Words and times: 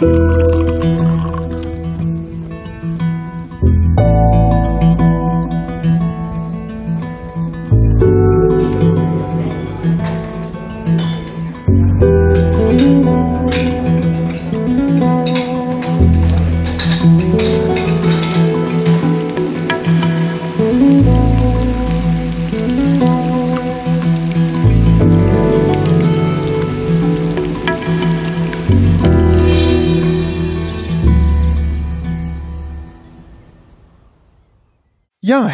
Ja, 0.00 0.27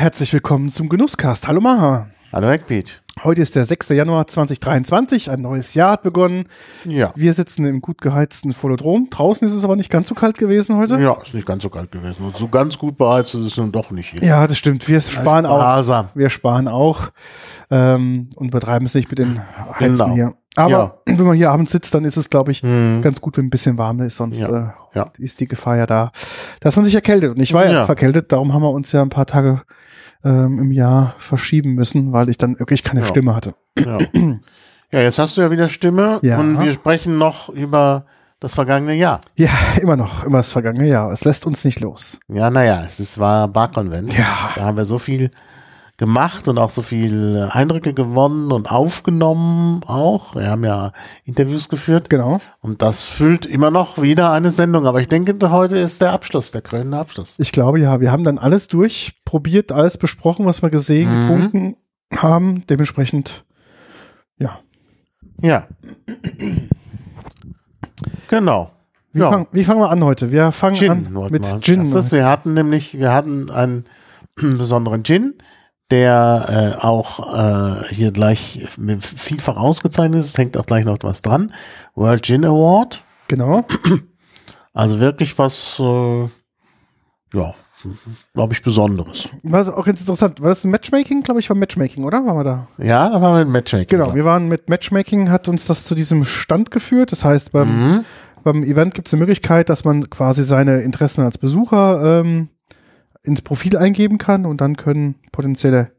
herzlich 0.05 0.35
willkommen 0.35 0.69
zum 0.69 0.91
Genusscast. 0.91 1.49
Hallo 1.49 1.63
Maha. 1.63 2.09
Hallo 2.31 2.47
Hackbeat. 2.49 3.01
Heute 3.23 3.41
ist 3.41 3.55
der 3.57 3.65
6. 3.65 3.89
Januar 3.89 4.27
2023. 4.27 5.31
Ein 5.31 5.41
neues 5.41 5.73
Jahr 5.73 5.93
hat 5.93 6.03
begonnen. 6.03 6.45
Ja. 6.85 7.11
Wir 7.17 7.33
sitzen 7.33 7.65
im 7.65 7.81
gut 7.81 8.03
geheizten 8.03 8.55
Volodrom. 8.55 9.09
Draußen 9.09 9.49
ist 9.49 9.55
es 9.55 9.65
aber 9.65 9.77
nicht 9.77 9.89
ganz 9.89 10.09
so 10.09 10.15
kalt 10.15 10.37
gewesen 10.37 10.77
heute. 10.77 10.99
Ja, 11.01 11.15
ist 11.23 11.33
nicht 11.33 11.47
ganz 11.47 11.63
so 11.63 11.71
kalt 11.71 11.91
gewesen. 11.91 12.23
Und 12.23 12.37
so 12.37 12.49
ganz 12.49 12.77
gut 12.77 12.99
beheizt 12.99 13.35
ist 13.35 13.47
es 13.47 13.57
nun 13.57 13.73
doch 13.73 13.91
nicht 13.93 14.11
hier. 14.11 14.23
Ja, 14.23 14.47
das 14.47 14.59
stimmt. 14.59 14.87
Wir 14.91 15.01
sparen 15.01 15.47
auch. 15.47 16.05
Wir 16.15 16.29
sparen 16.29 16.69
auch 16.69 17.09
ähm, 17.71 18.29
und 18.37 18.51
betreiben 18.51 18.85
es 18.85 18.95
nicht 18.95 19.09
mit 19.09 19.19
den 19.21 19.41
Heizen 19.81 19.95
Genau. 19.97 20.13
hier. 20.13 20.33
Aber 20.55 20.71
Ja. 20.71 20.95
wenn 21.19 21.25
man 21.27 21.37
hier 21.39 21.51
abends 21.51 21.73
sitzt, 21.73 21.95
dann 21.95 22.05
ist 22.05 22.19
es, 22.19 22.29
glaube 22.29 22.53
ich, 22.53 22.61
ganz 22.61 23.23
gut, 23.23 23.39
wenn 23.39 23.47
ein 23.47 23.51
bisschen 23.51 23.79
warm 23.79 24.03
ist. 24.03 24.17
Sonst 24.17 24.41
Ja. 24.41 24.49
Äh, 24.93 24.99
Ja. 24.99 25.07
ist 25.17 25.41
die 25.41 25.49
Gefahr 25.49 25.79
ja 25.79 25.87
da, 25.87 26.13
dass 26.61 26.77
man 26.77 26.85
sich 26.85 26.95
erkältet. 26.95 27.31
Und 27.35 27.41
ich 27.41 27.55
war 27.55 27.65
ja 27.67 27.87
verkältet, 27.87 28.33
darum 28.33 28.53
haben 28.53 28.63
wir 28.63 28.71
uns 28.71 28.93
ja 28.93 29.01
ein 29.01 29.09
paar 29.09 29.25
Tage 29.27 29.63
ähm, 30.25 30.59
im 30.59 30.71
Jahr 30.73 31.15
verschieben 31.19 31.75
müssen, 31.75 32.13
weil 32.13 32.29
ich 32.29 32.39
dann 32.39 32.59
wirklich 32.59 32.83
keine 32.83 33.01
Ja. 33.01 33.07
Stimme 33.07 33.35
hatte. 33.35 33.55
Ja. 33.79 33.99
ja, 34.93 35.01
jetzt 35.01 35.19
hast 35.19 35.37
du 35.37 35.41
ja 35.43 35.51
wieder 35.51 35.69
Stimme 35.69 36.19
Ja. 36.23 36.39
und 36.39 36.61
wir 36.61 36.73
sprechen 36.73 37.19
noch 37.19 37.49
über 37.49 38.07
das 38.41 38.55
vergangene 38.55 38.95
Jahr. 38.95 39.21
Ja, 39.37 39.51
immer 39.81 39.97
noch, 39.97 40.25
immer 40.25 40.39
das 40.39 40.51
vergangene 40.53 40.89
Jahr. 40.89 41.11
Es 41.13 41.25
lässt 41.25 41.47
uns 41.47 41.65
nicht 41.65 41.81
los. 41.81 42.19
Ja, 42.29 42.51
naja, 42.51 42.83
es 42.85 43.01
ist, 43.01 43.19
war 43.19 43.49
Barkonvent. 43.49 44.13
Ja. 44.17 44.51
Da 44.57 44.65
haben 44.65 44.77
wir 44.77 44.85
so 44.85 44.99
viel 44.99 45.31
gemacht 45.97 46.49
und 46.49 46.59
auch 46.59 46.71
so 46.71 46.83
viel 46.83 47.49
Eindrücke 47.53 47.95
gewonnen 47.95 48.51
und 48.51 48.71
aufgenommen 48.71 49.83
auch. 49.87 50.35
Wir 50.35 50.49
haben 50.49 50.65
ja 50.65 50.91
Interviews 51.25 51.69
geführt 51.69 52.11
Genau. 52.11 52.41
und 52.61 52.83
das 52.83 53.05
füllt 53.05 53.47
immer 53.47 53.71
noch 53.71 54.03
wieder 54.03 54.33
eine 54.33 54.51
Sendung. 54.51 54.87
Aber 54.87 55.01
ich 55.01 55.09
denke, 55.09 55.51
heute 55.51 55.79
ist 55.79 56.01
der 56.01 56.13
Abschluss, 56.13 56.51
der 56.51 56.63
krönende 56.63 56.99
Abschluss. 56.99 57.37
Ich 57.39 57.53
glaube, 57.53 57.79
ja, 57.79 58.01
wir 58.01 58.11
haben 58.11 58.25
dann 58.25 58.39
alles 58.39 58.67
durchprobiert, 58.69 59.71
alles 59.71 59.97
besprochen, 59.97 60.47
was 60.47 60.63
wir 60.63 60.71
gesehen, 60.71 61.09
Mhm. 61.09 61.29
getrunken 61.29 61.77
haben. 62.17 62.67
Dementsprechend, 62.67 63.45
ja. 64.39 64.59
Ja. 65.41 65.69
Genau. 68.29 68.71
Wie, 69.13 69.21
ja. 69.21 69.31
fang, 69.31 69.47
wie 69.53 69.65
fangen 69.65 69.81
wir 69.81 69.91
an 69.91 70.03
heute? 70.03 70.33
Wir 70.33 70.51
fangen 70.51 70.75
Gin 70.75 70.91
an 70.91 71.31
mit 71.31 71.45
Gin. 71.63 71.83
erstes. 71.83 72.11
Wir 72.11 72.27
hatten 72.27 72.55
nämlich, 72.55 72.99
wir 72.99 73.13
hatten 73.13 73.51
einen 73.51 73.85
besonderen 74.35 75.05
Gin, 75.05 75.35
der 75.95 76.75
äh, 76.79 76.81
auch 76.85 77.35
äh, 77.35 77.95
hier 77.95 78.11
gleich 78.13 78.67
vielfach 79.01 79.57
ausgezeichnet 79.57 80.21
ist. 80.21 80.27
Es 80.29 80.39
hängt 80.39 80.57
auch 80.57 80.67
gleich 80.67 80.85
noch 80.85 80.99
was 81.03 81.23
dran. 81.23 81.53
World 81.95 82.25
Gin 82.27 82.45
Award. 82.45 83.03
Genau. 83.29 83.65
Also 84.73 84.99
wirklich 84.99 85.39
was, 85.39 85.79
äh, 85.79 86.29
ja, 87.35 87.55
glaube 88.35 88.55
ich, 88.55 88.63
Besonderes. 88.63 89.29
Was 89.45 89.69
auch 89.69 89.85
ganz 89.85 90.01
interessant. 90.01 90.41
War 90.41 90.49
das 90.49 90.65
ein 90.65 90.71
Matchmaking? 90.71 91.23
Glaube 91.23 91.39
ich, 91.41 91.49
war 91.49 91.57
Matchmaking, 91.57 92.03
oder? 92.05 92.25
Waren 92.27 92.37
wir 92.39 92.45
da? 92.45 92.69
Ja, 92.79 93.09
da 93.11 93.21
waren 93.23 93.37
wir 93.39 93.45
mit 93.45 93.53
Matchmaking. 93.53 93.89
Genau, 93.89 94.07
dran. 94.07 94.17
wir 94.17 94.25
waren 94.25 94.49
mit 94.49 94.69
Matchmaking, 94.69 95.31
hat 95.31 95.49
uns 95.49 95.67
das 95.67 95.85
zu 95.85 95.95
diesem 95.95 96.25
Stand 96.25 96.71
geführt. 96.73 97.13
Das 97.13 97.25
heißt, 97.25 97.53
beim, 97.53 97.69
Mhm. 97.69 98.05
beim 98.43 98.65
Event 98.65 98.95
gibt 98.95 99.07
es 99.07 99.13
eine 99.15 99.21
Möglichkeit, 99.21 99.69
dass 99.69 99.85
man 99.85 100.11
quasi 100.11 100.43
seine 100.43 100.81
Interessen 100.81 101.23
als 101.23 101.39
Besucher 101.39 102.21
ähm, 102.21 102.49
ins 103.25 103.43
Profil 103.43 103.77
eingeben 103.77 104.19
kann 104.19 104.47
und 104.47 104.61
dann 104.61 104.77
können 104.77 105.17
potenzielle 105.33 105.91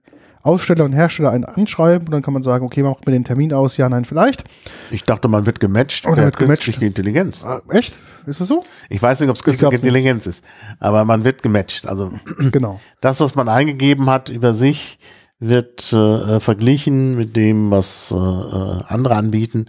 Aussteller 0.46 0.86
und 0.86 0.94
Hersteller 0.94 1.32
einen 1.32 1.44
anschreiben 1.44 2.08
und 2.08 2.12
dann 2.12 2.22
kann 2.22 2.34
man 2.34 2.44
sagen, 2.44 2.64
okay, 2.66 2.84
macht 2.84 3.08
mir 3.08 3.14
den 3.14 3.24
Termin 3.24 3.52
aus, 3.52 3.78
ja, 3.78 3.90
nein, 3.90 4.06
vielleicht. 4.06 4.44
Ich 4.92 5.04
dachte, 5.04 5.28
man 5.28 5.48
wird 5.48 5.60
gematcht. 5.60 6.06
Oder 6.06 6.26
wird 6.26 6.38
gematcht. 6.38 6.64
künstliche 6.66 6.86
Intelligenz. 6.86 7.44
Äh, 7.44 7.76
echt? 7.76 7.96
Ist 8.28 8.42
es 8.42 8.48
so? 8.48 8.64
Ich 8.90 9.02
weiß 9.02 9.20
nicht, 9.22 9.30
ob 9.30 9.36
es 9.36 9.44
künstliche 9.44 9.74
nicht. 9.74 9.84
Intelligenz 9.84 10.28
ist, 10.28 10.44
aber 10.80 11.04
man 11.04 11.24
wird 11.24 11.42
gematcht. 11.42 11.88
Also 11.88 12.14
genau. 12.52 12.80
das, 13.02 13.20
was 13.20 13.34
man 13.34 13.50
eingegeben 13.50 14.08
hat 14.08 14.30
über 14.30 14.54
sich, 14.54 15.00
wird 15.40 15.92
äh, 15.92 16.40
verglichen 16.40 17.18
mit 17.18 17.36
dem, 17.36 17.72
was 17.72 18.12
äh, 18.12 18.16
äh, 18.16 18.84
andere 18.88 19.16
anbieten. 19.16 19.66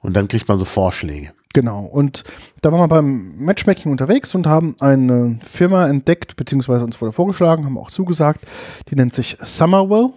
Und 0.00 0.14
dann 0.14 0.26
kriegt 0.26 0.48
man 0.48 0.58
so 0.58 0.64
Vorschläge. 0.64 1.32
Genau. 1.56 1.86
Und 1.86 2.22
da 2.60 2.70
waren 2.70 2.80
wir 2.80 2.86
beim 2.88 3.34
Matchmaking 3.38 3.90
unterwegs 3.90 4.34
und 4.34 4.46
haben 4.46 4.76
eine 4.78 5.38
Firma 5.40 5.88
entdeckt, 5.88 6.36
beziehungsweise 6.36 6.84
uns 6.84 7.00
wurde 7.00 7.14
vorgeschlagen, 7.14 7.64
haben 7.64 7.78
auch 7.78 7.90
zugesagt. 7.90 8.40
Die 8.90 8.94
nennt 8.94 9.14
sich 9.14 9.38
Summerwell. 9.40 10.10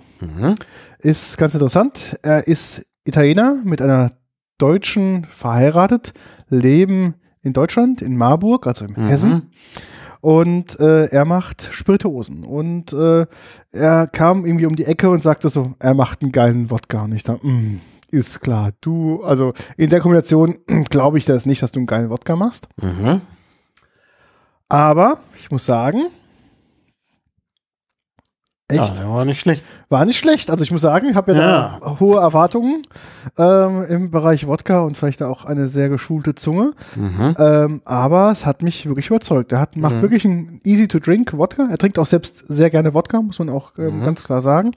Ist 0.97 1.37
ganz 1.37 1.53
interessant. 1.53 2.19
Er 2.23 2.45
ist 2.45 2.85
Italiener 3.05 3.55
mit 3.63 3.81
einer 3.81 4.11
Deutschen 4.57 5.27
verheiratet, 5.29 6.11
leben 6.49 7.13
in 7.41 7.53
Deutschland, 7.53 8.01
in 8.01 8.17
Marburg, 8.17 8.67
also 8.67 8.83
in 8.83 8.95
Hessen. 8.95 9.53
Und 10.19 10.77
äh, 10.81 11.05
er 11.05 11.23
macht 11.23 11.69
Spirituosen. 11.71 12.43
Und 12.43 12.91
äh, 12.91 13.27
er 13.71 14.07
kam 14.07 14.45
irgendwie 14.45 14.65
um 14.65 14.75
die 14.75 14.83
Ecke 14.83 15.09
und 15.09 15.23
sagte 15.23 15.47
so, 15.47 15.73
er 15.79 15.93
macht 15.93 16.21
einen 16.21 16.33
geilen 16.33 16.69
Wodka. 16.69 17.05
Und 17.05 17.13
ich 17.13 17.23
dachte, 17.23 17.47
mm, 17.47 17.79
ist 18.11 18.41
klar, 18.41 18.71
du, 18.81 19.23
also 19.23 19.53
in 19.77 19.89
der 19.89 19.99
Kombination 20.01 20.57
glaube 20.89 21.17
ich 21.17 21.25
das 21.25 21.45
nicht, 21.45 21.61
dass 21.61 21.71
du 21.71 21.79
einen 21.79 21.87
geilen 21.87 22.09
Wodka 22.09 22.35
machst. 22.35 22.67
Mhm. 22.81 23.21
Aber 24.67 25.17
ich 25.37 25.49
muss 25.49 25.65
sagen, 25.65 26.07
echt, 28.67 28.97
Ja, 28.97 29.09
war 29.09 29.25
nicht 29.25 29.39
schlecht. 29.39 29.63
war 29.89 30.05
nicht 30.05 30.19
schlecht. 30.19 30.51
Also 30.51 30.63
ich 30.63 30.71
muss 30.71 30.81
sagen, 30.81 31.07
ich 31.09 31.15
habe 31.15 31.33
ja, 31.33 31.39
Ja. 31.39 31.77
da 31.81 31.99
hohe 31.99 32.19
Erwartungen 32.19 32.83
ähm, 33.37 33.83
im 33.89 34.11
Bereich 34.11 34.45
Wodka 34.45 34.81
und 34.81 34.95
vielleicht 34.95 35.23
auch 35.23 35.45
eine 35.45 35.67
sehr 35.67 35.89
geschulte 35.89 36.35
Zunge. 36.35 36.73
Mhm. 36.95 37.33
Ähm, 37.39 37.81
aber 37.85 38.29
es 38.31 38.45
hat 38.45 38.61
mich 38.61 38.85
wirklich 38.85 39.07
überzeugt. 39.07 39.51
Er 39.51 39.59
hat, 39.59 39.75
macht 39.75 40.01
wirklich 40.03 40.23
einen 40.25 40.61
easy-to-drink 40.63 41.35
Wodka. 41.35 41.67
Er 41.69 41.77
trinkt 41.79 41.97
auch 41.97 42.05
selbst 42.05 42.43
sehr 42.47 42.69
gerne 42.69 42.93
Wodka, 42.93 43.21
muss 43.23 43.39
man 43.39 43.49
auch 43.49 43.71
ähm, 43.79 44.03
ganz 44.05 44.23
klar 44.23 44.41
sagen. 44.41 44.73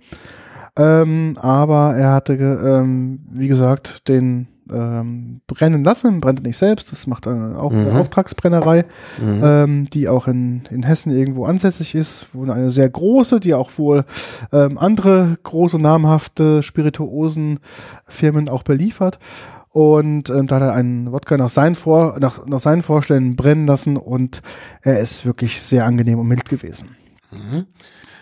Ähm, 0.77 1.35
aber 1.41 1.95
er 1.97 2.13
hatte, 2.13 2.35
ähm, 2.35 3.21
wie 3.31 3.49
gesagt, 3.49 4.09
den 4.09 4.49
ähm, 4.71 5.41
brennen 5.47 5.85
lassen, 5.85 6.21
brennt 6.21 6.41
er 6.41 6.47
nicht 6.47 6.57
selbst. 6.57 6.93
Das 6.93 7.07
macht 7.07 7.27
äh, 7.27 7.31
auch 7.31 7.73
eine 7.73 7.99
Auftragsbrennerei, 8.01 8.85
ähm, 9.21 9.85
die 9.93 10.09
auch 10.09 10.29
in, 10.29 10.63
in 10.71 10.83
Hessen 10.85 11.13
irgendwo 11.15 11.45
ansässig 11.45 11.95
ist. 11.95 12.35
Wohl 12.35 12.51
eine 12.51 12.71
sehr 12.71 12.89
große, 12.89 13.41
die 13.41 13.53
auch 13.55 13.71
wohl 13.77 14.05
ähm, 14.53 14.79
andere 14.79 15.37
große 15.43 15.79
namhafte 15.79 16.63
Spirituosenfirmen 16.63 18.49
auch 18.49 18.63
beliefert. 18.63 19.19
Und 19.71 20.29
ähm, 20.29 20.47
da 20.47 20.57
hat 20.57 20.63
er 20.63 20.75
einen 20.75 21.13
Wodka 21.13 21.37
nach 21.39 21.49
seinen, 21.51 21.75
Vor 21.75 22.19
nach, 22.21 22.47
nach 22.47 22.61
seinen 22.61 22.83
Vorstellungen 22.83 23.37
brennen 23.37 23.67
lassen 23.67 23.97
und 23.97 24.43
er 24.83 25.01
ist 25.01 25.25
wirklich 25.25 25.63
sehr 25.63 25.87
angenehm 25.87 26.19
und 26.19 26.29
mild 26.29 26.49
gewesen. 26.49 26.91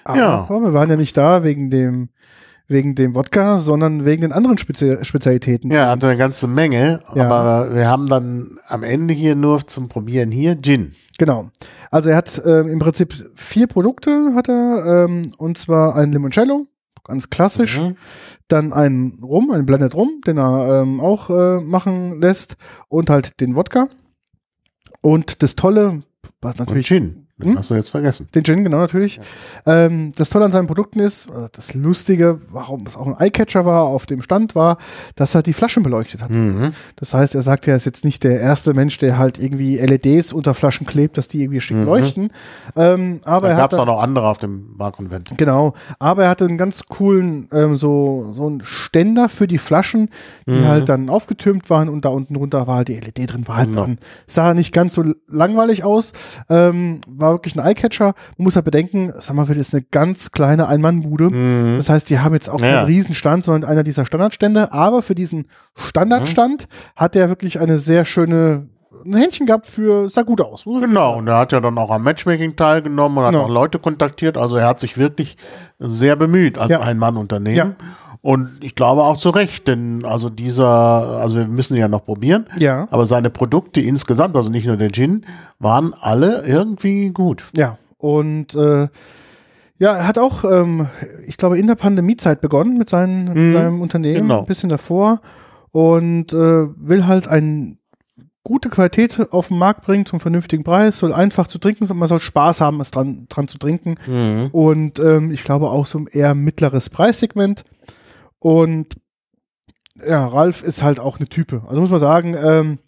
Aber 0.04 0.18
Ja. 0.18 0.48
wir 0.48 0.72
waren 0.72 0.90
ja 0.90 0.96
nicht 0.96 1.16
da 1.16 1.42
wegen 1.42 1.70
dem, 1.70 2.08
wegen 2.70 2.94
dem 2.94 3.14
Wodka, 3.14 3.58
sondern 3.58 4.04
wegen 4.04 4.22
den 4.22 4.32
anderen 4.32 4.56
Spezi 4.58 4.96
Spezialitäten. 5.02 5.70
Ja, 5.70 5.88
hatte 5.90 6.06
eine 6.06 6.16
ganze 6.16 6.46
Menge, 6.46 7.00
Ja. 7.14 7.28
aber 7.28 7.74
wir 7.74 7.88
haben 7.88 8.08
dann 8.08 8.58
am 8.68 8.82
Ende 8.84 9.12
hier 9.12 9.34
nur 9.34 9.66
zum 9.66 9.88
Probieren 9.88 10.30
hier 10.30 10.56
Gin. 10.60 10.92
Genau. 11.18 11.50
Also 11.90 12.08
er 12.10 12.16
hat 12.16 12.40
ähm, 12.46 12.68
im 12.68 12.78
Prinzip 12.78 13.12
vier 13.34 13.66
Produkte 13.66 14.32
hat 14.34 14.48
er, 14.48 15.04
ähm, 15.06 15.32
und 15.36 15.58
zwar 15.58 15.96
ein 15.96 16.12
Limoncello, 16.12 16.66
ganz 17.04 17.28
klassisch, 17.28 17.78
Mhm. 17.78 17.96
dann 18.48 18.72
ein 18.72 19.18
Rum, 19.22 19.50
ein 19.50 19.66
Blended 19.66 19.94
Rum, 19.94 20.20
den 20.26 20.38
er 20.38 20.82
ähm, 20.82 21.00
auch 21.00 21.28
äh, 21.28 21.60
machen 21.60 22.20
lässt 22.20 22.56
und 22.88 23.10
halt 23.10 23.40
den 23.40 23.56
Wodka. 23.56 23.88
Und 25.02 25.42
das 25.42 25.56
Tolle, 25.56 26.00
was 26.40 26.52
Und 26.52 26.60
natürlich 26.60 26.86
Gin. 26.86 27.19
Den 27.48 27.58
hast 27.58 27.70
du 27.70 27.74
jetzt 27.74 27.88
vergessen. 27.88 28.28
Den 28.34 28.44
Gin, 28.44 28.64
genau 28.64 28.78
natürlich. 28.78 29.20
Ähm, 29.66 30.12
das 30.16 30.30
Tolle 30.30 30.44
an 30.46 30.52
seinen 30.52 30.66
Produkten 30.66 31.00
ist, 31.00 31.28
also 31.30 31.48
das 31.52 31.74
Lustige, 31.74 32.40
warum 32.50 32.86
es 32.86 32.96
auch 32.96 33.06
ein 33.06 33.16
Eyecatcher 33.18 33.64
war, 33.64 33.82
auf 33.84 34.06
dem 34.06 34.22
Stand 34.22 34.54
war, 34.54 34.78
dass 35.16 35.34
er 35.34 35.42
die 35.42 35.52
Flaschen 35.52 35.82
beleuchtet 35.82 36.22
hat. 36.22 36.30
Mhm. 36.30 36.72
Das 36.96 37.14
heißt, 37.14 37.34
er 37.34 37.42
sagt, 37.42 37.66
er 37.68 37.76
ist 37.76 37.84
jetzt 37.86 38.04
nicht 38.04 38.24
der 38.24 38.40
erste 38.40 38.74
Mensch, 38.74 38.98
der 38.98 39.18
halt 39.18 39.38
irgendwie 39.38 39.76
LEDs 39.78 40.32
unter 40.32 40.54
Flaschen 40.54 40.86
klebt, 40.86 41.18
dass 41.18 41.28
die 41.28 41.42
irgendwie 41.42 41.60
schick 41.60 41.84
leuchten. 41.84 42.30
Ähm, 42.76 43.20
aber 43.24 43.48
Da 43.48 43.52
er 43.54 43.56
gab 43.58 43.72
es 43.72 43.78
auch 43.78 43.86
noch 43.86 44.02
andere 44.02 44.28
auf 44.28 44.38
dem 44.38 44.76
Barkonvent. 44.76 45.30
Genau, 45.36 45.74
aber 45.98 46.24
er 46.24 46.30
hatte 46.30 46.44
einen 46.44 46.58
ganz 46.58 46.82
coolen, 46.88 47.48
ähm, 47.52 47.76
so, 47.78 48.32
so 48.34 48.46
einen 48.46 48.62
Ständer 48.64 49.28
für 49.28 49.46
die 49.46 49.58
Flaschen, 49.58 50.08
die 50.46 50.52
Mhm. 50.52 50.68
halt 50.68 50.88
dann 50.88 51.08
aufgetürmt 51.08 51.70
waren 51.70 51.88
und 51.88 52.04
da 52.04 52.08
unten 52.10 52.34
drunter 52.34 52.66
war 52.66 52.76
halt 52.76 52.88
die 52.88 52.94
LED 52.98 53.32
drin, 53.32 53.46
war 53.48 53.56
halt 53.58 53.68
Genau. 53.70 53.82
dann, 53.82 53.98
sah 54.26 54.54
nicht 54.54 54.72
ganz 54.72 54.94
so 54.94 55.04
langweilig 55.28 55.84
aus, 55.84 56.12
ähm, 56.48 57.00
war 57.06 57.29
wirklich 57.32 57.56
ein 57.56 57.66
Eyecatcher. 57.66 58.14
Man 58.36 58.44
muss 58.44 58.56
halt 58.56 58.64
bedenken, 58.64 59.12
Summerville 59.18 59.60
ist 59.60 59.74
eine 59.74 59.82
ganz 59.90 60.32
kleine 60.32 60.66
Ein-Mann-Bude. 60.68 61.30
Mhm. 61.30 61.76
Das 61.76 61.88
heißt, 61.88 62.08
die 62.10 62.18
haben 62.18 62.34
jetzt 62.34 62.48
auch 62.48 62.60
Ja. 62.60 62.76
keinen 62.76 62.86
Riesenstand, 62.86 63.44
sondern 63.44 63.68
einer 63.70 63.82
dieser 63.82 64.04
Standardstände, 64.06 64.72
aber 64.72 65.02
für 65.02 65.14
diesen 65.14 65.46
Standardstand 65.76 66.62
Mhm. 66.68 67.00
hat 67.00 67.16
er 67.16 67.28
wirklich 67.28 67.60
eine 67.60 67.78
sehr 67.78 68.04
schöne, 68.04 68.68
ein 69.04 69.14
Händchen 69.16 69.46
gehabt 69.46 69.66
für, 69.66 70.10
sah 70.10 70.22
gut 70.22 70.40
aus. 70.42 70.64
Genau, 70.64 71.16
und 71.18 71.26
er 71.28 71.38
hat 71.38 71.52
ja 71.52 71.60
dann 71.60 71.78
auch 71.78 71.90
am 71.90 72.02
Matchmaking 72.02 72.56
teilgenommen 72.56 73.16
und 73.18 73.24
hat 73.24 73.32
Genau. 73.32 73.44
auch 73.44 73.48
Leute 73.48 73.78
kontaktiert. 73.78 74.36
Also 74.36 74.56
er 74.56 74.66
hat 74.68 74.80
sich 74.80 74.98
wirklich 74.98 75.36
sehr 75.78 76.16
bemüht 76.16 76.58
als 76.58 76.70
Ja. 76.70 76.80
Ein-Mann-Unternehmen. 76.80 77.56
Ja. 77.56 77.70
Und 78.22 78.50
ich 78.62 78.74
glaube 78.74 79.02
auch 79.02 79.16
zu 79.16 79.30
Recht, 79.30 79.66
denn 79.66 80.04
also 80.04 80.28
dieser, 80.28 80.66
also 80.66 81.36
wir 81.36 81.46
müssen 81.46 81.74
ihn 81.74 81.80
ja 81.80 81.88
noch 81.88 82.04
probieren. 82.04 82.46
Ja. 82.58 82.86
Aber 82.90 83.06
seine 83.06 83.30
Produkte 83.30 83.80
insgesamt, 83.80 84.36
also 84.36 84.50
nicht 84.50 84.66
nur 84.66 84.76
der 84.76 84.92
Gin, 84.92 85.24
waren 85.58 85.94
alle 85.98 86.44
irgendwie 86.44 87.10
gut. 87.10 87.44
Ja, 87.56 87.78
und 87.96 88.54
äh, 88.54 88.88
ja, 89.78 89.96
er 89.96 90.06
hat 90.06 90.18
auch, 90.18 90.44
ähm, 90.44 90.88
ich 91.26 91.38
glaube, 91.38 91.58
in 91.58 91.66
der 91.66 91.74
Pandemiezeit 91.76 92.42
begonnen 92.42 92.76
mit 92.76 92.90
seinen, 92.90 93.32
Mhm, 93.32 93.52
seinem 93.54 93.80
Unternehmen, 93.80 94.28
genau. 94.28 94.40
ein 94.40 94.46
bisschen 94.46 94.68
davor 94.68 95.22
und 95.70 96.34
äh, 96.34 96.66
will 96.76 97.06
halt 97.06 97.26
eine 97.28 97.76
gute 98.44 98.68
Qualität 98.68 99.32
auf 99.32 99.48
den 99.48 99.58
Markt 99.58 99.86
bringen 99.86 100.04
zum 100.04 100.20
vernünftigen 100.20 100.64
Preis, 100.64 100.98
soll 100.98 101.12
einfach 101.14 101.46
zu 101.46 101.58
trinken 101.58 101.86
sein, 101.86 101.96
man 101.96 102.08
soll 102.08 102.20
Spaß 102.20 102.60
haben, 102.60 102.80
es 102.80 102.90
dran, 102.90 103.26
dran 103.28 103.48
zu 103.48 103.58
trinken 103.58 103.96
und 104.52 104.98
ähm, 104.98 105.30
ich 105.30 105.44
glaube 105.44 105.70
auch 105.70 105.86
so 105.86 105.98
ein 105.98 106.06
eher 106.10 106.34
mittleres 106.34 106.90
Preissegment 106.90 107.64
und 108.40 108.96
ja, 110.04 110.26
Ralf 110.26 110.62
ist 110.62 110.82
halt 110.82 110.98
auch 110.98 111.18
eine 111.18 111.28
Type, 111.28 111.62
also 111.68 111.80
muss 111.80 111.90
man 111.90 112.00
sagen, 112.00 112.34
ähm, 112.42 112.78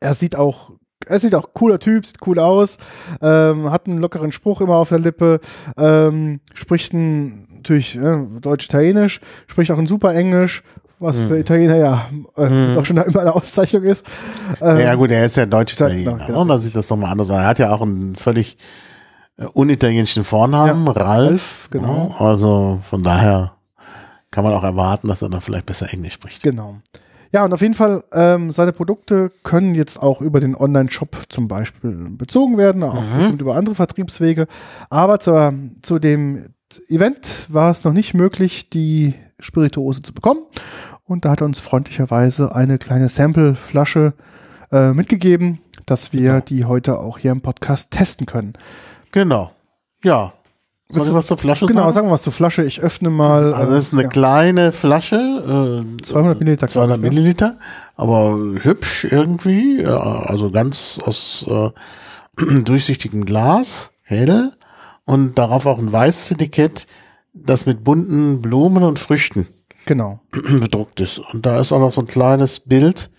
er 0.00 0.14
sieht 0.14 0.34
auch 0.36 0.72
er 1.06 1.18
sieht 1.18 1.34
auch 1.34 1.54
cooler 1.54 1.78
Typ, 1.78 2.04
sieht 2.04 2.26
cool 2.26 2.38
aus, 2.38 2.76
ähm, 3.22 3.70
hat 3.70 3.86
einen 3.86 3.98
lockeren 3.98 4.32
Spruch 4.32 4.60
immer 4.60 4.76
auf 4.76 4.90
der 4.90 4.98
Lippe, 4.98 5.40
ähm, 5.78 6.40
spricht 6.54 6.92
ein, 6.92 7.48
natürlich 7.56 7.96
äh, 7.96 8.26
Deutsch-Italienisch, 8.40 9.20
spricht 9.46 9.70
auch 9.72 9.78
ein 9.78 9.86
super 9.86 10.14
Englisch, 10.14 10.62
was 10.98 11.18
für 11.18 11.38
Italiener 11.38 11.76
ja 11.76 12.10
äh, 12.36 12.74
doch 12.74 12.84
schon 12.84 12.98
immer 12.98 13.20
eine 13.20 13.34
Auszeichnung 13.34 13.82
ist. 13.84 14.06
Ähm, 14.60 14.78
ja 14.80 14.94
gut, 14.94 15.10
er 15.10 15.24
ist 15.24 15.38
ja 15.38 15.46
Deutsch-Italiener. 15.46 16.18
Ja, 16.18 16.26
genau. 16.26 16.42
Und 16.42 16.48
da 16.48 16.58
sieht 16.58 16.76
das 16.76 16.90
nochmal 16.90 17.10
anders 17.12 17.30
aus. 17.30 17.38
Er 17.38 17.46
hat 17.46 17.58
ja 17.58 17.72
auch 17.72 17.80
einen 17.80 18.14
völlig 18.16 18.58
äh, 19.38 19.46
unitalienischen 19.46 20.24
Vornamen, 20.24 20.84
Ja, 20.86 20.92
Ralf. 20.92 21.28
Ralf, 21.30 21.68
genau. 21.70 22.14
Ja, 22.18 22.26
Also 22.26 22.80
von 22.82 23.02
daher 23.02 23.52
kann 24.30 24.44
man 24.44 24.52
auch 24.52 24.64
erwarten, 24.64 25.08
dass 25.08 25.22
er 25.22 25.28
dann 25.28 25.40
vielleicht 25.40 25.66
besser 25.66 25.92
Englisch 25.92 26.14
spricht. 26.14 26.42
Genau. 26.42 26.76
Ja, 27.32 27.44
und 27.44 27.52
auf 27.52 27.60
jeden 27.60 27.74
Fall, 27.74 28.02
ähm, 28.12 28.50
seine 28.50 28.72
Produkte 28.72 29.30
können 29.44 29.76
jetzt 29.76 30.02
auch 30.02 30.20
über 30.20 30.40
den 30.40 30.56
Online-Shop 30.56 31.26
zum 31.28 31.46
Beispiel 31.46 32.08
bezogen 32.10 32.58
werden, 32.58 32.82
auch 32.82 33.00
bestimmt 33.16 33.40
über 33.40 33.54
andere 33.54 33.76
Vertriebswege. 33.76 34.48
Aber 34.88 35.20
zur, 35.20 35.54
zu 35.80 36.00
dem 36.00 36.54
Event 36.88 37.46
war 37.48 37.70
es 37.70 37.84
noch 37.84 37.92
nicht 37.92 38.14
möglich, 38.14 38.68
die 38.68 39.14
Spirituose 39.38 40.02
zu 40.02 40.12
bekommen. 40.12 40.40
Und 41.04 41.24
da 41.24 41.30
hat 41.30 41.40
er 41.40 41.46
uns 41.46 41.60
freundlicherweise 41.60 42.54
eine 42.54 42.78
kleine 42.78 43.08
Sample-Flasche 43.08 44.14
äh, 44.72 44.92
mitgegeben, 44.92 45.60
dass 45.86 46.12
wir 46.12 46.40
die 46.40 46.64
heute 46.64 46.98
auch 46.98 47.18
hier 47.18 47.32
im 47.32 47.40
Podcast 47.40 47.92
testen 47.92 48.26
können. 48.26 48.54
Genau. 49.12 49.52
Ja. 50.02 50.32
Soll 50.90 51.06
ich 51.06 51.14
was 51.14 51.26
zur 51.26 51.36
Flasche 51.36 51.66
Genau, 51.66 51.82
sagen? 51.82 51.92
sagen 51.92 52.06
wir 52.08 52.12
was 52.12 52.22
zur 52.22 52.32
Flasche. 52.32 52.64
Ich 52.64 52.80
öffne 52.80 53.10
mal. 53.10 53.54
Also 53.54 53.70
äh, 53.70 53.74
das 53.74 53.84
ist 53.84 53.92
eine 53.92 54.02
ja, 54.02 54.08
kleine 54.08 54.72
Flasche, 54.72 55.84
äh, 55.98 56.02
200 56.02 56.38
Milliliter. 56.40 56.66
200 56.66 56.98
glaub 57.00 57.04
ich, 57.04 57.10
ne? 57.10 57.20
Milliliter, 57.20 57.56
aber 57.96 58.36
hübsch 58.62 59.04
irgendwie, 59.04 59.82
ja, 59.82 59.98
also 59.98 60.50
ganz 60.50 60.98
aus 61.04 61.44
äh, 61.48 61.70
durchsichtigem 62.64 63.24
Glas, 63.24 63.92
hell 64.02 64.52
und 65.04 65.38
darauf 65.38 65.66
auch 65.66 65.78
ein 65.78 65.92
weißes 65.92 66.32
Etikett, 66.32 66.86
das 67.32 67.66
mit 67.66 67.84
bunten 67.84 68.42
Blumen 68.42 68.82
und 68.82 68.98
Früchten 68.98 69.46
Genau. 69.86 70.20
bedruckt 70.30 71.00
ist. 71.00 71.18
Und 71.18 71.46
da 71.46 71.60
ist 71.60 71.72
auch 71.72 71.80
noch 71.80 71.92
so 71.92 72.00
ein 72.02 72.06
kleines 72.06 72.60
Bild, 72.60 73.10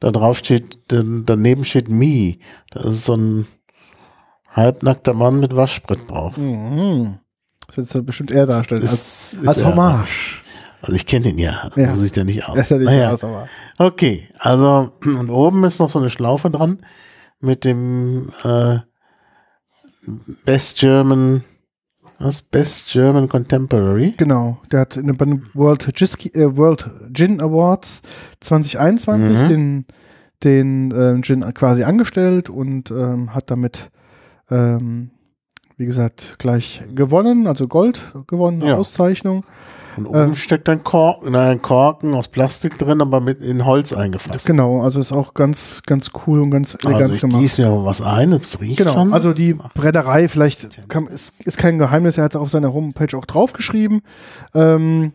da 0.00 0.10
drauf 0.10 0.38
steht, 0.38 0.78
daneben 0.88 1.64
steht 1.64 1.88
Me. 1.88 2.36
Das 2.70 2.86
ist 2.86 3.04
so 3.04 3.16
ein 3.16 3.46
halbnackter 4.52 5.14
Mann 5.14 5.40
mit 5.40 5.54
Waschspritbrauch. 5.56 6.36
Mhm. 6.36 7.18
Das 7.66 7.76
wird 7.76 7.88
so 7.88 8.02
bestimmt 8.02 8.30
eher 8.32 8.46
darstellen. 8.46 8.82
Als, 8.82 8.92
Ist- 9.34 9.46
als 9.46 9.64
Hommage. 9.64 10.42
Also 10.82 10.96
ich 10.96 11.06
kenne 11.06 11.28
ihn 11.28 11.38
ja, 11.38 11.68
Ja. 11.76 11.94
so 11.94 12.00
sieht 12.00 12.16
er 12.16 12.24
nicht 12.24 12.48
aus. 12.48 12.56
Das 12.56 12.70
ja 12.70 12.78
nicht 12.78 12.86
Naja. 12.86 13.10
aus, 13.12 13.22
aber. 13.22 13.48
Okay, 13.78 14.28
also 14.38 14.92
und 15.04 15.28
oben 15.30 15.62
ist 15.64 15.78
noch 15.78 15.90
so 15.90 15.98
eine 15.98 16.10
Schlaufe 16.10 16.50
dran 16.50 16.78
mit 17.38 17.64
dem 17.64 18.30
äh, 18.44 18.78
Best 20.44 20.78
German, 20.78 21.44
was? 22.18 22.42
Best 22.42 22.86
German 22.88 23.28
Contemporary. 23.28 24.14
Genau, 24.16 24.58
der 24.72 24.80
hat 24.80 24.96
in 24.96 25.06
den 25.06 25.42
World, 25.54 25.94
Giski, 25.94 26.28
äh, 26.30 26.56
World 26.56 26.90
Gin 27.12 27.40
Awards 27.40 28.02
2021 28.40 29.28
Mhm. 29.42 29.48
den, 29.48 29.86
den 30.42 30.90
äh, 30.92 31.20
Gin 31.22 31.42
quasi 31.54 31.84
angestellt 31.84 32.48
und 32.50 32.90
ähm, 32.90 33.34
hat 33.34 33.50
damit, 33.50 33.90
ähm, 34.50 35.10
wie 35.76 35.86
gesagt, 35.86 36.36
gleich 36.38 36.82
gewonnen, 36.94 37.46
also 37.46 37.66
Gold 37.68 38.12
gewonnen, 38.26 38.62
Ja. 38.62 38.76
Auszeichnung. 38.76 39.44
Und 39.96 40.06
oben 40.06 40.36
steckt 40.36 40.68
ein 40.68 40.84
Korken, 40.84 41.32
nein, 41.32 41.48
ein 41.48 41.62
Korken 41.62 42.14
aus 42.14 42.28
Plastik 42.28 42.78
drin, 42.78 43.00
aber 43.00 43.20
mit 43.20 43.42
in 43.42 43.64
Holz 43.66 43.92
eingefasst. 43.92 44.46
Genau, 44.46 44.80
also 44.82 45.00
ist 45.00 45.10
auch 45.12 45.34
ganz, 45.34 45.80
ganz 45.84 46.10
cool 46.26 46.40
und 46.40 46.50
ganz 46.50 46.74
elegant 46.74 47.02
Also 47.02 47.14
ich 47.14 47.20
gemacht. 47.22 47.40
gieße 47.40 47.60
mir 47.62 47.70
mal 47.70 47.84
was 47.84 48.00
ein, 48.00 48.32
es 48.32 48.60
riecht 48.60 48.78
Genau, 48.78 48.92
schon. 48.92 49.12
also 49.12 49.32
die 49.32 49.54
Brennerei, 49.74 50.28
vielleicht 50.28 50.88
kann, 50.88 51.08
ist, 51.08 51.44
ist 51.44 51.58
kein 51.58 51.78
Geheimnis, 51.78 52.18
er 52.18 52.24
hat 52.24 52.32
es 52.34 52.40
auf 52.40 52.48
seiner 52.50 52.72
Homepage 52.72 53.16
auch 53.18 53.26
draufgeschrieben. 53.26 54.02
Ähm, 54.54 55.12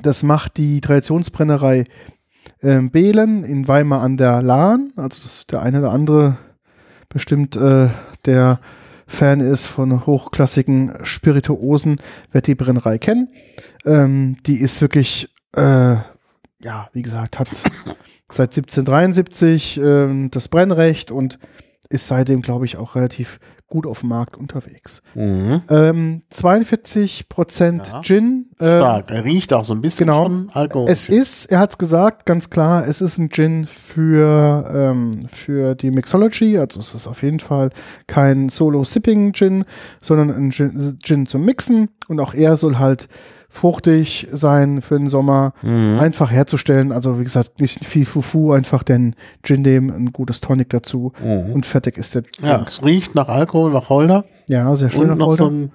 das 0.00 0.22
macht 0.22 0.58
die 0.58 0.80
Traditionsbrennerei 0.80 1.84
ähm, 2.62 2.90
Behlen 2.90 3.42
in 3.44 3.66
Weimar 3.68 4.00
an 4.00 4.16
der 4.16 4.42
Lahn. 4.42 4.92
Also 4.96 5.20
das 5.22 5.34
ist 5.38 5.52
der 5.52 5.60
eine 5.62 5.80
oder 5.80 5.90
andere 5.90 6.36
bestimmt, 7.08 7.56
äh, 7.56 7.88
der 8.24 8.60
Fan 9.06 9.40
ist 9.40 9.66
von 9.66 10.06
hochklassigen 10.06 10.94
Spirituosen, 11.02 11.96
wird 12.30 12.46
die 12.46 12.54
Brennerei 12.54 12.98
kennen. 12.98 13.28
Ähm, 13.84 14.36
die 14.46 14.56
ist 14.56 14.80
wirklich, 14.80 15.28
äh, 15.54 15.96
ja, 16.60 16.88
wie 16.92 17.02
gesagt, 17.02 17.38
hat 17.38 17.48
seit 18.30 18.56
1773 18.56 19.78
ähm, 19.78 20.30
das 20.30 20.48
Brennrecht 20.48 21.10
und 21.10 21.38
ist 21.92 22.06
seitdem, 22.06 22.42
glaube 22.42 22.64
ich, 22.64 22.76
auch 22.76 22.94
relativ 22.96 23.38
gut 23.68 23.86
auf 23.86 24.00
dem 24.00 24.10
Markt 24.10 24.36
unterwegs. 24.36 25.00
mhm. 25.14 25.62
Ähm, 25.70 26.22
42 26.28 27.30
Prozent 27.30 27.86
Ja. 27.86 28.02
Gin. 28.02 28.50
ähm, 28.60 28.68
Stark. 28.68 29.10
Er 29.10 29.24
riecht 29.24 29.52
auch 29.54 29.64
so 29.64 29.72
ein 29.72 29.80
bisschen 29.80 30.08
genau. 30.08 30.24
schon 30.24 30.50
Alkohol. 30.52 30.90
es 30.90 31.08
ist, 31.08 31.46
er 31.46 31.60
hat 31.60 31.70
es 31.70 31.78
gesagt, 31.78 32.26
ganz 32.26 32.50
klar, 32.50 32.86
es 32.86 33.00
ist 33.00 33.16
ein 33.16 33.30
Gin 33.30 33.66
für, 33.66 34.70
ähm, 34.74 35.26
für 35.28 35.74
die 35.74 35.90
Mixology. 35.90 36.58
Also 36.58 36.80
es 36.80 36.94
ist 36.94 37.06
auf 37.06 37.22
jeden 37.22 37.40
Fall 37.40 37.70
kein 38.06 38.50
Solo-Sipping-Gin, 38.50 39.64
sondern 40.02 40.30
ein 40.30 40.50
Gin, 40.50 40.98
Gin 41.02 41.26
zum 41.26 41.44
Mixen. 41.46 41.88
Und 42.08 42.20
auch 42.20 42.34
er 42.34 42.58
soll 42.58 42.78
halt 42.78 43.08
fruchtig 43.54 44.28
sein 44.32 44.80
für 44.80 44.98
den 44.98 45.08
Sommer, 45.10 45.52
Mhm. 45.62 45.98
einfach 46.00 46.30
herzustellen. 46.30 46.90
Also 46.90 47.20
wie 47.20 47.24
gesagt, 47.24 47.60
nicht 47.60 47.84
viel 47.84 48.06
Fufu, 48.06 48.52
einfach 48.52 48.82
den 48.82 49.14
Gin 49.42 49.60
nehmen, 49.60 49.90
ein 49.90 50.12
gutes 50.12 50.40
Tonic 50.40 50.70
dazu 50.70 51.12
Mhm. 51.22 51.52
und 51.52 51.66
fertig 51.66 51.98
ist 51.98 52.14
der 52.14 52.22
Ja, 52.40 52.54
Drink. 52.56 52.68
es 52.68 52.82
riecht 52.82 53.14
nach 53.14 53.28
Alkohol, 53.28 53.72
nach 53.72 53.90
Holder. 53.90 54.24
Ja, 54.48 54.74
sehr 54.74 54.88
schön. 54.90 55.10
und 55.10 55.18
noch 55.18 55.26
heute. 55.28 55.36
so 55.36 55.50
ein 55.50 55.72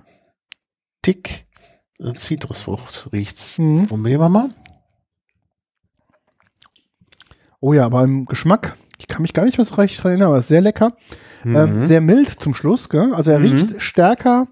Tick 1.04 1.46
äh, 2.00 2.14
Zitrusfrucht 2.14 3.10
riecht's. 3.14 3.58
Mhm. 3.60 3.86
Probieren 3.88 4.22
wir 4.22 4.30
mal. 4.30 4.50
Oh 7.60 7.74
ja, 7.74 7.86
aber 7.86 8.04
im 8.04 8.26
Geschmack, 8.26 8.76
ich 9.00 9.08
kann 9.08 9.22
mich 9.22 9.34
gar 9.34 9.46
nicht 9.46 9.58
mehr 9.58 9.66
so 9.66 9.76
recht 9.76 10.02
dran 10.02 10.12
erinnern, 10.12 10.30
aber 10.30 10.40
ist 10.40 10.48
sehr 10.48 10.62
lecker. 10.62 10.94
Ähm, 11.46 11.78
Mhm. 11.78 11.82
sehr 11.84 12.02
mild 12.02 12.30
zum 12.30 12.54
Schluss, 12.54 12.90
gell? 12.90 13.14
Also 13.14 13.32
er 13.32 13.40
Mhm. 13.40 13.46
riecht 13.46 13.82
stärker, 13.82 14.48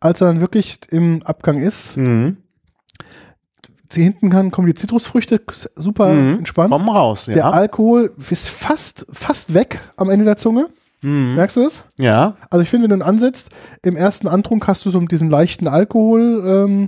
als 0.00 0.20
er 0.20 0.28
dann 0.28 0.40
wirklich 0.40 0.78
im 0.90 1.22
Abgang 1.24 1.58
ist. 1.58 1.96
Mhm. 1.96 2.38
Hinten 4.00 4.30
kann, 4.30 4.50
kommen 4.50 4.66
die 4.68 4.74
Zitrusfrüchte, 4.74 5.40
super 5.76 6.12
Mhm. 6.12 6.38
entspannt. 6.38 6.70
Komm 6.72 6.88
raus, 6.88 7.26
ja. 7.26 7.34
Der 7.34 7.52
Alkohol 7.54 8.12
ist 8.30 8.48
fast, 8.48 9.06
fast 9.10 9.54
weg 9.54 9.80
am 9.96 10.08
Ende 10.08 10.24
der 10.24 10.36
Zunge. 10.36 10.68
Mhm. 11.02 11.34
Merkst 11.34 11.56
du 11.56 11.62
das? 11.64 11.84
Ja. 11.98 12.36
Also 12.50 12.62
ich 12.62 12.70
finde, 12.70 12.84
wenn 12.88 12.98
du 12.98 13.04
ihn 13.04 13.08
ansetzt, 13.08 13.50
im 13.82 13.96
ersten 13.96 14.28
Antrunk 14.28 14.66
hast 14.68 14.84
du 14.86 14.90
so 14.90 15.00
diesen 15.00 15.28
leichten 15.28 15.66
Alkohol, 15.68 16.42
ähm, 16.46 16.86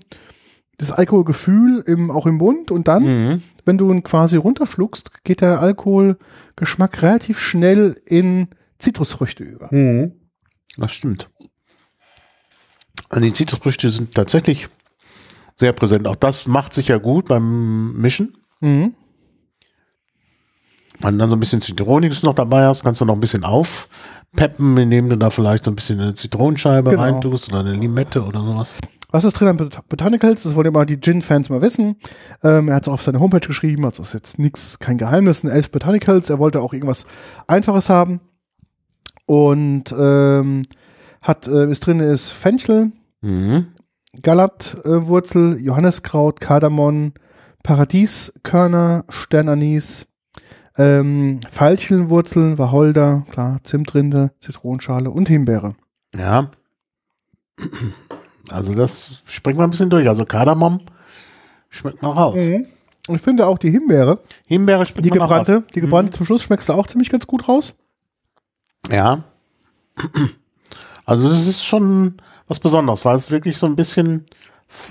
das 0.78 0.92
Alkoholgefühl 0.92 1.82
im, 1.86 2.10
auch 2.10 2.26
im 2.26 2.36
Mund 2.36 2.70
und 2.70 2.88
dann, 2.88 3.02
Mhm. 3.02 3.42
wenn 3.64 3.78
du 3.78 3.92
ihn 3.92 4.02
quasi 4.02 4.36
runterschluckst, 4.36 5.24
geht 5.24 5.40
der 5.40 5.60
Alkoholgeschmack 5.60 7.02
relativ 7.02 7.38
schnell 7.38 8.00
in 8.06 8.48
Zitrusfrüchte 8.78 9.42
über. 9.44 9.68
Mhm. 9.72 10.12
Das 10.76 10.92
stimmt. 10.92 11.28
Also 13.08 13.24
die 13.26 13.32
Zitrusfrüchte 13.32 13.90
sind 13.90 14.14
tatsächlich 14.14 14.68
sehr 15.56 15.72
präsent. 15.72 16.06
Auch 16.06 16.16
das 16.16 16.46
macht 16.46 16.72
sich 16.74 16.88
ja 16.88 16.98
gut 16.98 17.28
beim 17.28 17.92
Mischen. 18.00 18.36
Mhm. 18.60 18.94
Wenn 21.00 21.14
du 21.14 21.18
dann 21.18 21.30
so 21.30 21.36
ein 21.36 21.40
bisschen 21.40 21.60
Zitroniges 21.60 22.22
noch 22.22 22.34
dabei 22.34 22.64
hast, 22.66 22.82
kannst 22.82 23.00
du 23.00 23.04
noch 23.04 23.14
ein 23.14 23.20
bisschen 23.20 23.44
aufpeppen, 23.44 24.76
indem 24.78 25.08
du 25.10 25.16
da 25.16 25.30
vielleicht 25.30 25.64
so 25.64 25.70
ein 25.70 25.76
bisschen 25.76 26.00
eine 26.00 26.14
Zitronenscheibe 26.14 26.90
Genau. 26.90 27.02
reintust 27.02 27.48
oder 27.50 27.60
eine 27.60 27.72
Limette 27.74 28.22
oder 28.24 28.40
sowas. 28.42 28.74
Was 29.10 29.24
ist 29.24 29.34
drin 29.34 29.48
an 29.48 29.56
Bot- 29.56 29.88
Botanicals? 29.88 30.42
Das 30.42 30.54
wollen 30.56 30.66
immer 30.68 30.84
die 30.86 30.98
Gin-Fans 31.00 31.48
mal 31.50 31.60
wissen. 31.62 31.96
Ähm, 32.42 32.68
er 32.68 32.76
hat 32.76 32.86
es 32.86 32.92
auf 32.92 33.02
seine 33.02 33.20
Homepage 33.20 33.46
geschrieben, 33.46 33.84
also 33.84 33.98
das 34.02 34.08
ist 34.08 34.14
jetzt 34.14 34.38
nichts, 34.38 34.78
kein 34.80 34.98
Geheimnis, 34.98 35.44
ein 35.44 35.50
elf 35.50 35.70
Botanicals. 35.70 36.30
Er 36.30 36.38
wollte 36.40 36.60
auch 36.60 36.72
irgendwas 36.72 37.06
Einfaches 37.46 37.88
haben. 37.88 38.20
Und 39.26 39.94
ähm, 39.96 40.62
hat, 41.22 41.46
äh, 41.46 41.70
ist 41.70 41.80
drin 41.86 42.00
ist 42.00 42.30
Fenchel, 42.30 42.92
Mhm. 43.20 43.68
Galatwurzel, 44.22 45.60
Johanneskraut, 45.60 46.40
Kardamom, 46.40 47.12
Paradieskörner, 47.62 49.04
Sternanis, 49.08 50.06
ähm, 50.76 51.40
Veilchenwurzeln, 51.50 52.58
Wacholder, 52.58 53.24
klar, 53.30 53.58
Zimtrinde, 53.62 54.32
Zitronenschale 54.40 55.10
und 55.10 55.28
Himbeere. 55.28 55.74
Ja. 56.14 56.50
Also 58.50 58.74
das 58.74 59.22
springt 59.24 59.58
mal 59.58 59.64
ein 59.64 59.70
bisschen 59.70 59.90
durch. 59.90 60.08
Also 60.08 60.24
Kardamom 60.24 60.80
schmeckt 61.70 62.02
mal 62.02 62.10
raus. 62.10 62.40
Und 63.06 63.16
ich 63.16 63.22
finde 63.22 63.46
auch 63.46 63.58
die 63.58 63.70
Himbeere, 63.70 64.18
Himbeere 64.46 64.86
schmeckt 64.86 65.04
die 65.04 65.10
man 65.10 65.20
auch 65.22 65.30
raus. 65.30 65.46
gebrannte, 65.46 65.74
die 65.74 65.80
gebrannte 65.80 66.12
zum 66.12 66.26
Schluss 66.26 66.42
schmeckst 66.42 66.68
du 66.68 66.72
auch 66.72 66.86
ziemlich 66.86 67.10
ganz 67.10 67.26
gut 67.26 67.48
raus. 67.48 67.74
Ja. 68.90 69.24
Also 71.04 71.28
das 71.28 71.46
ist 71.46 71.64
schon 71.64 72.16
was 72.48 72.60
Besonderes, 72.60 73.04
weil 73.04 73.16
es 73.16 73.30
wirklich 73.30 73.58
so 73.58 73.66
ein 73.66 73.76
bisschen 73.76 74.26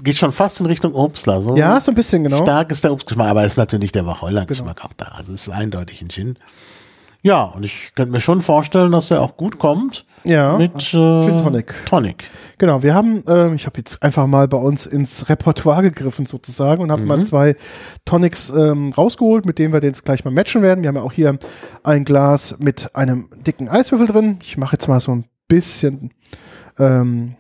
geht 0.04 0.16
schon 0.16 0.32
fast 0.32 0.60
in 0.60 0.66
Richtung 0.66 0.94
Obstler. 0.94 1.42
So 1.42 1.56
Ja, 1.58 1.80
so 1.82 1.92
ein 1.92 1.96
bisschen, 1.96 2.24
genau. 2.24 2.38
stark 2.38 2.72
ist 2.72 2.84
der 2.84 2.94
Obstgeschmack, 2.94 3.28
aber 3.30 3.44
ist 3.46 3.58
natürlich 3.58 3.92
der 3.92 4.06
Wacholder-Geschmack 4.06 4.84
auch 4.86 4.94
da. 4.94 5.08
Also 5.16 5.34
es 5.34 5.48
ist 5.48 5.54
eindeutig 5.54 6.02
ein 6.02 6.10
Gin. 6.10 6.38
Ja, 7.26 7.44
und 7.46 7.64
ich 7.64 7.94
könnte 7.96 8.12
mir 8.12 8.20
schon 8.20 8.42
vorstellen, 8.42 8.92
dass 8.92 9.10
er 9.10 9.22
auch 9.22 9.38
gut 9.38 9.58
kommt 9.58 10.06
Ja, 10.26 10.58
mit 10.58 10.76
äh, 10.94 11.24
Gin 11.24 11.42
Tonic. 11.42 11.74
Tonic. 11.86 12.30
Genau, 12.58 12.84
wir 12.84 12.94
haben, 12.94 13.24
ähm, 13.28 13.56
ich 13.56 13.66
habe 13.66 13.78
jetzt 13.80 14.04
einfach 14.04 14.28
mal 14.28 14.48
bei 14.50 14.58
uns 14.58 14.86
ins 14.86 15.30
Repertoire 15.30 15.84
gegriffen 15.84 16.26
sozusagen 16.26 16.84
und 16.84 16.92
haben 16.92 17.06
mal 17.06 17.26
zwei 17.26 17.56
Tonics 18.04 18.50
ähm, 18.50 18.92
rausgeholt, 18.92 19.46
mit 19.46 19.58
denen 19.58 19.74
wir 19.74 19.80
den 19.80 19.90
jetzt 19.92 20.04
gleich 20.04 20.26
mal 20.26 20.32
matchen 20.32 20.62
werden. 20.62 20.82
Wir 20.84 20.90
haben 20.90 20.98
ja 20.98 21.02
auch 21.02 21.14
hier 21.14 21.38
ein 21.84 22.04
Glas 22.04 22.56
mit 22.60 22.94
einem 22.96 23.30
dicken 23.48 23.70
Eiswürfel 23.70 24.08
drin. 24.08 24.38
Ich 24.44 24.58
mache 24.58 24.74
jetzt 24.74 24.88
mal 24.88 25.00
so 25.00 25.14
ein 25.14 25.26
bisschen 25.48 26.12
ähm, 26.78 27.36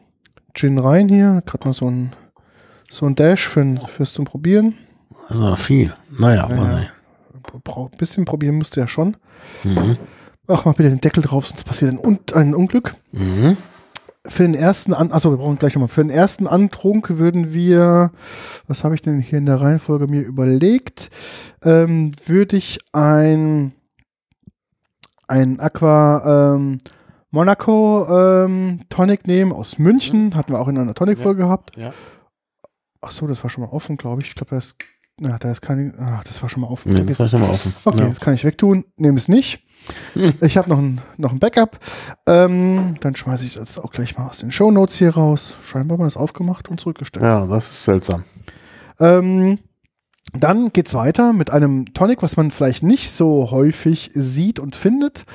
Gin 0.53 0.77
rein 0.79 1.09
hier, 1.09 1.41
gerade 1.45 1.65
mal 1.67 1.73
so 1.73 1.89
ein 1.89 2.11
so 2.89 3.05
ein 3.07 3.15
Dash 3.15 3.47
für, 3.47 3.77
fürs 3.87 4.13
zum 4.13 4.25
Probieren. 4.25 4.77
Also 5.27 5.55
viel. 5.55 5.93
Naja, 6.19 6.47
sehen. 6.47 6.87
Bra- 7.63 7.89
Ein 7.91 7.97
bisschen 7.97 8.25
probieren 8.25 8.55
musst 8.55 8.75
du 8.75 8.81
ja 8.81 8.87
schon. 8.87 9.17
Mhm. 9.63 9.97
Ach, 10.47 10.65
mach 10.65 10.75
bitte 10.75 10.89
den 10.89 10.99
Deckel 11.01 11.23
drauf, 11.23 11.47
sonst 11.47 11.63
passiert 11.63 11.91
ein, 11.91 11.97
Un 11.97 12.19
ein 12.33 12.53
Unglück. 12.53 12.95
Mhm. 13.11 13.57
Für 14.25 14.43
den 14.43 14.53
ersten, 14.53 14.93
An 14.93 15.11
also 15.11 15.31
wir 15.31 15.37
brauchen 15.37 15.57
gleich 15.57 15.73
nochmal, 15.75 15.89
für 15.89 16.01
den 16.03 16.09
ersten 16.09 16.47
Antrunk 16.47 17.17
würden 17.17 17.51
wir, 17.53 18.11
was 18.67 18.83
habe 18.83 18.95
ich 18.95 19.01
denn 19.01 19.19
hier 19.19 19.39
in 19.39 19.45
der 19.45 19.59
Reihenfolge 19.59 20.07
mir 20.07 20.21
überlegt, 20.21 21.09
ähm, 21.63 22.11
würde 22.25 22.55
ich 22.57 22.79
ein, 22.93 23.73
ein 25.27 25.59
Aqua 25.59 26.55
ähm, 26.55 26.77
Monaco 27.33 28.05
ähm, 28.45 28.77
Tonic 28.89 29.25
nehmen 29.25 29.51
aus 29.51 29.79
München, 29.79 30.35
hatten 30.35 30.53
wir 30.53 30.59
auch 30.59 30.67
in 30.67 30.77
einer 30.77 30.93
Tonic-Folge 30.93 31.41
gehabt. 31.41 31.75
Ja. 31.75 31.91
Ach 33.01 33.09
so, 33.09 33.25
das 33.25 33.41
war 33.43 33.49
schon 33.49 33.63
mal 33.63 33.71
offen, 33.71 33.97
glaube 33.97 34.21
ich. 34.21 34.29
Ich 34.29 34.35
glaube, 34.35 34.51
da 34.51 34.57
ist, 34.57 34.75
na, 35.19 35.37
da 35.39 35.51
ist 35.51 35.61
keine, 35.61 35.93
ach, 35.99 36.23
das 36.25 36.41
war 36.43 36.49
schon 36.49 36.61
mal 36.61 36.67
offen. 36.69 36.91
Ja, 36.91 36.97
Vergiss 36.97 37.17
das 37.17 37.33
ist 37.33 37.39
mal 37.39 37.49
offen. 37.49 37.73
Okay, 37.85 38.01
Ja. 38.01 38.07
das 38.07 38.19
kann 38.19 38.35
ich 38.35 38.43
wegtun. 38.43 38.85
Nehme 38.97 39.17
es 39.17 39.27
nicht. 39.27 39.63
Hm. 40.13 40.33
Ich 40.41 40.57
habe 40.57 40.69
noch 40.69 40.77
ein, 40.77 41.01
noch 41.17 41.31
ein 41.31 41.39
Backup. 41.39 41.79
Ähm, 42.27 42.95
dann 43.01 43.15
schmeiße 43.15 43.45
ich 43.45 43.55
das 43.55 43.79
auch 43.79 43.89
gleich 43.89 44.15
mal 44.15 44.27
aus 44.29 44.37
den 44.37 44.51
Show 44.51 44.69
Notes 44.69 44.95
hier 44.97 45.15
raus. 45.15 45.55
Scheinbar 45.65 45.97
mal 45.97 46.03
das 46.05 46.17
aufgemacht 46.17 46.69
und 46.69 46.79
zurückgestellt. 46.79 47.25
ja, 47.25 47.47
das 47.47 47.71
ist 47.71 47.83
seltsam. 47.83 48.23
Ähm, 48.99 49.57
dann 50.37 50.73
geht's 50.73 50.93
weiter 50.93 51.33
mit 51.33 51.51
einem 51.51 51.93
Tonic, 51.93 52.23
was 52.23 52.37
man 52.37 52.51
vielleicht 52.51 52.83
nicht 52.83 53.11
so 53.11 53.51
häufig 53.51 54.11
sieht 54.13 54.59
und 54.59 54.75
findet. 54.75 55.25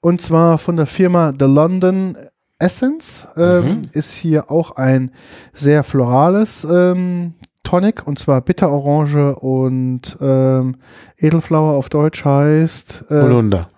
Und 0.00 0.20
zwar 0.20 0.58
von 0.58 0.76
der 0.76 0.86
Firma 0.86 1.32
The 1.38 1.46
London 1.46 2.16
Essence. 2.58 3.28
Ähm, 3.36 3.64
Mhm. 3.64 3.82
Ist 3.92 4.14
hier 4.14 4.50
auch 4.50 4.76
ein 4.76 5.10
sehr 5.52 5.84
florales 5.84 6.64
ähm, 6.64 7.34
Tonic 7.62 8.06
und 8.06 8.18
zwar 8.18 8.40
Bitterorange 8.40 9.34
und 9.36 10.16
ähm, 10.20 10.76
Edelflower 11.18 11.76
auf 11.76 11.88
Deutsch 11.88 12.24
heißt 12.24 13.06
äh, 13.10 13.22
Holunder. 13.22 13.68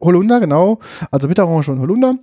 Holunder, 0.00 0.40
genau. 0.40 0.78
Also 1.10 1.28
Bitterorange 1.28 1.70
und 1.70 1.80
Holunder. 1.80 2.14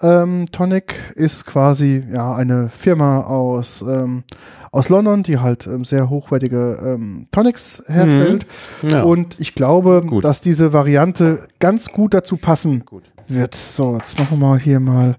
Ähm, 0.00 0.46
Tonic 0.52 0.94
ist 1.14 1.46
quasi 1.46 2.04
ja 2.12 2.34
eine 2.34 2.68
Firma 2.68 3.22
aus, 3.22 3.82
ähm, 3.82 4.24
aus 4.70 4.88
London, 4.88 5.22
die 5.22 5.38
halt 5.38 5.66
ähm, 5.66 5.84
sehr 5.84 6.10
hochwertige 6.10 6.78
ähm, 6.84 7.26
Tonics 7.30 7.82
herstellt. 7.86 8.46
Ja. 8.82 9.02
Und 9.02 9.40
ich 9.40 9.54
glaube, 9.54 10.04
Gut. 10.06 10.24
dass 10.24 10.40
diese 10.40 10.72
Variante 10.72 11.48
ganz 11.58 11.90
gut 11.90 12.14
dazu 12.14 12.36
passen 12.36 12.84
Gut. 12.84 13.04
wird. 13.26 13.54
So, 13.54 13.96
jetzt 13.96 14.18
machen 14.18 14.38
wir 14.38 14.48
mal 14.48 14.58
hier 14.58 14.80
mal 14.80 15.16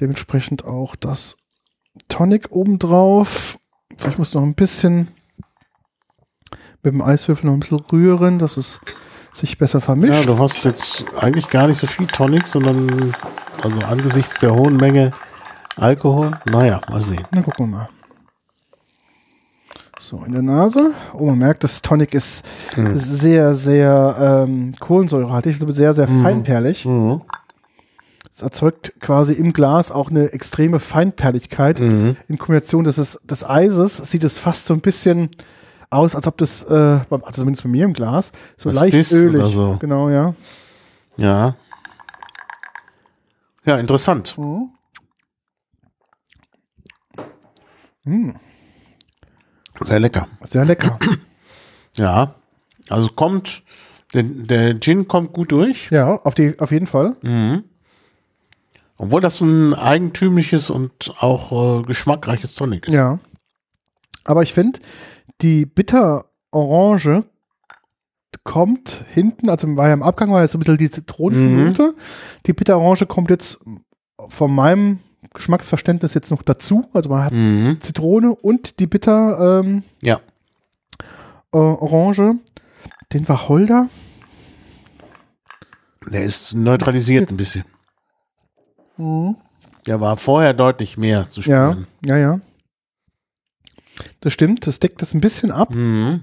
dementsprechend 0.00 0.64
auch 0.64 0.96
das 0.96 1.36
Tonic 2.08 2.48
obendrauf. 2.50 3.58
Ich 4.08 4.16
muss 4.16 4.34
noch 4.34 4.42
ein 4.42 4.54
bisschen 4.54 5.08
mit 6.82 6.94
dem 6.94 7.02
Eiswürfel 7.02 7.46
noch 7.46 7.54
ein 7.54 7.60
bisschen 7.60 7.80
rühren, 7.80 8.38
dass 8.38 8.56
es 8.56 8.80
sich 9.32 9.58
besser 9.58 9.78
Ja, 9.78 9.84
vermischt. 9.84 10.26
du 10.26 10.38
hast 10.38 10.64
jetzt 10.64 11.04
eigentlich 11.18 11.48
gar 11.48 11.66
nicht 11.68 11.78
so 11.78 11.86
viel 11.86 12.06
Tonic, 12.06 12.46
sondern 12.46 13.12
also 13.62 13.78
angesichts 13.80 14.40
der 14.40 14.54
hohen 14.54 14.76
Menge 14.76 15.12
Alkohol. 15.76 16.32
Naja, 16.50 16.80
mal 16.90 17.02
sehen. 17.02 17.24
Na, 17.30 17.42
gucken 17.42 17.70
wir 17.70 17.76
mal. 17.78 17.88
So, 19.98 20.24
in 20.24 20.32
der 20.32 20.42
Nase. 20.42 20.92
Oh, 21.12 21.26
man 21.26 21.38
merkt, 21.38 21.62
das 21.62 21.82
Tonic 21.82 22.14
ist 22.14 22.42
sehr, 22.74 23.54
sehr 23.54 24.44
ähm, 24.48 24.72
kohlensäurehaltig, 24.80 25.60
also 25.60 25.70
sehr, 25.70 25.92
sehr 25.92 26.08
feinperlig. 26.08 26.86
Mhm. 26.86 27.20
Es 28.34 28.40
erzeugt 28.42 28.94
quasi 29.00 29.34
im 29.34 29.52
Glas 29.52 29.92
auch 29.92 30.10
eine 30.10 30.32
extreme 30.32 30.78
Feinperligkeit. 30.80 31.78
Mhm. 31.80 32.16
In 32.28 32.38
Kombination 32.38 32.84
des, 32.84 33.18
des 33.22 33.44
Eises 33.44 33.98
sieht 33.98 34.24
es 34.24 34.38
fast 34.38 34.64
so 34.64 34.72
ein 34.72 34.80
bisschen 34.80 35.28
aus, 35.90 36.14
als 36.14 36.26
ob 36.26 36.38
das, 36.38 36.62
äh, 36.62 37.00
also 37.10 37.30
zumindest 37.32 37.64
bei 37.64 37.68
mir 37.68 37.84
im 37.84 37.92
Glas, 37.92 38.32
so 38.56 38.68
Was 38.70 38.76
leicht 38.76 38.92
Diss 38.94 39.12
ölig. 39.12 39.40
oder 39.40 39.50
so. 39.50 39.76
Genau, 39.80 40.08
ja. 40.08 40.34
Ja. 41.16 41.56
Ja, 43.64 43.76
interessant. 43.76 44.36
Sehr 49.80 50.00
lecker. 50.00 50.28
Sehr 50.44 50.64
lecker. 50.64 50.98
Ja. 51.96 52.36
Also 52.88 53.08
kommt, 53.08 53.62
der, 54.14 54.22
der 54.22 54.80
Gin 54.80 55.08
kommt 55.08 55.32
gut 55.32 55.50
durch. 55.52 55.90
ja, 55.90 56.08
auf, 56.22 56.34
die, 56.34 56.58
auf 56.58 56.70
jeden 56.70 56.86
Fall. 56.86 57.16
Obwohl 58.96 59.20
das 59.20 59.40
ein 59.40 59.74
eigentümliches 59.74 60.70
und 60.70 61.12
auch 61.18 61.80
äh, 61.80 61.82
geschmackreiches 61.82 62.54
Tonic 62.54 62.86
ist. 62.86 62.94
Ja. 62.94 63.18
Aber 64.24 64.42
ich 64.44 64.54
finde, 64.54 64.78
die 65.42 65.66
Bitterorange 65.66 67.24
kommt 68.44 69.04
hinten, 69.12 69.48
also 69.50 69.76
war 69.76 69.88
ja 69.88 69.94
im 69.94 70.02
Abgang, 70.02 70.30
war 70.32 70.40
ja 70.40 70.48
so 70.48 70.56
ein 70.56 70.60
bisschen 70.60 70.78
die 70.78 70.90
Zitronennote. 70.90 71.94
Die 72.46 72.52
Bitterorange 72.52 73.06
kommt 73.06 73.30
jetzt 73.30 73.58
von 74.28 74.54
meinem 74.54 75.00
Geschmacksverständnis 75.34 76.14
jetzt 76.14 76.30
noch 76.30 76.42
dazu. 76.42 76.86
Also 76.92 77.10
man 77.10 77.24
hat 77.24 77.32
Mhm. 77.32 77.78
Zitrone 77.80 78.34
und 78.34 78.80
die 78.80 78.86
Bitter 78.86 79.60
ähm, 79.62 79.82
Ja. 80.00 80.20
äh, 81.52 81.56
Orange. 81.58 82.36
Den 83.12 83.28
Wacholder. 83.28 83.88
Der 86.10 86.22
ist 86.24 86.54
neutralisiert 86.54 87.30
ein 87.30 87.36
bisschen. 87.36 87.64
Der 89.86 90.00
war 90.00 90.16
vorher 90.16 90.54
deutlich 90.54 90.96
mehr 90.96 91.28
zu 91.28 91.40
Ja, 91.42 91.72
spüren. 91.72 91.86
ja, 92.04 92.16
ja. 92.16 92.40
Das 94.20 94.32
stimmt, 94.32 94.66
das 94.66 94.80
deckt 94.80 95.02
das 95.02 95.14
ein 95.14 95.20
bisschen 95.20 95.50
ab. 95.50 95.74
Mhm. 95.74 96.22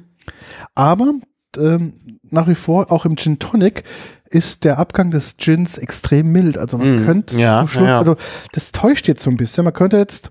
Aber 0.76 1.14
ähm, 1.58 1.94
nach 2.30 2.48
wie 2.48 2.56
vor, 2.56 2.92
auch 2.92 3.06
im 3.06 3.16
Gin 3.16 3.40
Tonic, 3.40 3.84
ist 4.30 4.64
der 4.66 4.78
Abgang 4.78 5.10
des 5.12 5.38
Gins 5.38 5.78
extrem 5.78 6.32
mild. 6.32 6.58
Also 6.58 6.78
man 6.78 7.02
Mhm. 7.02 7.06
könnte 7.06 7.38
Ja, 7.40 7.60
zum 7.62 7.68
Schluss, 7.70 7.88
ja, 7.88 7.98
also 8.00 8.16
das 8.52 8.72
täuscht 8.74 9.08
jetzt 9.08 9.24
so 9.24 9.30
ein 9.30 9.38
bisschen. 9.38 9.64
Man 9.64 9.74
könnte 9.74 9.98
jetzt 9.98 10.30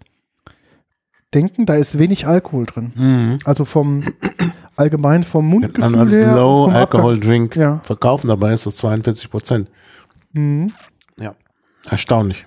denken, 1.34 1.66
da 1.66 1.74
ist 1.74 1.98
wenig 1.98 2.26
Alkohol 2.26 2.66
drin. 2.66 2.92
Mhm. 2.94 3.38
Also 3.44 3.64
vom 3.64 4.04
allgemein 4.76 5.22
vom 5.22 5.44
Man 5.48 5.60
Mundgefühl 5.60 5.98
als 5.98 6.14
her, 6.14 6.34
Low 6.34 6.66
vom 6.66 6.74
Alcohol 6.74 7.14
Abgang. 7.14 7.28
Drink 7.30 7.56
Ja. 7.56 7.80
verkaufen, 7.84 8.28
dabei 8.28 8.52
ist 8.52 8.66
es 8.66 8.76
42 8.76 9.30
Prozent. 9.30 9.70
Mhm. 10.32 10.66
Ja. 11.18 11.34
Erstaunlich. 11.88 12.46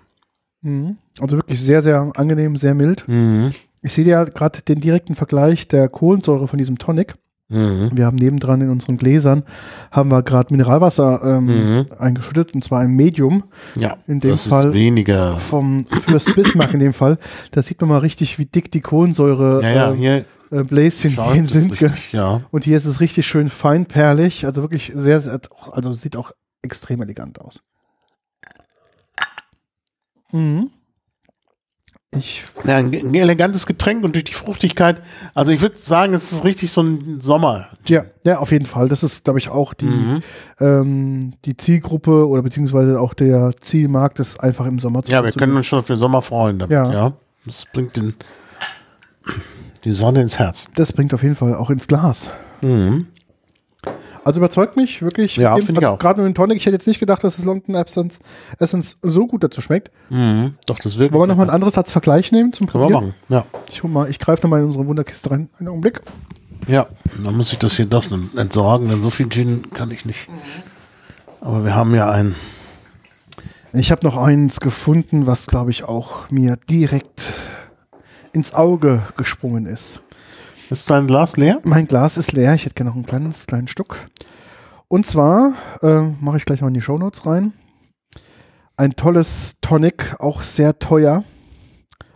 Mhm. 0.62 0.98
Also 1.20 1.38
wirklich 1.38 1.60
sehr, 1.62 1.82
sehr 1.82 2.12
angenehm, 2.16 2.56
sehr 2.56 2.76
mild. 2.76 3.06
Mhm. 3.08 3.54
Ich 3.82 3.94
sehe 3.94 4.06
ja 4.06 4.24
gerade 4.26 4.62
den 4.62 4.80
direkten 4.82 5.16
Vergleich 5.16 5.68
der 5.68 5.88
Kohlensäure 5.90 6.48
von 6.48 6.58
diesem 6.60 6.78
Tonic. 6.78 7.16
Mhm. 7.52 7.90
Wir 7.94 8.06
haben 8.06 8.18
nebendran 8.18 8.62
in 8.62 8.70
unseren 8.70 8.98
Gläsern, 8.98 9.44
haben 9.90 10.12
wir 10.12 10.22
gerade 10.22 10.54
Mineralwasser 10.54 11.22
ähm, 11.24 11.46
Mhm. 11.46 11.86
eingeschüttet 11.98 12.54
und 12.54 12.64
zwar 12.64 12.82
ein 12.82 12.92
Medium 12.92 13.46
Ja, 13.76 13.98
In 14.06 14.20
dem 14.20 14.30
das 14.32 14.46
Fall- 14.48 14.68
ist 14.68 14.74
weniger. 14.74 15.38
vom 15.38 15.88
Fürst 15.88 16.36
Bismarck 16.36 16.74
in 16.76 16.80
dem 16.80 16.94
Fall. 16.94 17.18
Da 17.52 17.64
sieht 17.64 17.82
man 17.82 17.90
mal 17.90 17.98
richtig, 18.00 18.38
wie 18.38 18.46
dick 18.46 18.70
die 18.70 18.82
Kohlensäure 18.82 19.64
Ja, 19.64 19.70
ja, 19.72 19.94
äh, 19.94 19.96
hier 19.98 20.26
äh, 20.52 20.64
Bläschen 20.64 21.16
gehen 21.34 21.48
sind. 21.48 21.82
richtig, 21.82 22.12
ja. 22.14 22.42
Und 22.52 22.66
hier 22.66 22.78
ist 22.78 22.86
es 22.86 23.00
richtig 23.00 23.26
schön 23.26 23.50
feinperlig, 23.50 24.46
also 24.46 24.62
wirklich 24.62 24.92
sehr, 24.94 25.20
sehr, 25.20 25.40
also 25.72 25.94
sieht 25.94 26.18
auch 26.18 26.32
extrem 26.62 27.02
elegant 27.02 27.42
aus. 27.42 27.64
Mhm. 30.32 30.70
Ich, 32.18 32.44
ja. 32.66 32.78
Ein, 32.78 32.88
ein 32.92 33.14
elegantes 33.14 33.68
Getränk 33.68 34.04
und 34.04 34.16
durch 34.16 34.24
die 34.24 34.34
Fruchtigkeit. 34.34 35.02
Also 35.36 35.52
ich 35.52 35.62
würde 35.62 35.78
sagen, 35.78 36.16
es 36.16 36.32
ist 36.32 36.44
richtig 36.44 36.72
so 36.72 36.82
ein 36.82 37.22
Sommer. 37.22 37.68
ja, 37.88 38.04
ja, 38.24 38.40
auf 38.40 38.52
jeden 38.52 38.66
Fall. 38.66 38.90
Das 38.90 39.04
ist, 39.04 39.24
glaube 39.26 39.38
ich, 39.38 39.50
auch 39.50 39.76
die, 39.76 39.86
Mhm. 39.86 40.20
ähm, 40.60 41.32
die 41.46 41.56
Zielgruppe 41.56 42.28
oder 42.28 42.42
beziehungsweise 42.42 43.00
auch 43.00 43.14
der 43.14 43.52
Zielmarkt, 43.60 44.18
das 44.18 44.40
einfach 44.40 44.66
im 44.66 44.80
Sommer 44.80 45.04
zu 45.04 45.12
Ja, 45.12 45.24
wir 45.24 45.32
können 45.34 45.56
uns 45.56 45.68
schon 45.68 45.80
auf 45.80 45.86
den 45.86 45.98
Sommer 45.98 46.24
freuen 46.24 46.58
damit. 46.58 46.72
Ja. 46.74 46.92
Ja. 46.92 47.14
Das 47.46 47.66
bringt 47.72 47.96
den, 47.96 48.14
die 49.84 49.92
Sonne 49.92 50.22
ins 50.24 50.40
Herz. 50.40 50.68
Das 50.76 50.92
bringt 50.92 51.14
auf 51.14 51.22
jeden 51.24 51.36
Fall 51.36 51.54
auch 51.56 51.70
ins 51.70 51.88
Glas. 51.88 52.32
Mhm. 52.64 53.06
Also 54.30 54.40
überzeugt 54.42 54.76
mich 54.76 55.02
wirklich. 55.02 55.38
Ja, 55.38 55.56
finde 55.56 55.72
ich 55.72 55.78
also 55.80 55.88
auch. 55.96 55.98
Gerade 56.00 56.20
nur 56.20 56.30
den 56.30 56.36
Tonic. 56.36 56.58
Ich 56.58 56.66
hätte 56.68 56.76
jetzt 56.76 56.86
nicht 56.88 57.00
gedacht, 57.00 57.24
dass 57.24 57.38
das 57.38 57.46
London 57.46 57.74
Essence, 57.74 58.20
Essence 58.60 59.00
so 59.02 59.26
gut 59.26 59.44
dazu 59.44 59.60
schmeckt. 59.60 59.90
Mhm. 60.12 60.54
Doch, 60.68 60.78
das 60.78 61.00
wirklich. 61.00 61.14
Wollen 61.14 61.24
wir 61.30 61.34
nochmal 61.34 61.48
ein 61.48 61.56
anderes 61.56 61.80
als 61.80 61.92
Vergleich 61.92 62.32
nehmen 62.32 62.54
zum 62.54 62.68
Können 62.68 62.84
wir 62.84 62.92
Probieren? 62.92 63.16
machen. 63.30 63.30
Ja. 63.30 63.46
Ich, 63.72 63.82
hol 63.82 63.90
mal- 63.90 64.08
ich 64.08 64.20
greife 64.20 64.44
nochmal 64.44 64.60
in 64.60 64.68
unsere 64.68 64.86
Wunderkiste 64.86 65.32
rein. 65.32 65.50
Einen 65.58 65.70
Augenblick. 65.70 66.02
Ja, 66.68 66.86
dann 67.24 67.36
muss 67.36 67.52
ich 67.52 67.58
das 67.58 67.74
hier 67.76 67.88
doch 67.88 68.06
entsorgen, 68.38 68.90
denn 68.90 69.02
so 69.02 69.10
viel 69.10 69.28
Gin 69.30 69.64
kann 69.72 69.90
ich 69.90 70.06
nicht. 70.06 70.28
Aber 71.42 71.66
wir 71.66 71.74
haben 71.74 71.96
ja 71.96 72.12
einen. 72.12 72.36
Ich 73.74 73.90
habe 73.92 74.06
noch 74.06 74.16
eins 74.16 74.60
gefunden, 74.60 75.26
was, 75.26 75.48
glaube 75.48 75.72
ich, 75.72 75.86
auch 75.86 76.30
mir 76.30 76.58
direkt 76.70 77.34
ins 78.32 78.54
Auge 78.54 79.02
gesprungen 79.18 79.66
ist. 79.66 80.02
Ist 80.70 80.90
dein 80.90 81.08
Glas 81.08 81.36
leer? 81.36 81.60
Mein 81.64 81.88
Glas 81.88 82.16
ist 82.16 82.34
leer. 82.34 82.54
Ich 82.54 82.66
hätte 82.66 82.76
gerne 82.76 82.92
noch 82.92 82.98
ein 82.98 83.06
kleines, 83.06 83.48
kleinen 83.48 83.68
Stück. 83.68 84.08
Und 84.88 85.06
zwar 85.06 85.54
äh, 85.82 86.02
mache 86.22 86.38
ich 86.38 86.46
gleich 86.46 86.62
mal 86.62 86.68
in 86.68 86.76
die 86.76 86.82
Shownotes 86.82 87.26
rein. 87.26 87.54
Ein 88.78 88.96
tolles 88.96 89.56
Tonic, 89.62 90.16
auch 90.20 90.44
sehr 90.44 90.78
teuer, 90.78 91.24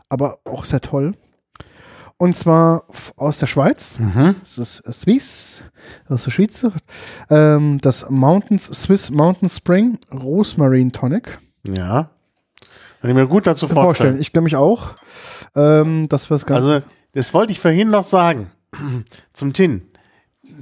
aber 0.08 0.38
auch 0.46 0.66
sehr 0.66 0.82
toll. 0.82 1.16
Und 2.18 2.38
zwar 2.38 2.86
aus 3.16 3.40
der 3.40 3.48
Schweiz. 3.48 3.98
Mhm. 3.98 4.36
Das 4.40 4.60
ist 4.60 4.80
äh, 4.88 4.94
Swiss, 4.94 5.64
aus 6.08 6.24
der 6.24 6.32
Schweiz. 6.32 6.66
Ähm, 7.32 7.80
das 7.82 8.08
Mountains, 8.10 8.66
Swiss 8.66 9.10
Mountain 9.10 9.50
Spring 9.50 9.98
Rosmarine 10.14 10.92
Tonic. 10.92 11.40
Ja. 11.68 12.12
Kann 13.02 13.10
ich 13.10 13.16
mir 13.16 13.28
gut 13.28 13.48
dazu 13.48 13.68
vorstellen. 13.68 13.86
vorstellen. 13.86 14.22
Ich 14.22 14.32
glaube 14.32 14.44
mich 14.44 14.56
auch, 14.56 14.94
ähm, 15.56 16.08
dass 16.08 16.30
wir 16.30 16.36
das 16.36 16.46
Ganze. 16.46 16.74
Also, 16.76 16.86
das 17.14 17.34
wollte 17.34 17.52
ich 17.52 17.60
vorhin 17.60 17.90
noch 17.90 18.04
sagen. 18.04 18.52
Zum 19.34 19.54
Gin. 19.54 19.88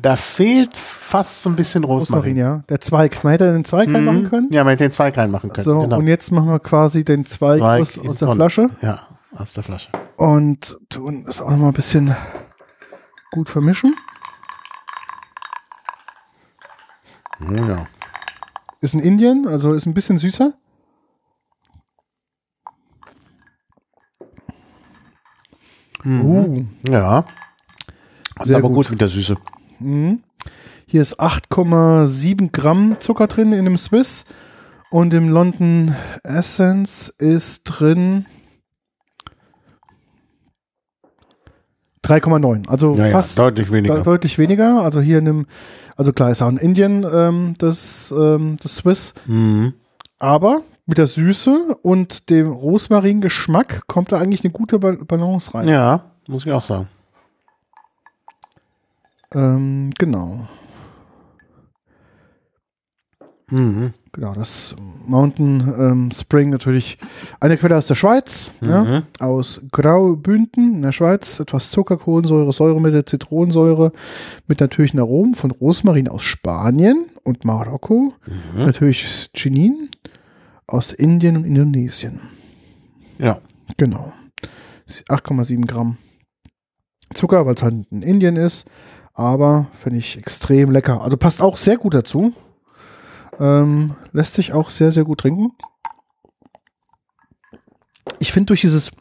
Da 0.01 0.15
fehlt 0.15 0.77
fast 0.77 1.41
so 1.43 1.49
ein 1.49 1.55
bisschen 1.55 1.83
Rosmarin, 1.83 2.33
Rosmarin. 2.33 2.37
ja. 2.37 2.63
Der 2.69 2.79
Zweig. 2.79 3.23
Man 3.23 3.31
hätte 3.31 3.51
den 3.51 3.65
Zweig 3.65 3.87
Mhm. 3.89 3.95
reinmachen 3.95 4.29
können. 4.29 4.49
Ja, 4.51 4.63
man 4.63 4.71
hätte 4.71 4.85
den 4.85 4.91
Zweig 4.91 5.17
reinmachen 5.17 5.49
können. 5.51 5.63
So, 5.63 5.81
genau. 5.81 5.97
und 5.97 6.07
jetzt 6.07 6.31
machen 6.31 6.47
wir 6.49 6.59
quasi 6.59 7.03
den 7.03 7.25
Zweig, 7.25 7.59
Zweig 7.59 7.81
aus, 7.81 7.97
aus 7.97 8.17
der 8.19 8.27
Tonne. 8.27 8.35
Flasche 8.35 8.69
Ja, 8.81 8.99
aus 9.35 9.53
der 9.53 9.63
Flasche. 9.63 9.89
und 10.17 10.77
tun 10.89 11.25
es 11.27 11.41
auch 11.41 11.49
noch 11.49 11.57
mal 11.57 11.67
ein 11.67 11.73
bisschen 11.73 12.15
gut 13.31 13.49
vermischen. 13.49 13.95
Oh, 17.41 17.53
ja. 17.53 17.85
Ist 18.81 18.93
ein 18.93 18.99
Indien, 18.99 19.47
also 19.47 19.73
ist 19.73 19.85
ein 19.85 19.93
bisschen 19.93 20.17
süßer. 20.17 20.53
Uh, 26.05 26.63
Ja. 26.87 27.25
Sehr 28.39 28.57
aber 28.57 28.69
gut. 28.69 28.75
gut. 28.87 28.91
mit 28.91 29.01
der 29.01 29.07
Süße. 29.09 29.35
hier 29.79 31.01
ist 31.01 31.19
8,7 31.19 32.51
Gramm 32.51 32.95
Zucker 32.99 33.27
drin 33.27 33.53
in 33.53 33.65
dem 33.65 33.77
Swiss 33.77 34.25
und 34.89 35.13
im 35.13 35.29
London 35.29 35.95
Essence 36.23 37.09
ist 37.17 37.63
drin 37.63 38.25
3,9. 42.03 42.67
Also 42.67 42.95
Ja, 42.95 43.05
ja, 43.05 43.11
fast 43.11 43.37
deutlich 43.37 43.71
weniger. 43.71 43.95
De 43.95 44.03
deutlich 44.03 44.37
weniger. 44.39 44.81
Also 44.81 45.01
hier 45.01 45.19
in 45.19 45.25
dem, 45.25 45.45
also 45.95 46.13
klar 46.13 46.31
ist 46.31 46.41
auch 46.41 46.47
ein 46.47 46.57
Indien 46.57 47.05
ähm, 47.11 47.53
das, 47.59 48.11
ähm, 48.17 48.57
das 48.61 48.77
Swiss, 48.77 49.13
Mhm. 49.27 49.73
aber 50.17 50.63
mit 50.91 50.97
der 50.97 51.07
Süße 51.07 51.77
und 51.83 52.29
dem 52.29 52.51
Rosmarin-Geschmack 52.51 53.87
kommt 53.87 54.11
da 54.11 54.17
eigentlich 54.17 54.43
eine 54.43 54.51
gute 54.51 54.77
Ba- 54.77 54.97
Balance 55.07 55.53
rein. 55.53 55.69
Ja, 55.69 56.03
muss 56.27 56.45
ich 56.45 56.51
auch 56.51 56.61
sagen. 56.61 56.89
Ähm, 59.33 59.91
genau. 59.97 60.49
Mhm. 63.49 63.93
Genau, 64.11 64.33
das 64.33 64.75
Mountain 65.07 65.61
ähm, 65.79 66.11
Spring 66.11 66.49
natürlich 66.49 66.97
eine 67.39 67.55
Quelle 67.55 67.77
aus 67.77 67.87
der 67.87 67.95
Schweiz, 67.95 68.53
ja, 68.59 69.03
aus 69.21 69.61
Graubünden 69.71 70.75
in 70.75 70.81
der 70.81 70.91
Schweiz, 70.91 71.39
etwas 71.39 71.71
Zucker, 71.71 71.95
Kohlensäure, 71.95 72.51
Säuremittel, 72.51 73.05
Zitronensäure 73.05 73.93
mit 74.47 74.59
natürlichen 74.59 74.99
Aromen 74.99 75.35
von 75.35 75.51
Rosmarin 75.51 76.09
aus 76.09 76.23
Spanien 76.23 77.05
und 77.23 77.45
Marokko, 77.45 78.13
natürlich 78.57 79.29
Chinin 79.33 79.89
aus 80.71 80.93
Indien 80.93 81.37
und 81.37 81.43
Indonesien. 81.45 82.21
Ja. 83.17 83.41
Genau. 83.77 84.13
8,7 84.87 85.65
Gramm 85.67 85.97
Zucker, 87.13 87.45
weil 87.45 87.55
es 87.55 87.63
halt 87.63 87.85
in 87.91 88.01
Indien 88.01 88.35
ist, 88.35 88.69
aber 89.13 89.67
finde 89.73 89.99
ich 89.99 90.17
extrem 90.17 90.71
lecker. 90.71 91.01
Also 91.01 91.17
passt 91.17 91.41
auch 91.41 91.57
sehr 91.57 91.77
gut 91.77 91.93
dazu. 91.93 92.33
Ähm, 93.39 93.95
lässt 94.11 94.33
sich 94.35 94.53
auch 94.53 94.69
sehr, 94.69 94.91
sehr 94.91 95.03
gut 95.03 95.19
trinken. 95.19 95.51
Ich 98.19 98.31
finde, 98.31 98.47
durch 98.47 98.61
dieses 98.61 98.91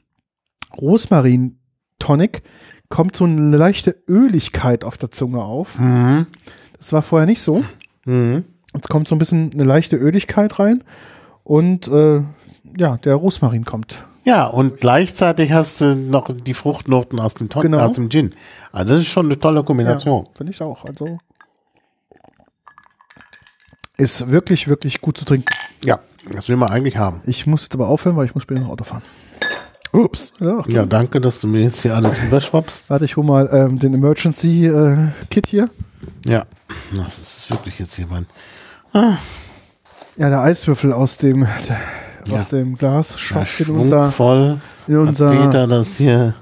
Rosmarin-Tonic 0.76 2.42
kommt 2.88 3.14
so 3.14 3.24
eine 3.24 3.56
leichte 3.56 4.02
Öligkeit 4.09 4.83
auf 4.85 4.96
der 4.96 5.11
Zunge 5.11 5.42
auf. 5.42 5.78
Mhm. 5.78 6.26
Das 6.78 6.92
war 6.92 7.02
vorher 7.02 7.26
nicht 7.26 7.42
so. 7.42 7.64
Mhm. 8.06 8.44
Jetzt 8.74 8.88
kommt 8.88 9.09
so 9.09 9.14
ein 9.14 9.18
bisschen 9.18 9.52
eine 9.52 9.64
leichte 9.64 9.96
Öligkeit 9.96 10.59
rein. 10.59 10.85
Und 11.44 11.88
äh, 11.88 12.22
ja, 12.76 12.96
der 12.98 13.14
Rosmarin 13.16 13.64
kommt. 13.64 14.05
Ja, 14.24 14.46
und 14.46 14.79
gleichzeitig 14.81 15.53
hast 15.53 15.81
du 15.81 15.96
noch 15.96 16.29
die 16.33 16.55
Fruchtnoten 16.55 17.18
aus 17.18 17.35
dem, 17.35 17.48
Ton 17.48 17.62
Genau. 17.62 17.79
aus 17.81 17.94
dem 17.94 18.11
Gin. 18.11 18.35
Also 18.70 18.92
das 18.92 19.00
ist 19.03 19.09
schon 19.09 19.26
eine 19.26 19.38
tolle 19.40 19.64
Kombination. 19.64 20.24
Ja, 20.26 20.31
finde 20.37 20.53
ich 20.53 20.62
auch. 20.62 20.85
Also 20.85 21.18
ist 23.96 24.31
wirklich, 24.31 24.68
wirklich 24.68 25.00
gut 25.00 25.16
zu 25.16 25.24
trinken. 25.24 25.46
Ja. 25.85 26.00
das 26.33 26.48
will 26.48 26.57
man 26.57 26.70
eigentlich 26.70 26.96
haben. 26.96 27.20
Ich 27.26 27.46
muss 27.46 27.62
jetzt 27.62 27.74
aber 27.74 27.88
aufhören, 27.88 28.16
weil 28.16 28.26
ich 28.26 28.35
muss 28.35 28.42
später 28.44 28.61
noch 28.61 28.70
Auto 28.70 28.85
fahren. 28.85 29.03
Ups. 29.92 30.33
Ja, 30.38 30.62
Ja, 30.68 30.87
danke, 30.87 31.20
dass 31.20 31.40
du 31.40 31.48
mir 31.48 31.62
jetzt 31.62 31.83
hier 31.83 31.94
alles 31.96 32.18
überschwappst. 32.20 32.88
Warte, 32.88 33.05
ich 33.05 33.16
hole 33.16 33.26
mal 33.26 33.48
ähm, 33.53 33.79
den 33.79 33.92
Emergency 33.94 34.66
äh, 34.66 34.96
Kit 35.31 35.46
hier. 35.48 35.68
Ja, 36.26 36.46
das 36.94 37.18
ist 37.18 37.50
wirklich 37.50 37.79
jetzt 37.79 37.94
hier 37.94 38.07
mein 38.07 38.26
Ja, 40.20 40.28
der 40.28 40.42
Eiswürfel 40.42 40.92
aus 40.92 41.16
dem, 41.16 41.48
Ja. 42.26 42.38
aus 42.38 42.48
dem 42.48 42.76
Glas 42.76 43.12
ja, 43.12 43.18
schwappt 43.18 43.61
in 43.61 43.70
unser, 43.74 44.02
schwungvoll. 44.02 44.61
in 44.87 44.94
Hat 44.98 45.09
unser 45.09 45.30
Peter 45.30 45.66
das 45.66 45.96
hier 45.96 46.35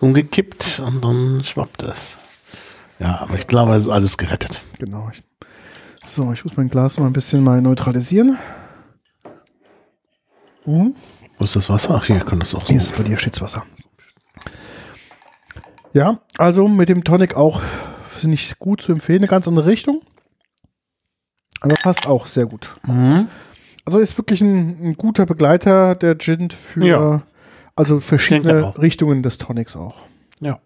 umgekippt 0.00 0.82
und 0.84 1.02
dann 1.02 1.42
schwappt 1.42 1.82
es. 1.82 2.18
Ja, 2.98 3.20
aber 3.22 3.36
ich 3.38 3.46
glaube, 3.46 3.72
es 3.72 3.84
ist 3.84 3.88
alles 3.90 4.18
gerettet. 4.18 4.60
Genau. 4.78 5.10
So, 6.04 6.30
ich 6.34 6.44
muss 6.44 6.58
mein 6.58 6.68
Glas 6.68 6.98
mal 6.98 7.06
ein 7.06 7.14
bisschen 7.14 7.42
mal 7.42 7.62
neutralisieren. 7.62 8.36
Mhm. 10.66 10.94
Wo 11.38 11.44
ist 11.44 11.56
das 11.56 11.70
Wasser? 11.70 11.94
Ach, 11.98 12.04
hier 12.04 12.18
kann 12.18 12.38
das 12.40 12.54
auch 12.54 12.60
so. 12.66 12.68
Hier 12.68 12.76
ist 12.76 12.94
bei 12.98 13.02
dir 13.02 13.16
Schitzwasser. 13.16 13.62
Ja, 15.94 16.18
also 16.36 16.68
mit 16.68 16.90
dem 16.90 17.02
Tonic 17.02 17.34
auch 17.34 17.62
finde 18.10 18.34
ich 18.34 18.58
gut 18.58 18.82
zu 18.82 18.92
empfehlen. 18.92 19.20
Eine 19.20 19.28
ganz 19.28 19.48
andere 19.48 19.64
Richtung. 19.64 20.02
Aber 21.60 21.74
passt 21.82 22.06
auch 22.06 22.26
sehr 22.26 22.46
gut. 22.46 22.76
Mhm. 22.86 23.28
Also 23.84 23.98
ist 23.98 24.16
wirklich 24.18 24.40
ein, 24.40 24.76
ein 24.82 24.94
guter 24.96 25.26
Begleiter 25.26 25.94
der 25.94 26.18
Gin 26.18 26.50
für 26.50 26.84
Ja. 26.84 27.22
also 27.76 28.00
verschiedene. 28.00 28.76
Richtungen 28.78 29.22
des 29.22 29.38
Tonics 29.38 29.76
auch. 29.76 29.94
Ja. 30.40 30.58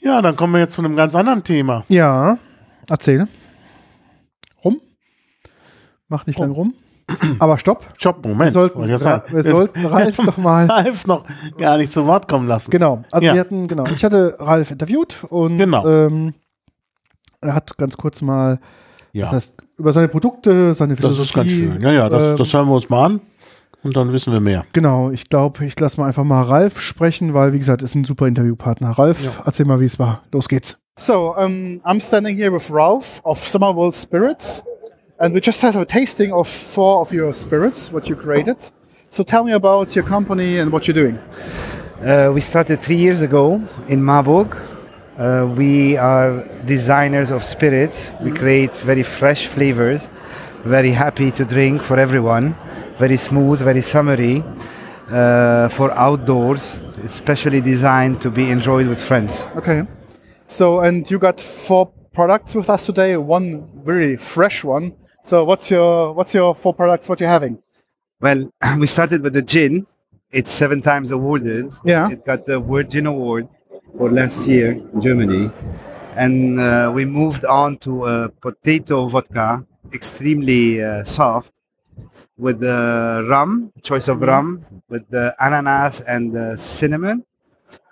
Ja, 0.00 0.20
dann 0.20 0.36
kommen 0.36 0.52
wir 0.52 0.60
jetzt 0.60 0.74
zu 0.74 0.82
einem 0.82 0.96
ganz 0.96 1.14
anderen 1.14 1.44
Thema. 1.44 1.84
Ja, 1.88 2.38
erzähl. 2.88 3.28
Rum? 4.64 4.80
Mach 6.08 6.26
nicht 6.26 6.38
lang 6.38 6.50
rum. 6.50 6.74
Aber 7.38 7.58
stopp. 7.58 7.86
Stopp, 7.96 8.24
Wir 8.24 8.30
Moment. 8.30 8.52
sollten, 8.52 8.82
Ra- 8.82 8.98
sagen. 8.98 9.32
wir 9.32 9.42
sollten 9.42 9.84
Ralf 9.86 10.18
noch 10.18 10.36
mal. 10.38 10.66
Ralf 10.66 11.06
noch 11.06 11.24
gar 11.58 11.76
nicht 11.76 11.92
zu 11.92 12.06
Wort 12.06 12.26
kommen 12.28 12.48
lassen. 12.48 12.70
Genau. 12.70 13.04
Also 13.12 13.26
Ja. 13.26 13.34
wir 13.34 13.40
hatten, 13.40 13.68
genau, 13.68 13.84
ich 13.86 14.04
hatte 14.04 14.36
Ralf 14.38 14.70
interviewt 14.70 15.24
und 15.28 15.58
Genau. 15.58 15.86
ähm, 15.86 16.34
er 17.40 17.54
hat 17.54 17.76
ganz 17.76 17.96
kurz 17.96 18.22
mal, 18.22 18.60
Ja, 19.12 19.26
das 19.26 19.34
heißt, 19.34 19.56
über 19.78 19.92
seine 19.92 20.08
Produkte, 20.08 20.74
seine 20.74 20.94
das 20.94 21.00
Philosophie. 21.00 21.28
ist 21.28 21.34
ganz 21.34 21.50
schön. 21.50 21.80
Ja, 21.80 21.92
ja, 21.92 22.08
das, 22.08 22.22
ähm, 22.22 22.36
das 22.36 22.52
hören 22.54 22.68
wir 22.68 22.74
uns 22.74 22.88
mal 22.88 23.04
an 23.06 23.20
und 23.82 23.96
dann 23.96 24.12
wissen 24.12 24.32
wir 24.32 24.40
mehr. 24.40 24.64
Genau, 24.72 25.10
ich 25.10 25.28
glaube, 25.28 25.64
ich 25.64 25.78
lasse 25.78 26.00
mal 26.00 26.06
einfach 26.06 26.24
mal 26.24 26.42
Ralf 26.42 26.80
sprechen, 26.80 27.34
weil, 27.34 27.52
wie 27.52 27.58
gesagt, 27.58 27.82
ist 27.82 27.94
ein 27.94 28.04
super 28.04 28.26
Interviewpartner. 28.26 28.90
Ralf, 28.90 29.40
erzähl 29.44 29.66
mal, 29.66 29.80
wie 29.80 29.84
es 29.86 29.98
war. 29.98 30.22
Los 30.32 30.48
geht's. 30.48 30.78
So 30.98 31.34
um, 31.36 31.80
I'm 31.84 32.00
standing 32.00 32.36
here 32.36 32.52
with 32.52 32.70
Ralph 32.70 33.20
of 33.24 33.38
Summerworld 33.38 33.94
Spirits, 33.94 34.62
and 35.18 35.34
we 35.34 35.40
just 35.42 35.62
had 35.62 35.74
a 35.74 35.84
tasting 35.84 36.32
of 36.32 36.48
four 36.48 37.00
of 37.00 37.12
your 37.12 37.32
spirits, 37.32 37.92
what 37.92 38.08
you 38.08 38.16
created. 38.16 38.56
So 39.10 39.24
tell 39.24 39.44
me 39.44 39.52
about 39.52 39.94
your 39.94 40.04
company 40.04 40.58
and 40.58 40.70
what 40.72 40.86
you're 40.86 40.94
doing. 40.94 41.18
Uh, 42.02 42.30
we 42.32 42.40
started 42.40 42.78
three 42.80 42.96
years 42.96 43.22
ago 43.22 43.60
in 43.88 44.02
Marburg. 44.02 44.56
Uh, 45.22 45.46
we 45.56 45.96
are 45.96 46.42
designers 46.64 47.30
of 47.30 47.44
spirit. 47.44 48.12
We 48.20 48.32
create 48.32 48.76
very 48.78 49.04
fresh 49.04 49.46
flavors, 49.46 50.08
very 50.64 50.90
happy 50.90 51.30
to 51.30 51.44
drink 51.44 51.80
for 51.80 51.96
everyone, 51.96 52.56
very 52.98 53.16
smooth, 53.16 53.60
very 53.60 53.82
summery, 53.82 54.42
uh, 55.12 55.68
for 55.68 55.92
outdoors, 55.92 56.76
especially 57.04 57.60
designed 57.60 58.20
to 58.22 58.30
be 58.32 58.50
enjoyed 58.50 58.88
with 58.88 59.00
friends. 59.00 59.46
Okay. 59.54 59.84
So 60.48 60.80
and 60.80 61.08
you 61.08 61.20
got 61.20 61.40
four 61.40 61.92
products 62.12 62.56
with 62.56 62.68
us 62.68 62.84
today. 62.86 63.16
One 63.16 63.70
very 63.84 64.16
fresh 64.16 64.64
one. 64.64 64.96
So 65.22 65.44
what's 65.44 65.70
your 65.70 66.14
what's 66.14 66.34
your 66.34 66.52
four 66.52 66.74
products? 66.74 67.08
What 67.08 67.20
you're 67.20 67.28
having? 67.38 67.62
Well, 68.20 68.50
we 68.76 68.88
started 68.88 69.22
with 69.22 69.34
the 69.34 69.42
gin. 69.42 69.86
It's 70.32 70.50
seven 70.50 70.82
times 70.82 71.12
awarded. 71.12 71.72
Yeah. 71.84 72.10
It 72.10 72.26
got 72.26 72.46
the 72.46 72.58
World 72.58 72.90
Gin 72.90 73.06
Award 73.06 73.46
for 73.96 74.10
last 74.10 74.46
year 74.46 74.72
in 74.72 75.00
Germany. 75.00 75.50
And 76.16 76.60
uh, 76.60 76.92
we 76.94 77.04
moved 77.04 77.44
on 77.44 77.78
to 77.78 78.04
a 78.06 78.28
potato 78.28 79.08
vodka, 79.08 79.64
extremely 79.92 80.82
uh, 80.82 81.04
soft, 81.04 81.52
with 82.38 82.60
the 82.60 83.26
rum, 83.28 83.72
choice 83.82 84.08
of 84.08 84.20
rum, 84.20 84.64
with 84.88 85.08
the 85.10 85.34
ananas 85.40 86.00
and 86.02 86.32
the 86.32 86.56
cinnamon. 86.56 87.24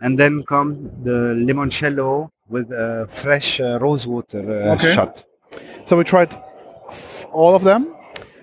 And 0.01 0.19
then 0.19 0.43
come 0.47 0.91
the 1.05 1.35
limoncello 1.47 2.31
with 2.49 2.71
a 2.73 3.07
fresh 3.09 3.61
uh, 3.61 3.79
rose 3.81 4.07
water 4.07 4.41
uh, 4.41 4.75
Okay. 4.75 4.93
shot. 4.95 5.25
So 5.85 5.97
we 5.97 6.05
tried 6.05 6.35
f- 6.91 7.25
all 7.33 7.55
of 7.55 7.63
them. 7.65 7.95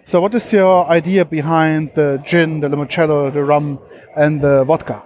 So 0.05 0.21
what 0.21 0.33
is 0.33 0.51
your 0.53 0.87
idea 0.89 1.25
behind 1.25 1.91
the 1.93 2.21
gin, 2.25 2.61
the 2.61 2.69
limoncello, 2.69 3.31
the 3.33 3.43
rum, 3.43 3.79
and 4.15 4.41
the 4.41 4.63
vodka? 4.63 5.03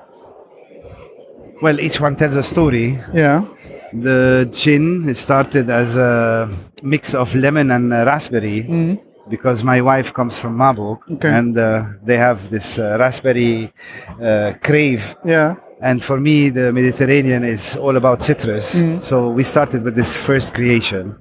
Well, 1.61 1.79
each 1.79 1.99
one 2.01 2.15
tells 2.15 2.35
a 2.37 2.43
story. 2.43 2.97
Yeah. 3.13 3.45
The 3.93 4.49
gin 4.51 5.13
started 5.15 5.69
as 5.69 5.95
a 5.97 6.49
mix 6.81 7.13
of 7.13 7.35
lemon 7.35 7.71
and 7.71 7.91
raspberry 7.91 8.97
because 9.29 9.63
my 9.63 9.81
wife 9.81 10.13
comes 10.13 10.39
from 10.39 10.55
Marburg 10.57 10.99
Okay. 11.11 11.29
and 11.29 11.57
uh, 11.57 11.85
they 12.03 12.17
have 12.17 12.49
this 12.49 12.79
uh, 12.79 12.97
raspberry 12.99 13.71
uh, 14.21 14.53
crave. 14.63 15.15
Yeah. 15.25 15.55
And 15.81 16.03
for 16.03 16.19
me, 16.19 16.49
the 16.49 16.71
Mediterranean 16.71 17.43
is 17.43 17.75
all 17.75 17.95
about 17.97 18.21
citrus. 18.21 18.71
So 19.03 19.29
we 19.29 19.43
started 19.43 19.83
with 19.83 19.95
this 19.95 20.15
first 20.15 20.53
creation. 20.53 21.15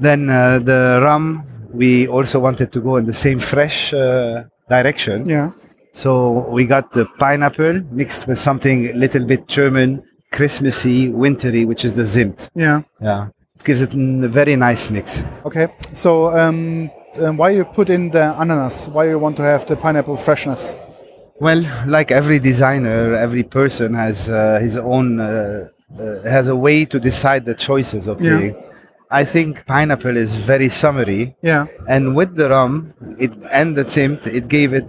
Then 0.00 0.30
uh, 0.30 0.58
the 0.58 1.00
rum, 1.02 1.44
we 1.72 2.08
also 2.08 2.38
wanted 2.40 2.72
to 2.72 2.80
go 2.80 2.96
in 2.96 3.04
the 3.06 3.12
same 3.14 3.38
fresh 3.38 3.92
uh, 3.92 4.44
direction. 4.68 5.28
Yeah. 5.28 5.50
So 6.02 6.10
we 6.56 6.62
got 6.64 6.92
the 6.92 7.06
pineapple 7.18 7.82
mixed 7.90 8.28
with 8.28 8.38
something 8.38 8.86
a 8.86 8.92
little 9.04 9.24
bit 9.24 9.48
German, 9.48 9.88
Christmassy, 10.30 11.08
wintry, 11.08 11.64
which 11.64 11.84
is 11.84 11.94
the 11.94 12.06
Zimt. 12.14 12.48
Yeah. 12.54 12.82
Yeah, 13.00 13.30
it 13.56 13.64
gives 13.64 13.82
it 13.82 13.92
a 13.94 14.28
very 14.28 14.54
nice 14.54 14.90
mix. 14.90 15.24
Okay. 15.44 15.66
So 15.94 16.10
um, 16.38 16.88
um, 17.20 17.36
why 17.36 17.50
you 17.50 17.64
put 17.64 17.90
in 17.90 18.10
the 18.10 18.24
ananas? 18.40 18.88
Why 18.94 19.08
you 19.08 19.18
want 19.18 19.36
to 19.38 19.42
have 19.42 19.66
the 19.66 19.74
pineapple 19.74 20.16
freshness? 20.16 20.76
Well, 21.40 21.62
like 21.86 22.12
every 22.12 22.38
designer, 22.38 23.14
every 23.14 23.42
person 23.42 23.94
has 23.94 24.28
uh, 24.28 24.60
his 24.62 24.76
own 24.76 25.18
uh, 25.18 25.68
uh, 25.98 26.22
has 26.36 26.46
a 26.46 26.54
way 26.56 26.84
to 26.84 27.00
decide 27.00 27.44
the 27.44 27.56
choices 27.56 28.06
of 28.06 28.20
Yeah. 28.22 28.38
the. 28.38 28.68
I 29.10 29.24
think 29.24 29.66
pineapple 29.66 30.16
is 30.16 30.36
very 30.36 30.68
summery, 30.68 31.34
Yeah. 31.42 31.66
and 31.88 32.14
with 32.14 32.36
the 32.36 32.50
rum, 32.50 32.92
it 33.18 33.32
and 33.50 33.74
the 33.74 33.84
Zimt, 33.84 34.26
it 34.26 34.46
gave 34.48 34.74
it, 34.80 34.88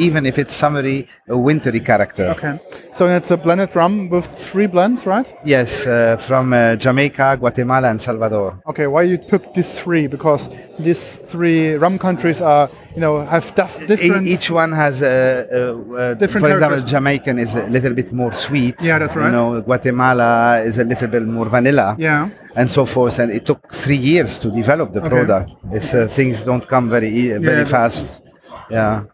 even 0.00 0.26
if 0.26 0.38
it's 0.38 0.54
summery, 0.54 1.06
a 1.28 1.36
wintry 1.36 1.80
character. 1.80 2.26
Okay. 2.36 2.58
So 2.92 3.06
it's 3.06 3.30
a 3.30 3.36
blended 3.36 3.74
rum 3.76 4.08
with 4.10 4.26
three 4.26 4.66
blends, 4.66 5.06
right? 5.06 5.28
Yes, 5.44 5.86
uh, 5.86 6.16
from 6.28 6.52
uh, 6.52 6.76
Jamaica, 6.76 7.36
Guatemala, 7.38 7.88
and 7.90 8.00
Salvador. 8.00 8.60
Okay. 8.70 8.86
Why 8.86 9.02
you 9.02 9.18
pick 9.18 9.42
these 9.54 9.78
three? 9.78 10.06
Because 10.06 10.48
these 10.78 11.16
three 11.32 11.74
rum 11.74 11.98
countries 11.98 12.40
are, 12.40 12.68
you 12.94 13.00
know, 13.00 13.14
have 13.34 13.54
dif- 13.54 13.80
E- 13.82 13.86
different. 13.86 14.26
Each 14.28 14.50
one 14.50 14.72
has 14.72 15.02
a, 15.02 16.14
Different 16.18 16.46
For 16.46 16.52
example. 16.52 16.78
Jamaican 16.94 17.38
is 17.38 17.54
a 17.54 17.66
little 17.76 17.94
bit 17.94 18.12
more 18.12 18.32
sweet. 18.32 18.76
Yeah, 18.82 18.98
that's 18.98 19.14
right. 19.16 19.26
You 19.26 19.32
know, 19.32 19.60
Guatemala 19.62 20.60
is 20.68 20.78
a 20.78 20.84
little 20.84 21.08
bit 21.08 21.24
more 21.26 21.48
vanilla. 21.48 21.96
yeah. 21.98 22.30
And 22.56 22.68
so 22.68 22.84
forth, 22.84 23.20
and 23.20 23.30
it 23.30 23.46
took 23.46 23.72
three 23.72 23.96
years 23.96 24.36
to 24.42 24.50
develop 24.50 24.92
the 24.92 24.98
Okay. 25.00 25.08
product. 25.08 25.52
It's, 25.76 25.94
uh, 25.94 26.08
things 26.08 26.42
don't 26.42 26.66
come 26.66 26.90
very 26.90 27.10
very 27.38 27.58
Yeah, 27.62 27.64
fast. 27.64 28.20
Yeah, 28.68 29.04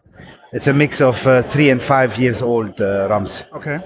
it's 0.57 0.67
a 0.67 0.73
mix 0.73 1.01
of 1.01 1.25
uh, 1.27 1.41
three 1.41 1.69
and 1.69 1.81
five 1.81 2.17
years 2.17 2.41
old 2.41 2.81
uh, 2.81 3.07
rums. 3.09 3.43
Okay. 3.53 3.79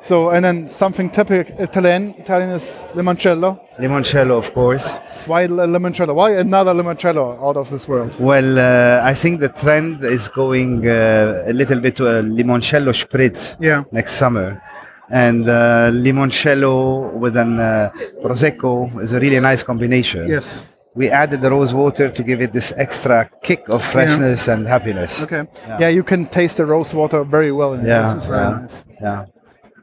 So 0.00 0.30
and 0.30 0.44
then 0.44 0.68
something 0.68 1.10
typical 1.10 1.58
Italian. 1.58 2.14
Italian 2.18 2.50
is 2.50 2.84
limoncello. 2.94 3.58
Limoncello, 3.78 4.38
of 4.38 4.52
course. 4.54 4.86
Why 5.26 5.46
limoncello? 5.48 6.14
Why 6.14 6.30
another 6.32 6.72
limoncello 6.72 7.24
out 7.42 7.56
of 7.56 7.70
this 7.70 7.88
world? 7.88 8.12
Well, 8.20 8.58
uh, 8.58 9.10
I 9.12 9.14
think 9.14 9.40
the 9.40 9.48
trend 9.48 10.04
is 10.04 10.28
going 10.28 10.86
uh, 10.86 11.44
a 11.46 11.52
little 11.52 11.80
bit 11.80 11.96
to 11.96 12.04
a 12.06 12.22
limoncello 12.22 12.92
spritz. 12.92 13.56
Yeah. 13.60 13.84
next 13.90 14.12
summer. 14.12 14.62
And 15.10 15.48
uh, 15.48 15.90
limoncello 15.90 17.12
with 17.14 17.36
an 17.36 17.58
uh, 17.58 17.90
prosecco 18.22 19.00
is 19.02 19.14
a 19.14 19.20
really 19.20 19.40
nice 19.40 19.62
combination. 19.62 20.28
Yes. 20.28 20.62
We 20.98 21.10
added 21.10 21.42
the 21.42 21.50
rose 21.52 21.72
water 21.72 22.10
to 22.10 22.22
give 22.24 22.40
it 22.42 22.52
this 22.52 22.72
extra 22.76 23.30
kick 23.44 23.68
of 23.68 23.84
freshness 23.84 24.48
and 24.48 24.66
happiness. 24.66 25.22
Okay. 25.22 25.44
Yeah. 25.80 25.90
you 25.98 26.02
can 26.02 26.26
taste 26.26 26.56
the 26.56 26.66
rose 26.66 26.92
water 26.92 27.22
very 27.22 27.52
well 27.52 27.72
in. 27.74 27.86
Yeah, 27.86 28.16
it's 28.16 28.26
very 28.26 28.42
yeah. 28.42 28.60
nice. 28.60 28.84
Yeah, 29.00 29.26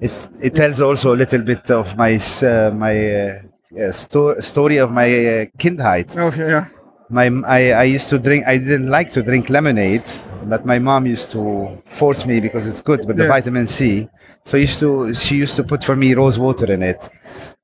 it's, 0.02 0.28
it 0.42 0.56
tells 0.56 0.82
also 0.82 1.16
a 1.16 1.18
little 1.24 1.42
bit 1.42 1.72
of 1.72 1.96
my 1.96 2.12
uh, 2.18 2.72
my 2.86 2.96
uh, 3.22 3.42
yeah, 3.72 3.92
sto- 3.92 4.40
story 4.42 4.78
of 4.78 4.92
my 4.92 5.08
uh, 5.08 5.46
kindheit. 5.58 6.18
Okay. 6.18 6.50
Yeah. 6.50 6.66
My 7.10 7.28
I, 7.48 7.62
I 7.72 7.84
used 7.84 8.10
to 8.10 8.20
drink. 8.20 8.46
I 8.46 8.58
didn't 8.58 8.90
like 8.90 9.10
to 9.12 9.24
drink 9.24 9.50
lemonade, 9.50 10.10
but 10.44 10.66
my 10.66 10.80
mom 10.80 11.06
used 11.06 11.32
to 11.32 11.82
force 11.86 12.26
me 12.26 12.42
because 12.42 12.68
it's 12.68 12.82
good 12.82 13.06
with 13.08 13.16
the 13.16 13.28
vitamin 13.28 13.68
C. 13.68 14.10
So 14.44 14.58
used 14.58 14.80
to 14.80 15.14
she 15.14 15.36
used 15.36 15.56
to 15.56 15.64
put 15.64 15.82
for 15.82 15.96
me 15.96 16.14
rose 16.14 16.38
water 16.38 16.70
in 16.72 16.84
it, 16.84 17.10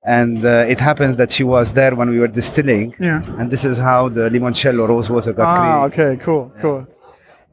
and 0.04 0.44
uh, 0.46 0.66
it 0.68 0.80
happened 0.80 1.18
that 1.18 1.32
she 1.32 1.44
was 1.44 1.74
there 1.74 1.96
when 1.96 2.10
we 2.10 2.20
were 2.20 2.28
distilling. 2.28 2.96
Yeah. 3.00 3.22
And 3.38 3.52
this 3.52 3.64
is 3.66 3.78
how 3.78 4.10
the 4.10 4.30
limoncello 4.30 4.88
rose 4.88 5.10
water 5.10 5.34
got 5.34 5.46
Ah, 5.48 5.88
created. 5.90 5.94
okay, 6.16 6.24
cool, 6.26 6.52
cool. 6.62 6.88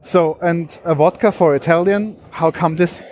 So, 0.01 0.37
and 0.41 0.77
a 0.85 0.95
vodka 0.95 1.31
for 1.31 1.55
Italian, 1.55 2.17
how 2.31 2.51
come 2.51 2.75
this? 2.77 3.03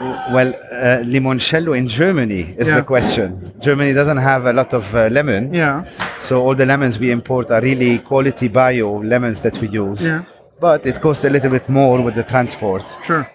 Well, 0.00 0.52
uh, 0.72 1.04
limoncello 1.04 1.76
in 1.78 1.86
Germany 1.88 2.54
is 2.58 2.66
Yeah. 2.68 2.76
the 2.76 2.82
question. 2.82 3.52
Germany 3.60 3.92
doesn't 3.92 4.16
have 4.16 4.44
a 4.46 4.52
lot 4.52 4.72
of 4.74 4.92
uh, 4.94 5.06
lemon, 5.10 5.54
Yeah, 5.54 5.84
so 6.18 6.42
all 6.42 6.54
the 6.56 6.66
lemons 6.66 6.98
we 6.98 7.12
import 7.12 7.50
are 7.52 7.60
really 7.60 7.98
quality 7.98 8.48
bio 8.48 8.90
lemons 9.04 9.40
that 9.42 9.56
we 9.60 9.68
use. 9.68 10.04
Yeah. 10.04 10.22
But 10.60 10.84
it 10.86 11.00
costs 11.00 11.24
a 11.24 11.30
little 11.30 11.50
bit 11.50 11.68
more 11.68 12.00
with 12.02 12.14
the 12.16 12.24
transport. 12.24 12.82
sure. 13.04 13.26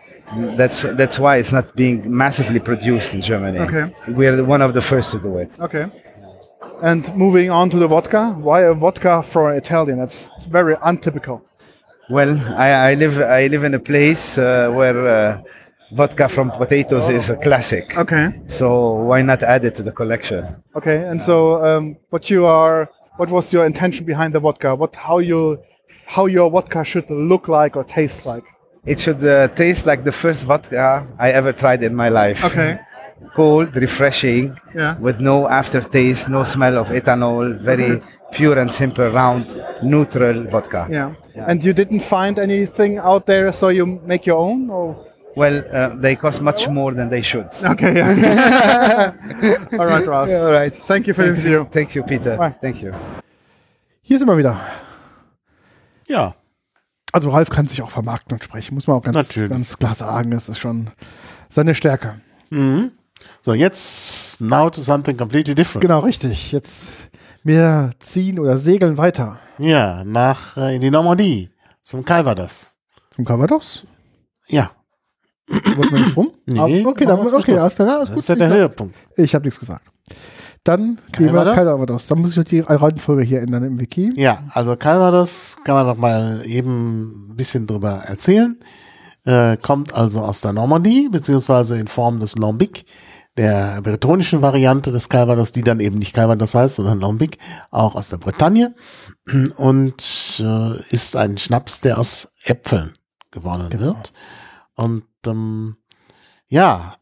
That's 0.58 0.82
that's 0.82 1.18
why 1.20 1.38
it's 1.38 1.52
not 1.52 1.76
being 1.76 2.16
massively 2.16 2.60
produced 2.60 3.14
in 3.14 3.22
Germany. 3.22 3.60
Okay. 3.60 3.94
We're 4.08 4.44
one 4.44 4.62
of 4.62 4.74
the 4.74 4.82
first 4.82 5.12
to 5.12 5.20
do 5.20 5.38
it. 5.38 5.52
Okay. 5.60 5.86
And 6.82 7.14
moving 7.16 7.50
on 7.50 7.70
to 7.72 7.78
the 7.78 7.88
vodka, 7.88 8.32
why 8.40 8.62
a 8.62 8.74
vodka 8.74 9.24
for 9.24 9.52
an 9.52 9.58
Italian? 9.58 9.98
That's 10.00 10.30
very 10.48 10.76
untypical. 10.82 11.44
Well, 12.10 12.40
I, 12.58 12.70
I 12.92 12.94
live 12.94 13.20
I 13.22 13.48
live 13.48 13.64
in 13.64 13.74
a 13.74 13.80
place 13.80 14.38
uh, 14.38 14.72
where 14.72 15.08
uh, 15.08 15.42
vodka 15.92 16.30
from 16.30 16.52
potatoes 16.52 17.10
is 17.10 17.30
a 17.30 17.36
classic. 17.36 17.98
Okay. 17.98 18.40
So 18.48 18.94
why 18.94 19.22
not 19.22 19.44
add 19.44 19.66
it 19.66 19.76
to 19.76 19.84
the 19.84 19.92
collection? 19.92 20.56
Okay. 20.76 21.06
And 21.08 21.22
so, 21.22 21.64
um, 21.66 21.98
what 22.10 22.30
you 22.30 22.46
are, 22.46 22.90
what 23.18 23.30
was 23.30 23.52
your 23.52 23.66
intention 23.66 24.06
behind 24.06 24.34
the 24.34 24.40
vodka? 24.40 24.76
What, 24.76 24.96
how 24.96 25.20
you, 25.20 25.60
how 26.06 26.28
your 26.28 26.50
vodka 26.50 26.84
should 26.84 27.10
look 27.10 27.48
like 27.48 27.76
or 27.76 27.84
taste 27.84 28.26
like? 28.26 28.44
It 28.86 29.00
should 29.00 29.24
uh, 29.24 29.48
taste 29.50 29.86
like 29.86 30.04
the 30.04 30.12
first 30.12 30.46
vodka 30.46 31.06
I 31.18 31.32
ever 31.32 31.52
tried 31.54 31.84
in 31.84 31.96
my 31.96 32.10
life. 32.10 32.44
Okay. 32.46 32.80
Cold, 33.36 33.76
refreshing, 33.76 34.58
Yeah. 34.74 34.96
with 35.00 35.20
no 35.20 35.48
aftertaste, 35.48 36.30
no 36.30 36.44
smell 36.44 36.78
of 36.78 36.88
ethanol, 36.90 37.60
very 37.60 38.02
pure 38.32 38.58
and 38.58 38.72
simple, 38.72 39.10
round, 39.12 39.46
neutral 39.84 40.44
vodka. 40.50 40.88
Yeah. 40.90 41.12
And 41.36 41.64
you 41.64 41.74
didn't 41.74 42.02
find 42.02 42.40
anything 42.40 42.98
out 42.98 43.26
there, 43.26 43.52
so 43.52 43.70
you 43.70 43.86
make 44.06 44.26
your 44.26 44.38
own, 44.40 44.70
or? 44.70 44.96
Well, 45.36 45.64
uh, 45.72 45.90
they 45.96 46.16
cost 46.16 46.42
much 46.42 46.68
more 46.70 46.94
than 46.94 47.10
they 47.10 47.22
should. 47.22 47.48
Okay. 47.64 47.96
Yeah. 47.98 49.14
All 49.80 49.86
right, 49.86 50.06
Ralph. 50.08 50.30
All 50.30 50.52
right. 50.52 50.74
Thank 50.88 51.08
you 51.08 51.14
for 51.14 51.24
the 51.24 51.30
interview. 51.30 51.66
Thank 51.70 51.96
you, 51.96 52.04
Peter. 52.04 52.36
Bye. 52.38 52.56
Thank 52.62 52.82
you. 52.82 52.94
Hier 54.02 54.18
sind 54.18 54.28
wir 54.28 54.38
wieder. 54.38 54.58
Ja, 56.08 56.34
Also 57.12 57.30
Ralf 57.32 57.50
kann 57.50 57.66
sich 57.68 57.82
auch 57.82 57.90
vermarkten 57.92 58.34
und 58.36 58.44
sprechen, 58.44 58.76
muss 58.76 58.88
man 58.88 58.98
auch 58.98 59.02
ganz, 59.04 59.16
Natürlich. 59.16 59.50
ganz 59.50 59.78
klar 59.78 59.96
sagen. 59.96 60.32
Das 60.32 60.48
ist 60.50 60.60
schon 60.60 60.88
seine 61.50 61.74
Stärke. 61.76 62.20
so 62.52 63.54
jetzt 63.54 64.40
now 64.42 64.70
to 64.70 64.82
something 64.82 65.18
completely 65.18 65.56
different. 65.56 65.82
Genau, 65.82 66.00
richtig. 66.00 66.52
Jetzt 66.52 67.10
wir 67.44 67.92
ziehen 68.00 68.40
oder 68.40 68.58
segeln 68.58 68.98
weiter. 68.98 69.40
Ja, 69.58 70.04
nach 70.04 70.56
äh, 70.58 70.76
in 70.76 70.82
die 70.82 70.92
Normandie 70.92 71.50
zum 71.82 72.06
Calvados. 72.06 72.72
Zum 73.16 73.26
Calvados? 73.26 73.86
Ja, 74.48 74.72
Wollten 75.48 75.96
wir 75.96 76.04
nicht 76.06 76.16
rum? 76.16 76.32
Nee, 76.46 76.60
Ah, 76.60 76.64
okay, 76.90 77.06
dann, 77.06 77.20
okay, 77.20 77.58
alles 77.58 77.74
klar, 77.76 77.88
alles 77.90 78.00
das 78.02 78.10
gut. 78.10 78.18
ist 78.20 78.28
ja 78.30 78.36
der 78.36 78.50
Ich, 78.50 78.54
Höhepunkt. 78.54 78.96
ich 79.18 79.34
habe 79.34 79.46
nichts 79.46 79.60
gesagt. 79.60 79.88
Dann 80.64 81.00
gehen 81.14 81.34
wir 81.34 81.44
Calvados? 81.44 81.56
Calvados. 81.56 82.08
Dann 82.08 82.20
muss 82.22 82.38
ich 82.38 82.44
die 82.46 82.60
Reihenfolge 82.60 83.24
hier 83.24 83.42
ändern 83.42 83.64
im 83.64 83.80
Wiki. 83.80 84.12
Ja, 84.16 84.44
also 84.52 84.76
Calvados 84.76 85.58
kann 85.64 85.76
man 85.76 85.88
noch 85.88 85.98
mal 85.98 86.42
eben 86.46 87.32
ein 87.32 87.36
bisschen 87.36 87.66
drüber 87.66 88.04
erzählen. 88.06 88.60
Äh, 89.26 89.58
kommt 89.58 89.94
also 89.94 90.22
aus 90.22 90.42
der 90.42 90.54
Normandie, 90.54 91.10
beziehungsweise 91.10 91.78
in 91.78 91.88
Form 91.88 92.20
des 92.20 92.38
Lambic, 92.38 92.86
der 93.38 93.82
bretonischen 93.82 94.42
Variante 94.42 94.92
des 94.92 95.08
Calvados, 95.10 95.52
die 95.52 95.62
dann 95.62 95.80
eben 95.80 95.98
nicht 95.98 96.14
Calvados 96.14 96.56
heißt, 96.56 96.76
sondern 96.76 97.00
Lambic, 97.00 97.38
auch 97.72 97.96
aus 97.96 98.10
der 98.10 98.18
Bretagne. 98.18 98.76
Und 99.58 100.40
äh, 100.40 100.80
ist 100.94 101.16
ein 101.16 101.38
Schnaps, 101.38 101.82
der 101.82 101.98
aus 102.00 102.30
Äpfeln 102.44 102.94
gewonnen 103.32 103.70
Genau. 103.70 103.84
wird. 103.96 104.14
Und 104.76 105.04
ähm, 105.28 105.76
ja, 106.48 106.96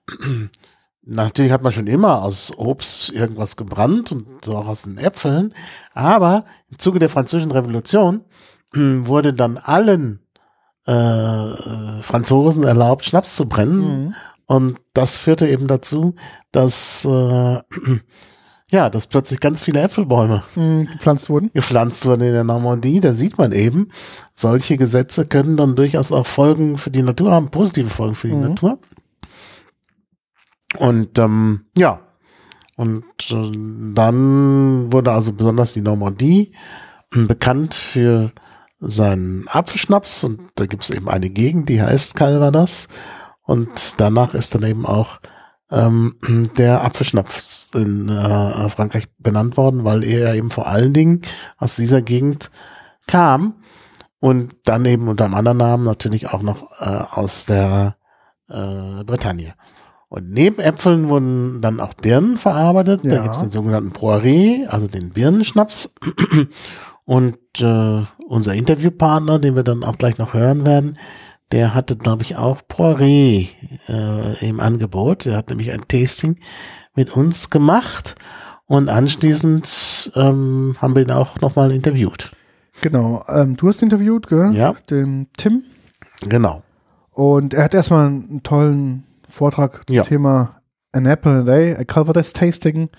natürlich 1.07 1.51
hat 1.51 1.63
man 1.63 1.71
schon 1.71 1.87
immer 1.87 2.21
aus 2.23 2.51
Obst 2.57 3.09
irgendwas 3.11 3.55
gebrannt 3.55 4.11
und 4.11 4.27
so 4.43 4.55
auch 4.57 4.67
aus 4.67 4.83
den 4.83 4.97
Äpfeln. 4.97 5.53
Aber 5.93 6.45
im 6.69 6.77
Zuge 6.77 6.99
der 6.99 7.09
Französischen 7.09 7.51
Revolution 7.51 8.21
wurde 8.73 9.33
dann 9.33 9.57
allen 9.57 10.19
äh, 10.87 10.91
äh, 10.91 12.01
Franzosen 12.01 12.63
erlaubt, 12.63 13.05
Schnaps 13.05 13.35
zu 13.35 13.47
brennen. 13.49 14.05
Mhm. 14.05 14.15
Und 14.45 14.77
das 14.93 15.17
führte 15.17 15.47
eben 15.47 15.67
dazu, 15.67 16.15
dass 16.51 17.03
äh, 17.05 17.59
ja, 18.71 18.89
dass 18.89 19.07
plötzlich 19.07 19.39
ganz 19.39 19.63
viele 19.63 19.81
Äpfelbäume 19.81 20.43
Mhm, 20.55 20.87
gepflanzt 20.91 21.29
wurden. 21.29 21.51
gepflanzt 21.53 22.05
wurden 22.05 22.21
in 22.21 22.33
der 22.33 22.43
Normandie. 22.43 22.99
Da 22.99 23.13
sieht 23.13 23.37
man 23.37 23.51
eben, 23.51 23.89
solche 24.35 24.77
Gesetze 24.77 25.25
können 25.25 25.57
dann 25.57 25.75
durchaus 25.75 26.11
auch 26.11 26.27
Folgen 26.27 26.77
für 26.77 26.91
die 26.91 27.01
Natur 27.01 27.31
haben, 27.31 27.49
positive 27.51 27.89
Folgen 27.89 28.15
für 28.15 28.27
die 28.27 28.35
Mhm. 28.35 28.41
Natur. 28.49 28.79
Und 30.77 31.17
ähm, 31.19 31.65
ja, 31.77 32.01
und 32.75 33.05
äh, 33.31 33.51
dann 33.93 34.91
wurde 34.91 35.11
also 35.11 35.33
besonders 35.33 35.73
die 35.73 35.81
Normandie 35.81 36.53
äh, 37.15 37.25
bekannt 37.25 37.73
für 37.73 38.31
seinen 38.79 39.47
Apfelschnaps. 39.47 40.23
Und 40.23 40.51
da 40.55 40.65
gibt 40.65 40.83
es 40.83 40.89
eben 40.89 41.09
eine 41.09 41.29
Gegend, 41.29 41.69
die 41.69 41.81
heißt 41.81 42.15
Calvados 42.15 42.87
und 43.47 43.99
danach 43.99 44.33
ist 44.33 44.53
dann 44.53 44.63
eben 44.63 44.85
auch 44.85 45.19
ähm, 45.71 46.17
der 46.57 46.83
Apfelschnaps 46.83 47.71
in 47.73 48.09
äh, 48.09 48.69
Frankreich 48.69 49.07
benannt 49.17 49.55
worden, 49.55 49.85
weil 49.85 50.03
er 50.03 50.35
eben 50.35 50.51
vor 50.51 50.67
allen 50.67 50.93
Dingen 50.93 51.21
aus 51.57 51.77
dieser 51.77 52.01
Gegend 52.01 52.51
kam. 53.07 53.55
Und 54.19 54.55
dann 54.65 54.83
eben 54.85 55.07
unter 55.07 55.25
einem 55.25 55.35
anderen 55.35 55.59
Namen 55.59 55.83
natürlich 55.83 56.27
auch 56.29 56.41
noch 56.41 56.71
äh, 56.81 56.85
aus 56.85 57.45
der 57.45 57.97
äh, 58.49 59.03
Bretagne. 59.03 59.53
Und 60.09 60.31
neben 60.31 60.59
Äpfeln 60.59 61.09
wurden 61.09 61.61
dann 61.61 61.79
auch 61.81 61.93
Birnen 61.93 62.37
verarbeitet. 62.37 63.01
Da 63.03 63.09
Ja. 63.15 63.23
gibt 63.23 63.35
es 63.35 63.41
den 63.41 63.51
sogenannten 63.51 63.91
Poiré, 63.91 64.65
also 64.67 64.87
den 64.87 65.09
Birnenschnaps. 65.11 65.93
Und 67.05 67.37
äh, 67.61 68.03
unser 68.27 68.53
Interviewpartner, 68.53 69.39
den 69.39 69.55
wir 69.55 69.63
dann 69.63 69.83
auch 69.83 69.97
gleich 69.97 70.17
noch 70.17 70.33
hören 70.33 70.65
werden, 70.65 70.97
der 71.51 71.73
hatte, 71.73 71.95
glaube 71.95 72.23
ich, 72.23 72.35
auch 72.35 72.61
Poiré 72.69 73.47
äh, 73.87 74.45
im 74.47 74.59
Angebot. 74.59 75.25
Er 75.25 75.37
hat 75.37 75.49
nämlich 75.49 75.71
ein 75.71 75.87
Tasting 75.87 76.37
mit 76.95 77.15
uns 77.15 77.49
gemacht. 77.49 78.15
Und 78.65 78.89
anschließend 78.89 80.11
ähm, 80.15 80.75
haben 80.81 80.95
wir 80.95 81.03
ihn 81.03 81.11
auch 81.11 81.39
nochmal 81.39 81.71
interviewt. 81.71 82.31
Genau. 82.81 83.23
Ähm, 83.29 83.55
du 83.55 83.69
hast 83.69 83.81
interviewt, 83.81 84.27
gell? 84.27 84.53
Ja. 84.53 84.73
Den 84.89 85.27
Tim. 85.37 85.63
Genau. 86.27 86.61
Und 87.11 87.53
er 87.53 87.63
hat 87.63 87.73
erstmal 87.73 88.07
einen 88.07 88.43
tollen 88.43 89.06
Vortrag 89.27 89.83
zum 89.87 89.95
Ja. 89.95 90.03
Thema 90.03 90.61
An 90.93 91.05
Apple 91.05 91.39
a 91.39 91.43
Day, 91.43 91.75
a 91.75 91.83
Calvados 91.83 92.33
Tasting 92.33 92.89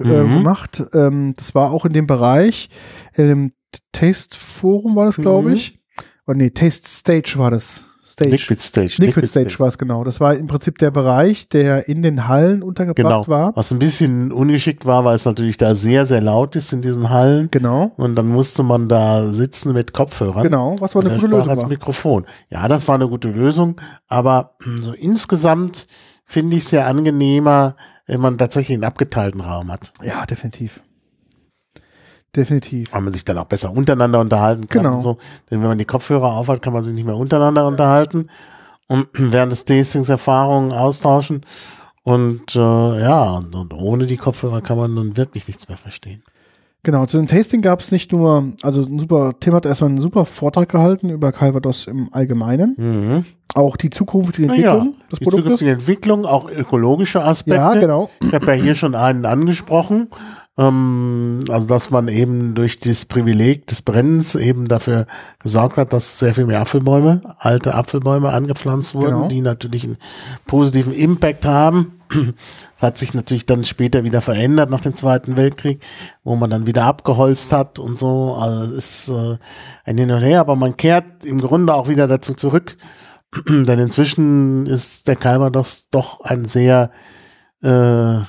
äh, 0.00 0.04
Mhm. 0.04 0.32
gemacht. 0.34 0.82
Ähm, 0.94 1.34
das 1.36 1.54
war 1.54 1.70
auch 1.70 1.84
in 1.84 1.92
dem 1.92 2.06
Bereich, 2.06 2.70
im 3.14 3.50
Taste 3.92 4.38
Forum 4.38 4.96
war 4.96 5.04
das, 5.06 5.16
glaube 5.18 5.48
Mhm. 5.48 5.54
ich. 5.54 5.78
Oder 6.26 6.36
nee, 6.38 6.50
Taste 6.50 6.88
Stage 6.88 7.34
war 7.36 7.50
das. 7.50 7.88
Stage. 8.12 8.30
Liquid 8.30 8.60
Stage. 8.60 8.96
Liquid 8.98 9.26
Stage 9.26 9.58
war 9.58 9.68
es 9.68 9.78
genau. 9.78 10.04
Das 10.04 10.20
war 10.20 10.34
im 10.34 10.46
Prinzip 10.46 10.76
der 10.78 10.90
Bereich, 10.90 11.48
der 11.48 11.88
in 11.88 12.02
den 12.02 12.28
Hallen 12.28 12.62
untergebracht 12.62 12.96
Genau. 13.24 13.26
war. 13.28 13.56
Was 13.56 13.72
ein 13.72 13.78
bisschen 13.78 14.30
ungeschickt 14.32 14.84
war, 14.84 15.04
weil 15.04 15.14
es 15.16 15.24
natürlich 15.24 15.56
da 15.56 15.74
sehr, 15.74 16.04
sehr 16.04 16.20
laut 16.20 16.54
ist 16.54 16.72
in 16.72 16.82
diesen 16.82 17.08
Hallen. 17.10 17.48
Genau. 17.50 17.92
Und 17.96 18.14
dann 18.16 18.28
musste 18.28 18.62
man 18.62 18.88
da 18.88 19.32
sitzen 19.32 19.72
mit 19.72 19.92
Kopfhörern. 19.92 20.42
Genau, 20.42 20.76
was 20.78 20.94
Und 20.94 21.06
eine 21.06 21.14
gute 21.14 21.26
Lösung 21.28 21.48
als 21.50 21.62
war. 21.62 21.68
Mikrofon. 21.68 22.26
Ja, 22.50 22.68
das 22.68 22.86
war 22.86 22.96
eine 22.96 23.08
gute 23.08 23.30
Lösung, 23.30 23.80
aber 24.08 24.56
hm, 24.62 24.82
so 24.82 24.92
insgesamt 24.92 25.86
finde 26.24 26.56
ich 26.56 26.64
es 26.64 26.70
ja 26.70 26.86
angenehmer, 26.86 27.76
wenn 28.06 28.20
man 28.20 28.36
tatsächlich 28.36 28.74
einen 28.76 28.84
abgeteilten 28.84 29.40
Raum 29.40 29.70
hat, 29.72 29.92
Ja, 30.02 30.26
definitiv. 30.26 30.82
Definitiv. 32.34 32.92
weil 32.92 33.02
man 33.02 33.12
sich 33.12 33.24
dann 33.24 33.38
auch 33.38 33.44
besser 33.44 33.70
untereinander 33.72 34.20
unterhalten 34.20 34.66
kann. 34.68 34.82
Genau. 34.84 35.00
So. 35.00 35.18
Denn 35.50 35.60
wenn 35.60 35.68
man 35.68 35.78
die 35.78 35.84
Kopfhörer 35.84 36.32
aufhat, 36.32 36.62
kann 36.62 36.72
man 36.72 36.82
sich 36.82 36.94
nicht 36.94 37.04
mehr 37.04 37.16
untereinander 37.16 37.66
unterhalten 37.66 38.28
und 38.88 39.08
während 39.12 39.52
des 39.52 39.64
Tastings 39.64 40.08
Erfahrungen 40.08 40.72
austauschen. 40.72 41.44
Und 42.04 42.56
äh, 42.56 42.58
ja, 42.58 43.32
und, 43.36 43.54
und 43.54 43.72
ohne 43.74 44.06
die 44.06 44.16
Kopfhörer 44.16 44.60
kann 44.60 44.76
man 44.76 44.96
dann 44.96 45.16
wirklich 45.16 45.46
nichts 45.46 45.68
mehr 45.68 45.76
verstehen. 45.76 46.22
Genau, 46.84 47.06
zu 47.06 47.16
dem 47.16 47.28
Tasting 47.28 47.62
gab 47.62 47.78
es 47.78 47.92
nicht 47.92 48.10
nur, 48.10 48.54
also 48.62 48.82
ein 48.82 48.98
super, 48.98 49.34
Tim 49.38 49.54
hat 49.54 49.66
erstmal 49.66 49.90
einen 49.90 50.00
super 50.00 50.24
Vortrag 50.26 50.68
gehalten 50.68 51.10
über 51.10 51.30
Calvados 51.30 51.86
im 51.86 52.08
Allgemeinen. 52.12 52.74
Mhm. 52.76 53.24
Auch 53.54 53.76
die 53.76 53.90
Zukunft, 53.90 54.36
die 54.38 54.42
Ja, 54.46 54.48
Entwicklung 54.48 54.94
des 55.12 55.18
die 55.20 55.24
Produktes. 55.24 55.44
zukünftige 55.44 55.70
Entwicklung, 55.70 56.26
auch 56.26 56.50
ökologische 56.50 57.22
Aspekte. 57.22 57.60
Ja, 57.60 57.74
genau. 57.74 58.10
Ich 58.20 58.34
habe 58.34 58.46
ja 58.46 58.52
hier 58.54 58.74
schon 58.74 58.96
einen 58.96 59.24
angesprochen. 59.26 60.08
Ähm, 60.58 61.40
also, 61.48 61.66
dass 61.66 61.90
man 61.90 62.08
eben 62.08 62.54
durch 62.54 62.78
das 62.78 63.06
Privileg 63.06 63.66
des 63.66 63.82
Brennens 63.82 64.34
eben 64.34 64.68
dafür 64.68 65.06
gesorgt 65.38 65.78
hat, 65.78 65.92
dass 65.92 66.18
sehr 66.18 66.34
viel 66.34 66.44
mehr 66.44 66.60
Apfelbäume, 66.60 67.22
alte 67.38 67.74
Apfelbäume 67.74 68.30
angepflanzt 68.30 68.94
wurden, 68.94 69.14
Genau. 69.14 69.28
die 69.28 69.40
natürlich 69.40 69.84
einen 69.84 69.96
positiven 70.46 70.92
Impact 70.92 71.46
haben. 71.46 71.98
Das 72.76 72.82
hat 72.82 72.98
sich 72.98 73.14
natürlich 73.14 73.46
dann 73.46 73.64
später 73.64 74.04
wieder 74.04 74.20
verändert 74.20 74.68
nach 74.68 74.80
dem 74.80 74.92
Zweiten 74.92 75.36
Weltkrieg, 75.38 75.82
wo 76.24 76.36
man 76.36 76.50
dann 76.50 76.66
wieder 76.66 76.84
abgeholzt 76.84 77.52
hat 77.52 77.78
und 77.78 77.96
so. 77.96 78.34
Also 78.34 78.74
es 78.74 79.06
ist 79.06 79.08
äh, 79.08 79.38
ein 79.84 79.96
Hin 79.96 80.10
und 80.10 80.20
Her, 80.20 80.40
aber 80.40 80.56
man 80.56 80.76
kehrt 80.76 81.24
im 81.24 81.40
Grunde 81.40 81.72
auch 81.72 81.88
wieder 81.88 82.06
dazu 82.08 82.34
zurück. 82.34 82.76
Denn 83.48 83.78
inzwischen 83.78 84.66
ist 84.66 85.08
der 85.08 85.16
Calvados 85.16 85.88
doch 85.90 86.20
ein 86.20 86.44
sehr 86.44 86.90
äh, 87.62 88.16
äh, 88.16 88.20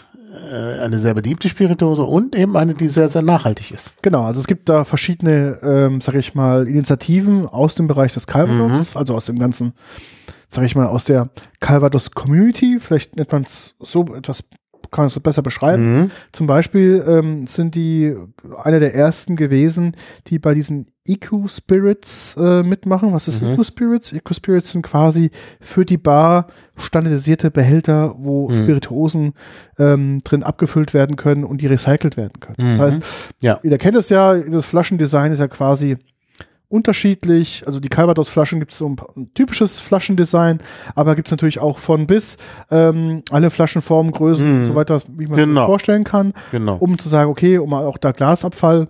eine 0.82 1.00
sehr 1.00 1.14
beliebte 1.14 1.48
Spirituose 1.48 2.04
und 2.04 2.36
eben 2.36 2.58
eine, 2.58 2.74
die 2.74 2.88
sehr, 2.88 3.10
sehr 3.10 3.22
nachhaltig 3.22 3.72
ist. 3.72 3.94
Genau, 4.02 4.24
also 4.24 4.40
es 4.40 4.48
gibt 4.48 4.68
da 4.70 4.84
verschiedene, 4.86 5.60
ähm, 5.62 6.02
sag 6.02 6.16
ich 6.16 6.34
mal, 6.34 6.68
Initiativen 6.68 7.48
aus 7.48 7.76
dem 7.76 7.88
Bereich 7.88 8.14
des 8.14 8.28
Calvados, 8.28 8.96
also 8.96 9.16
aus 9.16 9.26
dem 9.26 9.38
ganzen, 9.38 9.74
sag 10.50 10.66
ich 10.66 10.76
mal, 10.76 10.88
aus 10.88 11.06
der 11.06 11.30
Calvados 11.60 12.12
Community, 12.12 12.80
vielleicht 12.80 13.16
nennt 13.16 13.32
man 13.32 13.44
es 13.44 13.76
so 13.80 14.06
etwas 14.16 14.44
kann 14.94 15.08
es 15.08 15.20
besser 15.20 15.42
beschreiben. 15.42 15.96
Mhm. 16.04 16.12
Zum 16.32 16.48
Beispiel 16.48 17.04
ähm, 17.06 17.46
sind 17.48 17.76
die 17.76 18.16
einer 18.64 18.80
der 18.80 18.96
ersten 18.96 19.36
gewesen, 19.36 19.96
die 20.28 20.40
bei 20.40 20.54
diesen 20.54 20.88
Eco 21.06 21.48
Spirits 21.50 22.38
äh, 22.40 22.64
mitmachen. 22.64 23.12
Was 23.12 23.28
ist 23.28 23.42
Mhm. 23.44 23.50
Eco 23.54 23.64
Spirits? 23.66 24.14
Eco 24.14 24.34
Spirits 24.34 24.70
sind 24.70 24.84
quasi 24.84 25.32
für 25.60 25.84
die 25.84 25.98
Bar 25.98 26.48
standardisierte 26.78 27.52
Behälter, 27.52 28.16
wo 28.18 28.50
Mhm. 28.50 28.64
Spirituosen 28.64 29.34
ähm, 29.78 30.22
drin 30.24 30.44
abgefüllt 30.44 30.94
werden 30.94 31.18
können 31.18 31.44
und 31.44 31.60
die 31.62 31.68
recycelt 31.68 32.16
werden 32.16 32.40
können. 32.40 32.56
Das 32.70 32.78
Mhm. 32.78 32.82
heißt, 32.82 33.00
Ja. 33.42 33.60
jeder 33.64 33.78
kennt 33.78 33.98
es 33.98 34.08
ja, 34.10 34.36
das 34.36 34.66
Flaschendesign 34.66 35.34
ist 35.34 35.40
ja 35.40 35.48
quasi 35.50 35.98
unterschiedlich. 36.74 37.64
Also 37.68 37.80
die 37.80 37.88
Calvados-Flaschen 37.90 38.60
gibt 38.60 38.72
es 38.72 38.80
so 38.80 38.90
ein, 38.90 38.98
ein 39.16 39.34
typisches 39.34 39.80
Flaschendesign, 39.80 40.60
aber 40.96 41.16
gibt 41.16 41.28
es 41.28 41.32
natürlich 41.32 41.60
auch 41.60 41.78
von 41.78 42.08
bis 42.08 42.38
ähm, 42.72 43.22
alle 43.30 43.50
Flaschenformen, 43.50 44.12
Größen 44.12 44.48
Mhm. 44.48 44.60
und 44.62 44.66
so 44.68 44.76
weiter, 44.76 45.02
wie 45.16 45.28
man 45.28 45.36
sich 45.36 45.46
Genau. 45.46 45.62
das 45.62 45.68
vorstellen 45.68 46.04
kann, 46.04 46.34
Genau. 46.52 46.76
um 46.78 46.98
zu 46.98 47.08
sagen, 47.10 47.30
okay, 47.30 47.58
um 47.60 47.74
auch 47.74 47.98
da 47.98 48.12
Glasabfall 48.12 48.90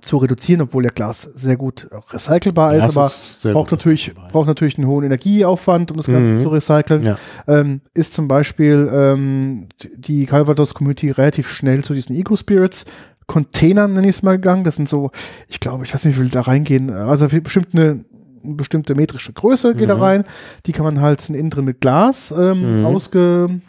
zu 0.00 0.16
reduzieren, 0.16 0.62
obwohl 0.62 0.84
ja 0.86 0.90
Glas 0.90 1.20
sehr 1.34 1.56
gut 1.56 1.86
recycelbar 2.12 2.74
ist, 2.76 2.84
es 2.96 3.44
aber 3.44 3.52
braucht 3.52 3.72
natürlich, 3.72 4.14
braucht 4.30 4.46
natürlich 4.46 4.78
einen 4.78 4.86
hohen 4.86 5.04
Energieaufwand, 5.04 5.90
um 5.90 5.98
das 5.98 6.06
Ganze 6.06 6.32
Mhm. 6.32 6.38
zu 6.38 6.48
recyceln. 6.48 7.02
Ja. 7.02 7.18
Ähm, 7.46 7.82
ist 7.92 8.14
zum 8.14 8.26
Beispiel 8.26 8.88
ähm, 8.90 9.68
die 9.94 10.24
Calvados 10.24 10.72
Community 10.72 11.10
relativ 11.10 11.46
schnell 11.46 11.84
zu 11.84 11.92
diesen 11.92 12.16
Eco-Spirits 12.16 12.86
Containern, 13.26 13.92
nenne 13.94 14.08
ich 14.08 14.16
es 14.16 14.22
mal, 14.22 14.36
gegangen. 14.36 14.64
Das 14.64 14.76
sind 14.76 14.88
so, 14.88 15.10
ich 15.48 15.60
glaube, 15.60 15.84
ich 15.84 15.92
weiß 15.94 16.04
nicht, 16.04 16.16
wie 16.16 16.22
viel 16.22 16.30
da 16.30 16.42
reingehen. 16.42 16.90
Also 16.90 17.28
für 17.28 17.40
bestimmt 17.40 17.68
eine, 17.72 18.04
eine 18.44 18.54
bestimmte 18.54 18.94
metrische 18.94 19.32
Größe 19.32 19.74
geht 19.74 19.88
da 19.88 19.94
Mhm. 19.96 20.02
rein. 20.02 20.24
Die 20.66 20.72
kann 20.72 20.84
man 20.84 21.00
halt 21.00 21.28
innen 21.30 21.50
drin 21.50 21.64
mit 21.64 21.80
Glas 21.80 22.32
ähm, 22.36 22.80
Mhm. 22.80 22.86
ausge, 22.86 23.60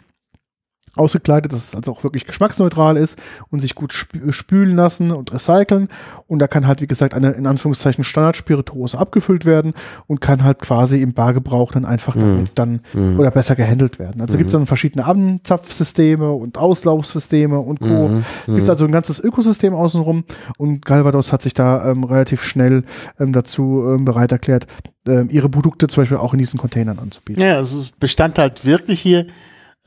ausgekleidet, 0.96 1.52
dass 1.52 1.68
es 1.68 1.74
also 1.74 1.92
auch 1.92 2.04
wirklich 2.04 2.24
geschmacksneutral 2.26 2.96
ist 2.96 3.18
und 3.50 3.60
sich 3.60 3.74
gut 3.74 3.92
spü- 3.92 4.32
spülen 4.32 4.76
lassen 4.76 5.10
und 5.10 5.32
recyceln. 5.32 5.88
Und 6.28 6.38
da 6.38 6.46
kann 6.46 6.66
halt, 6.66 6.80
wie 6.80 6.86
gesagt, 6.86 7.14
eine 7.14 7.30
in 7.32 7.46
Anführungszeichen 7.46 8.04
Standardspirituose 8.04 8.98
abgefüllt 8.98 9.44
werden 9.44 9.74
und 10.06 10.20
kann 10.20 10.44
halt 10.44 10.60
quasi 10.60 11.00
im 11.02 11.12
Bargebrauch 11.12 11.72
dann 11.72 11.84
einfach 11.84 12.14
damit 12.16 12.52
dann 12.54 12.80
Mhm. 12.92 13.18
oder 13.18 13.30
besser 13.30 13.56
gehandelt 13.56 13.98
werden. 13.98 14.20
Also 14.20 14.36
gibt 14.36 14.48
es 14.48 14.52
dann 14.52 14.66
verschiedene 14.66 15.04
Anzapfsysteme 15.04 16.30
und 16.30 16.58
Auslaufsysteme 16.58 17.58
und 17.58 17.80
Co. 17.80 18.08
Mhm. 18.08 18.24
Gibt 18.46 18.62
es 18.62 18.68
also 18.70 18.84
ein 18.84 18.92
ganzes 18.92 19.18
Ökosystem 19.18 19.74
außenrum 19.74 20.24
und 20.58 20.84
Galvados 20.84 21.32
hat 21.32 21.42
sich 21.42 21.54
da 21.54 21.90
ähm, 21.90 22.04
relativ 22.04 22.42
schnell 22.42 22.84
ähm, 23.18 23.32
dazu 23.32 23.84
ähm, 23.88 24.04
bereit 24.04 24.32
erklärt, 24.32 24.66
ähm, 25.06 25.28
ihre 25.30 25.48
Produkte 25.48 25.86
zum 25.86 26.02
Beispiel 26.02 26.16
auch 26.16 26.32
in 26.32 26.38
diesen 26.38 26.58
Containern 26.58 26.98
anzubieten. 26.98 27.42
Ja, 27.42 27.56
also 27.56 27.80
es 27.82 27.90
bestand 27.92 28.38
halt 28.38 28.64
wirklich 28.64 29.00
hier 29.00 29.26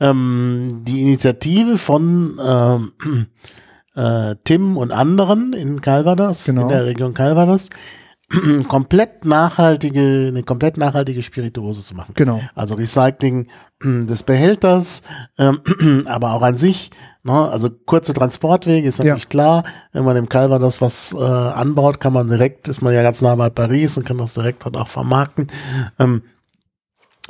ähm, 0.00 0.68
die 0.84 1.02
Initiative 1.02 1.76
von 1.76 2.38
ähm, 2.44 2.92
äh, 3.94 4.36
Tim 4.44 4.76
und 4.76 4.92
anderen 4.92 5.52
in 5.52 5.80
Calvados, 5.80 6.44
Genau. 6.44 6.62
in 6.62 6.68
der 6.68 6.84
Region 6.86 7.14
Calvados, 7.14 7.70
komplett 8.68 9.24
nachhaltige, 9.24 10.26
eine 10.28 10.42
komplett 10.42 10.76
nachhaltige 10.76 11.22
Spirituose 11.22 11.80
zu 11.82 11.94
machen. 11.94 12.12
Genau. 12.14 12.40
Also 12.54 12.74
Recycling 12.74 13.46
des 13.82 14.22
Behälters, 14.22 15.02
ähm, 15.38 15.60
aber 16.06 16.34
auch 16.34 16.42
an 16.42 16.56
sich, 16.58 16.90
ne, 17.22 17.32
also 17.32 17.70
kurze 17.70 18.12
Transportwege 18.12 18.86
ist 18.86 18.98
natürlich 18.98 19.24
Ja. 19.24 19.28
klar, 19.30 19.64
wenn 19.92 20.04
man 20.04 20.16
im 20.16 20.28
Calvados 20.28 20.82
was 20.82 21.14
äh, 21.14 21.22
anbaut, 21.24 22.00
kann 22.00 22.12
man 22.12 22.28
direkt, 22.28 22.68
ist 22.68 22.82
man 22.82 22.92
ja 22.92 23.02
ganz 23.02 23.22
nah 23.22 23.34
bei 23.34 23.48
Paris 23.48 23.96
und 23.96 24.04
kann 24.04 24.18
das 24.18 24.34
direkt 24.34 24.64
dort 24.66 24.76
auch 24.76 24.88
vermarkten. 24.88 25.46
Ähm, 25.98 26.22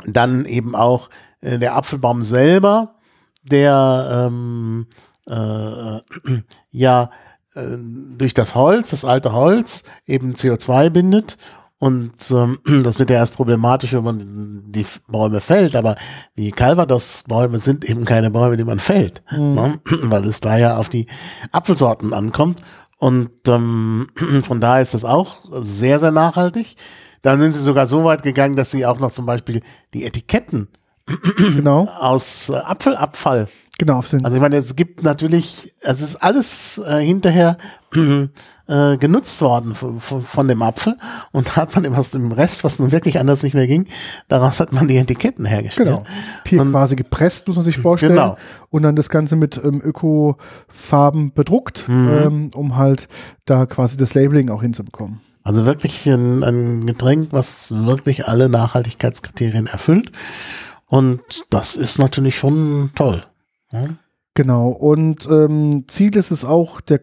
dann 0.07 0.45
eben 0.47 0.75
auch 0.75 1.11
äh, 1.41 1.59
der 1.59 1.77
Apfelbaum 1.77 2.23
selber, 2.23 2.97
der 3.43 4.29
ähm, 4.29 4.87
äh, 5.29 6.01
ja 6.71 7.11
äh, 7.55 7.77
durch 8.17 8.35
das 8.35 8.55
Holz, 8.55 8.91
das 8.91 9.05
alte 9.05 9.33
Holz, 9.33 9.85
eben 10.07 10.35
CO2 10.35 10.91
bindet. 10.91 11.39
Und 11.79 12.13
ähm, 12.33 12.59
das 12.83 12.99
wird 12.99 13.11
ja 13.11 13.17
erst 13.17 13.35
problematisch, 13.35 13.93
wenn 13.93 14.05
man 14.05 14.65
die 14.67 14.87
Bäume 15.07 15.41
fällt. 15.41 15.77
Aber 15.77 15.97
die 16.37 16.51
Calvados-Bäume 16.51 17.59
sind 17.59 17.89
eben 17.89 18.05
keine 18.05 18.31
Bäume, 18.31 18.57
die 18.57 18.65
man 18.65 18.81
fällt, 18.81 19.23
ne? 19.31 19.81
weil 19.85 20.25
es 20.27 20.41
da 20.41 20.57
ja 20.57 20.77
auf 20.77 20.89
die 20.89 21.07
Apfelsorten 21.53 22.13
ankommt. 22.13 22.61
Und 22.99 23.31
ähm, 23.47 24.09
von 24.43 24.61
daher 24.61 24.83
ist 24.83 24.95
das 24.95 25.05
auch 25.05 25.37
sehr, 25.51 26.01
sehr 26.01 26.11
nachhaltig. 26.11 26.75
Dann 27.23 27.41
sind 27.41 27.53
sie 27.53 27.63
sogar 27.63 27.87
so 27.87 28.05
weit 28.05 28.23
gegangen, 28.23 28.57
dass 28.57 28.71
sie 28.71 28.87
auch 28.87 28.99
noch 28.99 29.13
zum 29.13 29.27
Beispiel 29.27 29.61
die 29.95 30.05
Etiketten 30.05 30.69
Genau, 31.37 31.89
aus 31.99 32.51
äh, 32.51 32.57
Apfelabfall 32.57 33.49
genau. 33.79 33.99
Auf 33.99 34.11
den, 34.11 34.25
also 34.25 34.37
ich 34.37 34.43
meine, 34.43 34.57
es 34.57 34.77
gibt 34.77 35.03
natürlich, 35.03 35.75
es 35.81 36.03
ist 36.03 36.17
alles 36.17 36.79
äh, 36.79 37.01
hinterher 37.01 37.57
äh, 38.67 38.97
genutzt 38.99 39.41
worden 39.41 39.75
von, 39.75 39.99
von, 40.01 40.23
von 40.23 40.49
dem 40.49 40.61
Apfel 40.61 40.97
und 41.33 41.49
da 41.49 41.57
hat 41.57 41.75
man 41.75 41.85
eben 41.85 41.95
aus 41.95 42.11
dem 42.11 42.33
Rest, 42.33 42.65
was 42.65 42.79
nun 42.79 42.93
wirklich 42.93 43.19
anders 43.19 43.43
nicht 43.43 43.55
mehr 43.55 43.67
ging, 43.67 43.87
daraus 44.27 44.61
hat 44.61 44.73
man 44.73 44.89
die 44.89 44.97
Etiketten 44.97 45.47
hergestellt. 45.47 45.89
Genau. 45.89 46.05
Hier 46.47 46.65
quasi 46.67 46.97
gepresst, 46.97 47.47
muss 47.47 47.57
man 47.57 47.65
sich 47.65 47.79
vorstellen. 47.79 48.13
Genau. 48.13 48.37
Und 48.69 48.83
dann 48.83 48.97
das 48.97 49.09
Ganze 49.09 49.37
mit 49.37 49.59
ähm, 49.65 49.81
Öko-Farben 49.83 51.33
bedruckt, 51.33 51.89
Mhm. 51.89 52.09
ähm, 52.11 52.51
um 52.55 52.77
halt 52.77 53.09
da 53.47 53.65
quasi 53.65 53.97
das 53.97 54.15
Labeling 54.15 54.51
auch 54.51 54.61
hinzubekommen. 54.61 55.21
Also 55.45 55.65
wirklich 55.65 56.05
ein, 56.07 56.43
ein 56.43 56.87
Getränk, 56.87 57.29
was 57.31 57.73
wirklich 57.73 58.29
alle 58.29 58.51
Nachhaltigkeitskriterien 58.51 59.67
erfüllt 59.67 60.13
und 60.89 61.21
das 61.51 61.77
ist 61.77 61.99
natürlich 61.99 62.37
schon 62.37 62.91
toll. 62.95 63.23
Ja? 63.73 63.87
Genau. 64.35 64.69
Und 64.69 65.29
ähm, 65.31 65.85
Ziel 65.89 66.17
ist 66.17 66.31
es 66.31 66.45
auch, 66.45 66.81
der 66.81 67.01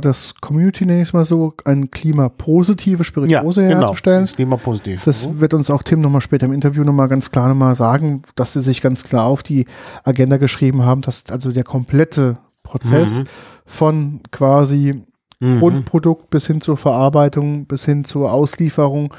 das 0.00 0.34
Community, 0.40 0.86
nenne 0.86 1.02
ich 1.02 1.08
es 1.08 1.12
mal 1.12 1.26
so, 1.26 1.52
eine 1.66 1.88
klimapositive 1.88 3.04
Spirituose 3.04 3.62
herzustellen. 3.62 4.24
Ist 4.24 4.36
klimapositiv. 4.36 5.04
Das 5.04 5.38
wird 5.38 5.52
uns 5.52 5.68
auch 5.68 5.82
Tim 5.82 6.00
nochmal 6.00 6.22
später 6.22 6.46
im 6.46 6.54
Interview 6.54 6.82
nochmal 6.82 7.08
ganz 7.08 7.30
klar 7.30 7.48
nochmal 7.48 7.74
sagen, 7.74 8.22
dass 8.36 8.54
sie 8.54 8.62
sich 8.62 8.80
ganz 8.80 9.04
klar 9.04 9.24
auf 9.24 9.42
die 9.42 9.66
Agenda 10.02 10.38
geschrieben 10.38 10.82
haben, 10.86 11.02
dass 11.02 11.24
also 11.28 11.52
der 11.52 11.64
komplette 11.64 12.38
Prozess 12.62 13.20
Mhm. 13.20 13.24
von 13.66 14.20
quasi 14.30 15.04
Mhm. 15.40 15.58
Grundprodukt 15.58 16.30
bis 16.30 16.46
hin 16.46 16.62
zur 16.62 16.78
Verarbeitung, 16.78 17.66
bis 17.66 17.84
hin 17.84 18.04
zur 18.04 18.32
Auslieferung 18.32 19.12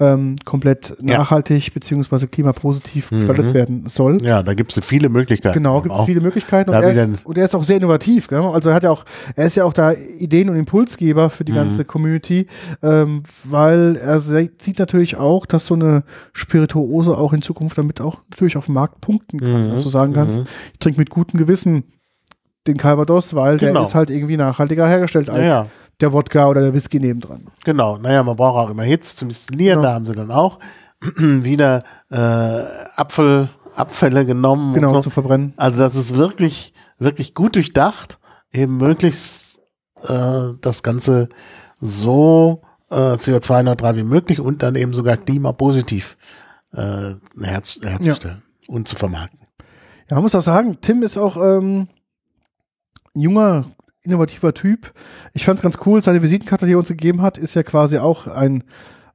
ähm, 0.00 0.36
komplett 0.44 0.94
Ja. 1.02 1.18
nachhaltig 1.18 1.74
beziehungsweise 1.74 2.28
klimapositiv 2.28 3.10
Mhm. 3.10 3.16
gestaltet 3.26 3.54
werden 3.54 3.88
soll. 3.88 4.18
ja, 4.22 4.42
da 4.42 4.54
gibt 4.54 4.76
es 4.76 4.84
viele 4.86 5.08
Möglichkeiten. 5.08 5.54
Genau, 5.54 5.80
gibt 5.82 5.94
es 5.94 6.02
viele 6.04 6.20
Möglichkeiten 6.20 6.70
und 6.70 6.76
er, 6.76 6.90
ist, 6.90 7.26
und 7.26 7.36
er 7.36 7.44
ist 7.44 7.54
auch 7.54 7.64
sehr 7.64 7.78
innovativ. 7.78 8.28
Gell? 8.28 8.38
Also 8.40 8.68
er 8.70 8.76
hat 8.76 8.84
ja 8.84 8.90
auch, 8.90 9.04
er 9.34 9.46
ist 9.46 9.56
ja 9.56 9.64
auch 9.64 9.72
da 9.72 9.92
Ideen 9.92 10.48
und 10.50 10.56
Impulsgeber 10.56 11.30
für 11.30 11.44
die 11.44 11.52
Mhm. 11.52 11.56
ganze 11.56 11.84
Community, 11.84 12.46
ähm, 12.82 13.24
weil 13.44 13.96
er 13.96 14.18
sieht 14.20 14.78
natürlich 14.78 15.16
auch, 15.16 15.46
dass 15.46 15.66
so 15.66 15.74
eine 15.74 16.04
Spirituose 16.32 17.16
auch 17.18 17.32
in 17.32 17.42
Zukunft 17.42 17.76
damit 17.76 18.00
auch 18.00 18.18
natürlich 18.30 18.56
auf 18.56 18.66
dem 18.66 18.74
Markt 18.74 19.00
punkten 19.00 19.40
kann. 19.40 19.68
Mhm. 19.68 19.82
Du 19.82 19.88
sagen 19.88 20.12
kannst, 20.12 20.38
Mhm. 20.38 20.46
ich 20.72 20.78
trinke 20.78 21.00
mit 21.00 21.10
gutem 21.10 21.38
Gewissen 21.38 21.84
den 22.66 22.76
Calvados, 22.76 23.34
weil 23.34 23.58
Genau. 23.58 23.72
der 23.72 23.82
ist 23.82 23.94
halt 23.94 24.10
irgendwie 24.10 24.36
nachhaltiger 24.36 24.86
hergestellt 24.86 25.30
als 25.30 25.38
Ja, 25.40 25.44
ja. 25.46 25.66
Der 26.00 26.12
Wodka 26.12 26.48
oder 26.48 26.60
der 26.62 26.74
Whisky 26.74 27.00
nebendran. 27.00 27.46
Genau, 27.64 27.98
naja, 27.98 28.22
man 28.22 28.36
braucht 28.36 28.56
auch 28.66 28.70
immer 28.70 28.84
Hits 28.84 29.16
zum 29.16 29.28
Destillieren, 29.28 29.78
Genau. 29.78 29.88
da 29.88 29.94
haben 29.94 30.06
sie 30.06 30.14
dann 30.14 30.30
auch 30.30 30.58
wieder 31.16 31.82
äh, 32.10 32.16
Apfel, 32.96 33.48
Abfälle 33.74 34.26
genommen 34.26 34.74
Genau, 34.74 34.88
so. 34.88 35.00
zu 35.00 35.10
verbrennen. 35.10 35.54
Also 35.56 35.80
das 35.80 35.94
ist 35.96 36.16
wirklich, 36.16 36.72
wirklich 36.98 37.34
gut 37.34 37.56
durchdacht, 37.56 38.18
eben 38.52 38.76
möglichst 38.76 39.60
äh, 40.06 40.54
das 40.60 40.82
Ganze 40.82 41.28
so 41.80 42.62
äh, 42.90 42.94
CO2-neutral 42.94 43.96
wie 43.96 44.02
möglich 44.04 44.40
und 44.40 44.62
dann 44.62 44.74
eben 44.76 44.92
sogar 44.92 45.16
klimapositiv 45.16 46.16
äh, 46.72 47.14
herz, 47.40 47.80
herzustellen 47.82 48.42
und 48.66 48.88
zu 48.88 48.96
vermarkten. 48.96 49.38
Ja, 50.10 50.16
man 50.16 50.22
muss 50.22 50.34
auch 50.34 50.42
sagen, 50.42 50.78
Tim 50.80 51.02
ist 51.02 51.16
auch 51.18 51.36
ähm, 51.36 51.88
junger, 53.14 53.66
innovativer 54.08 54.54
Typ. 54.54 54.92
Ich 55.34 55.44
fand 55.44 55.58
es 55.58 55.62
ganz 55.62 55.78
cool, 55.86 56.02
seine 56.02 56.22
Visitenkarte, 56.22 56.66
die 56.66 56.72
er 56.72 56.78
uns 56.78 56.88
gegeben 56.88 57.22
hat, 57.22 57.38
ist 57.38 57.54
ja 57.54 57.62
quasi 57.62 57.98
auch 57.98 58.26
ein 58.26 58.64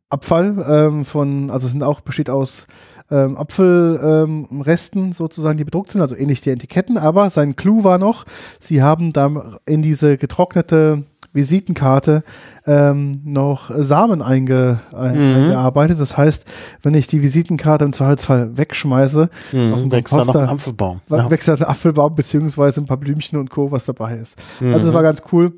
Abfall 0.09 0.63
ähm, 0.69 1.05
von, 1.05 1.49
also 1.49 1.67
sind 1.67 1.83
auch, 1.83 2.01
besteht 2.01 2.29
aus 2.29 2.67
ähm, 3.09 3.37
Apfelresten 3.37 5.05
ähm, 5.05 5.13
sozusagen, 5.13 5.57
die 5.57 5.63
bedruckt 5.63 5.91
sind, 5.91 6.01
also 6.01 6.15
ähnlich 6.15 6.41
die 6.41 6.51
Etiketten, 6.51 6.97
aber 6.97 7.29
sein 7.29 7.55
Clou 7.55 7.83
war 7.83 7.97
noch, 7.97 8.25
sie 8.59 8.81
haben 8.81 9.11
da 9.11 9.57
in 9.65 9.81
diese 9.81 10.17
getrocknete 10.17 11.03
Visitenkarte 11.33 12.23
ähm, 12.65 13.11
noch 13.25 13.71
Samen 13.75 14.21
einge, 14.21 14.79
ein, 14.93 15.15
Mhm. 15.31 15.35
eingearbeitet. 15.35 15.99
Das 15.99 16.15
heißt, 16.15 16.45
wenn 16.81 16.93
ich 16.93 17.07
die 17.07 17.21
Visitenkarte 17.21 17.83
im 17.85 17.91
Zweifelsfall 17.93 18.55
wegschmeiße, 18.57 19.23
auf 19.23 19.29
dem 19.51 19.69
Mhm, 19.85 19.91
wächst 19.91 20.13
Komposter 20.13 20.43
ein 20.43 20.49
Apfelbaum. 20.49 21.01
Ja. 21.09 21.29
wächst 21.31 21.49
ein 21.49 21.63
Apfelbaum 21.63 22.15
beziehungsweise 22.15 22.81
ein 22.81 22.85
paar 22.85 22.97
Blümchen 22.97 23.37
und 23.39 23.49
Co., 23.49 23.71
was 23.71 23.85
dabei 23.85 24.15
ist. 24.15 24.37
Also 24.61 24.77
es 24.77 24.85
Mhm. 24.85 24.93
war 24.93 25.03
ganz 25.03 25.23
cool, 25.31 25.53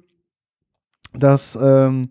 dass 1.14 1.58
ähm, 1.62 2.10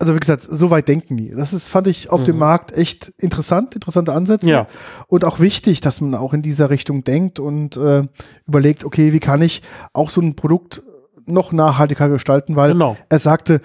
also 0.00 0.14
wie 0.14 0.18
gesagt, 0.18 0.42
so 0.42 0.70
weit 0.70 0.88
denken 0.88 1.16
die. 1.16 1.30
Das 1.30 1.52
ist, 1.52 1.68
fand 1.68 1.86
ich 1.86 2.10
auf 2.10 2.24
dem 2.24 2.36
Markt 2.38 2.72
echt 2.72 3.08
interessant, 3.18 3.74
interessante 3.76 4.12
Ansätze. 4.12 4.50
Ja. 4.50 4.66
Und 5.06 5.24
auch 5.24 5.38
wichtig, 5.40 5.80
dass 5.80 6.00
man 6.00 6.14
auch 6.16 6.34
in 6.34 6.42
dieser 6.42 6.68
Richtung 6.70 7.04
denkt 7.04 7.38
und 7.38 7.76
äh, 7.76 8.02
überlegt, 8.46 8.84
okay, 8.84 9.12
wie 9.12 9.20
kann 9.20 9.40
ich 9.40 9.62
auch 9.94 10.10
so 10.10 10.20
ein 10.20 10.34
Produkt 10.34 10.82
noch 11.26 11.52
nachhaltiger 11.52 12.08
gestalten, 12.08 12.56
weil 12.56 12.72
Genau. 12.72 12.96
er 13.08 13.18
sagte, 13.18 13.60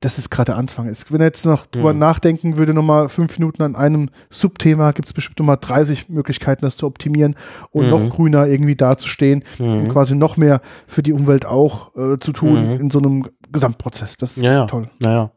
das 0.00 0.18
ist 0.18 0.28
gerade 0.30 0.52
der 0.52 0.58
Anfang. 0.58 0.88
Ist, 0.88 1.10
wenn 1.10 1.20
er 1.20 1.26
jetzt 1.28 1.46
noch 1.46 1.64
drüber 1.64 1.92
Mhm. 1.94 1.98
nachdenken 1.98 2.56
würde, 2.58 2.74
nochmal 2.74 3.08
fünf 3.08 3.38
Minuten 3.38 3.62
an 3.62 3.74
einem 3.76 4.10
Subthema, 4.28 4.92
gibt 4.92 5.08
es 5.08 5.14
bestimmt 5.14 5.38
nochmal 5.38 5.56
30 5.58 6.10
Möglichkeiten, 6.10 6.64
das 6.66 6.76
zu 6.76 6.86
optimieren 6.86 7.34
und 7.70 7.84
Mhm. 7.86 7.90
noch 7.90 8.10
grüner 8.10 8.46
irgendwie 8.46 8.76
dazustehen 8.76 9.42
und 9.58 9.88
quasi 9.88 10.14
noch 10.14 10.36
mehr 10.36 10.60
für 10.86 11.02
die 11.02 11.14
Umwelt 11.14 11.46
auch 11.46 11.96
äh, 11.96 12.18
zu 12.18 12.32
tun 12.32 12.74
Mhm. 12.74 12.80
in 12.80 12.90
so 12.90 12.98
einem 12.98 13.26
Gesamtprozess. 13.50 14.18
Das 14.18 14.36
ist 14.36 14.42
Ja, 14.42 14.52
ja. 14.52 14.66
toll. 14.66 14.90
Naja. 15.00 15.30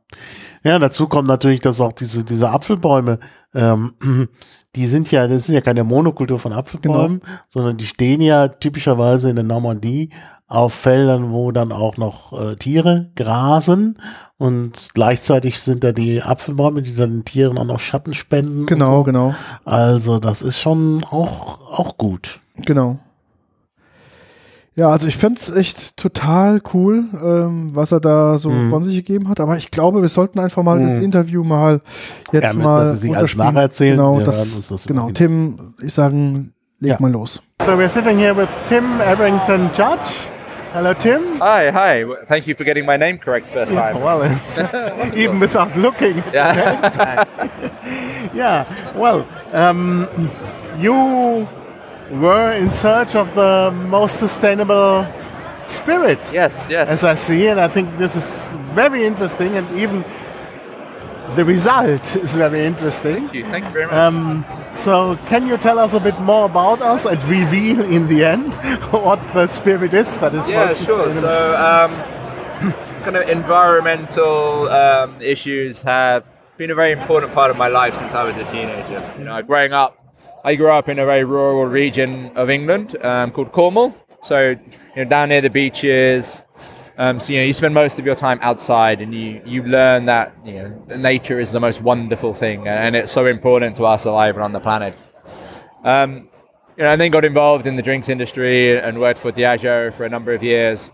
Ja, 0.63 0.77
dazu 0.77 1.07
kommt 1.07 1.29
natürlich, 1.29 1.61
dass 1.61 1.79
auch 1.79 1.93
diese, 1.93 2.25
diese 2.25 2.49
Apfelbäume, 2.49 3.19
ähm, 3.55 3.93
die 4.75 4.85
sind 4.85 5.09
ja, 5.09 5.27
das 5.27 5.45
sind 5.45 5.55
ja 5.55 5.61
keine 5.61 5.85
Monokultur 5.85 6.37
von 6.37 6.51
Apfelbäumen, 6.51 7.21
sondern 7.49 7.77
die 7.77 7.85
stehen 7.85 8.19
ja 8.21 8.49
typischerweise 8.49 9.29
in 9.29 9.35
der 9.37 9.45
Normandie 9.45 10.09
auf 10.49 10.73
Feldern, 10.73 11.31
wo 11.31 11.51
dann 11.51 11.71
auch 11.71 11.95
noch 11.97 12.33
äh, 12.33 12.55
Tiere 12.57 13.11
grasen 13.15 13.99
und 14.37 14.89
gleichzeitig 14.93 15.59
sind 15.59 15.83
da 15.83 15.91
die 15.91 16.21
Apfelbäume, 16.23 16.81
die 16.81 16.95
dann 16.95 17.11
den 17.11 17.25
Tieren 17.25 17.57
auch 17.57 17.65
noch 17.65 17.79
Schatten 17.79 18.13
spenden. 18.13 18.61
und 18.61 18.65
Genau, 18.67 18.85
so. 18.97 19.03
genau, 19.03 19.35
Also 19.63 20.19
das 20.19 20.41
ist 20.41 20.59
schon 20.59 21.03
auch, 21.11 21.59
auch 21.77 21.97
gut. 21.97 22.39
genau. 22.65 22.99
Ja, 24.75 24.87
also 24.89 25.07
ich 25.07 25.17
fänd's 25.17 25.49
echt 25.51 25.97
total 25.97 26.61
cool, 26.73 27.03
ähm, 27.21 27.75
was 27.75 27.91
er 27.91 27.99
da 27.99 28.37
so 28.37 28.49
Mhm. 28.49 28.69
von 28.69 28.81
sich 28.83 28.95
gegeben 28.95 29.27
hat. 29.27 29.41
Aber 29.41 29.57
ich 29.57 29.71
glaube, 29.71 30.01
wir 30.01 30.07
sollten 30.07 30.39
einfach 30.39 30.63
mal 30.63 30.79
das 30.81 30.97
Mhm. 30.99 31.03
Interview 31.03 31.43
mal 31.43 31.81
jetzt 32.31 32.55
Ja, 32.55 32.59
mal 32.61 32.81
dass 32.85 32.91
Sie 33.01 33.07
sich 33.07 33.17
alles 33.17 33.35
nacherzählen. 33.35 33.97
Genau, 33.97 34.21
das, 34.21 34.55
uns 34.55 34.67
das 34.69 34.87
genau. 34.87 35.09
Tim, 35.11 35.73
ich 35.81 35.93
sagen, 35.93 36.53
leg 36.79 36.91
Ja. 36.91 36.97
mal 37.01 37.11
los. 37.11 37.43
So 37.61 37.71
we're 37.71 37.89
sitting 37.89 38.17
here 38.17 38.35
with 38.37 38.47
Tim 38.69 38.85
Everington 39.01 39.69
Judge. 39.75 40.11
Hello 40.71 40.93
Tim. 40.93 41.39
Hi, 41.39 41.71
hi. 41.71 42.05
Thank 42.25 42.45
you 42.45 42.53
for 42.53 42.63
getting 42.63 42.85
my 42.85 42.95
name 42.95 43.17
correct 43.17 43.51
first 43.51 43.73
time. 43.73 44.01
Well, 44.01 44.23
even 45.15 45.39
without 45.39 45.75
looking. 45.75 46.23
Yeah. 46.33 47.25
Yeah. 48.35 48.95
Well, 48.95 49.27
um, 49.51 50.07
you 50.77 50.93
were 52.11 52.53
in 52.53 52.69
search 52.69 53.15
of 53.15 53.33
the 53.33 53.71
most 53.71 54.19
sustainable 54.19 55.07
spirit, 55.67 56.19
yes, 56.31 56.67
yes. 56.69 56.87
as 56.87 57.03
I 57.03 57.15
see, 57.15 57.47
and 57.47 57.59
I 57.59 57.67
think 57.67 57.97
this 57.97 58.15
is 58.15 58.53
very 58.73 59.05
interesting, 59.05 59.57
and 59.57 59.79
even 59.79 60.03
the 61.35 61.45
result 61.45 62.15
is 62.15 62.35
very 62.35 62.65
interesting. 62.65 63.15
Thank 63.15 63.33
you. 63.33 63.45
Thank 63.45 63.65
you 63.65 63.71
very 63.71 63.85
much. 63.85 63.93
Um, 63.93 64.45
so, 64.73 65.17
can 65.27 65.47
you 65.47 65.57
tell 65.57 65.79
us 65.79 65.93
a 65.93 65.99
bit 65.99 66.19
more 66.19 66.45
about 66.45 66.81
us 66.81 67.05
and 67.05 67.21
reveal 67.25 67.81
in 67.81 68.07
the 68.07 68.23
end 68.23 68.55
what 68.91 69.21
the 69.33 69.47
spirit 69.47 69.93
is 69.93 70.17
that 70.17 70.35
is 70.35 70.47
yeah, 70.47 70.73
sure. 70.73 71.11
So, 71.11 71.55
um, 71.55 71.91
kind 73.03 73.15
of 73.15 73.29
environmental 73.29 74.69
um, 74.69 75.21
issues 75.21 75.81
have 75.81 76.25
been 76.57 76.71
a 76.71 76.75
very 76.75 76.91
important 76.91 77.33
part 77.33 77.49
of 77.49 77.57
my 77.57 77.67
life 77.67 77.95
since 77.95 78.13
I 78.13 78.23
was 78.23 78.35
a 78.35 78.43
teenager. 78.51 79.13
You 79.17 79.23
know, 79.23 79.41
growing 79.41 79.73
up, 79.73 79.95
I 80.43 80.55
grew 80.55 80.71
up 80.71 80.89
in 80.89 80.99
a 80.99 81.05
very 81.05 81.23
rural 81.23 81.65
region 81.65 82.31
of 82.35 82.49
England 82.49 82.97
um, 83.03 83.31
called 83.31 83.51
Cornwall. 83.51 83.95
So, 84.23 84.49
you 84.49 84.59
know, 84.95 85.05
down 85.05 85.29
near 85.29 85.41
the 85.41 85.49
beaches. 85.49 86.41
Um, 86.99 87.17
so 87.17 87.31
you 87.31 87.39
know, 87.39 87.45
you 87.45 87.53
spend 87.53 87.73
most 87.73 87.97
of 87.97 88.05
your 88.05 88.15
time 88.15 88.39
outside, 88.41 88.99
and 88.99 89.15
you 89.15 89.41
you 89.45 89.63
learn 89.63 90.03
that 90.05 90.35
you 90.43 90.55
know 90.55 90.97
nature 90.97 91.39
is 91.39 91.49
the 91.49 91.59
most 91.61 91.81
wonderful 91.81 92.33
thing, 92.33 92.67
and 92.67 92.93
it's 92.93 93.09
so 93.09 93.25
important 93.25 93.77
to 93.77 93.83
alive 93.83 94.35
and 94.35 94.43
on 94.43 94.51
the 94.51 94.59
planet. 94.59 94.97
Um, 95.85 96.27
you 96.75 96.83
know, 96.83 96.91
and 96.91 96.99
then 96.99 97.09
got 97.09 97.23
involved 97.23 97.67
in 97.67 97.77
the 97.77 97.81
drinks 97.81 98.09
industry 98.09 98.77
and 98.77 98.99
worked 98.99 99.17
for 99.17 99.31
Diageo 99.31 99.93
for 99.93 100.03
a 100.03 100.09
number 100.09 100.33
of 100.33 100.43
years. 100.43 100.89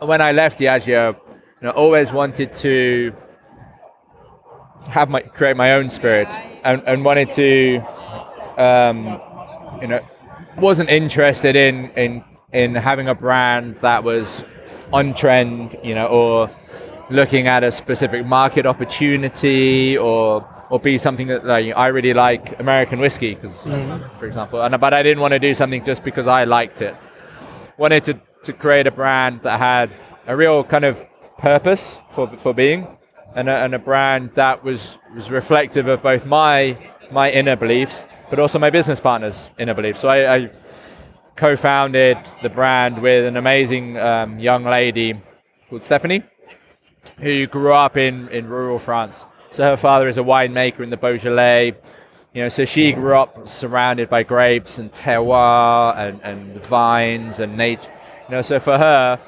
When 0.00 0.20
I 0.20 0.32
left 0.32 0.58
Diageo, 0.58 1.14
you 1.14 1.62
know, 1.62 1.70
always 1.70 2.12
wanted 2.12 2.52
to 2.56 3.14
have 4.88 5.08
my 5.08 5.20
create 5.20 5.56
my 5.56 5.74
own 5.74 5.88
spirit 5.88 6.34
and, 6.64 6.82
and 6.84 7.04
wanted 7.04 7.30
to, 7.30 7.78
um, 8.58 9.20
you 9.80 9.86
know, 9.86 10.04
wasn't 10.56 10.90
interested 10.90 11.54
in 11.54 11.90
in 11.90 12.24
in 12.52 12.74
having 12.74 13.06
a 13.06 13.14
brand 13.14 13.76
that 13.82 14.02
was 14.02 14.42
on 14.92 15.14
trend, 15.14 15.78
you 15.82 15.94
know, 15.94 16.06
or 16.06 16.50
looking 17.10 17.46
at 17.46 17.62
a 17.62 17.70
specific 17.70 18.26
market 18.26 18.66
opportunity 18.66 19.96
or 19.96 20.46
or 20.68 20.80
be 20.80 20.98
something 20.98 21.28
that 21.28 21.44
like, 21.44 21.72
I 21.76 21.86
really 21.88 22.12
like 22.12 22.58
American 22.58 22.98
whiskey 22.98 23.34
because 23.34 23.62
mm. 23.62 24.18
for 24.18 24.26
example 24.26 24.60
and 24.60 24.78
but 24.80 24.92
I 24.92 25.02
didn't 25.02 25.20
want 25.20 25.32
to 25.32 25.38
do 25.38 25.54
something 25.54 25.84
just 25.84 26.02
because 26.02 26.26
I 26.26 26.44
liked 26.44 26.82
it. 26.82 26.96
Wanted 27.76 28.04
to, 28.04 28.20
to 28.44 28.52
create 28.52 28.86
a 28.86 28.90
brand 28.90 29.42
that 29.42 29.60
had 29.60 29.90
a 30.26 30.36
real 30.36 30.64
kind 30.64 30.84
of 30.84 31.04
purpose 31.38 31.98
for, 32.10 32.26
for 32.38 32.52
being 32.52 32.88
and 33.36 33.48
a, 33.48 33.56
and 33.58 33.74
a 33.74 33.78
brand 33.78 34.30
that 34.34 34.64
was, 34.64 34.98
was 35.14 35.30
reflective 35.30 35.86
of 35.86 36.02
both 36.02 36.26
my 36.26 36.76
my 37.12 37.30
inner 37.30 37.54
beliefs 37.54 38.04
but 38.30 38.40
also 38.40 38.58
my 38.58 38.70
business 38.70 39.00
partners 39.00 39.50
inner 39.58 39.74
beliefs. 39.74 40.00
So 40.00 40.08
I, 40.08 40.34
I 40.34 40.50
co-founded 41.36 42.18
the 42.42 42.48
brand 42.48 43.00
with 43.00 43.26
an 43.26 43.36
amazing 43.36 43.98
um, 43.98 44.38
young 44.38 44.64
lady 44.64 45.20
called 45.68 45.82
Stephanie 45.82 46.22
who 47.18 47.46
grew 47.46 47.72
up 47.72 47.96
in, 47.96 48.28
in 48.28 48.48
rural 48.48 48.78
France. 48.78 49.24
So 49.52 49.62
her 49.62 49.76
father 49.76 50.08
is 50.08 50.18
a 50.18 50.22
winemaker 50.22 50.80
in 50.80 50.90
the 50.90 50.96
Beaujolais. 50.96 51.74
You 52.34 52.42
know, 52.42 52.48
so 52.48 52.64
she 52.64 52.92
grew 52.92 53.16
up 53.16 53.48
surrounded 53.48 54.08
by 54.08 54.22
grapes 54.22 54.78
and 54.78 54.92
terroir 54.92 55.96
and, 55.96 56.20
and 56.22 56.62
vines 56.64 57.38
and 57.38 57.56
nature. 57.56 57.90
You 58.28 58.36
know, 58.36 58.42
so 58.42 58.58
for 58.58 58.76
her, 58.76 59.18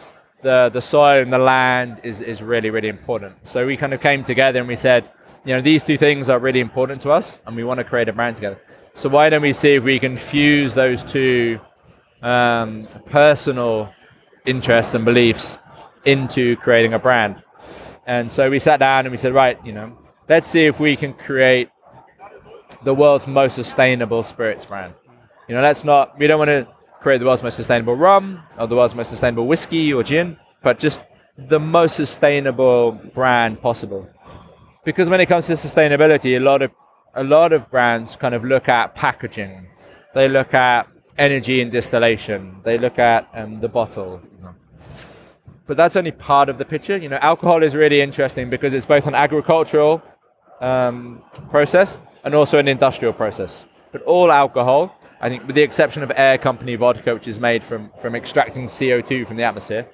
the, 0.42 0.70
the 0.72 0.82
soil 0.82 1.22
and 1.22 1.32
the 1.32 1.38
land 1.38 2.00
is, 2.02 2.20
is 2.20 2.42
really, 2.42 2.70
really 2.70 2.88
important. 2.88 3.34
So 3.44 3.66
we 3.66 3.76
kind 3.76 3.94
of 3.94 4.00
came 4.00 4.24
together 4.24 4.58
and 4.58 4.68
we 4.68 4.76
said, 4.76 5.10
you 5.44 5.54
know, 5.54 5.62
these 5.62 5.84
two 5.84 5.96
things 5.96 6.28
are 6.28 6.38
really 6.38 6.60
important 6.60 7.00
to 7.02 7.10
us 7.10 7.38
and 7.46 7.56
we 7.56 7.64
want 7.64 7.78
to 7.78 7.84
create 7.84 8.08
a 8.08 8.12
brand 8.12 8.36
together. 8.36 8.60
So 8.94 9.08
why 9.08 9.30
don't 9.30 9.42
we 9.42 9.52
see 9.52 9.74
if 9.74 9.84
we 9.84 9.98
can 9.98 10.16
fuse 10.16 10.74
those 10.74 11.02
two 11.02 11.60
um, 12.22 12.88
personal 13.06 13.92
interests 14.46 14.94
and 14.94 15.04
beliefs 15.04 15.58
into 16.04 16.56
creating 16.56 16.94
a 16.94 16.98
brand? 16.98 17.42
And 18.06 18.30
so 18.30 18.48
we 18.48 18.58
sat 18.58 18.80
down 18.80 19.04
and 19.04 19.10
we 19.10 19.18
said, 19.18 19.34
right, 19.34 19.58
you 19.64 19.72
know, 19.72 19.96
let's 20.28 20.46
see 20.46 20.66
if 20.66 20.80
we 20.80 20.96
can 20.96 21.12
create 21.12 21.68
the 22.84 22.94
world's 22.94 23.26
most 23.26 23.54
sustainable 23.54 24.22
spirits 24.22 24.64
brand. 24.64 24.94
You 25.48 25.54
know, 25.54 25.62
let's 25.62 25.84
not, 25.84 26.18
we 26.18 26.26
don't 26.26 26.38
want 26.38 26.48
to 26.48 26.66
create 27.00 27.18
the 27.18 27.24
world's 27.26 27.42
most 27.42 27.56
sustainable 27.56 27.94
rum 27.94 28.42
or 28.58 28.66
the 28.66 28.76
world's 28.76 28.94
most 28.94 29.10
sustainable 29.10 29.46
whiskey 29.46 29.92
or 29.92 30.02
gin, 30.02 30.36
but 30.62 30.78
just 30.78 31.04
the 31.36 31.58
most 31.60 31.94
sustainable 31.96 32.92
brand 33.14 33.60
possible. 33.60 34.08
Because 34.84 35.08
when 35.08 35.20
it 35.20 35.26
comes 35.26 35.46
to 35.46 35.52
sustainability, 35.54 36.36
a 36.36 36.40
lot 36.40 36.62
of 36.62 36.70
a 37.14 37.24
lot 37.24 37.52
of 37.52 37.70
brands 37.70 38.16
kind 38.16 38.34
of 38.34 38.44
look 38.44 38.68
at 38.68 38.94
packaging, 38.94 39.66
they 40.14 40.28
look 40.28 40.54
at 40.54 40.86
energy 41.18 41.60
and 41.60 41.70
distillation, 41.70 42.60
they 42.62 42.78
look 42.78 42.98
at 42.98 43.28
um, 43.34 43.60
the 43.60 43.68
bottle. 43.68 44.20
but 45.66 45.76
that's 45.76 45.96
only 45.96 46.12
part 46.12 46.48
of 46.48 46.56
the 46.56 46.64
picture. 46.64 46.96
You 46.96 47.08
know, 47.08 47.16
alcohol 47.16 47.62
is 47.62 47.74
really 47.74 48.00
interesting 48.00 48.48
because 48.48 48.72
it's 48.72 48.86
both 48.86 49.06
an 49.06 49.14
agricultural 49.14 50.02
um, 50.60 51.22
process 51.50 51.98
and 52.24 52.34
also 52.34 52.58
an 52.58 52.68
industrial 52.68 53.12
process. 53.12 53.66
But 53.92 54.02
all 54.02 54.30
alcohol, 54.32 54.94
I 55.20 55.28
think, 55.28 55.46
with 55.46 55.56
the 55.56 55.62
exception 55.62 56.02
of 56.02 56.12
Air 56.14 56.38
Company 56.38 56.76
vodka, 56.76 57.14
which 57.14 57.28
is 57.28 57.40
made 57.40 57.62
from 57.62 57.90
from 58.00 58.14
extracting 58.14 58.66
CO2 58.66 59.26
from 59.26 59.36
the 59.36 59.42
atmosphere, 59.42 59.86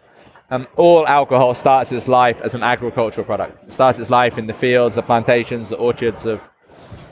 um, 0.51 0.67
all 0.77 1.07
alcohol 1.07 1.55
starts 1.55 1.93
its 1.93 2.09
life 2.09 2.41
as 2.43 2.55
an 2.55 2.63
agricultural 2.63 3.25
product. 3.25 3.65
It 3.69 3.73
starts 3.73 3.99
its 3.99 4.11
life 4.11 4.39
in 4.39 4.47
the 4.47 4.53
fields, 4.53 4.95
the 4.95 5.03
plantations, 5.03 5.69
the 5.69 5.77
orchards 5.77 6.27
of 6.27 6.49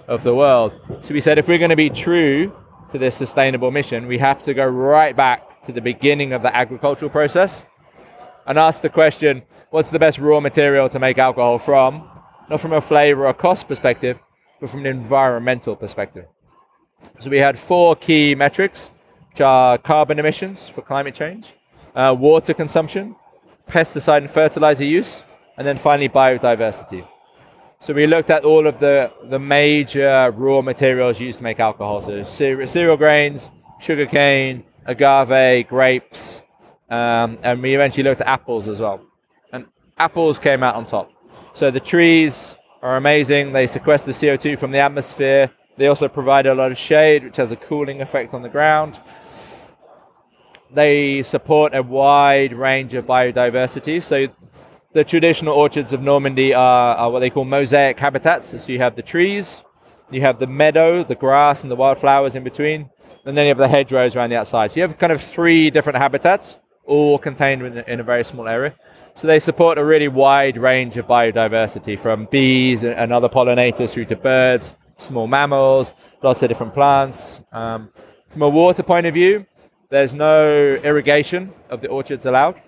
of 0.09 0.23
the 0.23 0.35
world. 0.35 0.73
So 1.03 1.15
we 1.15 1.21
said 1.21 1.39
if 1.39 1.49
we're 1.49 1.59
going 1.59 1.71
to 1.71 1.77
be 1.77 1.91
true 1.91 2.53
to 2.93 2.99
this 2.99 3.17
sustainable 3.17 3.71
mission, 3.71 4.07
we 4.07 4.19
have 4.19 4.43
to 4.43 4.55
go 4.55 4.67
right 4.67 5.17
back 5.17 5.63
to 5.65 5.73
the 5.73 5.81
beginning 5.81 6.33
of 6.33 6.43
the 6.43 6.55
agricultural 6.55 7.11
process 7.11 7.65
and 8.47 8.59
ask 8.59 8.83
the 8.83 8.89
question 8.89 9.43
what's 9.71 9.91
the 9.91 9.99
best 9.99 10.19
raw 10.19 10.41
material 10.41 10.89
to 10.91 10.99
make 10.99 11.19
alcohol 11.19 11.59
from? 11.59 12.09
Not 12.51 12.61
from 12.61 12.75
a 12.75 12.81
flavor 12.81 13.27
or 13.27 13.33
cost 13.33 13.67
perspective, 13.67 14.19
but 14.61 14.69
from 14.69 14.81
an 14.81 14.87
environmental 14.87 15.75
perspective. 15.75 16.27
So 17.19 17.31
we 17.31 17.39
had 17.39 17.59
four 17.59 17.97
key 17.97 18.35
metrics, 18.35 18.91
which 19.31 19.41
are 19.41 19.79
carbon 19.79 20.19
emissions 20.19 20.69
for 20.69 20.83
climate 20.83 21.15
change, 21.15 21.55
uh, 21.95 22.15
water 22.19 22.53
consumption, 22.53 23.17
pesticide 23.69 24.19
and 24.19 24.31
fertilizer 24.31 24.85
use, 24.85 25.23
and 25.57 25.67
then 25.67 25.79
finally 25.79 26.09
biodiversity. 26.09 27.09
So 27.83 27.93
we 27.93 28.07
looked 28.07 28.31
at 28.31 28.45
all 28.45 28.69
of 28.69 28.79
the, 28.79 29.13
the 29.25 29.41
major 29.41 30.33
raw 30.37 30.63
materials 30.63 31.19
used 31.19 31.39
to 31.39 31.43
make 31.43 31.59
alcohol. 31.59 32.01
So 32.01 32.23
cereal, 32.23 32.69
cereal 32.69 32.97
grains, 32.97 33.51
sugarcane, 33.81 34.63
agave, 34.87 35.67
grapes, 35.67 36.43
um, 36.89 37.41
and 37.43 37.61
we 37.61 37.75
eventually 37.75 38.05
looked 38.05 38.21
at 38.21 38.29
apples 38.29 38.69
as 38.69 38.79
well. 38.79 39.01
And 39.53 39.67
apples 39.99 40.39
came 40.39 40.63
out 40.63 40.77
on 40.77 40.87
top. 40.87 41.11
So 41.55 41.73
the 41.73 41.81
trees 41.81 42.55
are 42.83 42.97
amazing. 42.99 43.51
They 43.51 43.67
sequester 43.67 44.13
CO2 44.13 44.61
from 44.61 44.71
the 44.71 44.79
atmosphere. 44.79 45.51
They 45.77 45.89
also 45.89 46.07
provide 46.07 46.47
a 46.47 46.55
lot 46.55 46.71
of 46.71 46.79
shade, 46.79 47.25
which 47.25 47.37
has 47.39 47.51
a 47.51 47.57
cooling 47.57 48.01
effect 48.01 48.33
on 48.33 48.43
the 48.43 48.49
ground. 48.49 49.01
They 50.71 51.25
support 51.25 51.75
a 51.75 51.83
wide 51.83 52.53
range 52.53 52.95
of 52.95 53.07
biodiversity. 53.07 54.01
So 54.01 54.29
the 54.93 55.05
traditional 55.05 55.55
orchards 55.55 55.93
of 55.93 56.03
Normandy 56.03 56.53
are, 56.55 56.97
are 56.97 57.11
what 57.11 57.21
they 57.21 57.31
call 57.31 57.45
mosaic 57.45 57.99
habitats. 57.99 58.49
So 58.49 58.73
you 58.73 58.79
have 58.79 58.95
the 58.97 59.03
trees, 59.03 59.63
you 60.11 60.21
have 60.21 60.39
the 60.39 60.47
meadow, 60.47 61.03
the 61.03 61.15
grass, 61.15 61.63
and 61.63 61.71
the 61.71 61.77
wildflowers 61.77 62.35
in 62.35 62.45
between, 62.45 62.91
and 63.25 63.37
then 63.37 63.45
you 63.45 63.49
have 63.49 63.59
the 63.59 63.69
hedgerows 63.69 64.15
around 64.15 64.31
the 64.31 64.37
outside. 64.37 64.71
So 64.71 64.77
you 64.77 64.83
have 64.83 64.99
kind 64.99 65.13
of 65.13 65.23
three 65.23 65.71
different 65.71 65.99
habitats, 65.99 66.59
all 66.85 67.19
contained 67.19 67.63
in, 67.63 67.79
in 67.79 68.01
a 68.01 68.03
very 68.03 68.25
small 68.25 68.47
area. 68.47 68.75
So 69.15 69.27
they 69.27 69.41
support 69.41 69.79
a 69.79 69.85
really 69.85 70.09
wide 70.09 70.57
range 70.57 70.97
of 70.97 71.07
biodiversity, 71.07 71.99
from 71.99 72.27
bees 72.31 72.85
and 72.85 73.13
other 73.13 73.29
pollinators 73.29 73.91
through 73.91 74.07
to 74.07 74.17
birds, 74.17 74.75
small 74.99 75.27
mammals, 75.27 75.93
lots 76.23 76.43
of 76.43 76.49
different 76.49 76.75
plants. 76.75 77.41
Um, 77.53 77.91
from 78.29 78.43
a 78.43 78.49
water 78.49 78.83
point 78.83 79.07
of 79.07 79.15
view, 79.15 79.47
there's 79.91 80.15
no 80.15 80.75
irrigation 80.83 81.53
of 81.69 81.83
the 81.83 81.89
orchards 81.89 82.25
allowed. 82.27 82.61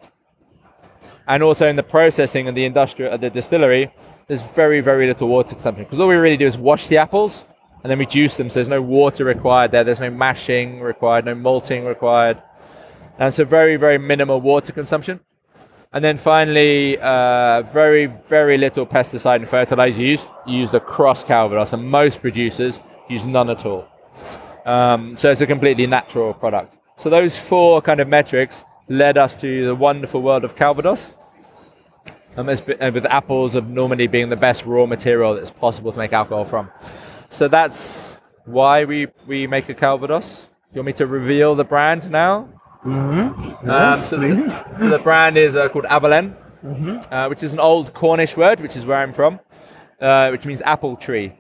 And 1.27 1.43
also 1.43 1.69
in 1.69 1.77
the 1.77 1.83
processing 1.83 2.49
and 2.49 2.57
the 2.57 2.65
industrial, 2.65 3.17
the 3.19 3.31
distillery, 3.31 3.91
there's 4.27 4.43
very, 4.43 4.81
very 4.81 5.07
little 5.07 5.29
water 5.29 5.51
consumption 5.51 5.85
because 5.85 5.99
all 6.01 6.09
we 6.09 6.17
really 6.17 6.37
do 6.37 6.47
is 6.47 6.59
wash 6.59 6.89
the 6.89 6.99
apples 6.99 7.45
and 7.83 7.91
then 7.91 7.99
we 7.99 8.07
juice 8.07 8.37
them. 8.37 8.49
So 8.49 8.55
there's 8.55 8.69
no 8.69 8.83
water 8.83 9.25
required 9.25 9.71
there. 9.71 9.85
There's 9.85 10.01
no 10.01 10.11
mashing 10.11 10.81
required, 10.81 11.27
no 11.27 11.35
malting 11.35 11.85
required. 11.85 12.43
And 13.19 13.33
so 13.33 13.45
very, 13.45 13.77
very 13.77 13.99
minimal 13.99 14.41
water 14.41 14.73
consumption. 14.73 15.21
And 15.93 16.03
then 16.03 16.19
finally, 16.19 16.99
uh, 16.99 17.63
very, 17.63 18.07
very 18.07 18.59
little 18.59 18.85
pesticide 18.85 19.37
and 19.37 19.49
fertilizer 19.49 20.03
used. 20.03 20.27
Used 20.45 20.75
across 20.75 21.23
Calvados, 21.23 21.73
and 21.73 21.89
most 21.89 22.21
producers 22.21 22.81
use 23.09 23.25
none 23.25 23.49
at 23.49 23.65
all. 23.65 23.87
Um, 24.67 25.17
so 25.17 25.31
it's 25.31 25.41
a 25.41 25.47
completely 25.47 25.87
natural 25.87 26.35
product. 26.35 26.77
So 26.97 27.11
those 27.11 27.39
four 27.39 27.81
kind 27.81 28.01
of 28.01 28.09
metrics 28.09 28.65
led 28.89 29.17
us 29.17 29.37
to 29.37 29.67
the 29.67 29.75
wonderful 29.75 30.23
world 30.23 30.45
of 30.45 30.57
Calvados. 30.57 31.13
Um, 32.37 32.47
with 32.47 33.07
apples 33.07 33.55
of 33.55 33.71
Normandy 33.71 34.09
being 34.09 34.29
the 34.29 34.37
best 34.37 34.67
raw 34.67 34.87
material 34.87 35.37
that's 35.37 35.51
possible 35.51 35.93
to 35.93 35.99
make 35.99 36.13
alcohol 36.13 36.45
from. 36.45 36.69
So 37.31 37.47
that's 37.47 38.17
why 38.45 38.85
we, 38.85 39.07
we 39.29 39.47
make 39.47 39.69
a 39.69 39.75
Calvados. 39.75 40.47
You 40.73 40.81
want 40.81 40.87
me 40.87 40.93
to 40.95 41.07
reveal 41.07 41.55
the 41.55 41.63
brand 41.63 42.11
now? 42.11 42.49
Mm-hmm. 42.85 43.69
Yes, 43.69 43.99
um, 43.99 44.03
so, 44.03 44.17
the, 44.19 44.79
so, 44.79 44.91
the, 44.91 44.99
brand 44.99 45.39
is 45.39 45.55
uh, 45.55 45.69
called 45.69 45.85
Avalen, 45.85 46.37
mm-hmm. 46.63 47.15
uh, 47.15 47.29
which 47.29 47.43
is 47.43 47.53
an 47.53 47.61
old 47.61 47.95
Cornish 47.95 48.37
word, 48.37 48.61
which 48.61 48.77
is 48.77 48.85
where 48.85 48.99
I'm 48.99 49.13
from, 49.13 49.41
uh, 50.01 50.29
which 50.31 50.45
means 50.45 50.61
apple 50.63 50.97
tree. 50.97 51.33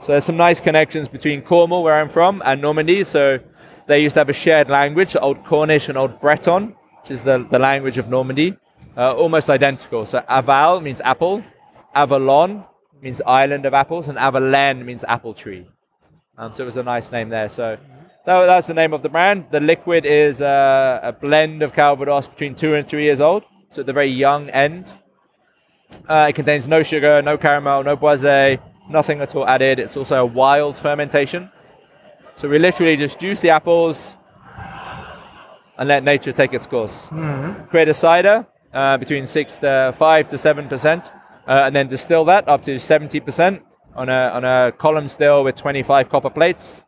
So 0.00 0.12
there's 0.12 0.24
some 0.24 0.36
nice 0.36 0.60
connections 0.60 1.08
between 1.08 1.42
Cornwall, 1.42 1.82
where 1.82 1.94
I'm 1.94 2.10
from, 2.10 2.42
and 2.44 2.60
Normandy. 2.60 3.02
So 3.02 3.40
they 3.86 4.02
used 4.02 4.14
to 4.14 4.20
have 4.20 4.28
a 4.28 4.34
shared 4.34 4.68
language, 4.68 5.16
Old 5.20 5.42
Cornish 5.44 5.88
and 5.88 5.98
Old 5.98 6.20
Breton, 6.20 6.75
which 7.06 7.12
is 7.12 7.22
the, 7.22 7.46
the 7.52 7.58
language 7.58 7.98
of 7.98 8.08
Normandy, 8.08 8.56
uh, 8.96 9.14
almost 9.14 9.48
identical. 9.48 10.04
So 10.04 10.18
Aval 10.28 10.82
means 10.82 11.00
apple, 11.04 11.44
Avalon 11.94 12.64
means 13.00 13.22
island 13.24 13.64
of 13.64 13.74
apples, 13.74 14.08
and 14.08 14.18
Avalen 14.18 14.84
means 14.84 15.04
apple 15.04 15.32
tree. 15.32 15.68
Um, 16.36 16.52
so 16.52 16.64
it 16.64 16.66
was 16.66 16.78
a 16.78 16.82
nice 16.82 17.12
name 17.12 17.28
there. 17.28 17.48
So 17.48 17.78
that, 18.24 18.46
that's 18.46 18.66
the 18.66 18.74
name 18.74 18.92
of 18.92 19.04
the 19.04 19.08
brand. 19.08 19.46
The 19.52 19.60
liquid 19.60 20.04
is 20.04 20.42
uh, 20.42 20.98
a 21.00 21.12
blend 21.12 21.62
of 21.62 21.72
Calvados 21.72 22.26
between 22.26 22.56
two 22.56 22.74
and 22.74 22.84
three 22.88 23.04
years 23.04 23.20
old, 23.20 23.44
so 23.70 23.82
at 23.82 23.86
the 23.86 23.92
very 23.92 24.10
young 24.10 24.50
end. 24.50 24.92
Uh, 26.08 26.26
it 26.28 26.32
contains 26.32 26.66
no 26.66 26.82
sugar, 26.82 27.22
no 27.22 27.38
caramel, 27.38 27.84
no 27.84 27.96
boisé, 27.96 28.58
nothing 28.90 29.20
at 29.20 29.32
all 29.36 29.46
added. 29.46 29.78
It's 29.78 29.96
also 29.96 30.16
a 30.16 30.26
wild 30.26 30.76
fermentation. 30.76 31.52
So 32.34 32.48
we 32.48 32.58
literally 32.58 32.96
just 32.96 33.20
juice 33.20 33.40
the 33.42 33.50
apples 33.50 34.10
and 35.78 35.88
let 35.88 36.04
nature 36.04 36.32
take 36.32 36.54
its 36.54 36.66
course. 36.66 37.06
Mm-hmm. 37.06 37.68
Create 37.68 37.88
a 37.88 37.94
cider 37.94 38.46
uh, 38.72 38.96
between 38.98 39.26
six 39.26 39.56
to 39.56 39.92
five 39.96 40.28
to 40.28 40.38
seven 40.38 40.68
percent, 40.68 41.10
uh, 41.46 41.64
and 41.66 41.74
then 41.74 41.88
distill 41.88 42.24
that 42.24 42.48
up 42.48 42.62
to 42.62 42.78
seventy 42.78 43.20
percent 43.20 43.62
on 43.94 44.08
a 44.08 44.30
on 44.34 44.44
a 44.44 44.72
column 44.72 45.08
still 45.08 45.44
with 45.44 45.56
twenty 45.56 45.82
five 45.82 46.08
copper 46.08 46.30
plates. 46.30 46.82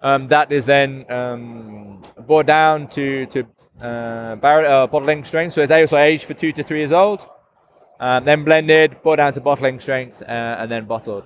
Um, 0.00 0.28
that 0.28 0.52
is 0.52 0.64
then 0.64 1.10
um, 1.10 2.02
brought 2.26 2.46
down 2.46 2.88
to 2.88 3.26
to 3.26 3.40
uh, 3.80 4.36
barrel, 4.36 4.66
uh, 4.66 4.86
bottling 4.86 5.24
strength. 5.24 5.54
So 5.54 5.62
it's 5.62 5.72
also 5.72 5.96
aged 5.96 6.24
for 6.24 6.34
two 6.34 6.52
to 6.52 6.62
three 6.62 6.78
years 6.78 6.92
old. 6.92 7.26
Um, 8.00 8.24
then 8.24 8.44
blended, 8.44 9.02
brought 9.02 9.16
down 9.16 9.32
to 9.32 9.40
bottling 9.40 9.80
strength, 9.80 10.22
uh, 10.22 10.58
and 10.60 10.70
then 10.70 10.86
bottled. 10.86 11.24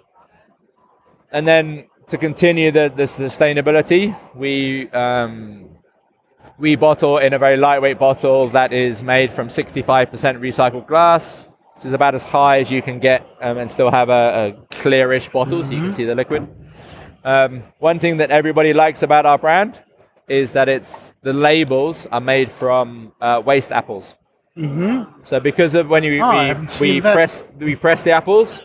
And 1.31 1.47
then 1.47 1.85
to 2.09 2.17
continue 2.17 2.71
the, 2.71 2.93
the 2.95 3.03
sustainability, 3.03 4.17
we 4.35 4.89
um, 4.91 5.72
we 6.59 6.77
bottle 6.77 7.19
in 7.19 7.33
a 7.33 7.39
very 7.39 7.57
lightweight 7.57 7.99
bottle 7.99 8.49
that 8.51 8.73
is 8.73 9.03
made 9.03 9.33
from 9.33 9.49
65% 9.49 9.85
recycled 10.39 10.87
glass, 10.87 11.47
which 11.77 11.87
is 11.87 11.93
about 11.93 12.15
as 12.15 12.23
high 12.23 12.61
as 12.61 12.71
you 12.71 12.83
can 12.83 12.99
get 12.99 13.27
um, 13.41 13.59
and 13.59 13.71
still 13.71 13.91
have 13.91 14.09
a, 14.09 14.57
a 14.71 14.75
clearish 14.75 15.31
bottle 15.33 15.59
mm-hmm. 15.61 15.69
so 15.69 15.73
you 15.73 15.79
can 15.79 15.89
mm-hmm. 15.89 15.97
see 15.97 16.05
the 16.05 16.15
liquid. 16.15 16.49
Um, 17.25 17.63
one 17.79 17.99
thing 17.99 18.17
that 18.19 18.31
everybody 18.31 18.73
likes 18.73 19.03
about 19.03 19.27
our 19.27 19.39
brand 19.39 19.81
is 20.29 20.53
that 20.53 20.69
it's 20.69 21.13
the 21.23 21.33
labels 21.33 22.07
are 22.07 22.21
made 22.21 22.51
from 22.51 23.13
uh, 23.21 23.43
waste 23.45 23.73
apples. 23.73 24.15
Mm-hmm. 24.57 25.23
So 25.25 25.41
because 25.41 25.75
of 25.75 25.89
when 25.89 26.05
you 26.05 26.23
oh, 26.23 26.67
we, 26.81 26.93
we 26.95 27.01
press 27.01 27.43
we 27.59 27.75
press 27.75 28.05
the 28.05 28.11
apples, 28.11 28.61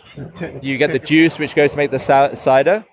you 0.60 0.76
get 0.76 0.92
the 0.92 0.98
juice 0.98 1.38
which 1.38 1.54
goes 1.54 1.72
to 1.72 1.78
make 1.78 1.90
the 1.90 1.98
cider, 1.98 2.84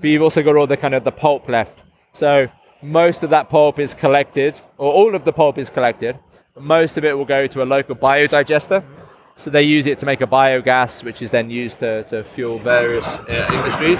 but 0.00 0.10
you've 0.10 0.22
also 0.22 0.42
got 0.42 0.56
all 0.56 0.66
the 0.66 0.76
kind 0.76 0.94
of 0.94 1.04
the 1.04 1.12
pulp 1.12 1.48
left. 1.48 1.82
So 2.12 2.48
most 2.82 3.22
of 3.22 3.30
that 3.30 3.48
pulp 3.48 3.78
is 3.78 3.94
collected, 3.94 4.60
or 4.76 4.92
all 4.92 5.14
of 5.14 5.24
the 5.24 5.32
pulp 5.32 5.58
is 5.58 5.70
collected. 5.70 6.18
Most 6.58 6.98
of 6.98 7.04
it 7.04 7.16
will 7.16 7.24
go 7.24 7.46
to 7.46 7.62
a 7.62 7.64
local 7.64 7.94
biodigester. 7.94 8.84
So 9.36 9.50
they 9.50 9.62
use 9.62 9.86
it 9.86 9.98
to 9.98 10.06
make 10.06 10.20
a 10.20 10.26
biogas, 10.26 11.02
which 11.02 11.22
is 11.22 11.30
then 11.30 11.48
used 11.48 11.78
to, 11.78 12.04
to 12.04 12.22
fuel 12.22 12.58
various 12.58 13.06
uh, 13.06 13.48
industries. 13.52 13.98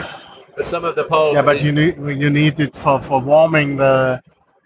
But 0.54 0.66
some 0.66 0.84
of 0.84 0.94
the 0.94 1.04
pulp. 1.04 1.34
Yeah, 1.34 1.42
but 1.42 1.62
you 1.62 1.72
need 1.72 1.96
you 1.96 2.28
need 2.28 2.60
it 2.60 2.76
for, 2.76 3.00
for 3.00 3.20
warming 3.20 3.76
the 3.76 4.20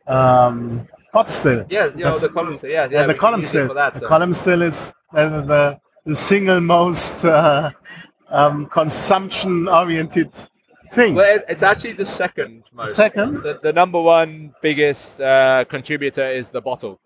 um, 0.09 0.89
pot 1.13 1.31
still. 1.31 1.65
Yeah, 1.71 1.91
yeah, 1.97 2.17
the 2.17 2.29
column 2.29 2.57
still. 2.57 2.71
Yeah, 2.71 2.89
yeah, 2.91 3.01
yeah 3.01 3.07
the 3.07 3.15
column 3.15 3.45
still. 3.45 3.73
That, 3.73 3.95
the 3.95 4.01
so. 4.01 4.09
column 4.09 4.33
still 4.33 4.63
is 4.63 4.93
uh, 5.15 5.29
the, 5.43 5.81
the 6.05 6.15
single 6.15 6.61
most 6.61 7.25
uh, 7.25 7.71
um, 8.29 8.67
consumption 8.67 9.69
oriented 9.69 10.33
thing. 10.93 11.15
Well, 11.15 11.41
it's 11.49 11.63
actually 11.63 11.93
the 11.93 12.05
second 12.05 12.65
most. 12.73 12.97
Second. 12.97 13.43
The, 13.43 13.61
the 13.63 13.73
number 13.73 14.01
one 14.01 14.55
biggest 14.63 15.21
uh, 15.21 15.65
contributor 15.69 16.29
is 16.29 16.49
the 16.49 16.61
bottle. 16.61 17.01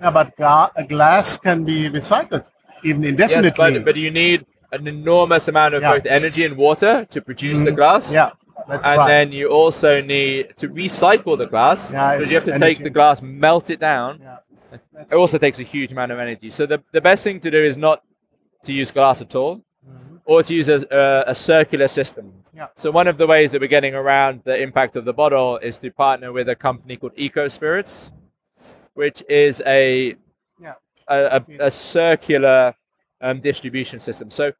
Yeah, 0.00 0.10
but 0.10 0.36
ga- 0.36 0.70
glass 0.88 1.36
can 1.36 1.64
be 1.64 1.88
recycled 1.88 2.48
even 2.84 3.04
indefinitely. 3.04 3.48
Yes, 3.48 3.78
but, 3.78 3.84
but 3.84 3.96
you 3.96 4.10
need 4.10 4.46
an 4.72 4.86
enormous 4.86 5.48
amount 5.48 5.74
of 5.74 5.82
yeah. 5.82 5.92
both 5.92 6.06
energy 6.06 6.44
and 6.44 6.56
water 6.56 7.06
to 7.10 7.20
produce 7.20 7.58
mm, 7.58 7.64
the 7.64 7.72
glass. 7.72 8.12
Yeah. 8.12 8.30
That's 8.68 8.86
and 8.86 8.98
right. 8.98 9.08
then 9.08 9.32
you 9.32 9.48
also 9.48 10.00
need 10.00 10.54
to 10.58 10.68
recycle 10.68 11.36
the 11.36 11.46
glass 11.46 11.92
yeah, 11.92 12.16
because 12.16 12.30
you 12.30 12.36
have 12.36 12.44
to 12.44 12.54
energy. 12.54 12.74
take 12.74 12.84
the 12.84 12.90
glass, 12.90 13.20
melt 13.20 13.70
it 13.70 13.80
down. 13.80 14.20
Yeah. 14.22 14.36
It 15.00 15.14
also 15.14 15.38
takes 15.38 15.58
a 15.58 15.62
huge 15.62 15.92
amount 15.92 16.12
of 16.12 16.18
energy. 16.18 16.50
So 16.50 16.66
the, 16.66 16.82
the 16.92 17.00
best 17.00 17.24
thing 17.24 17.40
to 17.40 17.50
do 17.50 17.58
is 17.58 17.76
not 17.76 18.02
to 18.64 18.72
use 18.72 18.90
glass 18.90 19.20
at 19.20 19.34
all, 19.34 19.56
mm-hmm. 19.56 19.63
Or 20.24 20.42
to 20.42 20.54
use 20.54 20.68
a, 20.68 20.84
a, 20.90 21.30
a 21.32 21.34
circular 21.34 21.88
system. 21.88 22.32
Yeah. 22.54 22.68
So 22.76 22.90
one 22.90 23.08
of 23.08 23.18
the 23.18 23.26
ways 23.26 23.52
that 23.52 23.60
we're 23.60 23.68
getting 23.68 23.94
around 23.94 24.42
the 24.44 24.60
impact 24.60 24.96
of 24.96 25.04
the 25.04 25.12
bottle 25.12 25.58
is 25.58 25.76
to 25.78 25.90
partner 25.90 26.32
with 26.32 26.48
a 26.48 26.54
company 26.54 26.96
called 26.96 27.12
Eco 27.16 27.48
Spirits, 27.48 28.10
which 28.94 29.22
is 29.28 29.62
a 29.66 30.16
yeah. 30.60 30.74
a, 31.08 31.42
a, 31.60 31.66
a 31.66 31.70
circular 31.70 32.74
um, 33.20 33.40
distribution 33.40 34.00
system. 34.00 34.30
So 34.30 34.52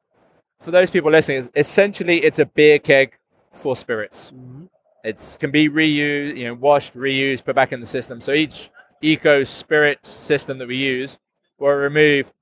for 0.60 0.70
those 0.70 0.90
people 0.90 1.10
listening, 1.10 1.48
essentially 1.54 2.18
it's 2.18 2.40
a 2.40 2.46
beer 2.46 2.78
keg 2.78 3.16
for 3.52 3.76
spirits. 3.76 4.32
Mm-hmm. 4.34 4.64
It 5.04 5.36
can 5.38 5.50
be 5.50 5.68
reused, 5.68 6.36
you 6.36 6.44
know, 6.44 6.54
washed, 6.54 6.94
reused, 6.94 7.44
put 7.44 7.54
back 7.54 7.72
in 7.72 7.80
the 7.80 7.86
system. 7.86 8.20
So 8.20 8.32
each 8.32 8.70
eco 9.02 9.44
spirit 9.44 10.04
system 10.06 10.58
that 10.58 10.68
we 10.68 10.76
use 10.76 11.18
will 11.58 11.74
remove 11.74 12.32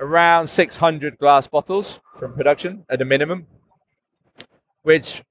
around 0.00 0.46
600 0.46 1.18
glass 1.18 1.46
bottles 1.46 2.00
from 2.16 2.34
production 2.34 2.84
at 2.88 3.00
a 3.00 3.04
minimum, 3.04 3.46
which 4.82 5.22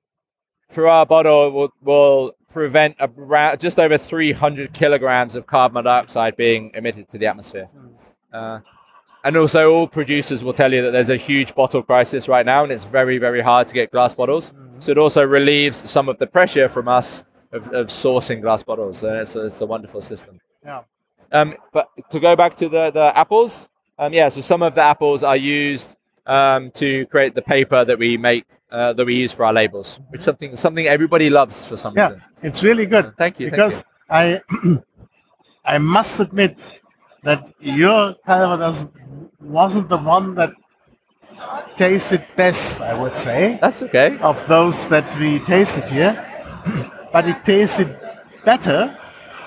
for 0.69 0.87
our 0.87 1.05
bottle 1.05 1.51
will, 1.51 1.73
will 1.81 2.31
prevent 2.49 2.95
around 2.99 3.59
just 3.59 3.79
over 3.79 3.97
300 3.97 4.73
kilograms 4.73 5.35
of 5.35 5.45
carbon 5.47 5.83
dioxide 5.83 6.35
being 6.35 6.71
emitted 6.73 7.09
to 7.11 7.17
the 7.17 7.27
atmosphere. 7.27 7.65
Hmm. 7.65 7.87
Uh, 8.31 8.59
and 9.25 9.37
also, 9.37 9.73
all 9.73 9.87
producers 9.87 10.43
will 10.43 10.51
tell 10.51 10.73
you 10.73 10.81
that 10.81 10.91
there's 10.91 11.09
a 11.09 11.15
huge 11.15 11.55
bottle 11.55 11.81
crisis 11.81 12.27
right 12.27 12.45
now, 12.45 12.63
and 12.63 12.73
it's 12.73 12.83
very, 12.83 13.17
very 13.17 13.41
hard 13.41 13.69
to 13.69 13.73
get 13.73 13.89
glass 13.89 14.13
bottles. 14.13 14.51
Mm-hmm. 14.51 14.81
So 14.81 14.91
it 14.91 14.97
also 14.97 15.23
relieves 15.23 15.89
some 15.89 16.09
of 16.09 16.17
the 16.17 16.27
pressure 16.27 16.67
from 16.67 16.89
us 16.89 17.23
of, 17.53 17.71
of 17.73 17.87
sourcing 17.87 18.41
glass 18.41 18.63
bottles. 18.63 19.01
And 19.01 19.15
it's 19.15 19.35
a, 19.35 19.45
it's 19.45 19.61
a 19.61 19.65
wonderful 19.65 20.01
system. 20.01 20.41
Yeah. 20.65 20.81
Um, 21.31 21.55
but 21.71 21.87
to 22.11 22.19
go 22.19 22.35
back 22.35 22.55
to 22.55 22.67
the, 22.67 22.91
the 22.91 23.17
apples, 23.17 23.69
Um, 23.99 24.13
yeah, 24.13 24.29
so 24.29 24.41
some 24.41 24.61
of 24.63 24.75
the 24.75 24.81
apples 24.81 25.23
are 25.23 25.37
used 25.37 25.95
um, 26.25 26.71
to 26.71 27.05
create 27.07 27.35
the 27.35 27.41
paper 27.41 27.85
that 27.85 27.97
we 27.97 28.17
make 28.17 28.45
uh, 28.71 28.91
that 28.93 29.05
we 29.05 29.13
use 29.15 29.31
for 29.31 29.45
our 29.45 29.53
labels, 29.53 29.99
which 30.09 30.19
is 30.19 30.25
something 30.25 30.55
something 30.55 30.87
everybody 30.87 31.29
loves 31.29 31.63
for 31.65 31.77
some 31.77 31.95
Yeah, 31.95 32.07
reason. 32.09 32.23
it's 32.41 32.63
really 32.63 32.85
good. 32.87 33.13
Thank 33.17 33.39
you. 33.39 33.45
thank 33.45 33.51
because 33.51 33.83
I 34.09 34.41
I 35.65 35.77
must 35.77 36.19
admit 36.19 36.57
that 37.23 37.53
your 37.59 38.15
Calvados 38.25 38.85
wasn't 39.39 39.89
the 39.89 39.97
one 39.97 40.33
that 40.35 40.51
tasted 41.77 42.25
best, 42.35 42.81
I 42.81 42.93
would 42.99 43.15
say. 43.15 43.57
That's 43.61 43.81
okay. 43.83 44.17
of 44.19 44.45
those 44.47 44.85
that 44.87 45.07
we 45.19 45.39
tasted 45.39 45.87
here. 45.87 46.13
but 47.13 47.27
it 47.27 47.45
tasted 47.45 47.95
better 48.43 48.97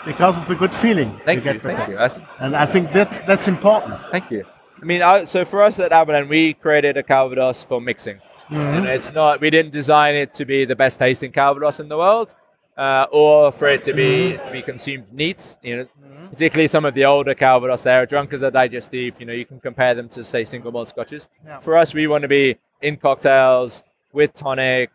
because 0.06 0.38
of 0.38 0.46
the 0.48 0.54
good 0.54 0.74
feeling 0.74 1.20
Thank 1.24 1.44
you 1.44 1.52
you. 1.52 1.58
get 1.58 1.64
with 1.64 1.76
Thank 1.76 1.88
it. 1.88 1.92
you. 1.92 1.98
I 1.98 2.08
th- 2.08 2.26
And 2.40 2.56
I 2.56 2.66
think 2.66 2.92
that's 2.92 3.18
that's 3.26 3.48
important. 3.48 4.00
Thank 4.10 4.30
you. 4.30 4.44
I 4.80 4.84
mean, 4.84 5.02
I, 5.02 5.24
so 5.24 5.44
for 5.44 5.62
us 5.62 5.78
at 5.80 5.92
Aberlin, 5.92 6.28
we 6.28 6.54
created 6.54 6.96
a 6.96 7.02
Calvados 7.02 7.64
for 7.64 7.80
mixing. 7.80 8.16
Mm-hmm. 8.50 8.56
And 8.56 8.86
it's 8.86 9.12
not, 9.12 9.40
we 9.40 9.50
didn't 9.50 9.72
design 9.72 10.14
it 10.14 10.34
to 10.34 10.44
be 10.44 10.64
the 10.64 10.76
best 10.76 10.98
tasting 10.98 11.32
Calvados 11.32 11.80
in 11.80 11.88
the 11.88 11.96
world, 11.96 12.34
uh, 12.76 13.06
or 13.10 13.50
for 13.52 13.66
it 13.68 13.82
to 13.84 13.92
be 13.92 14.34
mm-hmm. 14.34 14.46
to 14.46 14.52
be 14.52 14.62
consumed 14.62 15.12
neat. 15.12 15.56
You 15.62 15.76
know, 15.76 15.84
mm-hmm. 15.84 16.26
particularly 16.28 16.68
some 16.68 16.84
of 16.84 16.94
the 16.94 17.04
older 17.04 17.34
Calvados, 17.34 17.82
they're 17.82 18.06
drunk 18.06 18.32
as 18.32 18.42
a 18.42 18.50
digestive. 18.50 19.18
You 19.18 19.26
know, 19.26 19.32
you 19.32 19.46
can 19.46 19.58
compare 19.60 19.94
them 19.94 20.08
to 20.10 20.22
say 20.22 20.44
single 20.44 20.70
malt 20.70 20.88
scotches. 20.88 21.26
Yeah. 21.44 21.58
For 21.60 21.76
us, 21.76 21.94
we 21.94 22.06
want 22.06 22.22
to 22.22 22.28
be 22.28 22.56
in 22.82 22.96
cocktails 22.96 23.82
with 24.12 24.34
tonic. 24.34 24.90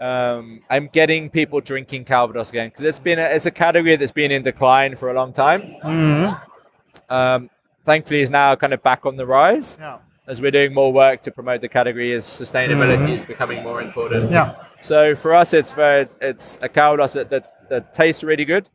Um, 0.00 0.60
I'm 0.70 0.88
getting 0.92 1.30
people 1.30 1.60
drinking 1.60 2.04
Calvados 2.04 2.50
again 2.50 2.68
because 2.68 2.84
it's 2.84 2.98
been 2.98 3.18
a, 3.18 3.22
it's 3.22 3.46
a 3.46 3.50
category 3.50 3.94
that's 3.96 4.12
been 4.12 4.30
in 4.32 4.42
decline 4.42 4.96
for 4.96 5.10
a 5.10 5.14
long 5.14 5.32
time. 5.32 5.76
Mhm. 5.84 6.40
Um, 7.08 7.50
thankfully, 7.84 8.20
is 8.20 8.30
now 8.30 8.56
kind 8.56 8.72
of 8.74 8.82
back 8.82 9.06
on 9.06 9.16
the 9.16 9.24
rise 9.26 9.76
Yeah. 9.80 9.98
as 10.26 10.40
we're 10.42 10.50
doing 10.50 10.74
more 10.74 10.92
work 10.92 11.22
to 11.22 11.30
promote 11.30 11.60
the 11.60 11.68
category 11.68 12.12
as 12.12 12.24
sustainability 12.24 13.18
is 13.18 13.24
becoming 13.24 13.62
more 13.62 13.80
important. 13.80 14.32
Yeah. 14.32 14.54
So 14.80 15.14
for 15.14 15.32
us, 15.34 15.54
it's 15.54 15.70
very 15.72 16.08
it's 16.20 16.58
a 16.60 16.68
Calvados 16.68 17.12
that, 17.12 17.30
that, 17.30 17.68
that 17.70 17.94
tastes 17.94 18.24
really 18.24 18.44
good, 18.44 18.68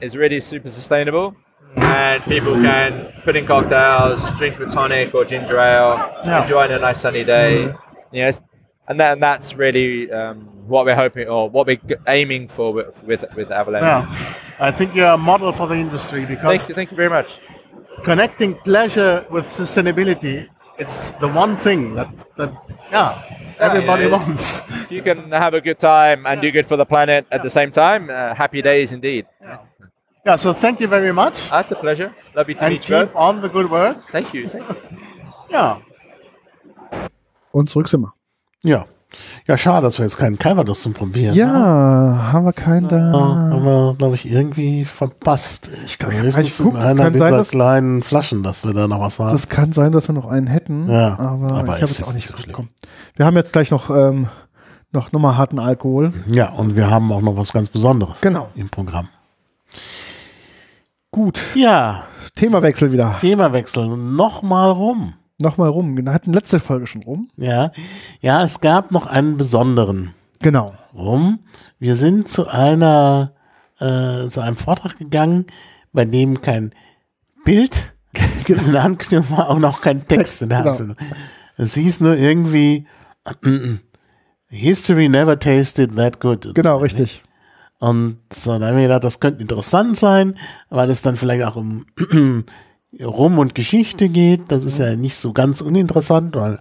is 0.00 0.16
really 0.16 0.40
super 0.40 0.68
sustainable, 0.68 1.36
and 1.76 2.22
people 2.24 2.54
can 2.54 3.12
put 3.24 3.36
in 3.36 3.46
cocktails, 3.46 4.18
drink 4.38 4.58
with 4.58 4.72
tonic 4.72 5.14
or 5.14 5.24
ginger 5.24 5.58
ale, 5.58 6.10
Yeah. 6.24 6.42
enjoy 6.42 6.64
on 6.64 6.72
a 6.72 6.78
nice 6.78 7.00
sunny 7.02 7.22
day. 7.24 7.72
Yes, 8.12 8.40
and 8.88 8.98
then 9.00 9.20
that's 9.20 9.54
really 9.54 10.10
um, 10.12 10.40
what 10.68 10.84
we're 10.86 10.94
hoping 10.96 11.28
or 11.28 11.48
what 11.50 11.66
we're 11.66 11.80
aiming 12.08 12.48
for 12.48 12.72
with 12.72 13.02
with, 13.04 13.24
with 13.36 13.50
Avalon. 13.50 13.82
Yeah. 13.82 14.34
I 14.58 14.70
think 14.70 14.94
you're 14.94 15.14
a 15.14 15.18
model 15.18 15.52
for 15.52 15.66
the 15.66 15.74
industry 15.74 16.24
because 16.26 16.58
Thank 16.58 16.68
you, 16.68 16.74
thank 16.74 16.90
you 16.90 16.96
very 16.96 17.10
much. 17.10 17.40
connecting 18.04 18.54
pleasure 18.64 19.24
with 19.30 19.46
sustainability 19.46 20.48
it's 20.78 21.10
the 21.20 21.28
one 21.28 21.56
thing 21.56 21.94
that, 21.94 22.08
that 22.36 22.50
yeah 22.90 23.22
everybody 23.60 24.02
yeah, 24.04 24.10
yeah. 24.10 24.16
wants 24.26 24.60
If 24.84 24.90
you 24.92 25.02
can 25.02 25.30
have 25.30 25.54
a 25.54 25.60
good 25.60 25.78
time 25.78 26.26
and 26.26 26.40
do 26.42 26.50
good 26.50 26.66
for 26.66 26.76
the 26.76 26.84
planet 26.84 27.24
at 27.30 27.42
the 27.42 27.50
same 27.50 27.70
time, 27.70 28.10
uh, 28.10 28.34
happy 28.34 28.60
days 28.62 28.92
indeed. 28.92 29.26
yeah 30.26 30.36
so 30.36 30.52
thank 30.52 30.80
you 30.80 30.88
very 30.88 31.12
much 31.12 31.48
That's 31.50 31.70
a 31.72 31.76
pleasure. 31.76 32.10
Lovely 32.34 32.54
to 32.54 32.64
and 32.64 32.72
meet 32.74 32.88
you 32.88 33.06
keep 33.06 33.14
on 33.16 33.40
the 33.40 33.48
good 33.48 33.70
work 33.70 33.96
Thank 34.12 34.34
you. 34.34 34.48
Thank 34.48 34.68
you. 34.68 34.76
ja 35.50 35.80
Und 37.52 37.70
zurück 37.70 37.88
sind 37.88 38.02
wir. 38.02 38.12
Ja. 38.64 38.86
Ja, 39.46 39.56
schade, 39.56 39.84
dass 39.86 39.98
wir 39.98 40.04
jetzt 40.06 40.16
keinen 40.18 40.40
Calvados 40.40 40.82
zum 40.82 40.92
Probieren 40.92 41.36
Ja, 41.36 41.46
haben. 41.46 42.32
haben 42.32 42.44
wir 42.46 42.52
keinen 42.52 42.88
Ja, 42.88 42.98
da. 42.98 43.12
haben 43.12 43.64
wir, 43.64 43.94
glaube 43.96 44.16
ich, 44.16 44.28
irgendwie 44.28 44.84
verpasst. 44.84 45.70
Ich 45.86 45.98
glaube, 45.98 46.16
höchstens 46.20 46.58
ich 46.58 46.64
guck, 46.64 46.76
einer 46.76 47.04
kann 47.04 47.12
dieser 47.12 47.26
sein, 47.26 47.34
dass- 47.34 47.50
kleinen 47.50 48.02
Flaschen, 48.02 48.42
dass 48.42 48.64
wir 48.64 48.72
da 48.72 48.88
noch 48.88 48.98
was 49.00 49.20
haben. 49.20 49.30
Das 49.32 49.48
kann 49.48 49.70
sein, 49.70 49.92
dass 49.92 50.08
wir 50.08 50.14
noch 50.14 50.26
einen 50.26 50.48
hätten, 50.48 50.90
Ja, 50.90 51.16
aber, 51.16 51.52
aber 51.52 51.62
ich 51.62 51.68
habe 51.68 51.78
jetzt 51.82 52.02
auch 52.08 52.12
nicht 52.14 52.26
so 52.26 52.34
gekommen. 52.34 52.70
Wir 53.14 53.24
haben 53.24 53.36
jetzt 53.36 53.52
gleich 53.52 53.70
noch, 53.70 53.88
ähm, 53.90 54.26
noch 54.90 55.12
nochmal 55.12 55.36
harten 55.36 55.60
Alkohol. 55.60 56.12
ja, 56.26 56.50
und 56.50 56.74
wir 56.74 56.90
haben 56.90 57.12
auch 57.12 57.20
noch 57.22 57.36
was 57.36 57.52
ganz 57.52 57.68
Besonderes 57.68 58.20
Genau. 58.20 58.48
im 58.56 58.68
Programm. 58.68 59.08
Gut, 61.12 61.38
Ja, 61.54 62.02
Themawechsel 62.34 62.90
wieder. 62.90 63.16
Themawechsel. 63.20 63.96
Nochmal 63.96 64.70
rum. 64.72 65.14
Nochmal 65.38 65.68
rum. 65.68 65.96
Wir 65.96 66.12
hatten 66.12 66.32
letzte 66.32 66.60
Folge 66.60 66.86
schon 66.86 67.02
rum. 67.02 67.28
Ja, 67.36 67.72
ja, 68.20 68.44
es 68.44 68.60
gab 68.60 68.92
noch 68.92 69.06
einen 69.06 69.36
besonderen 69.36 70.14
Genau. 70.40 70.74
rum. 70.94 71.40
Wir 71.78 71.96
sind 71.96 72.28
zu 72.28 72.46
einer, 72.48 73.32
äh, 73.80 74.28
zu 74.28 74.40
einem 74.40 74.56
Vortrag 74.56 74.98
gegangen, 74.98 75.46
bei 75.92 76.04
dem 76.04 76.40
kein 76.40 76.72
Bild 77.44 77.94
in 78.46 78.72
der 78.72 78.84
Ankündigung 78.84 79.36
war, 79.36 79.50
auch 79.50 79.58
noch 79.58 79.80
kein 79.80 80.06
Text 80.06 80.42
in 80.42 80.50
der 80.50 80.58
Genau. 80.62 80.70
Ankündigung. 80.72 81.06
Es 81.56 81.74
hieß 81.74 82.00
nur 82.00 82.16
irgendwie, 82.16 82.86
History 84.48 85.08
never 85.08 85.38
tasted 85.38 85.96
that 85.96 86.20
good. 86.20 86.54
Genau, 86.54 86.78
richtig. 86.78 87.24
Und 87.80 88.18
so, 88.32 88.56
da 88.58 88.68
haben 88.68 88.76
wir 88.76 88.84
gedacht, 88.84 89.04
das 89.04 89.18
könnte 89.20 89.42
interessant 89.42 89.96
sein, 89.96 90.36
weil 90.70 90.90
es 90.90 91.02
dann 91.02 91.16
vielleicht 91.16 91.44
auch 91.44 91.56
um 91.56 91.84
Rum 93.02 93.38
und 93.38 93.54
Geschichte 93.54 94.08
geht. 94.08 94.42
Das 94.48 94.64
ist 94.64 94.78
ja 94.78 94.96
nicht 94.96 95.16
so 95.16 95.32
ganz 95.32 95.60
uninteressant, 95.60 96.36
weil 96.36 96.60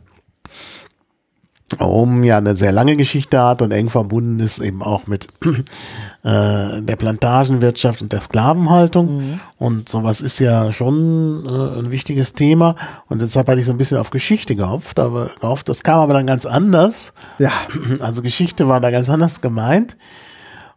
Rum 1.80 2.24
ja 2.24 2.38
eine 2.38 2.56
sehr 2.56 2.72
lange 2.72 2.96
Geschichte 2.96 3.42
hat 3.42 3.62
und 3.62 3.72
eng 3.72 3.90
verbunden 3.90 4.40
ist 4.40 4.60
eben 4.60 4.84
auch 4.84 5.08
mit 5.08 5.28
äh, 6.24 6.82
der 6.82 6.96
Plantagenwirtschaft 6.98 8.02
und 8.02 8.12
der 8.12 8.22
Sklavenhaltung. 8.22 9.40
Und 9.58 9.90
sowas 9.90 10.22
ist 10.22 10.40
ja 10.40 10.72
schon 10.72 11.46
äh, 11.46 11.80
ein 11.80 11.92
wichtiges 11.92 12.34
Thema. 12.34 12.76
Und 13.08 13.22
deshalb 13.22 13.48
hatte 13.48 13.60
ich 13.60 13.66
so 13.66 13.72
ein 13.72 13.78
bisschen 13.78 13.98
auf 13.98 14.12
Geschichte 14.12 14.56
gehofft, 14.56 15.00
aber 15.00 15.32
gehofft, 15.40 15.70
das 15.70 15.84
kam 15.84 16.00
aber 16.00 16.14
dann 16.14 16.28
ganz 16.28 16.46
anders. 16.46 17.14
Ja, 17.40 17.52
Also 18.00 18.22
Geschichte 18.22 18.68
war 18.68 18.82
da 18.82 18.92
ganz 18.92 19.10
anders 19.10 19.42
gemeint. 19.42 19.98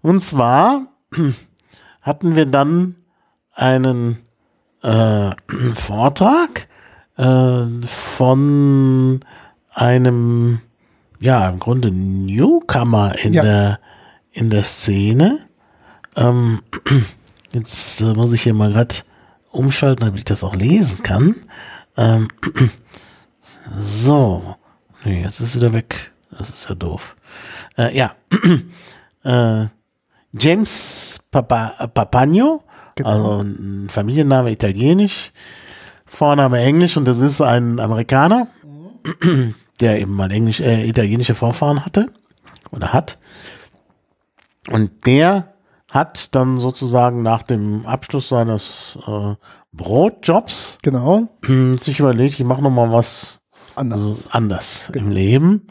Und 0.02 0.22
zwar 0.22 0.86
hatten 2.00 2.36
wir 2.36 2.46
dann 2.46 2.96
einen 3.52 4.18
äh, 4.82 5.30
Vortrag 5.74 6.68
äh, 7.16 7.64
von 7.86 9.20
einem, 9.72 10.60
ja, 11.20 11.48
im 11.48 11.58
Grunde 11.58 11.90
Newcomer 11.90 13.18
in 13.18 13.34
Ja. 13.34 13.42
der 13.42 13.80
in 14.32 14.50
der 14.50 14.62
Szene. 14.64 15.38
Ähm, 16.14 16.60
jetzt 17.54 18.00
äh, 18.02 18.12
muss 18.12 18.32
ich 18.32 18.42
hier 18.42 18.52
mal 18.54 18.72
gerade 18.72 18.94
umschalten, 19.50 20.04
damit 20.04 20.18
ich 20.18 20.24
das 20.24 20.44
auch 20.44 20.54
lesen 20.54 21.02
kann. 21.02 21.36
Ähm, 21.96 22.28
so, 23.78 24.56
nee, 25.04 25.22
jetzt 25.22 25.40
ist 25.40 25.54
wieder 25.56 25.72
weg. 25.72 26.12
Das 26.30 26.50
ist 26.50 26.68
ja 26.68 26.74
doof. 26.74 27.16
Äh, 27.78 27.96
ja, 27.96 28.14
äh, 29.24 29.66
James 30.38 31.20
Papa, 31.30 31.74
äh, 31.78 31.88
Papagno, 31.88 32.62
Genau. 32.96 33.08
also 33.10 33.40
ein 33.42 33.88
Familienname 33.90 34.50
italienisch, 34.50 35.32
Vorname 36.06 36.60
englisch 36.60 36.96
und 36.96 37.06
das 37.06 37.18
ist 37.18 37.40
ein 37.40 37.78
Amerikaner, 37.78 38.48
der 39.80 40.00
eben 40.00 40.14
mal 40.14 40.32
englisch, 40.32 40.60
äh, 40.60 40.88
italienische 40.88 41.34
Vorfahren 41.34 41.84
hatte 41.84 42.06
oder 42.70 42.92
hat. 42.92 43.18
Und 44.70 45.06
der 45.06 45.54
hat 45.92 46.34
dann 46.34 46.58
sozusagen 46.58 47.22
nach 47.22 47.42
dem 47.42 47.86
Abschluss 47.86 48.28
seines 48.28 48.98
äh, 49.06 49.34
Brotjobs 49.72 50.78
genau. 50.82 51.28
sich 51.76 52.00
überlegt, 52.00 52.40
ich 52.40 52.46
mache 52.46 52.62
noch 52.62 52.70
mal 52.70 52.92
was 52.92 53.38
Anders. 53.74 54.00
also 54.00 54.18
anders 54.30 54.90
im 54.94 55.10
Leben 55.10 55.66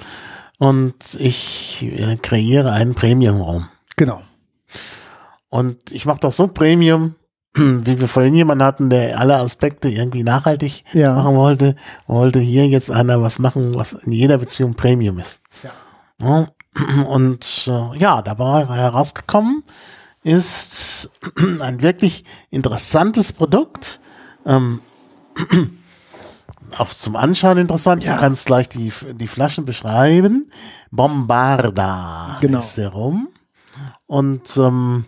und 0.59 1.15
ich 1.19 1.81
äh, 1.81 2.17
kreiere 2.17 2.71
einen 2.71 2.93
Premium-Raum. 2.93 3.67
Genau. 3.95 4.21
Und 5.55 5.91
ich 5.91 6.05
mache 6.05 6.19
das 6.19 6.35
so 6.37 6.47
Premium, 6.47 7.15
wie 7.55 7.99
wir 7.99 8.07
vorhin 8.09 8.33
jemanden 8.35 8.63
hatten, 8.65 8.89
der 8.89 9.19
alle 9.19 9.37
Aspekte 9.37 9.87
irgendwie 9.89 10.23
nachhaltig 10.23 10.83
Ja. 10.93 11.13
machen 11.15 11.35
wollte, 11.37 11.75
wollte 12.07 12.39
hier 12.39 12.67
jetzt 12.67 12.91
einer 12.91 13.21
was 13.21 13.39
machen, 13.39 13.73
was 13.75 13.93
in 13.93 14.11
jeder 14.11 14.37
Beziehung 14.37 14.75
Premium 14.75 15.17
ist. 15.19 15.39
Ja. 15.63 15.69
Ja, 16.21 17.03
Und 17.07 17.67
äh, 17.67 17.97
ja, 17.97 18.21
dabei 18.21 18.65
herausgekommen 18.67 19.63
ist 20.23 21.09
ein 21.61 21.81
wirklich 21.81 22.25
interessantes 22.49 23.31
Produkt. 23.31 24.01
Ähm, 24.45 24.81
auch 26.77 26.89
zum 26.89 27.15
Anschauen 27.15 27.57
interessant. 27.59 28.03
Ja. 28.03 28.15
Du 28.15 28.19
kannst 28.19 28.45
gleich 28.45 28.67
die, 28.67 28.91
die 29.13 29.27
Flaschen 29.27 29.63
beschreiben. 29.65 30.51
Bombarda 30.91 32.37
Genau. 32.41 32.59
ist 32.59 32.77
der 32.77 32.89
rum. 32.89 33.29
Und 34.07 34.57
ähm, 34.57 35.05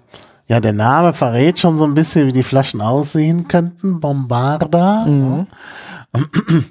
ja, 0.47 0.59
der 0.59 0.73
Name 0.73 1.13
verrät 1.13 1.59
schon 1.59 1.77
so 1.77 1.85
ein 1.85 1.93
bisschen, 1.93 2.27
wie 2.27 2.33
die 2.33 2.43
Flaschen 2.43 2.81
aussehen 2.81 3.47
könnten. 3.47 3.99
Bombarda. 3.99 5.05
Mhm. 5.05 5.47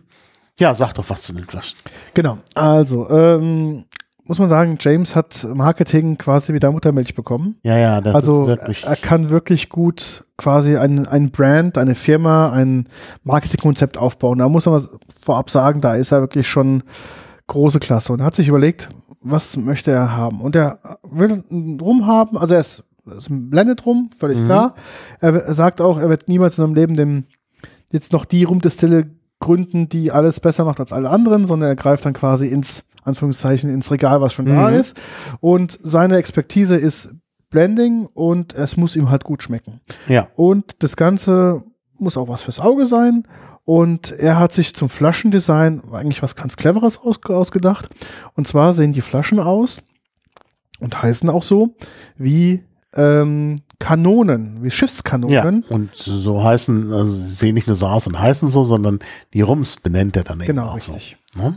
Ja, 0.59 0.75
sag 0.75 0.95
doch 0.95 1.05
was 1.11 1.21
zu 1.21 1.35
den 1.35 1.45
Flaschen. 1.45 1.77
Genau. 2.15 2.39
Also, 2.55 3.11
ähm, 3.11 3.85
muss 4.25 4.39
man 4.39 4.49
sagen, 4.49 4.79
James 4.81 5.15
hat 5.15 5.47
Marketing 5.55 6.19
quasi 6.19 6.53
wie 6.53 6.59
der 6.59 6.73
Muttermilch 6.73 7.15
bekommen. 7.15 7.57
Ja, 7.63 7.77
ja, 7.77 8.01
das 8.01 8.15
also 8.15 8.43
ist 8.43 8.49
wirklich. 8.49 8.87
er 8.87 8.97
kann 8.97 9.31
wirklich 9.31 9.69
gut 9.69 10.25
quasi 10.37 10.77
ein, 10.77 11.07
ein 11.07 11.31
Brand, 11.31 11.79
eine 11.79 11.95
Firma, 11.95 12.53
ein 12.53 12.89
Marketingkonzept 13.23 13.99
aufbauen. 13.99 14.39
Da 14.39 14.49
muss 14.49 14.67
man 14.67 14.77
was 14.77 14.91
vorab 15.23 15.51
sagen, 15.51 15.81
da 15.81 15.93
ist 15.93 16.11
er 16.11 16.23
wirklich 16.23 16.49
schon 16.49 16.83
große 17.47 17.79
Klasse 17.79 18.13
und 18.13 18.21
er 18.21 18.27
hat 18.27 18.35
sich 18.35 18.49
überlegt, 18.49 18.89
was 19.23 19.57
möchte 19.57 19.93
er 19.93 20.17
haben? 20.17 20.41
Und 20.41 20.57
er 20.57 20.79
will 21.03 21.45
einen 21.51 21.81
Rum 21.81 22.07
haben, 22.07 22.37
also 22.37 22.55
er 22.55 22.61
ist, 22.61 22.83
ist 23.07 23.31
ein 23.31 23.51
Blended 23.51 23.85
Rum, 23.87 24.11
völlig 24.19 24.39
Mhm. 24.39 24.45
klar. 24.47 24.75
Er, 25.21 25.55
sagt 25.55 25.81
auch, 25.81 25.99
er 25.99 26.09
wird 26.09 26.29
niemals 26.29 26.59
in 26.59 26.65
seinem 26.65 26.75
Leben 26.75 26.95
dem 26.95 27.25
jetzt 27.93 28.13
noch 28.13 28.25
die 28.25 28.45
Rumdestille 28.45 29.11
gründen, 29.39 29.89
die 29.89 30.11
alles 30.11 30.41
besser 30.41 30.65
macht 30.65 30.81
als 30.81 30.93
alle 30.93 31.11
anderen, 31.11 31.47
sondern 31.47 31.69
er 31.69 31.77
greift 31.77 32.05
dann 32.05 32.15
quasi 32.15 32.49
ins, 32.49 32.85
Anführungszeichen, 33.05 33.71
ins 33.71 33.91
Regal, 33.91 34.21
was 34.21 34.33
schon 34.33 34.47
da 34.47 34.71
Mhm. 34.71 34.77
ist. 34.77 34.99
Und 35.41 35.79
seine 35.81 36.17
Expertise 36.17 36.77
ist 36.77 37.11
Blending 37.51 38.07
und 38.13 38.55
es 38.55 38.77
muss 38.77 38.97
ihm 38.97 39.11
halt 39.11 39.25
gut 39.25 39.43
schmecken. 39.43 39.81
ja. 40.09 40.29
Und 40.37 40.83
das 40.83 40.97
Ganze 40.97 41.63
muss 41.99 42.17
auch 42.17 42.29
was 42.29 42.43
fürs 42.43 42.61
Auge 42.61 42.85
sein. 42.85 43.23
Und 43.65 44.13
er 44.13 44.39
hat 44.39 44.53
sich 44.53 44.75
zum 44.75 44.89
Flaschendesign 44.89 45.83
eigentlich 45.93 46.23
was 46.23 46.37
ganz 46.37 46.57
Cleveres 46.57 46.99
aus, 46.99 47.23
ausgedacht. 47.25 47.89
Und 48.35 48.47
zwar 48.47 48.75
sehen 48.75 48.93
die 48.93 49.01
Flaschen 49.01 49.39
aus 49.41 49.83
und 50.81 51.03
heißen 51.03 51.29
auch 51.31 51.43
so 51.43 51.75
wie 52.17 52.65
ähm, 52.95 53.57
Kanonen, 53.79 54.59
wie 54.63 54.67
Ja, 54.67 54.71
Schiffskanonen. 54.71 55.63
und 55.69 55.95
so 55.95 56.43
heißen, 56.43 56.93
also 56.93 57.05
sehen 57.11 57.55
nicht 57.55 57.67
nur 57.67 57.77
so 57.77 57.87
aus 57.87 58.07
und 58.07 58.19
heißen 58.19 58.49
so, 58.49 58.65
sondern 58.65 58.99
die 59.35 59.43
Rums 59.43 59.77
benennt 59.77 60.17
er 60.17 60.25
dann 60.25 60.39
eben 60.41 60.47
Genau, 60.47 60.69
auch 60.69 60.77
richtig. 60.77 61.17
so. 61.37 61.43
Ne? 61.43 61.55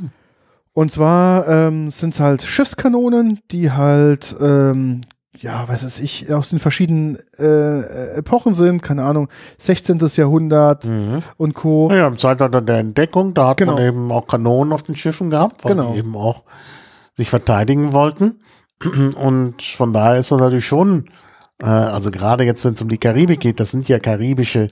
Und 0.74 0.92
zwar 0.92 1.48
ähm, 1.48 1.90
sind 1.90 2.14
es 2.14 2.20
halt 2.20 2.42
Schiffskanonen, 2.44 3.40
die 3.52 3.72
halt, 3.72 4.36
ähm, 4.42 5.02
ja, 5.40 5.64
was 5.68 5.84
weiß 5.86 6.00
ich, 6.00 6.32
aus 6.34 6.50
den 6.50 6.60
verschiedenen 6.60 7.18
äh, 7.38 8.18
Epochen 8.18 8.54
sind, 8.54 8.84
keine 8.84 9.04
Ahnung, 9.04 9.30
16. 9.58 10.00
Jahrhundert 10.16 10.86
Mhm. 10.86 11.24
und 11.38 11.54
Co. 11.54 11.90
Ja, 11.92 12.08
im 12.08 12.18
Zeitalter 12.18 12.62
der 12.62 12.80
Entdeckung, 12.80 13.34
da 13.34 13.48
hat 13.50 13.58
Genau. 13.58 13.76
man 13.76 13.84
eben 13.84 14.12
auch 14.12 14.28
Kanonen 14.28 14.74
auf 14.74 14.84
den 14.84 14.96
Schiffen 14.98 15.30
gehabt, 15.30 15.64
weil 15.64 15.76
Genau. 15.76 15.94
die 15.94 16.00
eben 16.00 16.16
auch 16.16 16.44
sich 17.16 17.30
verteidigen 17.30 17.94
wollten. 17.94 18.42
Und 19.16 19.62
von 19.62 19.94
daher 19.94 20.20
ist 20.20 20.32
das 20.32 20.40
natürlich 20.40 20.68
schon, 20.68 21.06
äh, 21.62 21.66
also 21.68 22.12
gerade 22.12 22.44
jetzt, 22.44 22.64
wenn 22.66 22.74
es 22.74 22.82
um 22.82 22.90
die 22.90 22.98
Karibik 22.98 23.40
geht, 23.42 23.60
das 23.60 23.72
sind 23.72 23.88
ja 23.90 24.00
karibische 24.00 24.68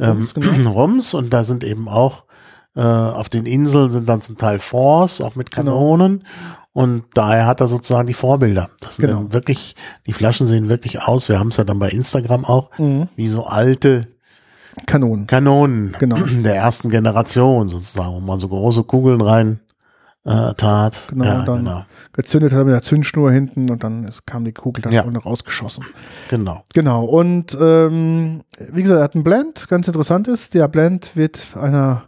ähm, 0.00 0.08
Rums, 0.18 0.34
genau. 0.34 0.72
Und 1.14 1.32
da 1.32 1.44
sind 1.44 1.64
eben 1.64 1.88
auch 1.88 2.24
äh, 2.74 2.80
auf 2.80 3.28
den 3.28 3.44
Inseln 3.44 3.92
sind 3.92 4.08
dann 4.08 4.22
zum 4.22 4.38
Teil 4.38 4.58
Forts, 4.58 5.20
auch 5.20 5.34
mit 5.36 5.50
Genau. 5.50 5.72
Kanonen. 5.72 6.24
Und 6.72 7.04
daher 7.12 7.44
hat 7.44 7.60
er 7.60 7.68
sozusagen 7.68 8.06
die 8.06 8.14
Vorbilder. 8.14 8.70
Das 8.80 8.96
sind 8.96 9.06
Genau. 9.08 9.30
wirklich, 9.30 9.76
die 10.06 10.14
Flaschen 10.14 10.46
sehen 10.46 10.70
wirklich 10.70 11.02
aus. 11.02 11.28
Wir 11.28 11.38
haben 11.38 11.48
es 11.48 11.58
ja 11.58 11.64
dann 11.64 11.78
bei 11.78 11.90
Instagram 11.90 12.46
auch, 12.46 12.70
Mhm. 12.78 13.08
wie 13.14 13.28
so 13.28 13.44
alte 13.44 14.08
Kanonen. 14.86 15.26
Kanonen 15.26 15.94
Genau. 15.98 16.16
der 16.42 16.56
ersten 16.56 16.88
Generation 16.88 17.68
sozusagen, 17.68 18.14
wo 18.14 18.20
man 18.20 18.38
so 18.38 18.48
große 18.48 18.84
Kugeln 18.84 19.20
rein 19.20 19.60
äh, 20.24 20.54
tat. 20.54 21.08
Genau, 21.10 21.24
ja, 21.24 21.38
und 21.40 21.48
dann- 21.48 21.58
genau, 21.58 21.84
gezündet 22.12 22.52
hat 22.52 22.64
mit 22.64 22.74
der 22.74 22.82
Zündschnur 22.82 23.32
hinten 23.32 23.70
und 23.70 23.82
dann 23.82 24.04
ist, 24.04 24.26
kam 24.26 24.44
die 24.44 24.52
Kugel 24.52 24.82
da 24.82 24.90
Ja. 24.90 25.02
vorne 25.02 25.18
rausgeschossen. 25.18 25.84
genau. 26.28 26.62
Genau. 26.74 27.04
Und 27.04 27.56
ähm, 27.60 28.42
wie 28.70 28.82
gesagt, 28.82 29.00
er 29.00 29.04
hat 29.04 29.14
einen 29.14 29.24
Blend. 29.24 29.66
Ganz 29.68 29.86
interessant 29.88 30.28
ist, 30.28 30.54
der 30.54 30.68
Blend 30.68 31.16
wird 31.16 31.46
einer 31.60 32.04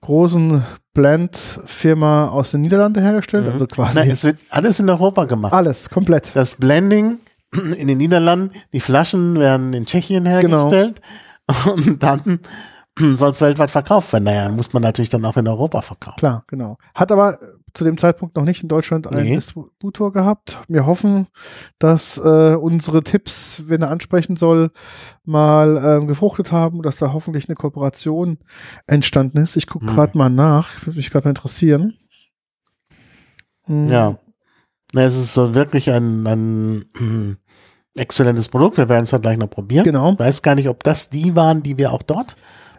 großen 0.00 0.62
Blend-Firma 0.94 2.28
aus 2.28 2.50
den 2.52 2.60
Niederlanden 2.62 3.02
hergestellt. 3.02 3.46
Also 3.50 3.66
quasi 3.66 3.92
Na, 3.94 4.04
es 4.04 4.24
wird 4.24 4.38
alles 4.50 4.80
in 4.80 4.88
Europa 4.90 5.24
gemacht. 5.26 5.52
alles 5.52 5.90
komplett. 5.90 6.34
Das 6.34 6.56
Blending 6.56 7.18
in 7.76 7.86
den 7.88 7.98
Niederlanden, 7.98 8.50
die 8.72 8.80
Flaschen 8.80 9.38
werden 9.38 9.72
in 9.74 9.86
Tschechien 9.86 10.24
Genau. 10.24 10.70
hergestellt 10.70 11.00
und 11.72 12.02
dann 12.02 12.40
soll 13.14 13.30
es 13.30 13.40
weltweit 13.40 13.70
verkauft 13.70 14.12
werden. 14.12 14.24
Naja, 14.24 14.48
muss 14.50 14.72
man 14.72 14.82
natürlich 14.82 15.08
dann 15.10 15.24
auch 15.24 15.36
in 15.36 15.48
Europa 15.48 15.82
verkaufen. 15.82 16.18
Klar, 16.18 16.44
genau. 16.46 16.76
Hat 16.94 17.10
aber 17.12 17.38
zu 17.74 17.84
dem 17.84 17.96
Zeitpunkt 17.96 18.36
noch 18.36 18.44
nicht 18.44 18.62
in 18.62 18.68
Deutschland 18.68 19.06
einen 19.06 19.24
Nee. 19.24 19.34
Distributor 19.36 20.12
gehabt. 20.12 20.60
Wir 20.68 20.84
hoffen, 20.84 21.26
dass 21.78 22.18
äh, 22.18 22.54
unsere 22.54 23.02
Tipps, 23.02 23.62
wenn 23.66 23.80
er 23.80 23.90
ansprechen 23.90 24.36
soll, 24.36 24.70
mal 25.24 25.80
ähm, 25.82 26.06
gefruchtet 26.06 26.52
haben 26.52 26.76
und 26.78 26.84
dass 26.86 26.98
da 26.98 27.14
hoffentlich 27.14 27.48
eine 27.48 27.54
Kooperation 27.56 28.38
entstanden 28.86 29.38
ist. 29.38 29.56
Ich 29.56 29.66
gucke 29.66 29.86
Hm. 29.86 29.94
gerade 29.94 30.18
mal 30.18 30.28
nach, 30.28 30.68
würde 30.84 30.98
mich 30.98 31.10
gerade 31.10 31.26
mal 31.26 31.30
interessieren. 31.30 31.94
Hm, 33.64 33.88
Ja. 33.88 34.18
Na, 34.94 35.04
es 35.04 35.16
ist 35.18 35.32
so 35.32 35.54
wirklich 35.54 35.90
ein, 35.90 36.26
ein 36.26 36.84
hm, 36.96 37.36
exzellentes 37.96 38.48
Produkt. 38.48 38.76
Wir 38.76 38.90
werden 38.90 39.04
es 39.04 39.10
dann 39.10 39.22
gleich 39.22 39.38
noch 39.38 39.48
probieren. 39.48 39.84
Genau. 39.84 40.12
Ich 40.12 40.18
weiß 40.18 40.42
gar 40.42 40.54
nicht, 40.54 40.68
ob 40.68 40.82
das 40.84 41.08
die 41.08 41.34
waren, 41.34 41.62
die 41.62 41.78
wir 41.78 41.92
auch 41.92 42.02
dort 42.02 42.36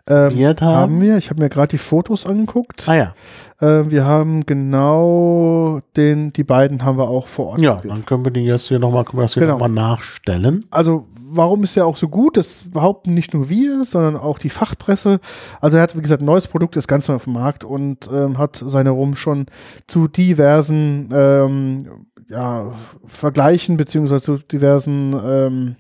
Ähm, 0.10 0.38
haben 0.38 0.62
haben. 0.62 1.02
wir. 1.02 1.18
Ich 1.18 1.30
habe 1.30 1.42
mir 1.42 1.50
gerade 1.50 1.70
die 1.70 1.78
Fotos 1.78 2.26
angeguckt. 2.26 2.88
Ah 2.90 2.96
ja. 2.96 3.14
Äh, 3.62 3.90
wir 3.90 4.06
haben 4.06 4.46
genau 4.46 5.80
den, 5.96 6.34
die 6.34 6.44
beiden 6.44 6.84
haben 6.84 6.98
wir 6.98 7.10
auch 7.10 7.28
vor 7.28 7.48
Ort. 7.48 7.62
Ja, 7.62 7.76
probiert. 7.76 7.94
dann 7.94 8.06
können 8.06 8.26
wir 8.26 8.32
die 8.32 8.42
jetzt 8.44 8.68
hier 8.68 8.80
nochmal, 8.80 9.06
Genau. 9.06 9.48
noch 9.54 9.60
mal 9.60 9.70
nachstellen. 9.70 10.66
also 10.72 11.08
warum 11.36 11.64
ist 11.64 11.78
er 11.78 11.86
auch 11.86 11.96
so 11.98 12.10
gut? 12.10 12.36
Das 12.38 12.66
behaupten 12.72 13.14
nicht 13.14 13.34
nur 13.34 13.50
wir, 13.50 13.86
sondern 13.86 14.18
auch 14.18 14.40
die 14.40 14.50
Fachpresse. 14.50 15.20
Also 15.62 15.78
er 15.78 15.84
hat, 15.84 15.96
wie 15.98 16.02
gesagt, 16.02 16.22
ein 16.22 16.26
neues 16.26 16.48
Produkt, 16.48 16.76
ist 16.76 16.88
ganz 16.88 17.08
neu 17.08 17.16
auf 17.16 17.24
dem 17.24 17.34
Markt 17.34 17.64
und 17.64 18.10
ähm, 18.12 18.38
hat 18.38 18.62
seine 18.64 18.90
Rum 18.90 19.16
schon 19.16 19.46
zu 19.88 20.08
diversen 20.08 21.10
ähm, 21.14 22.08
ja, 22.30 22.72
Vergleichen 23.06 23.78
beziehungsweise 23.78 24.22
zu 24.22 24.38
diversen, 24.38 25.16
ähm, 25.26 25.76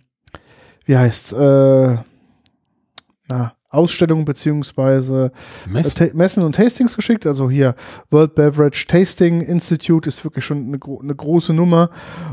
wie 0.85 0.97
heißt's, 0.97 1.33
äh, 1.33 1.97
na, 3.27 3.53
Ausstellungen 3.73 4.25
beziehungsweise 4.25 5.31
Mist. 5.67 5.97
Ta- 5.97 6.07
Messen 6.13 6.43
und 6.43 6.55
Tastings 6.55 6.95
geschickt. 6.95 7.25
Also 7.25 7.49
hier 7.49 7.75
World 8.11 8.35
Beverage 8.35 8.85
Tasting 8.87 9.41
Institute 9.41 10.07
ist 10.07 10.23
wirklich 10.23 10.45
schon 10.45 10.67
eine, 10.67 10.79
gro 10.79 10.99
eine 11.01 11.15
große 11.15 11.53
Nummer 11.53 11.89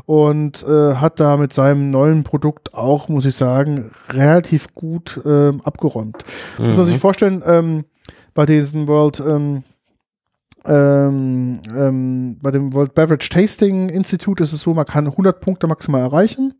und 0.07 0.63
äh, 0.63 0.95
hat 0.95 1.19
da 1.21 1.37
mit 1.37 1.53
seinem 1.53 1.91
neuen 1.91 2.25
Produkt 2.25 2.75
auch, 2.75 3.09
muss 3.09 3.25
ich 3.25 3.35
sagen, 3.35 3.91
relativ 4.11 4.75
gut 4.75 5.21
ähm, 5.25 5.61
abgeräumt. 5.65 6.25
Muss 6.59 6.77
man 6.77 6.87
sich 6.87 6.99
vorstellen, 6.99 7.43
ähm, 7.47 7.85
bei 8.35 8.47
diesem 8.47 8.87
World 8.87 9.21
ähm, 9.27 9.65
ähm, 10.67 11.61
ähm, 11.75 12.37
bei 12.43 12.51
dem 12.51 12.75
World 12.75 12.95
Beverage 12.95 13.31
Tasting 13.31 13.89
Institute 13.89 14.43
ist 14.43 14.53
es 14.53 14.61
so, 14.61 14.75
man 14.75 14.85
kann 14.85 15.07
100 15.07 15.41
Punkte 15.41 15.67
maximal 15.67 16.03
erreichen. 16.03 16.53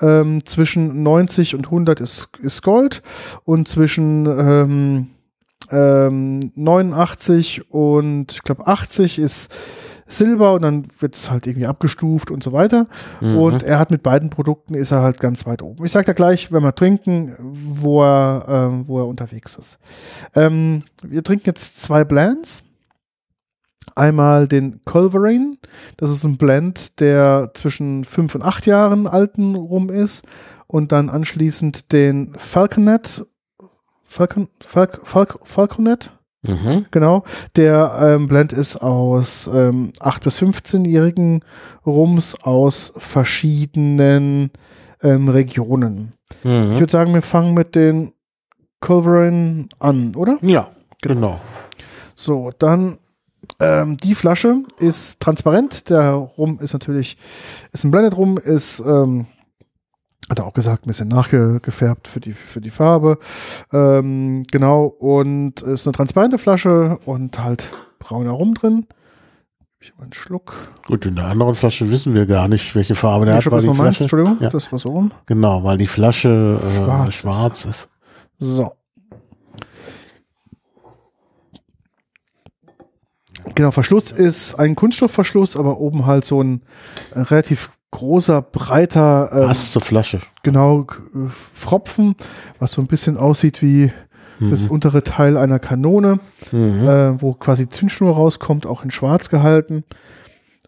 Ähm, 0.00 0.44
zwischen 0.44 1.02
90 1.02 1.54
und 1.54 1.66
100 1.66 2.00
ist, 2.00 2.28
ist 2.42 2.62
Gold 2.62 3.02
und 3.44 3.66
zwischen 3.66 4.26
ähm, 4.26 5.10
ähm, 5.70 6.52
89 6.54 7.70
und 7.70 8.32
ich 8.32 8.42
glaube 8.42 8.66
80 8.66 9.18
ist 9.18 9.52
Silber 10.08 10.52
und 10.52 10.62
dann 10.62 10.86
wird 11.00 11.16
es 11.16 11.30
halt 11.30 11.46
irgendwie 11.46 11.66
abgestuft 11.66 12.30
und 12.30 12.42
so 12.42 12.52
weiter. 12.52 12.86
Mhm. 13.20 13.36
Und 13.36 13.62
er 13.64 13.78
hat 13.78 13.90
mit 13.90 14.02
beiden 14.02 14.30
Produkten 14.30 14.74
ist 14.74 14.92
er 14.92 15.02
halt 15.02 15.18
ganz 15.18 15.46
weit 15.46 15.62
oben. 15.62 15.84
Ich 15.84 15.92
sage 15.92 16.06
da 16.06 16.12
gleich, 16.12 16.52
wenn 16.52 16.62
wir 16.62 16.74
trinken, 16.74 17.34
wo 17.40 18.02
er, 18.02 18.44
ähm, 18.48 18.86
wo 18.86 19.00
er 19.00 19.06
unterwegs 19.06 19.56
ist. 19.56 19.78
Ähm, 20.34 20.84
wir 21.02 21.24
trinken 21.24 21.46
jetzt 21.46 21.80
zwei 21.80 22.04
Blends. 22.04 22.62
Einmal 23.94 24.48
den 24.48 24.80
Culverin. 24.84 25.58
Das 25.96 26.10
ist 26.10 26.24
ein 26.24 26.36
Blend, 26.36 27.00
der 27.00 27.50
zwischen 27.54 28.04
fünf 28.04 28.34
und 28.34 28.42
acht 28.42 28.66
Jahren 28.66 29.06
alten 29.06 29.54
rum 29.54 29.90
ist. 29.90 30.24
Und 30.66 30.92
dann 30.92 31.08
anschließend 31.10 31.92
den 31.92 32.34
Falconet. 32.36 33.24
Falcon, 34.04 34.48
Falc, 34.60 35.00
Falc, 35.04 35.38
Falconet? 35.42 36.10
Mhm. 36.42 36.86
Genau. 36.90 37.24
Der 37.56 37.96
ähm, 38.00 38.28
Blend 38.28 38.52
ist 38.52 38.76
aus 38.76 39.48
ähm, 39.52 39.90
8- 40.00 40.22
bis 40.22 40.40
15-jährigen 40.42 41.44
Rums 41.84 42.36
aus 42.42 42.92
verschiedenen 42.96 44.50
ähm, 45.02 45.28
Regionen. 45.28 46.10
Ich 46.38 46.44
Mhm. 46.44 46.78
würde 46.78 46.90
sagen, 46.92 47.14
wir 47.14 47.22
fangen 47.22 47.54
mit 47.54 47.74
den 47.74 48.12
Culverin 48.80 49.68
an, 49.78 50.14
oder? 50.14 50.38
Ja, 50.42 50.68
genau. 51.02 51.40
So, 52.14 52.50
dann 52.58 52.98
ähm, 53.60 53.96
die 53.96 54.14
Flasche 54.14 54.62
ist 54.78 55.20
transparent. 55.20 55.88
Der 55.90 56.10
Rum 56.12 56.58
ist 56.60 56.72
natürlich, 56.72 57.16
ist 57.72 57.84
ein 57.84 57.90
Blended 57.90 58.16
Rum, 58.16 58.38
ist, 58.38 58.80
ähm, 58.80 59.26
hat 60.28 60.38
er 60.40 60.46
auch 60.46 60.54
gesagt, 60.54 60.86
ein 60.86 60.88
bisschen 60.88 61.08
nachgefärbt 61.08 62.08
für 62.08 62.20
die, 62.20 62.32
für 62.32 62.60
die 62.60 62.70
Farbe. 62.70 63.18
Ähm, 63.72 64.42
genau, 64.50 64.84
und 64.86 65.62
ist 65.62 65.86
eine 65.86 65.92
transparente 65.92 66.38
Flasche 66.38 66.98
und 67.04 67.38
halt 67.38 67.72
brauner 67.98 68.32
Rum 68.32 68.54
drin. 68.54 68.86
Ich 69.78 69.92
habe 69.92 70.04
einen 70.04 70.12
Schluck. 70.14 70.52
Gut, 70.86 71.06
in 71.06 71.14
der 71.14 71.26
anderen 71.26 71.54
Flasche 71.54 71.88
wissen 71.90 72.12
wir 72.14 72.26
gar 72.26 72.48
nicht, 72.48 72.74
welche 72.74 72.94
Farbe 72.96 73.24
der 73.26 73.34
Nee, 73.36 73.40
hat, 73.44 73.52
weil 73.52 73.60
die 73.60 73.72
Flasche, 73.74 74.04
Entschuldigung, 74.04 74.38
Ja. 74.40 74.50
das 74.50 74.72
war 74.72 74.78
so 74.80 74.88
rum. 74.88 75.12
genau, 75.26 75.62
weil 75.62 75.78
die 75.78 75.86
Flasche 75.86 76.58
äh, 76.60 76.76
Schwarz 76.82 77.14
schwarz, 77.14 77.64
ist. 77.66 77.68
ist. 77.68 77.88
So. 78.38 78.72
Genau, 83.54 83.70
Verschluss 83.70 84.12
ist 84.12 84.54
ein 84.58 84.74
Kunststoffverschluss, 84.74 85.56
aber 85.56 85.78
oben 85.78 86.06
halt 86.06 86.24
so 86.24 86.42
ein 86.42 86.62
relativ 87.14 87.70
großer, 87.90 88.42
breiter, 88.42 89.30
ähm, 89.32 89.46
Passt 89.46 89.72
zur 89.72 89.82
Flasche. 89.82 90.18
genau, 90.42 90.82
äh, 90.82 91.28
Pfropfen, 91.28 92.14
was 92.58 92.72
so 92.72 92.82
ein 92.82 92.86
bisschen 92.86 93.16
aussieht 93.16 93.62
wie 93.62 93.90
das 94.38 94.66
untere 94.66 95.02
Teil 95.02 95.38
einer 95.38 95.58
Kanone, 95.58 96.18
äh, 96.52 96.56
wo 96.56 97.32
quasi 97.32 97.70
Zündschnur 97.70 98.14
rauskommt, 98.14 98.66
auch 98.66 98.84
in 98.84 98.90
schwarz 98.90 99.30
gehalten. 99.30 99.84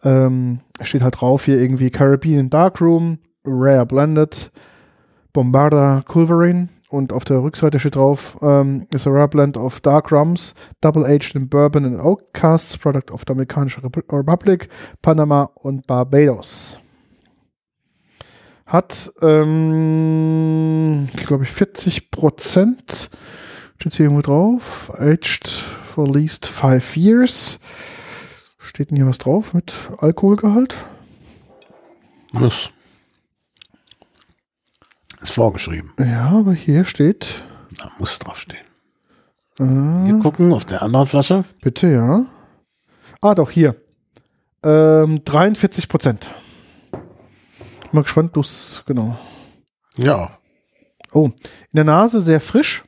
Ähm, 0.03 0.61
steht 0.81 1.03
halt 1.03 1.21
drauf 1.21 1.45
hier 1.45 1.61
irgendwie 1.61 1.91
Caribbean 1.91 2.49
Darkroom, 2.49 3.19
Rare 3.45 3.85
Blended, 3.85 4.51
Bombarda 5.33 6.01
Culverin 6.07 6.69
und 6.89 7.13
auf 7.13 7.23
der 7.23 7.41
Rückseite 7.41 7.79
steht 7.79 7.95
drauf, 7.95 8.35
ähm, 8.41 8.87
is 8.93 9.07
a 9.07 9.11
rare 9.11 9.27
blend 9.27 9.57
of 9.57 9.79
dark 9.79 10.11
rums, 10.11 10.55
double 10.81 11.05
aged 11.05 11.35
in 11.35 11.47
bourbon 11.47 11.85
and 11.85 11.99
oak 11.99 12.33
casks, 12.33 12.77
product 12.77 13.11
of 13.11 13.23
Repu- 13.25 14.03
Republic, 14.11 14.69
Panama 15.01 15.43
und 15.55 15.85
Barbados. 15.87 16.79
Hat, 18.65 19.11
ähm, 19.21 21.07
glaube 21.15 21.43
ich, 21.43 21.49
40 21.49 22.11
Prozent. 22.11 23.09
Steht 23.77 23.93
hier 23.95 24.05
irgendwo 24.05 24.21
drauf. 24.21 24.91
Aged 24.99 25.47
for 25.47 26.07
at 26.07 26.13
least 26.13 26.45
five 26.45 26.95
years. 26.95 27.59
Steht 28.59 28.89
denn 28.91 28.97
hier 28.97 29.07
was 29.07 29.17
drauf 29.17 29.53
mit 29.53 29.73
Alkoholgehalt? 29.99 30.85
Ist, 32.39 32.71
ist 35.21 35.31
vorgeschrieben. 35.33 35.93
Ja, 35.99 36.29
aber 36.29 36.53
hier 36.53 36.85
steht, 36.85 37.43
Da 37.77 37.91
muss 37.99 38.19
draufstehen. 38.19 38.63
äh, 39.59 39.63
Wir 39.63 40.19
gucken 40.19 40.53
auf 40.53 40.65
der 40.65 40.81
anderen 40.81 41.07
Flasche. 41.07 41.43
bitte, 41.61 41.87
ja. 41.89 42.25
Ah, 43.21 43.35
doch, 43.35 43.49
hier. 43.51 43.75
Ähm, 44.63 45.23
43 45.25 45.87
Prozent. 45.89 46.31
Mal 47.91 48.03
gespannt, 48.03 48.35
du's, 48.35 48.83
genau. 48.85 49.17
Ja. 49.97 50.37
Oh, 51.11 51.25
in 51.25 51.33
der 51.73 51.83
Nase 51.85 52.21
sehr 52.21 52.39
frisch. 52.39 52.83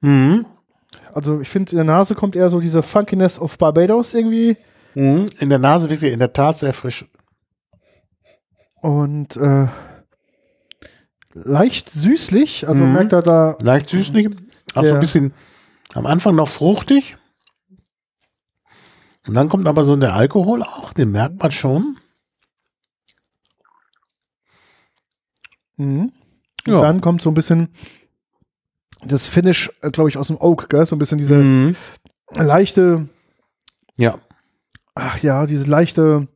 Mhm. 0.00 0.46
Also 1.14 1.40
ich 1.40 1.48
finde, 1.48 1.70
in 1.72 1.76
der 1.76 1.84
Nase 1.86 2.14
kommt 2.14 2.36
eher 2.36 2.50
so 2.50 2.60
diese 2.60 2.82
Funkiness 2.82 3.38
of 3.38 3.56
Barbados 3.56 4.12
irgendwie. 4.14 4.56
Mhm. 4.94 5.26
In 5.38 5.48
der 5.48 5.58
Nase 5.58 5.88
wirklich 5.88 6.12
in 6.12 6.18
der 6.18 6.32
Tat 6.32 6.58
sehr 6.58 6.72
frisch. 6.72 7.04
Und 8.82 9.36
äh, 9.36 9.66
leicht 11.34 11.90
süßlich. 11.90 12.68
Also 12.68 12.84
Mhm. 12.84 12.92
merkt 12.92 13.12
er 13.12 13.22
da, 13.22 13.58
Leicht 13.62 13.88
süßlich. 13.90 14.28
Auch 14.74 14.82
so 14.82 14.88
Ja. 14.88 14.94
ein 14.94 15.00
bisschen 15.00 15.32
am 15.94 16.06
Anfang 16.06 16.34
noch 16.34 16.48
fruchtig. 16.48 17.16
Und 19.26 19.34
dann 19.34 19.48
kommt 19.48 19.66
aber 19.68 19.84
so 19.84 19.96
der 19.96 20.14
Alkohol 20.14 20.62
auch, 20.62 20.92
den 20.92 21.10
merkt 21.12 21.38
man 21.40 21.50
schon. 21.52 21.96
Mhm. 25.76 26.12
Ja. 26.66 26.80
Dann 26.80 27.00
kommt 27.00 27.20
so 27.22 27.30
ein 27.30 27.34
bisschen 27.34 27.68
das 29.04 29.26
Finish, 29.26 29.70
glaube 29.92 30.08
ich, 30.08 30.16
aus 30.16 30.28
dem 30.28 30.38
Oak, 30.40 30.68
gell? 30.70 30.86
So 30.86 30.96
ein 30.96 30.98
bisschen 30.98 31.18
diese 31.18 31.36
Mhm. 31.36 31.76
leichte, 32.34 33.08
Ja. 33.96 34.18
ach 34.94 35.18
ja, 35.22 35.46
diese 35.46 35.68
leichte, 35.68 36.28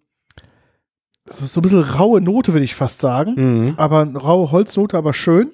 so, 1.30 1.46
so 1.46 1.60
ein 1.60 1.62
bisschen 1.62 1.82
raue 1.82 2.20
Note, 2.20 2.52
würde 2.52 2.64
ich 2.64 2.74
fast 2.74 3.00
sagen. 3.00 3.34
Mhm. 3.36 3.74
Aber 3.76 4.00
eine 4.02 4.18
raue 4.18 4.50
Holznote, 4.50 4.96
aber 4.96 5.12
schön. 5.12 5.50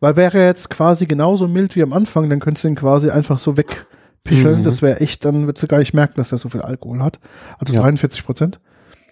Weil 0.00 0.16
wäre 0.16 0.38
er 0.38 0.46
jetzt 0.46 0.70
quasi 0.70 1.06
genauso 1.06 1.48
mild 1.48 1.76
wie 1.76 1.82
am 1.82 1.92
Anfang, 1.92 2.28
dann 2.28 2.40
könntest 2.40 2.64
du 2.64 2.68
ihn 2.68 2.74
quasi 2.74 3.10
einfach 3.10 3.38
so 3.38 3.56
wegpicheln. 3.56 4.60
Mhm. 4.60 4.64
Das 4.64 4.82
wäre 4.82 5.00
echt, 5.00 5.24
dann 5.24 5.46
würdest 5.46 5.62
du 5.62 5.68
gar 5.68 5.78
nicht 5.78 5.94
merken, 5.94 6.14
dass 6.16 6.30
der 6.30 6.38
so 6.38 6.48
viel 6.48 6.62
Alkohol 6.62 7.00
hat. 7.02 7.20
Also 7.58 7.74
Ja. 7.74 7.80
43 7.80 8.24
Prozent. 8.24 8.60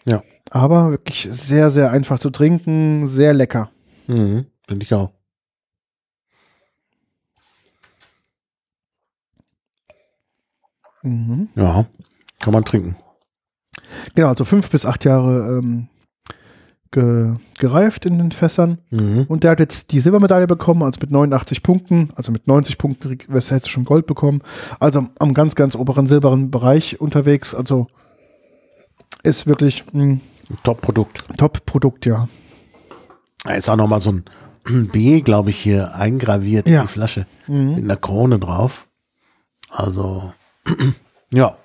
Ja. 0.07 0.23
Aber 0.51 0.91
wirklich 0.91 1.29
sehr, 1.31 1.71
sehr 1.71 1.91
einfach 1.91 2.19
zu 2.19 2.31
trinken, 2.31 3.07
sehr 3.07 3.33
lecker. 3.33 3.71
Mhm. 4.07 4.47
Finde 4.67 4.85
ich 4.85 4.93
auch. 4.93 5.11
Mhm. 11.03 11.49
Ja. 11.55 11.87
Kann 12.41 12.53
man 12.53 12.65
trinken. 12.65 12.97
Genau, 14.15 14.29
also 14.29 14.45
fünf 14.45 14.71
bis 14.71 14.87
acht 14.87 15.05
Jahre 15.05 15.59
ähm, 15.59 15.89
ge, 16.91 17.35
gereift 17.59 18.05
in 18.07 18.19
den 18.19 18.33
Fässern. 18.33 18.79
Mhm. 18.91 19.25
Und 19.29 19.45
der 19.45 19.53
hat 19.53 19.61
jetzt 19.61 19.93
die 19.93 20.01
Silbermedaille 20.01 20.47
bekommen, 20.47 20.83
also 20.83 21.01
mit 21.01 21.11
89 21.11 21.63
Punkten, 21.63 22.11
also 22.15 22.31
mit 22.33 22.47
90 22.47 22.79
Punkten 22.79 23.19
du 23.29 23.69
schon 23.69 23.85
Gold 23.85 24.07
bekommen. 24.07 24.43
Also 24.81 25.07
am 25.19 25.35
ganz, 25.35 25.55
ganz 25.55 25.75
oberen 25.75 26.07
silbernen 26.07 26.51
Bereich 26.51 27.01
unterwegs. 27.01 27.55
Also 27.55 27.87
ist 29.23 29.47
wirklich 29.47 29.85
ein 29.95 30.21
Top-Produkt. 30.65 31.27
Top-Produkt, 31.39 32.07
ja. 32.07 32.29
Da 33.45 33.55
ist 33.55 33.69
auch 33.69 33.77
noch 33.77 33.89
mal 33.89 34.01
so 34.01 34.13
ein 34.13 34.25
B, 34.93 35.21
glaube 35.23 35.51
ich, 35.51 35.59
hier 35.59 35.95
eingraviert 35.95 36.69
Ja. 36.69 36.81
in 36.83 36.87
die 36.87 36.93
Flasche. 36.93 37.27
Mhm. 37.47 37.75
Mit 37.77 37.85
einer 37.85 37.97
Krone 37.97 38.39
drauf. 38.39 38.89
Also, 39.71 40.33
ja. 41.33 41.57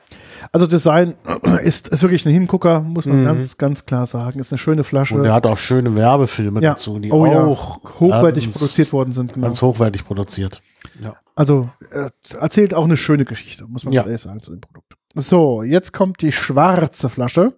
Also 0.51 0.67
Design 0.67 1.15
ist, 1.63 1.87
ist 1.87 2.01
wirklich 2.01 2.25
ein 2.25 2.31
Hingucker, 2.31 2.81
muss 2.81 3.05
man 3.05 3.23
ganz, 3.23 3.57
ganz 3.57 3.85
klar 3.85 4.05
sagen. 4.05 4.39
Ist 4.39 4.51
eine 4.51 4.57
schöne 4.57 4.83
Flasche. 4.83 5.15
Mhm. 5.15 5.21
Und 5.21 5.25
er 5.27 5.33
hat 5.33 5.45
auch 5.45 5.57
schöne 5.57 5.95
Werbefilme 5.95 6.61
ja. 6.61 6.71
dazu, 6.71 6.99
die 6.99 7.11
oh, 7.11 7.25
ja. 7.25 7.43
auch 7.43 7.99
hochwertig 7.99 8.45
ganz, 8.45 8.57
produziert 8.57 8.93
worden 8.93 9.13
sind. 9.13 9.33
Genau. 9.33 9.47
Ganz 9.47 9.61
hochwertig 9.61 10.05
produziert. 10.05 10.61
Ja. 11.01 11.15
Also 11.35 11.69
äh, 11.91 12.09
erzählt 12.39 12.73
auch 12.73 12.85
eine 12.85 12.97
schöne 12.97 13.25
Geschichte, 13.25 13.65
muss 13.67 13.85
man 13.85 13.93
Ja. 13.93 14.01
ganz 14.01 14.09
ehrlich 14.09 14.21
sagen 14.21 14.41
zu 14.41 14.51
dem 14.51 14.61
Produkt. 14.61 14.93
So, 15.15 15.63
jetzt 15.63 15.93
kommt 15.93 16.21
die 16.21 16.31
schwarze 16.31 17.09
Flasche. 17.09 17.53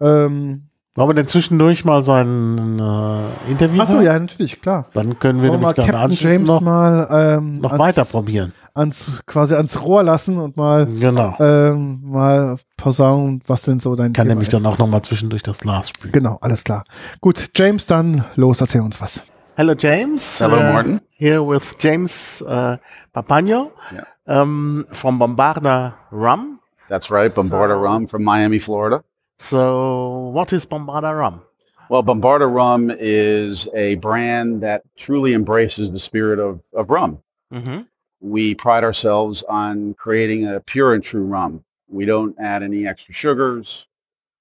Ähm, 0.00 0.65
Wollen 0.96 1.10
wir 1.10 1.14
denn 1.14 1.26
zwischendurch 1.26 1.84
mal 1.84 2.02
sein 2.02 2.78
äh, 2.78 3.50
Interview 3.50 3.82
achso, 3.82 4.00
ja, 4.00 4.18
natürlich, 4.18 4.60
klar. 4.62 4.86
Dann 4.94 5.18
können 5.18 5.42
wir 5.42 5.50
Wollen 5.50 5.60
nämlich 5.60 5.76
dann 5.76 5.86
Captain 5.88 6.12
James 6.18 6.48
noch, 6.48 6.60
mal 6.62 7.06
ähm, 7.38 7.54
noch 7.54 7.72
ans, 7.72 7.84
weiter 7.84 8.04
probieren. 8.06 8.52
ans, 8.74 9.20
quasi 9.26 9.54
ans 9.54 9.78
Rohr 9.80 10.02
lassen 10.02 10.38
und 10.38 10.56
mal, 10.56 10.86
Genau. 10.86 11.36
ähm, 11.38 12.00
mal 12.02 12.56
posaunen, 12.78 13.42
was 13.46 13.62
denn 13.62 13.78
so 13.78 13.94
dein 13.94 14.14
Kann 14.14 14.24
Thema 14.24 14.28
nämlich 14.36 14.48
ist. 14.48 14.54
dann 14.54 14.64
auch 14.64 14.78
noch 14.78 14.86
mal 14.88 15.02
zwischendurch 15.02 15.42
das 15.42 15.60
Glas 15.60 15.90
spülen. 15.90 16.12
Genau, 16.12 16.38
alles 16.40 16.64
klar. 16.64 16.84
Gut, 17.20 17.50
James, 17.54 17.86
dann 17.86 18.24
los, 18.36 18.60
erzähl 18.62 18.80
uns 18.80 18.98
was. 19.00 19.22
Hello, 19.54 19.74
James. 19.78 20.40
Hello, 20.40 20.56
Uh, 20.56 20.72
Martin. 20.72 21.00
Here 21.10 21.46
with 21.46 21.76
James 21.78 22.42
uh, 22.46 22.76
Papagno 23.12 23.70
Yeah. 23.92 24.42
um, 24.42 24.86
from 24.92 25.18
Bombarda 25.18 25.94
Rum. 26.10 26.58
That's 26.88 27.10
right, 27.10 27.34
Bombarda 27.34 27.74
So- 27.74 27.80
Rum 27.80 28.08
from 28.08 28.22
Miami, 28.24 28.60
Florida. 28.60 29.02
So, 29.38 30.28
what 30.32 30.52
is 30.52 30.64
Bombarda 30.66 31.16
Rum? 31.16 31.42
Well, 31.88 32.02
Bombarda 32.02 32.52
Rum 32.52 32.90
is 32.98 33.68
a 33.74 33.96
brand 33.96 34.62
that 34.62 34.82
truly 34.96 35.34
embraces 35.34 35.90
the 35.92 36.00
spirit 36.00 36.38
of, 36.38 36.60
of 36.72 36.90
rum. 36.90 37.18
Mm-hmm. 37.52 37.82
We 38.20 38.54
pride 38.54 38.82
ourselves 38.82 39.44
on 39.48 39.94
creating 39.94 40.48
a 40.48 40.60
pure 40.60 40.94
and 40.94 41.04
true 41.04 41.22
rum. 41.24 41.62
We 41.88 42.06
don't 42.06 42.34
add 42.40 42.62
any 42.62 42.88
extra 42.88 43.14
sugars. 43.14 43.86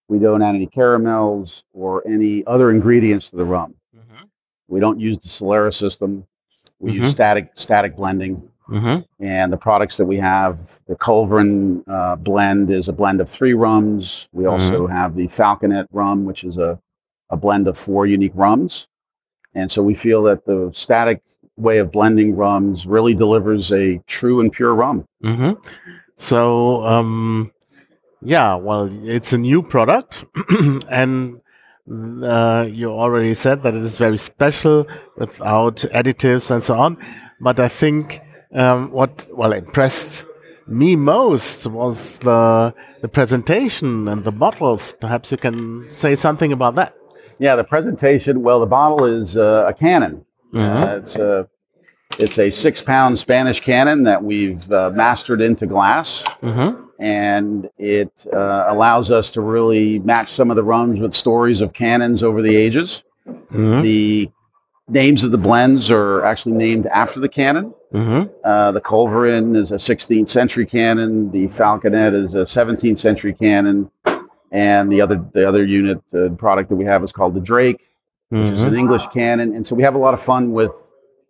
We 0.08 0.18
don't 0.18 0.42
add 0.42 0.56
any 0.56 0.66
caramels 0.68 1.64
or 1.74 2.08
any 2.08 2.46
other 2.48 2.72
ingredients 2.72 3.30
to 3.30 3.36
the 3.36 3.46
rum. 3.46 3.76
Mm-hmm. 3.96 4.24
We 4.70 4.80
don't 4.80 5.00
use 5.00 5.18
the 5.20 5.30
Solera 5.30 5.74
system. 5.74 6.26
We 6.80 6.94
use 6.94 7.08
Mhm. 7.08 7.12
static 7.12 7.52
static 7.56 7.96
blending. 7.96 8.50
Mm-hmm. 8.70 9.24
and 9.24 9.54
the 9.54 9.58
products 9.58 9.98
that 9.98 10.06
we 10.06 10.18
have 10.18 10.58
the 10.88 10.96
culverin 10.96 11.84
uh, 11.88 12.16
blend 12.16 12.72
is 12.72 12.88
a 12.88 12.94
blend 12.94 13.22
of 13.22 13.30
three 13.30 13.54
rums 13.54 14.28
we 14.32 14.48
also 14.48 14.88
have 14.88 15.16
the 15.16 15.28
falconet 15.28 15.86
rum 15.92 16.26
which 16.26 16.44
is 16.44 16.58
a, 16.58 16.80
a 17.30 17.38
blend 17.38 17.68
of 17.68 17.78
four 17.78 18.08
unique 18.08 18.32
rums 18.34 18.88
and 19.54 19.72
so 19.72 19.84
we 19.84 19.94
feel 19.94 20.24
that 20.24 20.46
the 20.46 20.72
static 20.74 21.22
way 21.58 21.78
of 21.78 21.92
blending 21.92 22.36
rums 22.36 22.88
really 22.88 23.14
delivers 23.14 23.72
a 23.72 24.02
true 24.08 24.40
and 24.42 24.52
pure 24.52 24.74
rum 24.74 25.06
Mm-hmm. 25.24 25.54
So, 26.18 26.86
um, 26.86 27.52
yeah, 28.22 28.56
well, 28.56 28.90
it's 29.08 29.34
a 29.34 29.38
new 29.38 29.62
product, 29.62 30.26
and 30.90 31.42
uh, 32.24 32.68
you 32.70 32.90
already 32.90 33.34
said 33.34 33.64
that 33.64 33.74
it 33.74 33.84
is 33.84 33.98
very 33.98 34.18
special 34.18 34.88
without 35.18 35.78
additives 35.94 36.50
and 36.52 36.64
so 36.64 36.76
on. 36.76 36.98
But 37.42 37.60
I 37.60 37.68
think 37.68 38.22
um, 38.54 38.92
what 38.92 39.26
well 39.32 39.52
impressed 39.54 40.26
me 40.68 40.96
most 40.96 41.68
was 41.68 42.18
the 42.20 42.74
the 43.02 43.08
presentation 43.08 44.08
and 44.08 44.24
the 44.24 44.32
bottles. 44.32 44.94
Perhaps 45.00 45.32
you 45.32 45.38
can 45.38 45.86
say 45.92 46.16
something 46.16 46.52
about 46.52 46.76
that. 46.76 46.94
yeah 47.40 47.56
the 47.56 47.64
presentation 47.76 48.42
well 48.48 48.60
the 48.60 48.72
bottle 48.80 49.04
is 49.06 49.36
uh, 49.38 49.66
a 49.72 49.74
cannon 49.74 50.24
Mhm. 50.54 50.84
uh, 50.84 50.98
it's 51.02 51.16
a 51.18 51.48
it's 52.24 52.38
a 52.40 52.50
six 52.50 52.82
pound 52.82 53.20
spanish 53.20 53.60
cannon 53.60 54.04
that 54.10 54.24
we've 54.24 54.66
uh, 54.72 54.90
mastered 55.04 55.42
into 55.42 55.66
glass 55.76 56.24
Mm-hmm. 56.42 56.70
and 57.00 57.70
it 57.78 58.14
uh, 58.34 58.64
allows 58.74 59.08
us 59.12 59.26
to 59.32 59.42
really 59.42 60.00
match 60.00 60.30
some 60.40 60.50
of 60.52 60.56
the 60.56 60.64
rums 60.64 60.98
with 61.04 61.14
stories 61.14 61.60
of 61.62 61.74
cannons 61.74 62.24
over 62.24 62.42
the 62.42 62.56
ages. 62.56 63.04
Mm-hmm. 63.28 63.82
The 63.82 64.30
names 64.88 65.24
of 65.26 65.32
the 65.32 65.38
blends 65.48 65.92
are 65.92 66.24
actually 66.24 66.56
named 66.66 66.86
after 66.88 67.20
the 67.20 67.30
cannon. 67.40 67.74
Mhm. 67.96 68.30
Uh, 68.44 68.72
the 68.74 68.82
Culverin 68.82 69.56
is 69.56 69.72
a 69.72 69.76
16th 69.80 70.28
century 70.30 70.66
cannon. 70.66 71.32
The 71.32 71.48
Falconet 71.48 72.14
is 72.14 72.34
a 72.34 72.46
17th 72.46 73.00
century 73.00 73.34
cannon, 73.34 73.90
and 74.52 74.92
the 74.92 75.00
other 75.02 75.24
the 75.34 75.48
other 75.48 75.64
unit 75.66 76.00
uh, 76.14 76.30
product 76.38 76.70
that 76.70 76.76
we 76.76 76.86
have 76.86 77.04
is 77.04 77.12
called 77.14 77.34
the 77.34 77.40
Drake, 77.40 77.82
which 78.30 78.52
is 78.52 78.64
Mhm. 78.66 78.68
an 78.68 78.76
English 78.76 79.08
cannon. 79.08 79.56
And 79.56 79.66
so 79.66 79.76
we 79.76 79.84
have 79.84 79.96
a 79.96 79.98
lot 79.98 80.14
of 80.14 80.20
fun 80.22 80.52
with, 80.52 80.72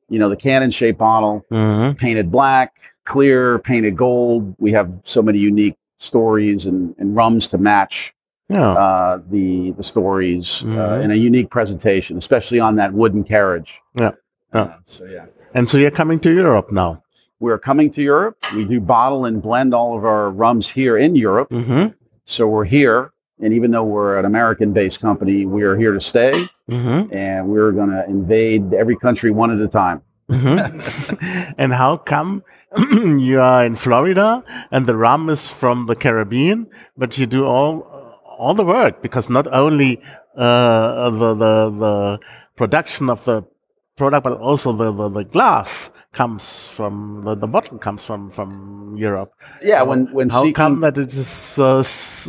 you 0.09 0.17
know, 0.17 0.27
the 0.29 0.35
cannon 0.35 0.71
shaped 0.71 0.97
bottle, 0.97 1.45
Mhm. 1.51 1.97
painted 1.97 2.31
black, 2.31 2.73
clear, 3.05 3.59
painted 3.59 3.95
gold. 3.95 4.55
We 4.59 4.71
have 4.71 4.89
so 5.03 5.21
many 5.21 5.37
unique 5.37 5.75
stories 5.99 6.65
and, 6.65 6.95
and 6.97 7.15
rums 7.15 7.47
to 7.49 7.57
match 7.59 8.11
Yeah. 8.49 8.71
uh, 8.71 9.19
the 9.29 9.71
the 9.71 9.83
stories 9.83 10.63
uh, 10.65 10.67
Mhm. 10.67 11.03
in 11.03 11.11
a 11.11 11.15
unique 11.15 11.49
presentation, 11.51 12.17
especially 12.17 12.59
on 12.59 12.75
that 12.77 12.91
wooden 12.93 13.23
carriage. 13.23 13.79
Yeah. 13.99 14.11
Yeah. 14.53 14.61
Uh, 14.61 14.69
so 14.85 15.05
yeah. 15.05 15.25
And 15.55 15.67
so 15.67 15.77
you're 15.77 15.89
coming 15.89 16.19
to 16.19 16.31
Europe 16.31 16.71
now. 16.71 17.01
We're 17.39 17.57
coming 17.57 17.89
to 17.91 18.01
Europe. 18.01 18.37
We 18.53 18.65
do 18.65 18.79
bottle 18.79 19.25
and 19.25 19.41
blend 19.41 19.73
all 19.73 19.97
of 19.97 20.05
our 20.05 20.29
rums 20.29 20.69
here 20.69 20.97
in 20.97 21.15
Europe. 21.15 21.49
Mm-hmm. 21.49 21.93
So 22.25 22.47
we're 22.47 22.65
here. 22.65 23.11
And 23.41 23.53
even 23.53 23.71
though 23.71 23.83
we're 23.83 24.19
an 24.19 24.25
American 24.25 24.73
based 24.73 24.99
company, 24.99 25.45
we 25.45 25.63
are 25.63 25.75
here 25.75 25.93
to 25.93 26.01
stay 26.01 26.49
Mm-hmm. 26.69 27.15
and 27.15 27.47
we're 27.47 27.71
going 27.71 27.91
to 27.91 28.03
invade 28.09 28.73
every 28.73 28.97
country 28.97 29.29
one 29.29 29.51
at 29.51 29.63
a 29.63 29.67
time. 29.67 30.01
Mm-hmm. 30.31 31.53
and 31.59 31.71
how 31.71 31.97
come 31.97 32.43
you 33.19 33.39
are 33.39 33.63
in 33.63 33.75
Florida 33.75 34.43
and 34.71 34.87
the 34.87 34.97
rum 34.97 35.29
is 35.29 35.45
from 35.45 35.85
the 35.85 35.95
Caribbean, 35.95 36.67
but 36.97 37.19
you 37.19 37.27
do 37.27 37.45
all 37.45 37.81
all 38.25 38.55
the 38.55 38.65
work 38.65 39.03
because 39.03 39.29
not 39.29 39.45
only 39.53 40.01
uh, 40.35 41.11
the, 41.11 41.35
the 41.35 41.69
the 41.69 42.19
production 42.55 43.11
of 43.11 43.23
the 43.25 43.43
product, 43.95 44.23
but 44.23 44.37
also 44.39 44.71
the, 44.73 44.91
the, 44.91 45.09
the 45.09 45.23
glass 45.23 45.89
comes 46.13 46.67
from 46.69 47.23
the, 47.25 47.35
the 47.35 47.47
bottle 47.47 47.77
comes 47.77 48.03
from 48.03 48.29
from 48.29 48.95
Europe. 48.97 49.31
Yeah, 49.61 49.83
when 49.83 50.11
when 50.13 50.29
How 50.29 50.41
seeking- 50.41 50.53
come 50.53 50.81
that 50.81 50.97
it 50.97 51.13
is 51.13 51.59
uh, 51.59 51.83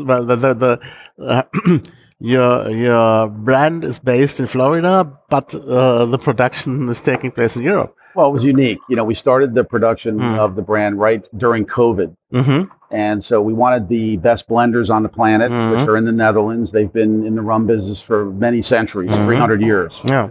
well, 0.05 0.25
the 0.25 0.37
the, 0.37 0.55
the 0.55 1.25
uh, 1.25 1.43
your 2.21 2.71
your 2.71 3.29
brand 3.29 3.85
is 3.85 3.99
based 3.99 4.41
in 4.41 4.47
Florida, 4.47 5.11
but 5.29 5.55
uh, 5.55 6.07
the 6.07 6.19
production 6.19 6.89
is 6.89 7.01
taking 7.01 7.31
place 7.31 7.57
in 7.57 7.63
Europe? 7.63 7.95
well, 8.17 8.29
it 8.31 8.33
was 8.33 8.45
unique. 8.45 8.79
You 8.89 8.97
know, 8.97 9.05
we 9.05 9.15
started 9.15 9.55
the 9.55 9.63
production 9.63 10.19
Mm. 10.19 10.39
of 10.39 10.57
the 10.57 10.63
brand 10.63 10.99
right 10.99 11.23
during 11.37 11.67
COVID. 11.67 12.17
Mm-hmm. 12.33 12.63
And 12.91 13.23
so 13.23 13.43
we 13.43 13.53
wanted 13.53 13.89
the 13.89 14.17
best 14.17 14.49
blenders 14.49 14.89
on 14.89 15.03
the 15.03 15.11
planet, 15.11 15.51
which 15.51 15.81
Mhm. 15.85 15.89
are 15.89 15.97
in 15.99 16.07
the 16.07 16.13
Netherlands. 16.13 16.73
They've 16.73 16.91
been 16.91 17.27
in 17.27 17.35
the 17.35 17.43
rum 17.43 17.67
business 17.67 18.01
for 18.01 18.25
many 18.47 18.63
centuries, 18.63 19.11
Mhm. 19.13 19.25
300 19.27 19.61
years. 19.61 20.01
Yeah. 20.09 20.29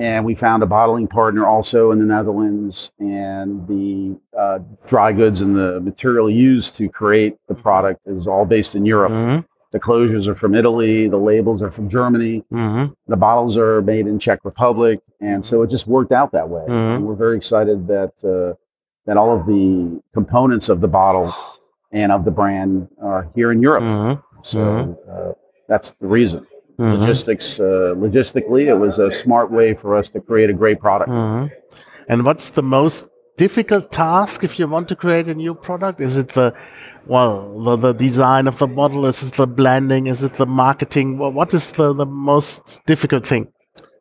And 0.00 0.24
we 0.24 0.34
found 0.34 0.62
a 0.62 0.66
bottling 0.66 1.06
partner 1.06 1.46
also 1.46 1.90
in 1.90 1.98
the 1.98 2.06
Netherlands. 2.06 2.90
And 2.98 3.68
the 3.68 4.18
uh, 4.36 4.60
dry 4.86 5.12
goods 5.12 5.42
and 5.42 5.54
the 5.54 5.78
material 5.80 6.30
used 6.30 6.74
to 6.76 6.88
create 6.88 7.36
the 7.48 7.54
product 7.54 8.00
is 8.06 8.26
all 8.26 8.46
based 8.46 8.74
in 8.74 8.86
Europe. 8.86 9.12
Mm-hmm. 9.12 9.40
The 9.72 9.78
closures 9.78 10.26
are 10.26 10.34
from 10.34 10.54
Italy, 10.54 11.06
the 11.06 11.18
labels 11.18 11.62
are 11.62 11.70
from 11.70 11.88
Germany, 11.88 12.42
Mm-hmm. 12.52 12.92
the 13.06 13.16
bottles 13.16 13.56
are 13.56 13.80
made 13.82 14.06
in 14.08 14.18
Czech 14.18 14.40
Republic. 14.44 15.00
And 15.20 15.44
so 15.44 15.62
it 15.62 15.70
just 15.70 15.86
worked 15.86 16.12
out 16.12 16.32
that 16.32 16.48
way. 16.48 16.64
Mhm. 16.66 16.96
And 16.96 17.06
we're 17.06 17.14
very 17.14 17.36
excited 17.36 17.86
that, 17.86 18.12
uh, 18.24 18.56
that 19.06 19.16
all 19.16 19.38
of 19.38 19.46
the 19.46 20.00
components 20.14 20.68
of 20.70 20.80
the 20.80 20.88
bottle 20.88 21.32
and 21.92 22.10
of 22.10 22.24
the 22.24 22.30
brand 22.30 22.88
are 23.02 23.28
here 23.34 23.52
in 23.52 23.60
Europe. 23.62 23.84
Mm-hmm. 23.84 24.20
So 24.42 24.98
uh, 25.08 25.32
that's 25.68 25.92
the 26.00 26.06
reason. 26.08 26.46
Mm-hmm. 26.80 27.00
Logistics, 27.00 27.60
uh, 27.60 27.92
logistically, 28.04 28.62
it 28.72 28.74
was 28.86 28.98
a 28.98 29.10
smart 29.10 29.50
way 29.50 29.74
for 29.74 29.94
us 29.94 30.08
to 30.14 30.18
create 30.20 30.48
a 30.48 30.54
great 30.62 30.80
product. 30.80 31.10
Mhm. 31.10 31.50
And 32.08 32.24
what's 32.24 32.50
the 32.58 32.62
most 32.62 33.06
difficult 33.36 33.92
task 33.92 34.42
if 34.44 34.58
you 34.58 34.66
want 34.66 34.88
to 34.88 34.96
create 34.96 35.26
a 35.28 35.34
new 35.34 35.54
product? 35.54 36.00
Is 36.00 36.16
it 36.16 36.28
the 36.30 36.54
well 37.06 37.34
the, 37.66 37.76
the 37.76 37.92
design 37.92 38.46
of 38.46 38.56
the 38.58 38.66
bottle? 38.66 39.04
Is 39.12 39.22
it 39.22 39.34
the 39.34 39.46
blending? 39.46 40.06
Is 40.06 40.24
it 40.24 40.34
the 40.42 40.46
marketing? 40.46 41.18
Wha- 41.18 41.28
What 41.40 41.52
is 41.52 41.70
the, 41.72 41.92
the 41.92 42.06
most 42.06 42.80
difficult 42.86 43.26
thing? 43.26 43.44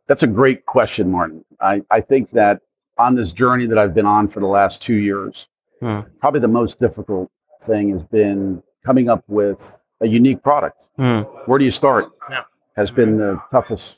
That's 0.08 0.24
a 0.24 0.28
great 0.28 0.66
question, 0.66 1.12
Martin. 1.12 1.44
I, 1.60 1.82
I 1.92 2.00
think 2.02 2.32
that 2.32 2.62
on 2.98 3.16
this 3.16 3.32
journey 3.34 3.66
that 3.68 3.78
I've 3.78 3.94
been 3.94 4.06
on 4.18 4.28
for 4.30 4.40
the 4.40 4.48
last 4.60 4.82
two 4.82 4.96
years, 5.10 5.48
Hmm. 5.82 6.00
probably 6.22 6.42
the 6.42 6.54
most 6.62 6.80
difficult 6.80 7.30
thing 7.70 7.90
has 7.92 8.04
been 8.04 8.62
coming 8.86 9.08
up 9.10 9.24
with 9.28 9.60
a 10.02 10.08
unique 10.08 10.42
product. 10.44 10.78
Mm. 10.98 11.26
Where 11.48 11.58
do 11.60 11.66
you 11.66 11.72
start? 11.72 12.06
Yeah. 12.30 12.44
Has 12.80 12.92
been 12.92 13.18
the 13.18 13.42
toughest 13.52 13.98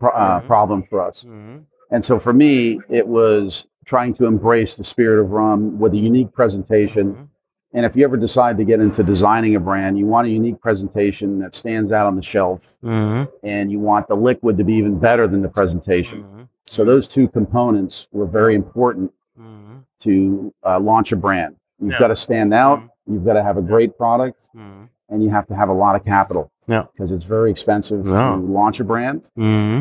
pro- 0.00 0.10
uh, 0.10 0.40
Mhm. 0.40 0.46
problem 0.48 0.82
for 0.90 1.00
us. 1.00 1.22
Mm-hmm. 1.22 1.58
And 1.92 2.04
so 2.04 2.18
for 2.18 2.32
me, 2.32 2.80
it 2.88 3.06
was 3.06 3.66
trying 3.84 4.14
to 4.14 4.24
embrace 4.26 4.74
the 4.74 4.82
spirit 4.82 5.20
of 5.22 5.30
rum 5.30 5.78
with 5.78 5.92
a 5.94 5.96
unique 5.96 6.32
presentation. 6.32 7.28
And 7.72 7.86
if 7.86 7.94
you 7.94 8.02
ever 8.02 8.16
decide 8.16 8.56
to 8.58 8.64
get 8.64 8.80
into 8.80 9.04
designing 9.04 9.54
a 9.54 9.60
brand, 9.60 9.96
you 9.96 10.06
want 10.06 10.26
a 10.26 10.30
unique 10.30 10.60
presentation 10.60 11.38
that 11.38 11.54
stands 11.54 11.92
out 11.92 12.06
on 12.08 12.16
the 12.16 12.22
shelf, 12.22 12.60
Mm-hmm. 12.84 13.22
and 13.44 13.70
you 13.70 13.78
want 13.78 14.08
the 14.08 14.16
liquid 14.16 14.56
to 14.58 14.64
be 14.64 14.72
even 14.74 14.98
better 14.98 15.28
than 15.28 15.40
the 15.40 15.48
presentation. 15.48 16.22
Mm-hmm. 16.24 16.42
So 16.66 16.84
those 16.84 17.06
two 17.06 17.28
components 17.28 18.08
were 18.10 18.26
very 18.26 18.56
important 18.56 19.12
Mm-hmm. 19.40 19.76
to 20.00 20.52
uh, 20.66 20.80
launch 20.80 21.12
a 21.12 21.16
brand. 21.16 21.54
You've 21.78 21.92
Yeah. 21.92 21.98
got 22.00 22.08
to 22.08 22.16
stand 22.16 22.52
out, 22.52 22.82
you've 23.06 23.24
got 23.24 23.34
to 23.34 23.42
have 23.44 23.56
a 23.56 23.62
great 23.62 23.96
product, 23.96 24.38
Mm-hmm. 24.56 24.84
and 25.10 25.22
you 25.22 25.30
have 25.30 25.46
to 25.46 25.54
have 25.54 25.68
a 25.68 25.72
lot 25.84 25.94
of 25.94 26.04
capital. 26.04 26.50
Yeah. 26.70 26.84
Because 26.92 27.10
it's 27.12 27.24
very 27.36 27.50
expensive 27.50 28.06
Yeah. 28.06 28.30
to 28.30 28.36
launch 28.36 28.78
a 28.80 28.84
brand. 28.84 29.20
Mm-hmm. 29.38 29.80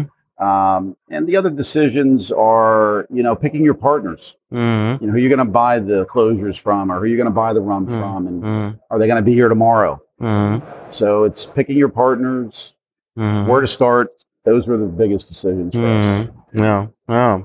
Um, 0.50 0.96
and 1.10 1.28
the 1.28 1.36
other 1.36 1.50
decisions 1.50 2.32
are, 2.32 3.06
you 3.18 3.24
know, 3.24 3.36
picking 3.36 3.64
your 3.64 3.74
partners. 3.74 4.36
Mm-hmm. 4.54 5.04
You 5.04 5.08
know, 5.08 5.14
who 5.14 5.20
you're 5.20 5.36
going 5.38 5.46
to 5.46 5.54
buy 5.64 5.80
the 5.80 6.06
closures 6.06 6.58
from, 6.58 6.90
or 6.92 7.00
who 7.00 7.06
you're 7.08 7.18
going 7.18 7.34
to 7.36 7.42
buy 7.46 7.52
the 7.54 7.62
rum 7.72 7.86
Mm. 7.88 8.00
from, 8.00 8.28
and 8.28 8.38
Mm-hmm. 8.44 8.78
are 8.90 8.98
they 9.00 9.08
going 9.08 9.18
to 9.24 9.30
be 9.32 9.34
here 9.34 9.50
tomorrow? 9.50 10.02
Mm-hmm. 10.22 10.66
So 11.00 11.26
it's 11.26 11.46
picking 11.46 11.78
your 11.78 11.90
partners, 11.90 12.74
Mm-hmm. 13.18 13.50
where 13.50 13.60
to 13.62 13.68
start. 13.68 14.08
Those 14.46 14.66
were 14.68 14.78
the 14.78 14.86
biggest 14.86 15.28
decisions 15.28 15.76
for 15.76 15.86
us. 15.86 16.28
Yeah, 16.54 16.88
yeah, 17.10 17.42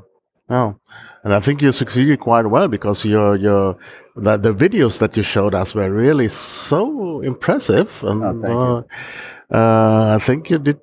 yeah. 0.49 0.73
And 1.25 1.35
I 1.35 1.41
think 1.41 1.63
you 1.63 1.73
succeeded 1.73 2.21
quite 2.21 2.47
well 2.47 2.69
because 2.69 3.05
your 3.05 3.35
your 3.35 3.77
the, 4.15 4.37
the 4.37 4.53
videos 4.55 4.99
that 5.01 5.17
you 5.17 5.25
showed 5.25 5.53
us 5.63 5.75
were 5.75 5.91
really 5.91 6.29
so 6.29 7.21
impressive, 7.23 8.05
and 8.05 8.23
Oh, 8.23 8.33
thank 8.43 8.87
uh, 9.53 10.15
I 10.15 10.19
think 10.19 10.51
you 10.51 10.59
did 10.59 10.81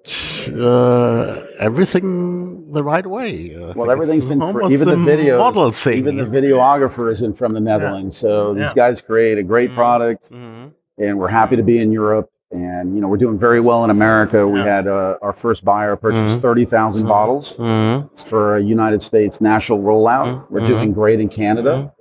uh, 0.63 1.41
everything 1.59 2.71
the 2.71 2.83
right 2.83 3.05
way. 3.05 3.55
I 3.55 3.71
Well, 3.75 3.91
everything's 3.91 4.27
fr- 4.27 4.33
almost 4.41 4.71
even 4.73 4.87
the 4.89 4.95
video, 4.97 5.39
model 5.39 5.71
thing. 5.71 5.97
even 5.97 6.17
the 6.17 6.25
videographer 6.25 7.11
isn't 7.11 7.37
from 7.37 7.53
the 7.53 7.59
Netherlands. 7.59 8.17
So 8.17 8.53
these 8.53 8.63
Yeah. 8.63 8.73
guys 8.75 9.01
create 9.01 9.37
a 9.37 9.43
great 9.43 9.71
Mhm. 9.71 9.75
product, 9.75 10.31
Mhm. 10.31 10.71
and 10.97 11.19
we're 11.19 11.27
happy 11.27 11.55
to 11.55 11.63
be 11.63 11.79
in 11.79 11.91
Europe. 11.91 12.29
And 12.53 12.93
you 12.95 13.01
know, 13.01 13.07
we're 13.07 13.17
doing 13.25 13.37
very 13.39 13.61
well 13.61 13.83
in 13.85 13.89
America. 13.89 14.45
We 14.47 14.59
Yeah. 14.59 14.65
had 14.75 14.87
uh, 14.87 15.15
our 15.21 15.31
first 15.33 15.63
buyer 15.63 15.95
purchase 15.95 16.35
Mhm. 16.37 16.41
thirty 16.41 16.65
thousand 16.65 17.05
Mhm. 17.05 17.07
bottles 17.09 17.55
Mhm. 17.57 18.09
for 18.27 18.57
a 18.57 18.61
United 18.61 19.01
States 19.01 19.39
national 19.39 19.79
rollout. 19.79 20.25
Mhm. 20.27 20.41
We're 20.49 20.67
doing 20.67 20.91
great 20.91 21.19
in 21.21 21.29
Canada, 21.29 21.93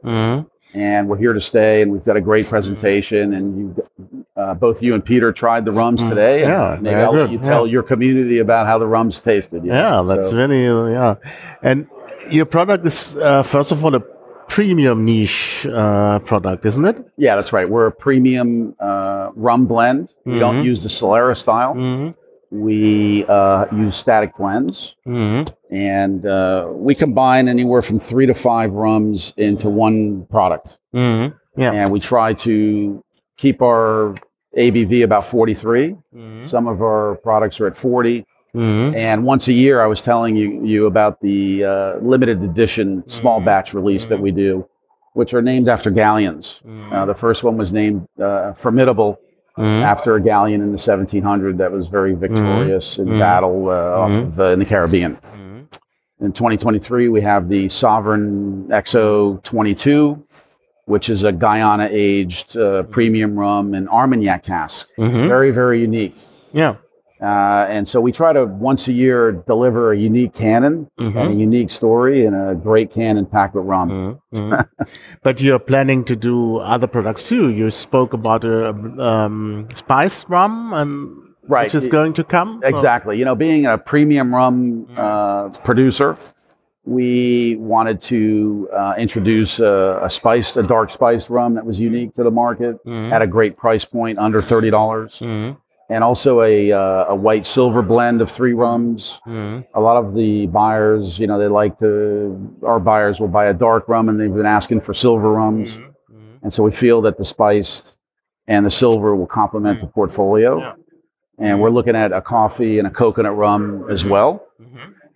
and 0.74 1.08
we're 1.08 1.16
here 1.18 1.32
to 1.32 1.40
stay. 1.40 1.82
And 1.82 1.92
we've 1.92 2.04
got 2.04 2.16
a 2.16 2.20
great 2.20 2.46
presentation. 2.48 3.32
And 3.34 3.58
you, 3.58 3.84
uh, 4.41 4.55
both 4.55 4.76
you 4.82 4.93
and 4.97 5.03
Peter 5.05 5.28
tried 5.43 5.62
the 5.68 5.72
rums 5.82 6.01
Mhm. 6.03 6.09
today. 6.12 6.36
and 6.43 6.49
Yeah, 6.53 6.78
maybe 6.80 6.97
I'll 7.05 7.12
let 7.22 7.30
you 7.34 7.38
tell 7.51 7.64
Yeah. 7.66 7.72
your 7.74 7.82
community 7.93 8.38
about 8.47 8.62
how 8.70 8.76
the 8.78 8.86
rums 8.97 9.20
tasted. 9.30 9.64
you 9.64 9.70
Yeah, 9.72 9.82
know? 9.82 10.05
that's 10.11 10.30
So- 10.30 10.36
really 10.43 10.62
yeah. 10.99 11.14
And 11.68 11.78
your 12.36 12.47
product 12.57 12.82
is 12.86 13.16
uh, 13.16 13.43
first 13.55 13.70
of 13.72 13.84
all 13.84 13.95
a 13.95 14.03
premium 14.57 14.99
niche 15.05 15.66
uh, 15.80 16.18
product, 16.30 16.66
isn't 16.70 16.84
it? 16.93 16.97
Yeah, 17.16 17.36
that's 17.36 17.53
right. 17.57 17.68
We're 17.74 17.86
a 17.95 17.97
premium 18.07 18.74
uh, 18.80 19.28
rum 19.47 19.62
blend. 19.72 20.03
We 20.26 20.38
don't 20.45 20.57
Mhm. 20.62 20.70
use 20.70 20.80
the 20.86 20.88
Solera 20.99 21.36
style. 21.36 21.74
Mm-hmm. 21.74 22.09
We 22.53 23.24
uh, 23.28 23.66
use 23.84 23.95
static 23.95 24.30
blends, 24.36 24.97
Mm-hmm. 25.07 25.43
and 25.72 26.26
uh, 26.26 26.66
we 26.86 26.97
combine 26.97 27.47
anywhere 27.57 27.80
from 27.88 27.99
three 28.01 28.26
to 28.26 28.34
five 28.34 28.72
rums 28.72 29.32
into 29.36 29.68
one 29.86 30.26
product. 30.34 30.78
Mm-hmm. 30.95 31.28
Yeah. 31.62 31.72
And 31.78 31.93
we 31.93 32.01
try 32.01 32.32
to 32.49 33.05
keep 33.36 33.62
our 33.62 34.14
ABV 34.57 35.05
about 35.05 35.24
43. 35.26 35.96
Mm-hmm. 36.14 36.46
Some 36.46 36.66
of 36.66 36.82
our 36.82 37.16
products 37.22 37.61
are 37.61 37.66
at 37.66 37.76
40. 37.76 38.26
Mm-hmm. 38.55 38.96
And 38.96 39.24
once 39.24 39.46
a 39.48 39.53
year, 39.53 39.80
I 39.80 39.86
was 39.86 40.01
telling 40.01 40.34
you, 40.36 40.64
you 40.64 40.86
about 40.86 41.20
the 41.20 41.64
uh, 41.64 41.98
limited 41.98 42.42
edition 42.42 43.05
small 43.07 43.40
Mhm. 43.40 43.44
batch 43.44 43.74
release 43.74 44.07
that 44.07 44.18
Mhm. 44.18 44.22
we 44.22 44.30
do, 44.32 44.66
which 45.12 45.34
are 45.34 45.42
named 45.42 45.68
after 45.68 45.88
galleons. 45.90 46.61
Mm-hmm. 46.66 46.92
Uh, 46.92 47.07
the 47.07 47.14
first 47.14 47.44
one 47.44 47.57
was 47.57 47.70
named 47.70 48.07
uh, 48.20 48.53
Formidable 48.55 49.20
Mm-hmm. 49.59 49.82
after 49.82 50.14
a 50.14 50.20
galleon 50.22 50.62
in 50.62 50.72
the 50.72 50.78
1700 50.78 51.59
that 51.59 51.70
was 51.70 51.86
very 51.88 52.14
victorious 52.14 52.98
in 52.98 53.18
battle 53.18 53.68
uh, 53.68 53.72
off 54.01 54.11
of, 54.12 54.40
uh, 54.40 54.44
in 54.44 54.59
the 54.59 54.64
Caribbean. 54.64 55.16
Mm-hmm. 55.16 56.24
In 56.24 56.32
2023, 56.32 57.09
we 57.09 57.20
have 57.20 57.48
the 57.48 57.68
Sovereign 57.68 58.66
XO 58.70 59.38
22, 59.42 60.22
which 60.91 61.09
is 61.09 61.22
a 61.24 61.32
Guyana 61.32 61.88
aged 61.91 62.57
uh, 62.57 62.82
premium 62.84 63.38
rum 63.38 63.74
and 63.74 63.88
Armagnac 63.88 64.43
cask. 64.45 64.86
Mm-hmm. 64.99 65.28
Very, 65.28 65.51
very 65.51 65.80
unique. 65.80 66.16
Yeah. 66.53 66.76
Uh, 67.22 67.66
and 67.68 67.86
so 67.86 68.01
we 68.01 68.12
try 68.12 68.32
to 68.32 68.47
once 68.47 68.88
a 68.88 68.93
year 68.93 69.32
deliver 69.32 69.93
a 69.93 69.97
unique 69.97 70.32
cannon 70.32 70.91
and 70.97 71.16
a 71.16 71.34
unique 71.34 71.70
story 71.70 72.24
and 72.24 72.34
a 72.34 72.55
great 72.55 72.91
cannon 72.91 73.26
packed 73.26 73.55
with 73.55 73.66
rum. 73.66 74.18
Mhm. 74.34 74.66
but 75.22 75.38
you're 75.41 75.59
planning 75.59 76.03
to 76.05 76.16
do 76.16 76.57
other 76.59 76.86
products 76.86 77.28
too. 77.28 77.51
You 77.51 77.70
spoke 77.70 78.14
about 78.14 78.45
a 78.45 78.70
um, 78.70 79.68
spiced 79.74 80.28
rum 80.28 80.72
and 80.72 81.26
Right. 81.49 81.64
which 81.64 81.74
is 81.74 81.88
going 81.88 82.12
to 82.14 82.22
come. 82.24 82.61
Exactly. 82.64 83.18
You 83.18 83.24
know, 83.24 83.34
being 83.34 83.66
a 83.66 83.76
premium 83.76 84.32
rum 84.34 84.86
uh, 84.97 85.49
producer, 85.64 86.16
we 86.85 87.57
wanted 87.57 88.01
to 88.03 88.68
uh, 88.74 88.95
introduce 88.97 89.59
a, 89.59 90.01
a 90.03 90.09
spiced, 90.11 90.57
a 90.57 90.62
dark 90.62 90.91
spiced 90.91 91.28
rum 91.31 91.55
that 91.55 91.64
was 91.64 91.78
unique 91.78 92.14
to 92.14 92.22
the 92.24 92.31
market 92.31 92.83
Mhm. 92.85 93.12
at 93.12 93.22
a 93.22 93.26
great 93.26 93.57
price 93.57 93.85
point, 93.85 94.18
under 94.18 94.41
thirty 94.41 94.70
dollars, 94.70 95.18
Mhm. 95.20 95.57
and 95.91 96.03
also 96.03 96.41
a 96.41 96.72
uh, 96.72 97.05
a 97.09 97.14
white 97.14 97.45
silver 97.45 97.83
blend 97.83 98.22
of 98.22 98.31
three 98.31 98.55
rums. 98.55 99.20
Mhm. 99.26 99.64
A 99.74 99.81
lot 99.81 100.03
of 100.03 100.14
the 100.14 100.47
buyers, 100.49 101.18
you 101.18 101.26
know, 101.26 101.39
they 101.39 101.49
like 101.49 101.78
to. 101.81 102.37
Our 102.64 102.81
buyers 102.81 103.20
will 103.20 103.28
buy 103.28 103.47
a 103.47 103.55
dark 103.55 103.87
rum, 103.89 104.09
and 104.09 104.18
they've 104.18 104.35
been 104.35 104.47
asking 104.47 104.81
for 104.81 104.95
silver 104.95 105.31
rums, 105.33 105.76
Mhm. 105.78 105.85
and 106.43 106.53
so 106.53 106.62
we 106.62 106.70
feel 106.70 107.03
that 107.03 107.18
the 107.18 107.24
spiced 107.24 107.99
and 108.49 108.64
the 108.64 108.70
silver 108.70 109.14
will 109.14 109.26
complement 109.26 109.81
the 109.81 109.87
portfolio. 109.87 110.59
Yeah. 110.59 110.72
And 111.39 111.61
we're 111.61 111.70
looking 111.70 111.95
at 111.95 112.12
a 112.12 112.20
coffee 112.20 112.78
and 112.78 112.87
a 112.89 112.91
coconut 112.91 113.37
rum 113.37 113.85
as 113.91 114.05
well. 114.05 114.43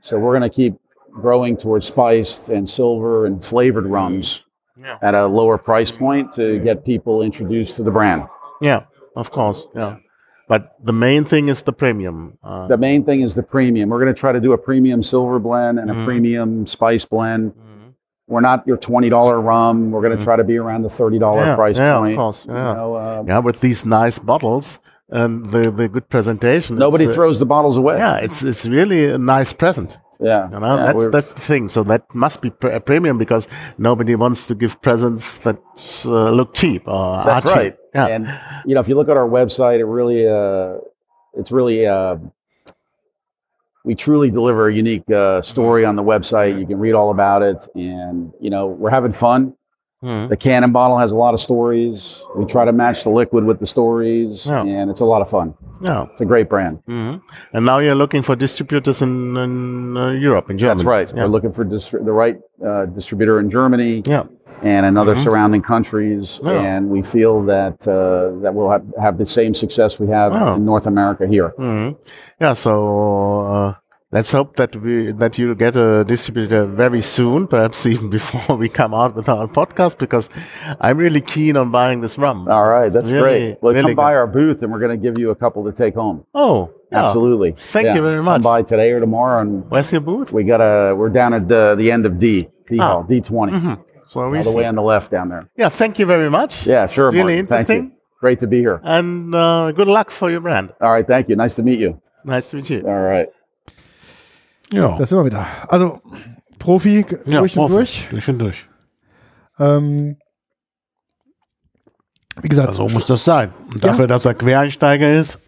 So 0.02 0.18
we're 0.18 0.32
going 0.38 0.42
to 0.48 0.54
keep 0.54 0.74
growing 1.20 1.56
towards 1.56 1.86
spiced 1.86 2.48
and 2.48 2.68
silver 2.68 3.26
and 3.26 3.44
flavored 3.44 3.86
rums 3.86 4.42
Yeah. 4.76 4.98
at 5.02 5.14
a 5.14 5.26
lower 5.26 5.56
price 5.58 5.90
point 5.90 6.32
to 6.34 6.58
get 6.60 6.84
people 6.84 7.22
introduced 7.22 7.76
to 7.76 7.82
the 7.82 7.90
brand. 7.90 8.24
Yeah, 8.60 8.82
of 9.16 9.30
course. 9.30 9.66
Yeah. 9.74 9.96
But 10.48 10.74
the 10.82 10.92
main 10.92 11.24
thing 11.24 11.48
is 11.48 11.62
the 11.62 11.72
premium. 11.72 12.36
Uh, 12.44 12.66
The 12.66 12.76
main 12.76 13.04
thing 13.04 13.20
is 13.22 13.34
the 13.34 13.42
premium. 13.42 13.88
We're 13.88 14.00
going 14.00 14.12
to 14.14 14.20
try 14.20 14.32
to 14.32 14.40
do 14.40 14.52
a 14.52 14.58
premium 14.58 15.02
silver 15.02 15.38
blend 15.38 15.78
and 15.78 15.90
a 15.90 15.94
Mhm. 15.94 16.04
premium 16.04 16.66
spice 16.66 17.04
blend. 17.06 17.52
Mhm. 17.52 17.92
We're 18.28 18.40
not 18.42 18.66
your 18.66 18.76
$20 18.76 19.40
rum. 19.42 19.90
We're 19.90 20.02
going 20.02 20.12
to 20.12 20.18
Mhm. 20.18 20.24
try 20.24 20.36
to 20.36 20.44
be 20.44 20.58
around 20.58 20.82
the 20.82 20.90
$30 20.90 21.46
yeah, 21.46 21.54
price 21.56 21.78
yeah, 21.78 21.98
point. 21.98 22.12
of 22.12 22.18
course. 22.18 22.46
You 22.46 22.54
Yeah. 22.54 22.74
know, 22.74 22.94
uh, 22.94 23.22
yeah, 23.26 23.38
with 23.38 23.60
these 23.60 23.86
nice 23.86 24.18
bottles 24.18 24.80
and 25.10 25.46
the, 25.46 25.70
the 25.70 25.88
good 25.88 26.08
presentation. 26.10 26.76
nobody 26.76 27.06
uh, 27.06 27.12
throws 27.12 27.38
the 27.38 27.46
bottles 27.46 27.76
away. 27.78 27.96
Yeah, 27.98 28.16
it's 28.16 28.42
it's 28.42 28.66
really 28.66 29.06
a 29.06 29.18
nice 29.18 29.52
present. 29.54 29.96
Yeah. 30.20 30.48
You 30.50 30.60
know, 30.60 30.76
Yeah, 30.76 30.92
that's 30.92 31.08
that's 31.08 31.32
the 31.34 31.40
thing. 31.40 31.68
So 31.68 31.82
that 31.84 32.12
must 32.14 32.40
be 32.40 32.50
pr- 32.50 32.68
a 32.68 32.80
premium 32.80 33.18
because 33.18 33.48
nobody 33.78 34.14
wants 34.14 34.46
to 34.48 34.54
give 34.54 34.80
presents 34.80 35.38
that 35.38 35.58
uh, 36.06 36.30
look 36.30 36.54
cheap 36.54 36.86
or 36.86 37.24
That's 37.24 37.44
are 37.46 37.48
cheap. 37.48 37.56
right. 37.56 37.76
Yeah. 37.94 38.06
And 38.08 38.40
you 38.66 38.74
know, 38.74 38.80
if 38.80 38.88
you 38.88 38.94
look 38.94 39.08
at 39.08 39.16
our 39.16 39.28
website, 39.28 39.78
it 39.78 39.84
really, 39.86 40.26
uh, 40.28 40.78
it's 41.34 41.50
really, 41.50 41.86
uh, 41.86 42.16
we 43.84 43.94
truly 43.94 44.30
deliver 44.30 44.68
a 44.68 44.72
unique 44.74 45.08
uh, 45.10 45.42
story 45.42 45.84
on 45.84 45.94
the 45.96 46.02
website. 46.02 46.58
You 46.58 46.66
can 46.66 46.78
read 46.78 46.94
all 46.94 47.10
about 47.10 47.42
it, 47.42 47.58
and 47.74 48.32
you 48.40 48.50
know, 48.50 48.66
we're 48.66 48.90
having 48.90 49.12
fun. 49.12 49.54
Mhm. 50.04 50.28
The 50.28 50.36
cannon 50.36 50.70
bottle 50.72 50.98
has 50.98 51.12
a 51.12 51.16
lot 51.16 51.32
of 51.34 51.40
stories. 51.40 52.20
We 52.36 52.44
try 52.44 52.64
to 52.64 52.72
match 52.72 53.04
the 53.04 53.10
liquid 53.10 53.44
with 53.44 53.58
the 53.58 53.66
stories, 53.66 54.46
Yeah. 54.46 54.62
and 54.62 54.90
it's 54.90 55.00
a 55.00 55.04
lot 55.06 55.22
of 55.22 55.28
fun. 55.30 55.54
yeah. 55.80 56.04
It's 56.12 56.20
a 56.20 56.24
great 56.24 56.48
brand. 56.48 56.78
Mhm. 56.88 57.20
And 57.54 57.66
now 57.66 57.78
you're 57.78 57.94
looking 58.04 58.22
for 58.22 58.36
distributors 58.36 59.02
in, 59.02 59.36
in 59.36 59.96
uh, 59.96 60.10
Europe, 60.10 60.50
in 60.50 60.58
Germany. 60.58 60.76
That's 60.78 60.86
right. 60.86 61.08
Yeah. 61.08 61.22
We're 61.24 61.30
looking 61.36 61.52
for 61.52 61.64
distri- 61.64 62.04
the 62.04 62.12
right 62.12 62.38
uh, 62.64 62.86
distributor 62.86 63.40
in 63.40 63.50
Germany 63.50 64.02
yeah. 64.06 64.24
and 64.62 64.86
in 64.86 64.96
other 64.96 65.14
Mhm. 65.14 65.24
surrounding 65.24 65.62
countries, 65.62 66.40
Yeah. 66.42 66.52
and 66.52 66.88
we 66.90 67.02
feel 67.02 67.42
that 67.54 67.76
uh, 67.88 68.40
that 68.42 68.52
we'll 68.54 68.70
have, 68.70 68.84
have 69.00 69.18
the 69.18 69.26
same 69.26 69.52
success 69.54 69.98
we 69.98 70.08
have 70.08 70.30
in 70.56 70.64
North 70.64 70.86
America 70.86 71.26
here. 71.26 71.52
Mhm. 71.58 71.96
Yeah. 72.40 72.52
So 72.54 72.72
uh, 73.56 73.72
let's 74.16 74.30
hope 74.32 74.50
that 74.60 74.72
we 74.84 75.12
that 75.22 75.32
you 75.38 75.54
get 75.64 75.74
a 75.76 76.04
distributor 76.04 76.62
very 76.84 77.00
soon, 77.16 77.46
perhaps 77.54 77.84
even 77.92 78.08
before 78.18 78.56
we 78.56 78.68
come 78.80 78.92
out 79.00 79.12
with 79.18 79.28
our 79.28 79.46
podcast, 79.60 79.98
because 79.98 80.26
I'm 80.86 80.96
really 81.04 81.20
keen 81.34 81.54
on 81.56 81.70
buying 81.78 82.00
this 82.04 82.16
rum. 82.24 82.38
All 82.48 82.68
right, 82.76 82.90
that's 82.94 83.10
Really- 83.10 83.22
great. 83.22 83.62
Well, 83.62 83.74
really 83.74 83.94
come 83.94 84.04
by 84.06 84.14
our 84.20 84.26
booth, 84.38 84.62
and 84.62 84.68
we're 84.72 84.78
going 84.86 84.96
to 84.98 85.02
give 85.06 85.16
you 85.18 85.28
a 85.30 85.38
couple 85.42 85.60
to 85.64 85.72
take 85.72 85.94
home. 85.94 86.24
Oh, 86.34 86.72
yeah. 86.92 87.04
Absolutely. 87.04 87.50
Thank 87.74 87.88
you 87.96 88.02
very 88.02 88.22
much. 88.22 88.36
Come 88.36 88.42
by 88.54 88.62
today 88.62 88.90
or 88.92 89.00
tomorrow, 89.00 89.40
and 89.42 89.68
Where's 89.70 89.90
your 89.92 90.00
booth? 90.00 90.32
we 90.32 90.44
got 90.44 90.60
a. 90.60 90.94
We're 90.94 91.14
down 91.20 91.34
at 91.34 91.44
the, 91.48 91.74
the 91.76 91.90
end 91.90 92.06
of 92.06 92.12
D 92.18 92.48
D 92.70 92.78
Ah. 92.80 92.86
hall 92.88 93.02
D 93.02 93.20
20 93.20 93.52
Mhm. 93.52 93.76
So 94.10 94.20
all 94.22 94.42
the 94.50 94.52
way 94.52 94.64
on 94.66 94.76
the 94.76 94.82
left 94.94 95.10
down 95.10 95.28
there. 95.28 95.48
Yeah. 95.56 95.70
Thank 95.70 95.98
you 95.98 96.06
very 96.06 96.30
much. 96.30 96.66
Yeah, 96.66 96.86
sure. 96.86 97.08
It's 97.08 97.14
really 97.16 97.42
Martin. 97.42 97.46
Thank 97.48 97.68
you. 97.68 97.74
interesting. 97.74 97.98
Great 98.20 98.38
to 98.40 98.46
be 98.46 98.58
here. 98.60 98.80
And 98.84 99.34
uh, 99.34 99.72
good 99.72 99.88
luck 99.88 100.10
for 100.10 100.30
your 100.30 100.40
brand. 100.40 100.66
All 100.80 100.92
right, 100.92 101.06
thank 101.06 101.28
you. 101.28 101.36
Nice 101.36 101.54
to 101.56 101.62
meet 101.62 101.80
you. 101.80 102.00
Nice 102.24 102.50
to 102.50 102.56
meet 102.56 102.70
you. 102.70 102.80
All 102.86 103.02
right. 103.12 103.28
Ja. 104.72 104.96
Da 104.98 105.06
sind 105.06 105.18
wir 105.18 105.24
wieder. 105.24 105.46
Also, 105.68 106.00
Profi 106.58 107.04
Ja, 107.26 107.40
durch 107.40 107.56
und 107.56 107.62
Profi. 107.66 107.74
durch. 107.74 108.08
Durch 108.10 108.28
und 108.28 108.38
durch. 108.38 108.66
Ähm, 109.58 110.16
wie 112.40 112.48
gesagt, 112.48 112.68
Also 112.68 112.88
muss 112.88 113.06
das 113.06 113.24
sein. 113.24 113.52
Und 113.72 113.84
Ja. 113.84 113.90
dafür, 113.90 114.06
dass 114.06 114.24
er 114.24 114.34
Quereinsteiger 114.34 115.12
ist, 115.14 115.38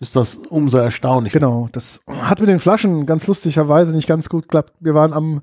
ist 0.00 0.16
das 0.16 0.34
umso 0.34 0.78
erstaunlicher. 0.78 1.38
Genau, 1.38 1.68
das 1.72 2.00
hat 2.08 2.40
mit 2.40 2.48
den 2.48 2.58
Flaschen 2.58 3.06
ganz 3.06 3.26
lustigerweise 3.26 3.94
nicht 3.94 4.08
ganz 4.08 4.28
gut 4.28 4.44
geklappt. 4.44 4.72
Wir 4.80 4.94
waren 4.94 5.12
am 5.12 5.42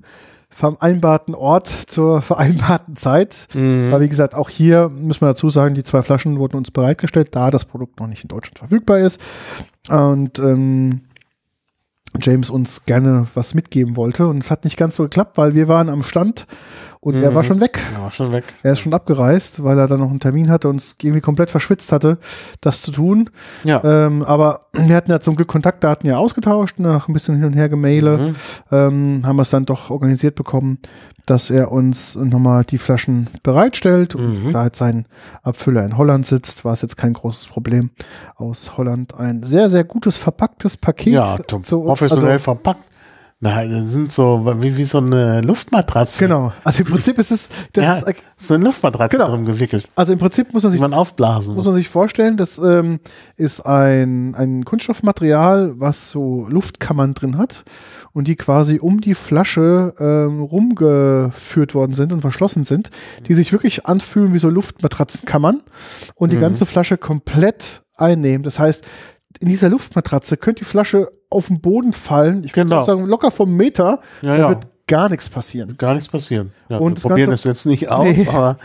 vereinbarten 0.50 1.34
Ort 1.34 1.66
zur 1.68 2.20
vereinbarten 2.22 2.96
Zeit. 2.96 3.48
Mhm. 3.54 3.88
Aber 3.92 4.00
wie 4.02 4.08
gesagt, 4.08 4.34
auch 4.34 4.48
hier 4.50 4.88
müssen 4.90 5.22
wir 5.22 5.28
dazu 5.28 5.48
sagen, 5.50 5.74
die 5.74 5.82
zwei 5.84 6.02
Flaschen 6.02 6.38
wurden 6.38 6.56
uns 6.56 6.70
bereitgestellt, 6.70 7.28
da 7.34 7.50
das 7.50 7.64
Produkt 7.64 7.98
noch 8.00 8.06
nicht 8.06 8.22
in 8.24 8.28
Deutschland 8.28 8.58
verfügbar 8.58 8.98
ist. 8.98 9.20
Und 9.88 10.38
ähm, 10.38 11.02
James 12.20 12.50
uns 12.50 12.84
gerne 12.84 13.26
was 13.34 13.54
mitgeben 13.54 13.96
wollte. 13.96 14.26
Und 14.26 14.42
es 14.42 14.50
hat 14.50 14.64
nicht 14.64 14.76
ganz 14.76 14.96
so 14.96 15.04
geklappt, 15.04 15.36
weil 15.36 15.54
wir 15.54 15.68
waren 15.68 15.88
am 15.88 16.02
Stand 16.02 16.46
und 17.06 17.22
er 17.22 17.34
war 17.34 17.42
Mhm. 17.42 17.46
schon 17.46 17.60
weg. 17.60 17.78
Ja, 17.96 18.10
schon 18.10 18.32
weg. 18.32 18.44
Er 18.64 18.72
ist 18.72 18.80
schon 18.80 18.92
abgereist, 18.92 19.62
weil 19.62 19.78
er 19.78 19.86
dann 19.86 20.00
noch 20.00 20.10
einen 20.10 20.18
Termin 20.18 20.50
hatte 20.50 20.68
und 20.68 20.76
es 20.80 20.96
irgendwie 21.00 21.20
komplett 21.20 21.50
verschwitzt 21.50 21.92
hatte, 21.92 22.18
das 22.60 22.82
zu 22.82 22.90
tun. 22.90 23.30
Ja. 23.64 23.82
Ähm, 23.84 24.22
aber 24.24 24.66
wir 24.72 24.96
hatten 24.96 25.10
ja 25.12 25.20
zum 25.20 25.36
Glück 25.36 25.46
Kontaktdaten 25.48 26.08
ja 26.10 26.16
ausgetauscht, 26.18 26.78
nach 26.78 27.08
ein 27.08 27.12
bisschen 27.12 27.36
hin 27.36 27.44
und 27.44 27.52
her 27.52 27.68
Gemaile, 27.68 28.18
Mhm. 28.18 28.34
ähm, 28.72 29.22
haben 29.24 29.36
wir 29.36 29.42
es 29.42 29.50
dann 29.50 29.64
doch 29.64 29.90
organisiert 29.90 30.34
bekommen, 30.34 30.78
dass 31.26 31.50
er 31.50 31.70
uns 31.72 32.16
nochmal 32.16 32.64
die 32.64 32.78
Flaschen 32.78 33.28
bereitstellt. 33.44 34.14
Und 34.16 34.44
Mhm. 34.46 34.52
da 34.52 34.64
jetzt 34.64 34.78
sein 34.78 35.06
Abfüller 35.42 35.84
in 35.84 35.96
Holland 35.96 36.26
sitzt, 36.26 36.64
war 36.64 36.72
es 36.72 36.82
jetzt 36.82 36.96
kein 36.96 37.12
großes 37.12 37.46
Problem. 37.46 37.90
Aus 38.36 38.76
Holland 38.76 39.14
ein 39.18 39.42
sehr, 39.44 39.70
sehr 39.70 39.84
gutes 39.84 40.16
verpacktes 40.16 40.76
Paket. 40.76 41.12
Ja, 41.14 41.36
to- 41.38 41.60
zu- 41.60 41.82
professionell 41.82 42.32
also, 42.32 42.44
verpackt. 42.44 42.80
Nein, 43.38 43.70
das 43.70 43.92
sind 43.92 44.10
so 44.10 44.46
wie, 44.62 44.78
wie 44.78 44.84
so 44.84 44.96
eine 44.96 45.42
Luftmatratze. 45.42 46.24
Genau. 46.24 46.54
Also 46.64 46.80
im 46.84 46.86
Prinzip 46.86 47.18
ist 47.18 47.30
es, 47.30 47.50
das 47.74 47.84
ja, 47.84 47.94
ist, 47.98 48.22
so 48.38 48.54
eine 48.54 48.64
Luftmatratze 48.64 49.14
Genau. 49.18 49.28
drum 49.28 49.44
gewickelt, 49.44 49.86
also 49.94 50.14
im 50.14 50.18
Prinzip 50.18 50.54
muss 50.54 50.62
man 50.62 50.72
sich 50.72 50.80
man 50.80 50.94
aufblasen 50.94 51.48
muss 51.48 51.56
muss. 51.56 51.66
man 51.66 51.74
sich 51.74 51.90
vorstellen, 51.90 52.38
das 52.38 52.56
ähm, 52.56 52.98
ist 53.36 53.60
ein, 53.60 54.34
ein 54.34 54.64
Kunststoffmaterial, 54.64 55.74
was 55.78 56.08
so 56.08 56.46
Luftkammern 56.48 57.12
drin 57.12 57.36
hat 57.36 57.64
und 58.14 58.26
die 58.26 58.36
quasi 58.36 58.78
um 58.80 59.02
die 59.02 59.14
Flasche 59.14 59.92
ähm, 59.98 60.40
rumgeführt 60.40 61.74
worden 61.74 61.92
sind 61.92 62.12
und 62.14 62.22
verschlossen 62.22 62.64
sind, 62.64 62.90
die 63.28 63.34
sich 63.34 63.52
wirklich 63.52 63.84
anfühlen 63.84 64.32
wie 64.32 64.38
so 64.38 64.48
Luftmatratzenkammern 64.48 65.62
und 66.14 66.32
die 66.32 66.36
Mhm. 66.36 66.40
ganze 66.40 66.64
Flasche 66.64 66.96
komplett 66.96 67.82
einnehmen. 67.96 68.42
Das 68.44 68.58
heißt, 68.58 68.82
in 69.40 69.48
dieser 69.48 69.68
Luftmatratze 69.68 70.36
könnte 70.36 70.60
die 70.60 70.68
Flasche 70.68 71.08
auf 71.30 71.48
den 71.48 71.60
Boden 71.60 71.92
fallen, 71.92 72.44
ich 72.44 72.56
würde 72.56 72.68
Genau. 72.70 72.82
sagen 72.82 73.04
locker 73.06 73.30
vom 73.30 73.54
Meter, 73.56 74.00
Ja, 74.22 74.36
da 74.36 74.42
ja. 74.42 74.48
wird 74.50 74.66
gar 74.86 75.08
nichts 75.08 75.28
passieren. 75.28 75.76
Gar 75.78 75.94
nichts 75.94 76.08
passieren. 76.08 76.52
Ja, 76.68 76.78
Und 76.78 76.92
wir 76.92 76.94
das 76.94 77.02
probieren 77.02 77.30
Ganze- 77.30 77.48
das 77.48 77.58
jetzt 77.58 77.66
nicht 77.66 77.88
aus, 77.90 78.04
Nee. 78.16 78.26
aber, 78.28 78.56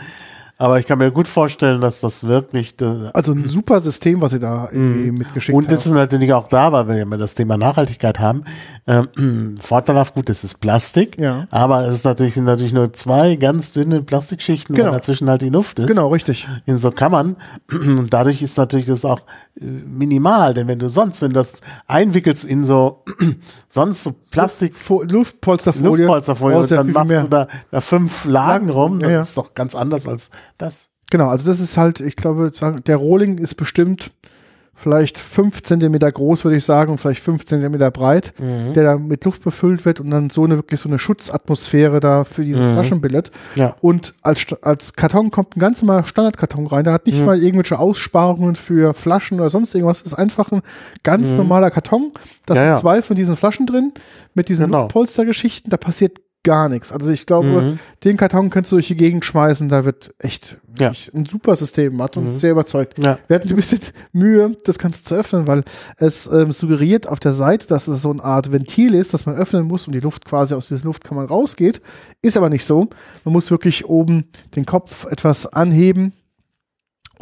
aber 0.62 0.78
ich 0.78 0.86
kann 0.86 0.98
mir 0.98 1.10
gut 1.10 1.26
vorstellen, 1.26 1.80
dass 1.80 2.00
das 2.00 2.24
wirklich 2.24 2.80
äh, 2.80 3.10
Also 3.14 3.32
ein 3.32 3.44
super 3.46 3.80
System, 3.80 4.20
was 4.20 4.30
sie 4.32 4.38
da 4.38 4.68
irgendwie 4.70 5.10
mitgeschickt 5.10 5.56
Und 5.56 5.64
haben. 5.66 5.74
das 5.74 5.86
ist 5.86 5.92
natürlich 5.92 6.32
auch 6.32 6.46
da, 6.48 6.70
weil 6.72 6.86
wir 6.88 6.96
ja 6.96 7.04
das 7.16 7.34
Thema 7.34 7.56
Nachhaltigkeit 7.56 8.20
haben. 8.20 8.44
Ähm, 8.86 9.58
vorteilhaft, 9.60 10.14
gut, 10.14 10.30
es 10.30 10.44
ist 10.44 10.60
Plastik, 10.60 11.18
Ja. 11.18 11.46
aber 11.50 11.86
es 11.86 11.96
ist 11.96 12.04
natürlich, 12.04 12.34
sind 12.34 12.44
natürlich 12.44 12.72
nur 12.72 12.92
zwei 12.92 13.36
ganz 13.36 13.72
dünne 13.72 14.02
Plastikschichten, 14.02 14.74
Genau. 14.76 14.88
weil 14.88 14.94
dazwischen 14.98 15.28
halt 15.28 15.42
die 15.42 15.48
Luft 15.50 15.78
ist. 15.80 15.86
Genau, 15.88 16.08
richtig. 16.08 16.46
In 16.66 16.78
so 16.78 16.90
Kammern. 16.90 17.36
Und 17.72 18.12
dadurch 18.12 18.40
ist 18.42 18.56
natürlich 18.56 18.86
das 18.86 19.04
auch 19.04 19.20
äh, 19.60 19.64
minimal, 19.64 20.54
denn 20.54 20.68
wenn 20.68 20.78
du 20.78 20.88
sonst, 20.88 21.22
wenn 21.22 21.30
du 21.30 21.34
das 21.34 21.60
einwickelst 21.88 22.44
in 22.44 22.64
so, 22.64 23.04
sonst 23.68 24.04
so 24.04 24.14
Plastik, 24.30 24.74
Fo- 24.74 25.02
Luftpolsterfolie. 25.02 25.88
Luftpolsterfolie, 26.06 26.56
und 26.58 26.70
ja 26.70 26.76
dann 26.78 26.92
machst 26.92 27.08
mehr. 27.08 27.22
du 27.22 27.28
da, 27.28 27.48
da 27.70 27.80
fünf 27.80 28.24
Lagen 28.24 28.70
rum, 28.70 29.00
Ja, 29.00 29.06
das 29.08 29.12
ja. 29.12 29.20
ist 29.20 29.36
doch 29.36 29.54
ganz 29.54 29.74
anders 29.74 30.06
als 30.08 30.30
das. 30.62 30.88
Genau, 31.10 31.28
also 31.28 31.44
das 31.46 31.60
ist 31.60 31.76
halt, 31.76 32.00
ich 32.00 32.16
glaube, 32.16 32.50
der 32.86 32.96
Rohling 32.96 33.36
ist 33.38 33.56
bestimmt 33.56 34.12
vielleicht 34.74 35.18
fünf 35.18 35.62
Zentimeter 35.62 36.10
groß, 36.10 36.44
würde 36.44 36.56
ich 36.56 36.64
sagen, 36.64 36.90
und 36.90 36.98
vielleicht 36.98 37.22
fünf 37.22 37.44
Zentimeter 37.44 37.90
breit, 37.90 38.32
Mhm. 38.40 38.72
der 38.72 38.82
da 38.84 38.96
mit 38.98 39.24
Luft 39.24 39.44
befüllt 39.44 39.84
wird 39.84 40.00
und 40.00 40.10
dann 40.10 40.30
so 40.30 40.42
eine 40.44 40.56
wirklich 40.56 40.80
so 40.80 40.88
eine 40.88 40.98
Schutzatmosphäre 40.98 42.00
da 42.00 42.24
für 42.24 42.42
diese 42.42 42.60
Mhm. 42.60 42.72
Flaschen 42.72 43.00
bildet. 43.02 43.30
Ja. 43.54 43.76
Und 43.82 44.14
als, 44.22 44.46
als 44.62 44.94
Karton 44.94 45.30
kommt 45.30 45.56
ein 45.56 45.60
ganz 45.60 45.82
normaler 45.82 46.06
Standardkarton 46.06 46.66
rein. 46.66 46.84
Der 46.84 46.94
hat 46.94 47.06
nicht 47.06 47.18
Mhm. 47.18 47.26
mal 47.26 47.38
irgendwelche 47.38 47.78
Aussparungen 47.78 48.56
für 48.56 48.94
Flaschen 48.94 49.38
oder 49.38 49.50
sonst 49.50 49.74
irgendwas. 49.74 50.02
Das 50.02 50.12
ist 50.14 50.18
einfach 50.18 50.50
ein 50.50 50.62
ganz 51.02 51.32
Mhm. 51.32 51.36
normaler 51.36 51.70
Karton. 51.70 52.10
Da 52.46 52.54
Ja, 52.54 52.60
sind 52.62 52.68
ja. 52.72 52.80
zwei 52.80 53.02
von 53.02 53.14
diesen 53.14 53.36
Flaschen 53.36 53.66
drin 53.66 53.92
mit 54.34 54.48
diesen 54.48 54.66
Genau. 54.66 54.80
Luftpolstergeschichten. 54.84 55.68
Da 55.70 55.76
passiert 55.76 56.18
gar 56.44 56.68
nichts. 56.68 56.90
Also 56.92 57.10
ich 57.10 57.26
glaube, 57.26 57.46
Mhm. 57.48 57.78
den 58.04 58.16
Karton 58.16 58.50
kannst 58.50 58.72
du 58.72 58.76
durch 58.76 58.88
die 58.88 58.96
Gegend 58.96 59.24
schmeißen. 59.24 59.68
Da 59.68 59.84
wird 59.84 60.12
echt, 60.18 60.58
Ja. 60.78 60.92
ein 61.14 61.24
super 61.24 61.54
System. 61.56 62.02
Hat 62.02 62.16
uns 62.16 62.34
Mhm. 62.34 62.38
sehr 62.38 62.50
überzeugt. 62.52 62.98
Ja. 62.98 63.18
Wir 63.28 63.36
hatten 63.36 63.48
ein 63.48 63.56
bisschen 63.56 63.80
Mühe, 64.12 64.56
das 64.64 64.78
Ganze 64.78 65.04
zu 65.04 65.14
öffnen, 65.14 65.46
weil 65.46 65.62
es 65.98 66.26
ähm, 66.26 66.50
suggeriert 66.52 67.08
auf 67.08 67.20
der 67.20 67.32
Seite, 67.32 67.66
dass 67.68 67.86
es 67.88 68.02
so 68.02 68.10
eine 68.10 68.24
Art 68.24 68.50
Ventil 68.50 68.94
ist, 68.94 69.14
das 69.14 69.24
man 69.26 69.36
öffnen 69.36 69.66
muss 69.68 69.86
und 69.86 69.92
die 69.92 70.00
Luft 70.00 70.24
quasi 70.24 70.54
aus 70.54 70.68
dieser 70.68 70.84
Luftkammer 70.84 71.24
rausgeht. 71.26 71.80
Ist 72.22 72.36
aber 72.36 72.50
nicht 72.50 72.64
so. 72.64 72.88
Man 73.24 73.32
muss 73.32 73.50
wirklich 73.50 73.84
oben 73.86 74.24
den 74.56 74.66
Kopf 74.66 75.06
etwas 75.06 75.46
anheben 75.46 76.12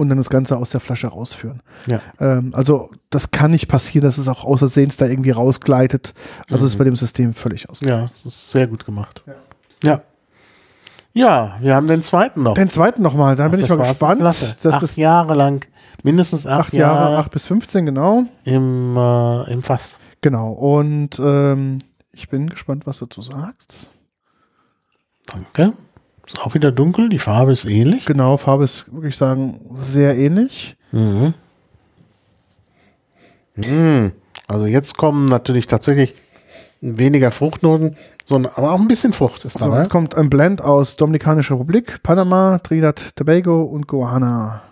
und 0.00 0.08
dann 0.08 0.18
das 0.18 0.30
Ganze 0.30 0.56
aus 0.56 0.70
der 0.70 0.80
Flasche 0.80 1.08
rausführen. 1.08 1.62
Ja. 1.86 2.00
Ähm, 2.18 2.52
also 2.54 2.90
das 3.10 3.30
kann 3.30 3.50
nicht 3.50 3.68
passieren, 3.68 4.04
dass 4.04 4.18
es 4.18 4.28
auch 4.28 4.44
außersehens 4.44 4.96
da 4.96 5.06
irgendwie 5.06 5.30
rausgleitet. 5.30 6.14
Also 6.50 6.66
ist 6.66 6.78
bei 6.78 6.84
dem 6.84 6.96
System 6.96 7.34
völlig 7.34 7.68
aus. 7.68 7.80
Ja, 7.80 8.00
das 8.00 8.24
ist 8.24 8.50
sehr 8.50 8.66
gut 8.66 8.84
gemacht. 8.84 9.22
Ja. 9.82 10.02
Ja, 11.12 11.56
wir 11.60 11.74
haben 11.74 11.88
den 11.88 12.02
zweiten 12.02 12.42
noch. 12.42 12.54
Den 12.54 12.70
zweiten 12.70 13.02
nochmal, 13.02 13.34
da 13.34 13.48
bin 13.48 13.60
ich 13.60 13.68
mal 13.68 13.78
gespannt. 13.78 14.22
Acht 14.22 14.82
ist 14.82 14.96
Jahre 14.96 15.34
lang, 15.34 15.66
mindestens 16.04 16.46
acht, 16.46 16.66
acht 16.66 16.72
Jahre, 16.72 17.00
Jahre, 17.00 17.18
acht 17.18 17.32
bis 17.32 17.46
15, 17.46 17.86
genau. 17.86 18.24
im, 18.44 18.96
äh, 18.96 19.52
im 19.52 19.62
Fass. 19.64 19.98
Genau. 20.20 20.52
Und 20.52 21.18
ähm, 21.18 21.78
ich 22.12 22.28
bin 22.28 22.48
gespannt, 22.48 22.86
was 22.86 23.00
du 23.00 23.06
dazu 23.06 23.22
sagst. 23.22 23.90
Danke. 25.26 25.72
Ist 26.32 26.40
auch 26.40 26.54
wieder 26.54 26.70
dunkel, 26.70 27.08
die 27.08 27.18
Farbe 27.18 27.52
ist 27.52 27.64
ähnlich. 27.64 28.04
Genau, 28.06 28.36
Farbe 28.36 28.62
ist, 28.62 28.86
würde 28.92 29.08
ich 29.08 29.16
sagen, 29.16 29.58
sehr 29.80 30.16
ähnlich. 30.16 30.76
Mhm. 30.92 31.34
Mhm. 33.56 34.12
Also 34.46 34.66
jetzt 34.66 34.96
kommen 34.96 35.26
natürlich 35.26 35.66
tatsächlich 35.66 36.14
weniger 36.80 37.30
Fruchtnoten, 37.32 37.96
sondern 38.26 38.52
aber 38.54 38.72
auch 38.72 38.80
ein 38.80 38.86
bisschen 38.88 39.12
Frucht 39.12 39.44
ist 39.44 39.58
So, 39.58 39.66
dabei. 39.66 39.78
jetzt 39.78 39.90
kommt 39.90 40.14
ein 40.14 40.30
Blend 40.30 40.62
aus 40.62 40.96
Dominikanischer 40.96 41.54
Republik, 41.56 42.00
Panama, 42.04 42.58
Trinidad, 42.58 43.16
Tobago 43.16 43.64
und 43.64 43.86
Guyana. 43.88 44.62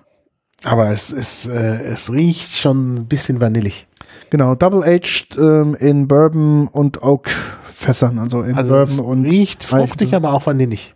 Aber 0.65 0.91
es, 0.91 1.11
ist, 1.11 1.47
äh, 1.47 1.83
es 1.83 2.11
riecht 2.13 2.53
schon 2.53 2.95
ein 2.95 3.07
bisschen 3.07 3.41
vanillig. 3.41 3.87
Genau, 4.31 4.55
double 4.55 4.83
aged 4.85 5.37
ähm, 5.39 5.75
in 5.79 6.07
Bourbon 6.09 6.69
und 6.69 7.03
Oak 7.03 7.29
Fässern, 7.31 8.19
also 8.19 8.43
in 8.43 8.57
Also 8.57 8.71
Bourbon 8.75 8.85
es 8.95 9.01
und 9.01 9.25
riecht 9.27 9.65
fruchtig, 9.65 10.09
Eichen. 10.09 10.17
aber 10.25 10.33
auch 10.35 10.47
vanillig. 10.47 10.95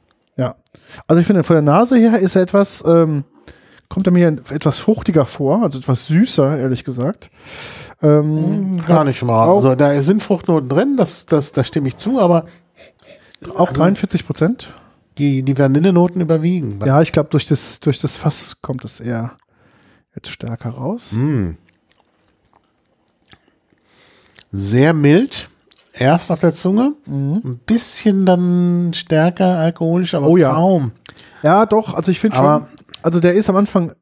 Also 1.06 1.20
ich 1.20 1.26
finde, 1.26 1.44
von 1.44 1.54
der 1.54 1.62
Nase 1.62 1.96
her 1.96 2.18
ist 2.18 2.36
er 2.36 2.42
etwas, 2.42 2.82
ähm, 2.86 3.24
kommt 3.88 4.06
er 4.06 4.12
mir 4.12 4.28
etwas 4.50 4.78
fruchtiger 4.78 5.26
vor, 5.26 5.62
also 5.62 5.78
etwas 5.78 6.06
süßer, 6.06 6.58
ehrlich 6.58 6.84
gesagt. 6.84 7.30
Ähm, 8.02 8.82
Gar 8.86 9.00
hat 9.00 9.06
nicht 9.06 9.22
mal. 9.22 9.48
Also 9.48 9.74
da 9.74 10.00
sind 10.02 10.22
Fruchtnoten 10.22 10.68
drin, 10.68 10.96
das, 10.96 11.26
das, 11.26 11.52
da 11.52 11.62
stimme 11.62 11.88
ich 11.88 11.96
zu, 11.96 12.20
aber 12.20 12.46
auch 13.54 13.68
also 13.68 13.80
43 13.80 14.26
Prozent. 14.26 14.72
die, 15.18 15.42
die 15.42 15.58
Vanillenoten 15.58 16.20
überwiegen. 16.20 16.80
Ja, 16.84 17.02
ich 17.02 17.12
glaube, 17.12 17.30
durch 17.30 17.46
das, 17.46 17.80
durch 17.80 17.98
das 17.98 18.16
Fass 18.16 18.56
kommt 18.62 18.84
es 18.84 19.00
eher 19.00 19.36
jetzt 20.14 20.30
stärker 20.30 20.70
raus. 20.70 21.12
Mm. 21.12 21.52
Sehr 24.50 24.92
mild, 24.92 25.48
erst 25.92 26.30
auf 26.32 26.38
der 26.40 26.52
Zunge, 26.52 26.94
ein 27.06 27.60
bisschen 27.66 28.26
dann 28.26 28.92
stärker 28.94 29.58
alkoholisch, 29.58 30.14
aber 30.14 30.28
Oh 30.28 30.36
ja. 30.36 30.52
kaum. 30.52 30.92
Ja, 31.42 31.66
doch, 31.66 31.94
also 31.94 32.10
ich 32.10 32.20
finde 32.20 32.36
schon, 32.36 32.66
also 33.02 33.20
der 33.20 33.34
ist 33.34 33.48
am 33.50 33.56
Anfang 33.56 33.92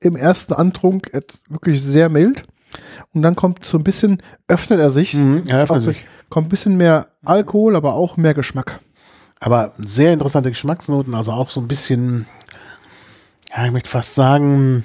im 0.00 0.16
ersten 0.16 0.52
Antrunk 0.54 1.10
wirklich 1.48 1.82
sehr 1.82 2.08
mild 2.08 2.44
und 3.14 3.22
dann 3.22 3.34
kommt 3.36 3.64
so 3.64 3.78
ein 3.78 3.84
bisschen, 3.84 4.18
öffnet 4.46 4.78
er 4.80 4.90
sich, 4.90 5.14
Mhm, 5.14 5.44
er 5.46 5.62
öffnet 5.62 5.82
sich. 5.82 6.06
kommt 6.30 6.46
ein 6.46 6.50
bisschen 6.50 6.76
mehr 6.76 7.08
Alkohol, 7.24 7.74
aber 7.76 7.94
auch 7.94 8.16
mehr 8.16 8.34
Geschmack. 8.34 8.80
Aber 9.40 9.72
sehr 9.78 10.12
interessante 10.12 10.50
Geschmacksnoten, 10.50 11.14
also 11.14 11.32
auch 11.32 11.50
so 11.50 11.60
ein 11.60 11.68
bisschen, 11.68 12.26
ja, 13.56 13.64
ich 13.66 13.72
möchte 13.72 13.90
fast 13.90 14.14
sagen, 14.14 14.84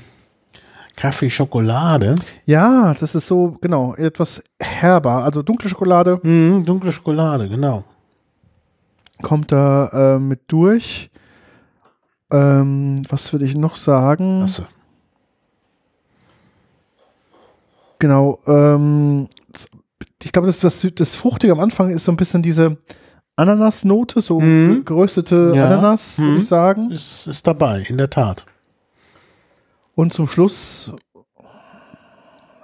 Kaffee, 1.04 1.30
Schokolade. 1.30 2.16
Ja, 2.46 2.94
das 2.98 3.14
ist 3.14 3.28
so, 3.28 3.58
genau, 3.60 3.94
etwas 3.96 4.42
herber, 4.58 5.26
also 5.26 5.42
dunkle 5.42 5.68
Schokolade 5.70 6.18
Mhm, 6.24 6.64
dunkle 6.66 6.94
Schokolade, 6.94 7.50
genau. 7.50 7.84
kommt 9.22 9.52
da 9.52 10.16
äh, 10.16 10.20
mit 10.20 10.40
durch. 10.48 11.10
Ähm, 12.32 13.02
was 13.10 13.34
würde 13.34 13.44
ich 13.44 13.54
noch 13.54 13.76
sagen? 13.76 14.44
Achso. 14.44 14.64
Genau, 18.00 18.40
ähm, 18.48 19.28
ich 20.24 20.32
glaube, 20.32 20.48
das, 20.48 20.62
das, 20.62 20.88
das 20.96 21.16
Fruchtige 21.16 21.52
am 21.52 21.60
Anfang 21.60 21.90
ist 21.90 22.06
so 22.06 22.14
ein 22.14 22.18
bisschen 22.18 22.42
diese 22.42 22.78
Ananasnote, 23.36 24.22
so 24.22 24.40
Mhm. 24.40 24.86
geröstete 24.86 25.52
Ja. 25.54 25.66
Ananas, 25.66 26.18
würde 26.20 26.32
Mhm. 26.32 26.40
ich 26.40 26.48
sagen. 26.48 26.92
Ist, 26.92 27.28
ist 27.28 27.46
dabei, 27.46 27.84
in 27.90 27.98
der 27.98 28.10
Tat. 28.10 28.46
Und 29.95 30.14
zum 30.14 30.28
Schluss, 30.28 30.91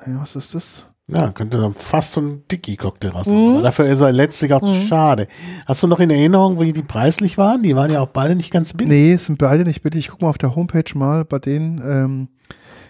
ja, 0.05 0.21
was 0.21 0.35
ist 0.35 0.55
das? 0.55 0.85
Ja, 1.07 1.31
könnte 1.31 1.57
dann 1.57 1.73
fast 1.73 2.13
so 2.13 2.21
ein 2.21 2.43
Dicky-Cocktail 2.51 3.09
rausmachen. 3.09 3.53
Aber 3.55 3.61
Dafür 3.63 3.85
ist 3.87 3.99
er 4.01 4.11
letztlich 4.11 4.53
auch 4.53 4.61
zu 4.61 4.75
schade. 4.75 5.27
Hast 5.67 5.81
du 5.81 5.87
noch 5.87 5.99
in 5.99 6.11
Erinnerung, 6.11 6.59
wie 6.59 6.71
die 6.71 6.83
preislich 6.83 7.35
waren? 7.39 7.63
Die 7.63 7.75
waren 7.75 7.91
ja 7.91 8.01
auch 8.01 8.09
beide 8.09 8.35
nicht 8.35 8.51
ganz 8.51 8.73
billig. 8.73 8.91
Nee, 8.91 9.15
sind 9.15 9.39
beide 9.39 9.63
nicht 9.63 9.81
billig. 9.81 10.05
Ich 10.05 10.09
gucke 10.11 10.23
mal 10.23 10.29
auf 10.29 10.37
der 10.37 10.55
Homepage 10.55 10.83
mal 10.95 11.25
bei 11.25 11.39
denen 11.39 11.81
ähm, 11.83 12.27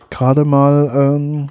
gerade 0.10 0.44
mal 0.44 0.92
ähm, 0.94 1.50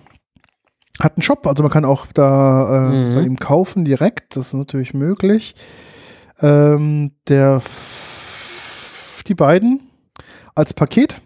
hat 1.01 1.17
einen 1.17 1.23
Shop, 1.23 1.47
also 1.47 1.63
man 1.63 1.73
kann 1.73 1.85
auch 1.87 2.07
da 2.13 2.89
äh, 2.91 2.91
Mhm. 2.91 3.15
bei 3.15 3.21
ihm 3.23 3.37
kaufen 3.39 3.85
direkt, 3.85 4.37
das 4.37 4.49
ist 4.49 4.55
natürlich 4.55 4.93
möglich. 4.95 5.55
Ähm, 6.41 7.13
der 7.29 7.63
die 9.27 9.35
beiden 9.35 9.81
als 10.55 10.75
Paket, 10.75 11.21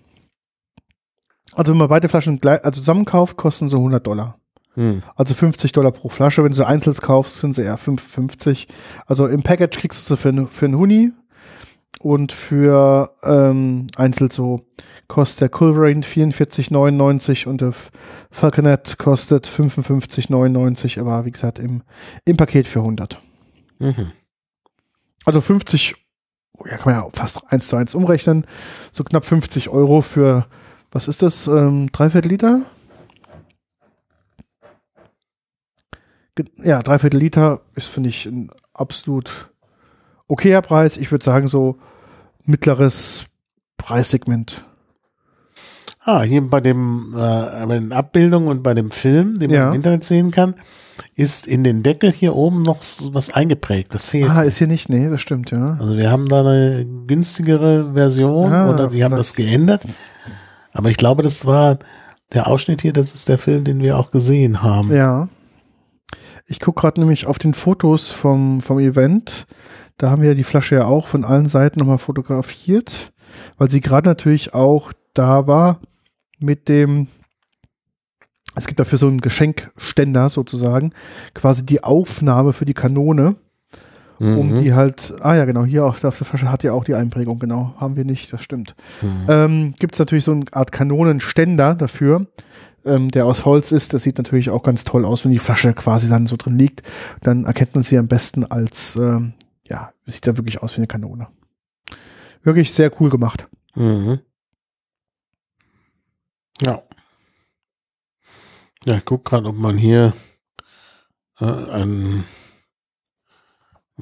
also 1.55 1.73
wenn 1.73 1.79
man 1.79 1.89
beide 1.89 2.09
Flaschen 2.09 2.39
gleich, 2.39 2.65
also 2.65 2.81
zusammen 2.81 3.05
kauft, 3.05 3.37
kosten 3.37 3.69
sie 3.69 3.77
100 3.77 4.07
Dollar. 4.07 4.39
Hm. 4.75 5.03
Also 5.17 5.35
50 5.35 5.73
Dollar 5.73 5.93
pro 5.93 6.09
Flasche. 6.09 6.43
Wenn 6.43 6.51
du 6.51 6.57
sie 6.57 6.67
einzeln 6.67 6.97
kaufst, 6.97 7.39
sind 7.39 7.55
sie 7.55 7.63
eher 7.63 7.77
55. 7.77 8.69
Also 9.07 9.27
im 9.27 9.43
Package 9.43 9.79
kriegst 9.79 10.09
du 10.09 10.15
sie 10.15 10.21
für, 10.21 10.47
für 10.47 10.67
einen 10.67 10.79
Huni 10.79 11.13
und 12.01 12.33
für 12.33 13.15
ähm, 13.23 13.87
einzeln 13.97 14.31
so 14.31 14.67
kostet 15.09 15.41
der 15.43 15.49
Culverin 15.51 16.03
44,99 16.03 17.47
und 17.47 17.61
der 17.61 17.73
Falconet 18.31 18.97
kostet 18.99 19.47
55,99, 19.47 20.99
aber 20.99 21.25
wie 21.27 21.31
gesagt 21.31 21.59
im, 21.59 21.83
im 22.25 22.37
Paket 22.37 22.67
für 22.67 22.81
100. 22.81 23.21
Mhm. 23.79 24.13
Also 25.25 25.41
50, 25.41 25.95
oh 26.59 26.65
ja, 26.67 26.77
kann 26.77 26.93
man 26.93 27.03
ja 27.03 27.11
fast 27.13 27.41
eins 27.53 27.69
zu 27.69 27.77
eins 27.77 27.95
umrechnen. 27.95 28.47
So 28.91 29.05
knapp 29.05 29.25
50 29.25 29.69
Euro 29.69 30.01
für, 30.01 30.47
was 30.93 31.09
ist 31.09 31.23
das, 31.23 31.47
ähm, 31.47 31.91
dreiviertel 31.91 32.29
Liter? 32.29 32.61
Ja, 36.63 36.83
dreiviertel 36.83 37.19
Liter 37.21 37.61
ist, 37.75 37.87
finde 37.89 38.09
ich, 38.09 38.25
ein 38.27 38.51
absolut 38.73 39.51
okayer 40.29 40.63
Preis. 40.63 40.97
Ich 40.97 41.11
würde 41.11 41.25
sagen, 41.25 41.47
so 41.47 41.77
mittleres 42.45 43.25
Preissegment. 43.77 44.65
Ah, 46.05 46.23
hier 46.23 46.43
bei 46.49 46.61
dem 46.61 47.15
äh, 47.15 47.67
bei 47.67 47.75
den 47.79 47.93
Abbildungen 47.93 48.49
und 48.49 48.63
bei 48.63 48.75
dem 48.75 48.91
Film, 48.91 49.39
den 49.39 49.51
man 49.51 49.57
Ja. 49.59 49.69
im 49.69 49.75
Internet 49.77 50.05
sehen 50.05 50.31
kann, 50.31 50.55
ist 51.15 51.47
in 51.47 51.63
den 51.65 51.83
Deckel 51.83 52.11
hier 52.11 52.35
oben 52.35 52.63
noch 52.63 52.83
so 52.83 53.15
was 53.15 53.31
eingeprägt. 53.31 53.95
Das 53.95 54.07
fehlt. 54.07 54.31
Ah, 54.31 54.43
ist 54.43 54.57
hier 54.59 54.67
nicht, 54.67 54.89
nee, 54.89 55.09
das 55.11 55.21
stimmt, 55.21 55.51
ja. 55.51 55.77
Also 55.81 55.97
wir 55.97 56.11
haben 56.11 56.29
da 56.29 56.41
eine 56.41 56.87
günstigere 57.07 57.93
Version 57.93 58.53
Ah, 58.53 58.71
oder 58.71 58.89
die 58.89 59.05
haben 59.05 59.15
das 59.17 59.35
geändert. 59.35 59.83
Aber 60.73 60.91
ich 60.91 60.97
glaube, 60.97 61.23
das 61.23 61.47
war 61.47 61.79
der 62.33 62.47
Ausschnitt 62.47 62.83
hier, 62.83 62.93
das 62.93 63.15
ist 63.15 63.29
der 63.29 63.39
Film, 63.39 63.65
den 63.65 63.81
wir 63.81 63.99
auch 63.99 64.11
gesehen 64.11 64.63
haben. 64.63 64.93
Ja. 64.95 65.29
Ich 66.47 66.61
gucke 66.61 66.81
gerade 66.81 67.01
nämlich 67.01 67.27
auf 67.27 67.39
den 67.39 67.55
Fotos 67.55 68.09
vom, 68.09 68.61
vom 68.61 68.79
Event. 68.79 69.47
Da 69.99 70.11
haben 70.11 70.23
wir 70.23 70.35
die 70.35 70.45
Flasche 70.45 70.77
ja 70.77 70.85
auch 70.87 71.07
von 71.07 71.25
allen 71.25 71.47
Seiten 71.47 71.79
nochmal 71.79 71.99
fotografiert, 71.99 73.13
weil 73.59 73.71
sie 73.71 73.81
gerade 73.81 74.09
natürlich 74.09 74.55
auch 74.55 74.93
da 75.15 75.47
war 75.47 75.81
mit 76.39 76.69
dem, 76.69 77.07
es 78.57 78.67
gibt 78.67 78.81
dafür 78.81 78.99
so 78.99 79.07
einen 79.07 79.21
Geschenkständer 79.21 80.29
sozusagen, 80.29 80.93
quasi 81.35 81.65
die 81.65 81.85
Aufnahme 81.85 82.53
für 82.53 82.65
die 82.65 82.75
Kanone, 82.75 83.37
um 84.23 84.53
Mhm. 84.57 84.63
die 84.63 84.73
halt, 84.73 85.15
ah 85.21 85.35
ja 85.35 85.45
genau, 85.45 85.65
hier 85.65 85.85
auf 85.85 86.01
der, 86.01 86.13
Flasche 86.13 86.51
hat 86.51 86.63
ja 86.63 86.73
auch 86.73 86.85
die 86.85 86.95
Einprägung, 86.95 87.39
genau, 87.39 87.75
haben 87.79 87.97
wir 87.97 88.05
nicht, 88.05 88.33
das 88.33 88.43
stimmt. 88.43 88.75
Mhm. 89.03 89.27
Ähm, 89.29 89.75
gibt 89.79 89.95
es 89.95 89.99
natürlich 89.99 90.25
so 90.25 90.33
eine 90.33 90.45
Art 90.53 90.73
Kanonenständer 90.73 91.75
dafür. 91.75 92.27
ähm, 92.85 93.13
der 93.13 93.27
aus 93.27 93.45
Holz 93.45 93.71
ist. 93.71 93.95
Das 93.95 94.03
sieht 94.03 94.19
natürlich 94.19 94.51
auch 94.51 94.65
ganz 94.65 94.83
toll 94.83 95.05
aus, 95.05 95.25
wenn 95.25 95.31
die 95.31 95.39
Flasche 95.39 95.73
quasi 95.73 96.09
dann 96.09 96.27
so 96.27 96.37
drin 96.37 96.59
liegt. 96.59 96.83
Dann 97.21 97.45
erkennt 97.45 97.77
man 97.77 97.85
sie 97.85 97.97
am 97.97 98.09
besten 98.09 98.45
als, 98.45 98.97
ähm, 98.97 99.35
ja, 99.69 99.93
sieht 100.05 100.27
da 100.27 100.37
wirklich 100.37 100.63
aus 100.65 100.73
wie 100.73 100.79
eine 100.79 100.89
Kanone. 100.89 101.29
Wirklich 102.43 102.73
sehr 102.73 102.91
cool 103.01 103.09
gemacht. 103.09 103.47
Mhm. 103.77 104.19
Ja. 106.61 106.83
Ja, 108.85 108.97
ich 108.97 109.05
guck 109.05 109.25
gerade, 109.25 109.47
ob 109.47 109.57
man 109.57 109.77
hier 109.79 110.13
äh, 111.41 111.45
ein, 111.45 112.25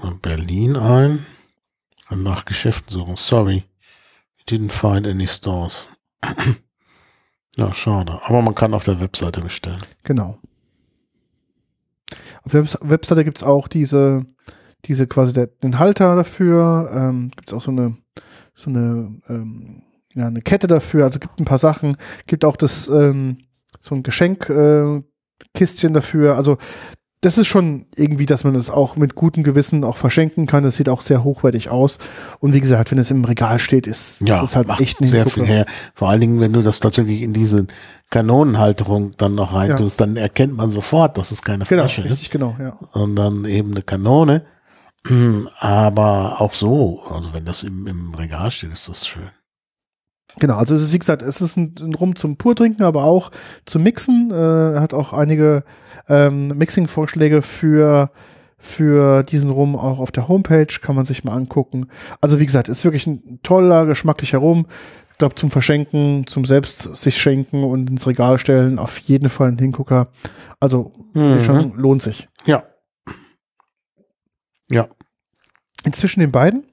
ein 0.03 0.21
Berlin 0.21 0.77
ein 0.77 1.25
und 2.11 2.23
nach 2.23 2.45
Geschäften 2.45 2.93
suchen. 2.93 3.17
Sorry. 3.17 3.65
Didn't 4.49 4.73
find 4.73 5.07
any 5.07 5.27
stores. 5.27 5.87
ja, 7.57 7.73
schade. 7.75 8.21
Aber 8.25 8.43
man 8.43 8.55
kann 8.55 8.75
auf 8.75 8.85
der 8.85 9.01
Webseite 9.01 9.41
bestellen. 9.41 9.81
Genau. 10.03 10.39
Auf 12.43 12.53
der 12.53 12.63
Webs- 12.63 12.79
Webseite 12.83 13.25
gibt's 13.25 13.43
auch 13.43 13.69
diese, 13.69 14.25
diese 14.87 15.07
quasi 15.07 15.33
der, 15.33 15.47
den 15.47 15.79
Halter 15.79 16.17
dafür. 16.17 16.91
Ähm, 16.93 17.31
gibt's 17.37 17.53
auch 17.53 17.63
so 17.63 17.71
eine, 17.71 17.97
so 18.55 18.71
eine, 18.71 19.21
ähm, 19.29 19.83
ja, 20.15 20.27
eine 20.27 20.43
Kette 20.43 20.67
dafür. 20.67 21.05
Also 21.05 21.21
gibt 21.21 21.39
ein 21.39 21.45
paar 21.45 21.59
Sachen. 21.59 21.97
Gibt 22.27 22.45
auch 22.45 22.57
das, 22.57 22.89
ähm, 22.89 23.39
so 23.81 23.95
ein 23.95 24.03
Geschenkkistchen 24.03 24.99
äh, 24.99 25.03
Kistchen 25.55 25.95
dafür. 25.95 26.37
Also 26.37 26.59
das 27.23 27.37
ist 27.37 27.49
schon 27.49 27.85
irgendwie, 27.97 28.25
dass 28.25 28.45
man 28.45 28.55
das 28.55 28.71
auch 28.71 28.97
mit 28.97 29.15
gutem 29.15 29.43
Gewissen 29.43 29.85
auch 29.85 29.97
verschenken 29.99 30.47
kann. 30.47 30.63
Das 30.63 30.77
sieht 30.77 30.89
auch 30.89 31.03
sehr 31.03 31.23
hochwertig 31.23 31.69
aus. 31.69 31.99
Und 32.41 32.55
wie 32.55 32.61
gesagt, 32.61 32.91
wenn 32.91 32.99
es 32.99 33.11
im 33.11 33.25
Regal 33.25 33.59
steht, 33.59 33.87
ist, 33.87 34.23
Ja, 34.27 34.37
ist 34.37 34.43
es 34.43 34.57
halt 34.57 34.69
echt 34.81 35.01
ein 35.01 35.05
sehr 35.05 35.27
viel 35.27 35.45
her. 35.47 35.67
Vor 35.95 36.09
allen 36.09 36.21
Dingen, 36.23 36.41
wenn 36.41 36.53
du 36.55 36.63
das 36.63 36.81
tatsächlich 36.81 37.21
in 37.21 37.35
diese 37.35 37.67
Kanonenhalterung 38.09 39.13
dann 39.19 39.35
noch 39.35 39.53
reintust, 39.55 40.01
dann 40.01 40.17
erkennt 40.17 40.57
man 40.57 40.71
sofort, 40.71 41.19
dass 41.19 41.31
es 41.31 41.43
keine 41.43 41.65
Genau, 41.65 41.83
Flasche 41.83 42.03
ist. 42.03 42.11
richtig, 42.11 42.31
genau, 42.31 42.57
ja. 42.59 42.79
und 42.93 43.17
dann 43.17 43.45
eben 43.45 43.73
eine 43.73 43.83
Kanone. 43.83 44.45
Aber 45.59 46.41
auch 46.41 46.53
so, 46.55 47.01
also 47.11 47.33
wenn 47.33 47.45
das 47.45 47.63
im, 47.63 47.87
im 47.87 48.15
Regal 48.15 48.51
steht, 48.51 48.73
ist 48.73 48.89
das 48.89 49.07
schön. 49.07 49.29
Genau, 50.39 50.57
also 50.57 50.74
es 50.74 50.82
ist, 50.82 50.93
wie 50.93 50.98
gesagt, 50.98 51.23
es 51.23 51.40
ist 51.40 51.57
ein, 51.57 51.74
ein 51.81 51.94
Rum 51.94 52.15
zum 52.16 52.36
Purtrinken, 52.36 52.82
aber 52.85 53.05
auch 53.05 53.31
zum 53.65 53.82
Mixen. 53.82 54.31
Äh, 54.31 54.35
er 54.74 54.81
hat 54.81 54.94
auch 54.94 55.12
einige 55.12 55.65
ähm, 56.09 56.48
Mixing-Vorschläge 56.48 57.43
für, 57.43 58.11
für 58.59 59.23
diesen 59.24 59.51
Rum 59.51 59.77
auch 59.77 59.98
auf 59.98 60.12
der 60.12 60.28
Homepage, 60.28 60.66
kann 60.81 60.94
man 60.97 61.05
sich 61.05 61.24
mal 61.24 61.35
angucken. 61.35 61.86
Also 62.20 62.39
wie 62.39 62.47
gesagt, 62.47 62.69
ist 62.69 62.85
wirklich 62.85 63.07
ein 63.07 63.40
toller, 63.43 63.86
geschmacklicher 63.86 64.39
Rum. 64.39 64.66
Ich 65.12 65.19
glaube, 65.19 65.35
zum 65.35 65.51
Verschenken, 65.51 66.27
zum 66.27 66.44
selbst 66.47 66.97
sich 66.97 67.20
schenken 67.20 67.62
und 67.65 67.90
ins 67.90 68.07
Regal 68.07 68.39
stellen, 68.39 68.78
auf 68.78 68.98
jeden 68.98 69.28
Fall 69.28 69.48
ein 69.48 69.59
Hingucker. 69.59 70.09
Also 70.61 70.93
Mhm. 71.12 71.43
schon 71.44 71.74
lohnt 71.74 72.01
sich. 72.02 72.28
Ja. 72.47 72.62
Ja. 74.70 74.89
Inzwischen 75.85 76.20
den 76.20 76.31
beiden 76.32 76.65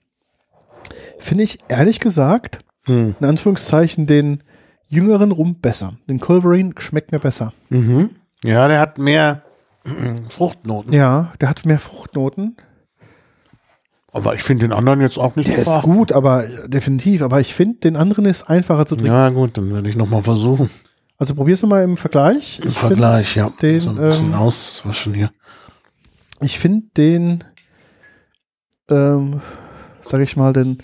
finde 1.19 1.43
ich 1.43 1.57
ehrlich 1.67 1.99
gesagt, 1.99 2.59
Mhm. 2.87 3.15
in 3.19 3.25
Anführungszeichen, 3.25 4.07
den 4.07 4.43
jüngeren 4.87 5.31
Rum 5.31 5.59
besser. 5.59 5.93
Den 6.07 6.19
Culverine 6.19 6.73
schmeckt 6.79 7.11
mir 7.11 7.19
besser. 7.19 7.53
Mhm. 7.69 8.11
Ja, 8.43 8.67
der 8.67 8.79
hat 8.79 8.97
mehr 8.97 9.43
Fruchtnoten. 10.29 10.93
Ja, 10.93 11.33
der 11.41 11.49
hat 11.49 11.65
mehr 11.65 11.79
Fruchtnoten. 11.79 12.55
Aber 14.13 14.33
ich 14.33 14.41
finde 14.41 14.65
den 14.67 14.73
anderen 14.73 15.01
jetzt 15.01 15.19
auch 15.19 15.35
nicht 15.35 15.49
Der 15.49 15.57
ist 15.57 15.81
gut, 15.81 16.11
aber 16.11 16.45
äh, 16.45 16.69
definitiv. 16.69 17.21
Aber 17.21 17.39
ich 17.39 17.53
finde, 17.53 17.79
den 17.79 17.95
anderen 17.95 18.25
ist 18.25 18.49
einfacher 18.49 18.85
zu 18.85 18.95
trinken. 18.95 19.11
Ja, 19.11 19.29
gut, 19.29 19.57
dann 19.57 19.71
werde 19.73 19.89
ich 19.89 19.95
nochmal 19.95 20.23
versuchen. 20.23 20.69
Also 21.17 21.35
probier's 21.35 21.61
mal 21.63 21.83
im 21.83 21.97
Vergleich. 21.97 22.59
Im 22.63 22.69
Ich 22.69 22.77
Vergleich, 22.77 23.35
ja. 23.35 23.51
den, 23.61 23.81
so 23.81 23.89
ein 23.89 23.95
bisschen 23.97 24.27
ähm, 24.27 24.33
auswaschen 24.35 25.13
hier. 25.13 25.31
Ich 26.41 26.57
finde 26.59 26.87
den, 26.95 27.43
ähm, 28.89 29.41
sage 30.03 30.23
ich 30.23 30.37
mal, 30.37 30.53
den 30.53 30.77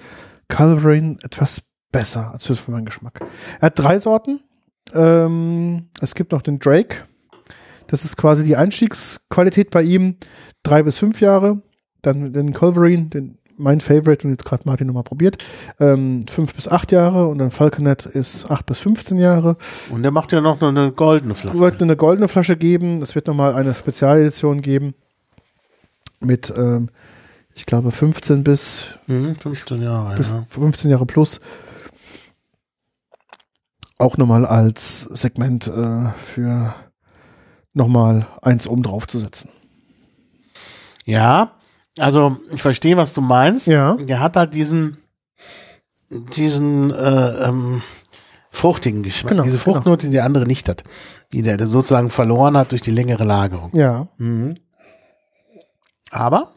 Culverine 0.50 1.18
etwas 1.24 1.64
besser 1.94 2.32
als 2.34 2.46
für 2.46 2.72
meinen 2.72 2.86
Geschmack. 2.86 3.22
Er 3.62 3.68
hat 3.68 3.80
drei 3.80 4.00
Sorten. 4.00 4.42
Ähm, 4.94 5.88
es 6.02 6.14
gibt 6.14 6.34
noch 6.34 6.42
den 6.42 6.60
Drake. 6.60 7.06
Das 7.88 8.04
ist 8.04 8.18
quasi 8.18 8.44
die 8.44 8.58
Einstiegsqualität 8.58 9.72
bei 9.72 9.84
ihm. 9.84 10.18
Drei 10.64 10.84
bis 10.84 10.98
fünf 10.98 11.22
Jahre. 11.22 11.62
Dann 12.02 12.34
den 12.34 12.52
Culverine, 12.54 13.06
den 13.06 13.38
mein 13.58 13.80
Favorite 13.82 14.26
und 14.28 14.32
jetzt 14.34 14.46
gerade 14.46 14.64
Martin 14.66 14.88
nochmal 14.88 15.04
probiert. 15.04 15.46
Ähm, 15.80 16.22
fünf 16.28 16.56
bis 16.56 16.68
acht 16.68 16.92
Jahre 16.92 17.28
und 17.28 17.38
dann 17.38 17.52
Falconet 17.52 18.06
ist 18.08 18.50
acht 18.50 18.66
bis 18.66 18.80
15 18.80 19.18
Jahre. 19.20 19.58
Und 19.90 20.02
der 20.04 20.12
macht 20.12 20.32
ja 20.32 20.42
noch 20.42 20.62
eine 20.62 20.92
goldene 20.92 21.36
Flasche. 21.36 21.60
wird 21.60 21.82
eine 21.82 21.96
goldene 21.96 22.28
Flasche 22.28 22.58
geben. 22.58 23.02
Es 23.02 23.14
wird 23.16 23.28
nochmal 23.28 23.54
eine 23.54 23.74
Spezialedition 23.76 24.62
geben. 24.62 24.96
Mit, 26.20 26.52
ähm, 26.58 26.90
ich 27.54 27.66
glaube, 27.66 27.92
15 27.92 28.44
bis, 28.44 28.86
Mhm, 29.08 29.36
15 29.36 29.82
Jahre, 29.82 30.16
bis 30.16 30.30
ja. 30.30 30.46
15 30.50 30.90
Jahre 30.90 31.06
plus. 31.06 31.40
Auch 33.98 34.18
nochmal 34.18 34.46
als 34.46 35.02
Segment 35.02 35.68
äh, 35.68 36.10
für 36.18 36.76
nochmal 37.74 38.28
eins 38.42 38.68
oben 38.68 38.84
drauf 38.84 39.08
zu 39.08 39.20
setzen. 39.20 39.50
Ja, 41.06 41.52
also 41.98 42.38
ich 42.52 42.62
verstehe, 42.62 42.98
was 42.98 43.14
du 43.14 43.22
meinst. 43.22 43.68
Ja. 43.68 43.96
Der 43.96 44.20
hat 44.20 44.36
halt 44.36 44.54
diesen, 44.54 44.98
diesen 46.10 46.92
äh, 46.92 47.48
ähm, 47.48 47.82
fruchtigen 48.50 49.04
Geschmack, 49.04 49.32
Genau, 49.32 49.44
diese 49.44 49.58
genau. 49.58 49.76
Fruchtnote, 49.76 50.08
die 50.08 50.14
der 50.14 50.26
andere 50.26 50.46
nicht 50.46 50.70
hat, 50.70 50.84
die 51.32 51.42
der, 51.42 51.58
der 51.58 51.68
sozusagen 51.68 52.10
verloren 52.10 52.58
hat 52.58 52.72
durch 52.72 52.82
die 52.82 52.92
längere 52.92 53.24
Lagerung. 53.24 53.76
Ja. 53.76 54.08
Mhm. 54.18 54.54
Aber 56.12 56.54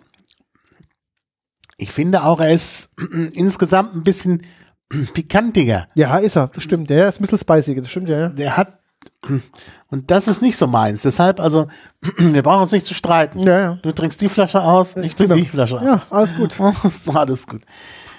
ich 1.79 1.91
finde 1.91 2.23
auch, 2.25 2.41
er 2.41 2.53
ist 2.53 2.91
insgesamt 3.33 3.95
ein 3.95 4.05
bisschen 4.05 4.43
pikantiger. 5.15 5.89
Ja, 5.95 6.17
ist 6.19 6.37
er. 6.37 6.49
Das 6.49 6.63
stimmt. 6.63 6.91
Der 6.91 7.09
ist 7.09 7.19
ein 7.21 7.23
bisschen 7.23 7.39
spicy. 7.39 7.75
Das 7.77 7.91
stimmt, 7.91 8.09
ja. 8.09 8.19
ja. 8.19 8.29
Der 8.29 8.57
hat, 8.57 8.79
und 9.89 10.11
das 10.11 10.29
ist 10.29 10.43
nicht 10.43 10.57
so 10.57 10.67
meins. 10.67 11.03
Deshalb, 11.03 11.41
also, 11.41 11.67
wir 12.19 12.43
brauchen 12.43 12.63
uns 12.63 12.73
nicht 12.73 12.87
zu 12.87 12.95
streiten. 12.95 13.41
Ja, 13.41 13.59
ja. 13.61 13.79
Du 13.83 13.93
trinkst 13.93 14.21
die 14.21 14.29
Flasche 14.29 14.63
aus, 14.63 14.97
ich 14.97 15.15
trinke 15.15 15.35
Genau. 15.35 15.45
die 15.45 15.45
Flasche 15.51 15.81
Ja, 15.85 15.97
aus. 16.01 16.13
alles 16.13 16.35
gut. 16.37 16.57
ist 16.85 17.09
alles 17.15 17.47
gut. 17.47 17.63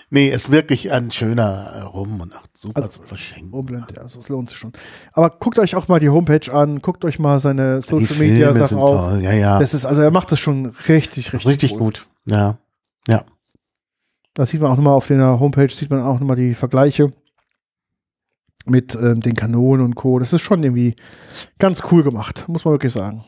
Nee, 0.10 0.30
ist 0.30 0.52
wirklich 0.52 0.90
ein 0.94 1.12
schöner 1.12 1.74
äh, 1.76 1.82
Rum 1.82 2.22
und 2.22 2.34
auch 2.34 2.44
super 2.54 2.82
Also, 2.82 3.00
zum 3.00 3.08
Verschenken. 3.08 3.54
Oberland, 3.54 3.92
ja, 3.94 4.04
also 4.04 4.20
es 4.20 4.30
lohnt 4.30 4.48
sich 4.48 4.58
schon. 4.58 4.72
Aber 5.12 5.30
guckt 5.32 5.60
euch 5.60 5.76
auch 5.76 5.90
mal 5.90 6.00
die 6.00 6.08
Homepage 6.10 6.50
an, 6.54 6.80
guckt 6.82 7.04
euch 7.04 7.20
mal 7.20 7.42
seine 7.42 7.80
Die 7.80 7.86
Social 7.86 8.16
Media 8.20 8.46
Filme 8.54 8.54
Sachen 8.54 8.68
sind 8.68 8.78
auf. 8.78 9.10
toll, 9.12 9.22
ja, 9.22 9.34
ja. 9.34 9.60
Das 9.60 9.74
ist, 9.74 9.86
also 9.86 10.02
er 10.02 10.12
macht 10.12 10.32
das 10.32 10.40
schon 10.40 10.68
richtig, 10.88 11.34
richtig, 11.34 11.46
richtig 11.46 11.78
gut. 11.78 12.08
Ja, 12.26 12.58
ja. 13.10 13.26
Da 14.38 14.46
sieht 14.46 14.62
man 14.62 14.70
auch 14.72 14.76
nochmal 14.76 14.94
auf 14.94 15.08
der 15.08 15.40
Homepage, 15.40 15.68
sieht 15.68 15.90
man 15.90 16.00
auch 16.04 16.20
nochmal 16.20 16.36
die 16.36 16.54
Vergleiche 16.54 17.12
mit 18.68 18.94
ähm, 18.94 19.20
den 19.22 19.36
Kanonen 19.36 19.84
und 19.84 19.96
Co. 19.96 20.20
Das 20.20 20.32
ist 20.32 20.44
schon 20.44 20.62
irgendwie 20.62 20.96
ganz 21.58 21.82
cool 21.92 22.04
gemacht, 22.04 22.46
muss 22.48 22.64
man 22.64 22.76
wirklich 22.76 22.94
sagen. 22.94 23.26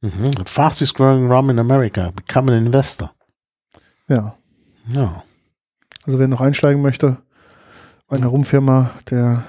Mhm. 0.00 0.32
The 0.38 0.44
fastest 0.46 0.94
growing 0.94 1.30
rum 1.30 1.50
in 1.50 1.58
America. 1.58 2.10
Become 2.12 2.52
an 2.52 2.64
investor. 2.64 3.12
Ja, 4.08 4.36
Ja. 4.88 5.22
also 6.06 6.18
wer 6.18 6.28
noch 6.28 6.40
einsteigen 6.40 6.80
möchte, 6.80 7.18
eine 8.08 8.28
Rumfirma, 8.28 8.90
der 9.10 9.44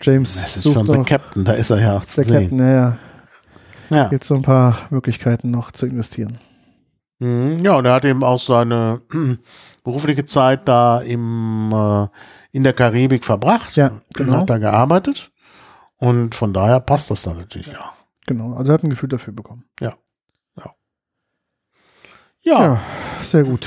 James 0.00 0.40
Das 0.40 0.56
ist 0.56 0.62
sucht 0.62 0.76
der 0.88 0.96
noch, 0.96 1.04
Captain, 1.06 1.44
da 1.44 1.52
ist 1.52 1.68
er 1.68 1.80
ja 1.82 1.98
auch 1.98 2.04
zu 2.06 2.16
der 2.16 2.24
sehen. 2.24 2.34
Captain, 2.40 2.56
naja, 2.56 2.98
Ja. 3.90 4.08
gibt 4.08 4.24
so 4.24 4.34
ein 4.36 4.42
paar 4.42 4.78
Möglichkeiten 4.88 5.50
noch 5.50 5.70
zu 5.72 5.84
investieren. 5.84 6.38
Mhm. 7.18 7.58
ja, 7.60 7.76
und 7.76 7.84
er 7.86 7.94
hat 7.94 8.04
eben 8.04 8.22
auch 8.22 8.40
seine 8.40 9.00
berufliche 9.84 10.24
Zeit 10.24 10.68
da 10.68 11.00
im, 11.00 11.72
äh, 11.72 12.08
in 12.52 12.64
der 12.64 12.72
Karibik 12.72 13.24
verbracht. 13.24 13.76
Ja, 13.76 13.92
genau. 14.14 14.38
Hat 14.38 14.50
da 14.50 14.58
gearbeitet. 14.58 15.30
Und 15.98 16.34
von 16.34 16.52
daher 16.52 16.80
passt 16.80 17.10
das 17.10 17.22
dann 17.22 17.38
natürlich 17.38 17.76
auch. 17.76 17.92
Genau, 18.26 18.54
also 18.54 18.72
er 18.72 18.74
hat 18.74 18.84
ein 18.84 18.90
Gefühl 18.90 19.08
dafür 19.08 19.32
bekommen. 19.32 19.64
Ja. 19.80 19.94
Ja, 20.58 20.74
Ja, 22.42 22.80
sehr 23.22 23.44
gut. 23.44 23.66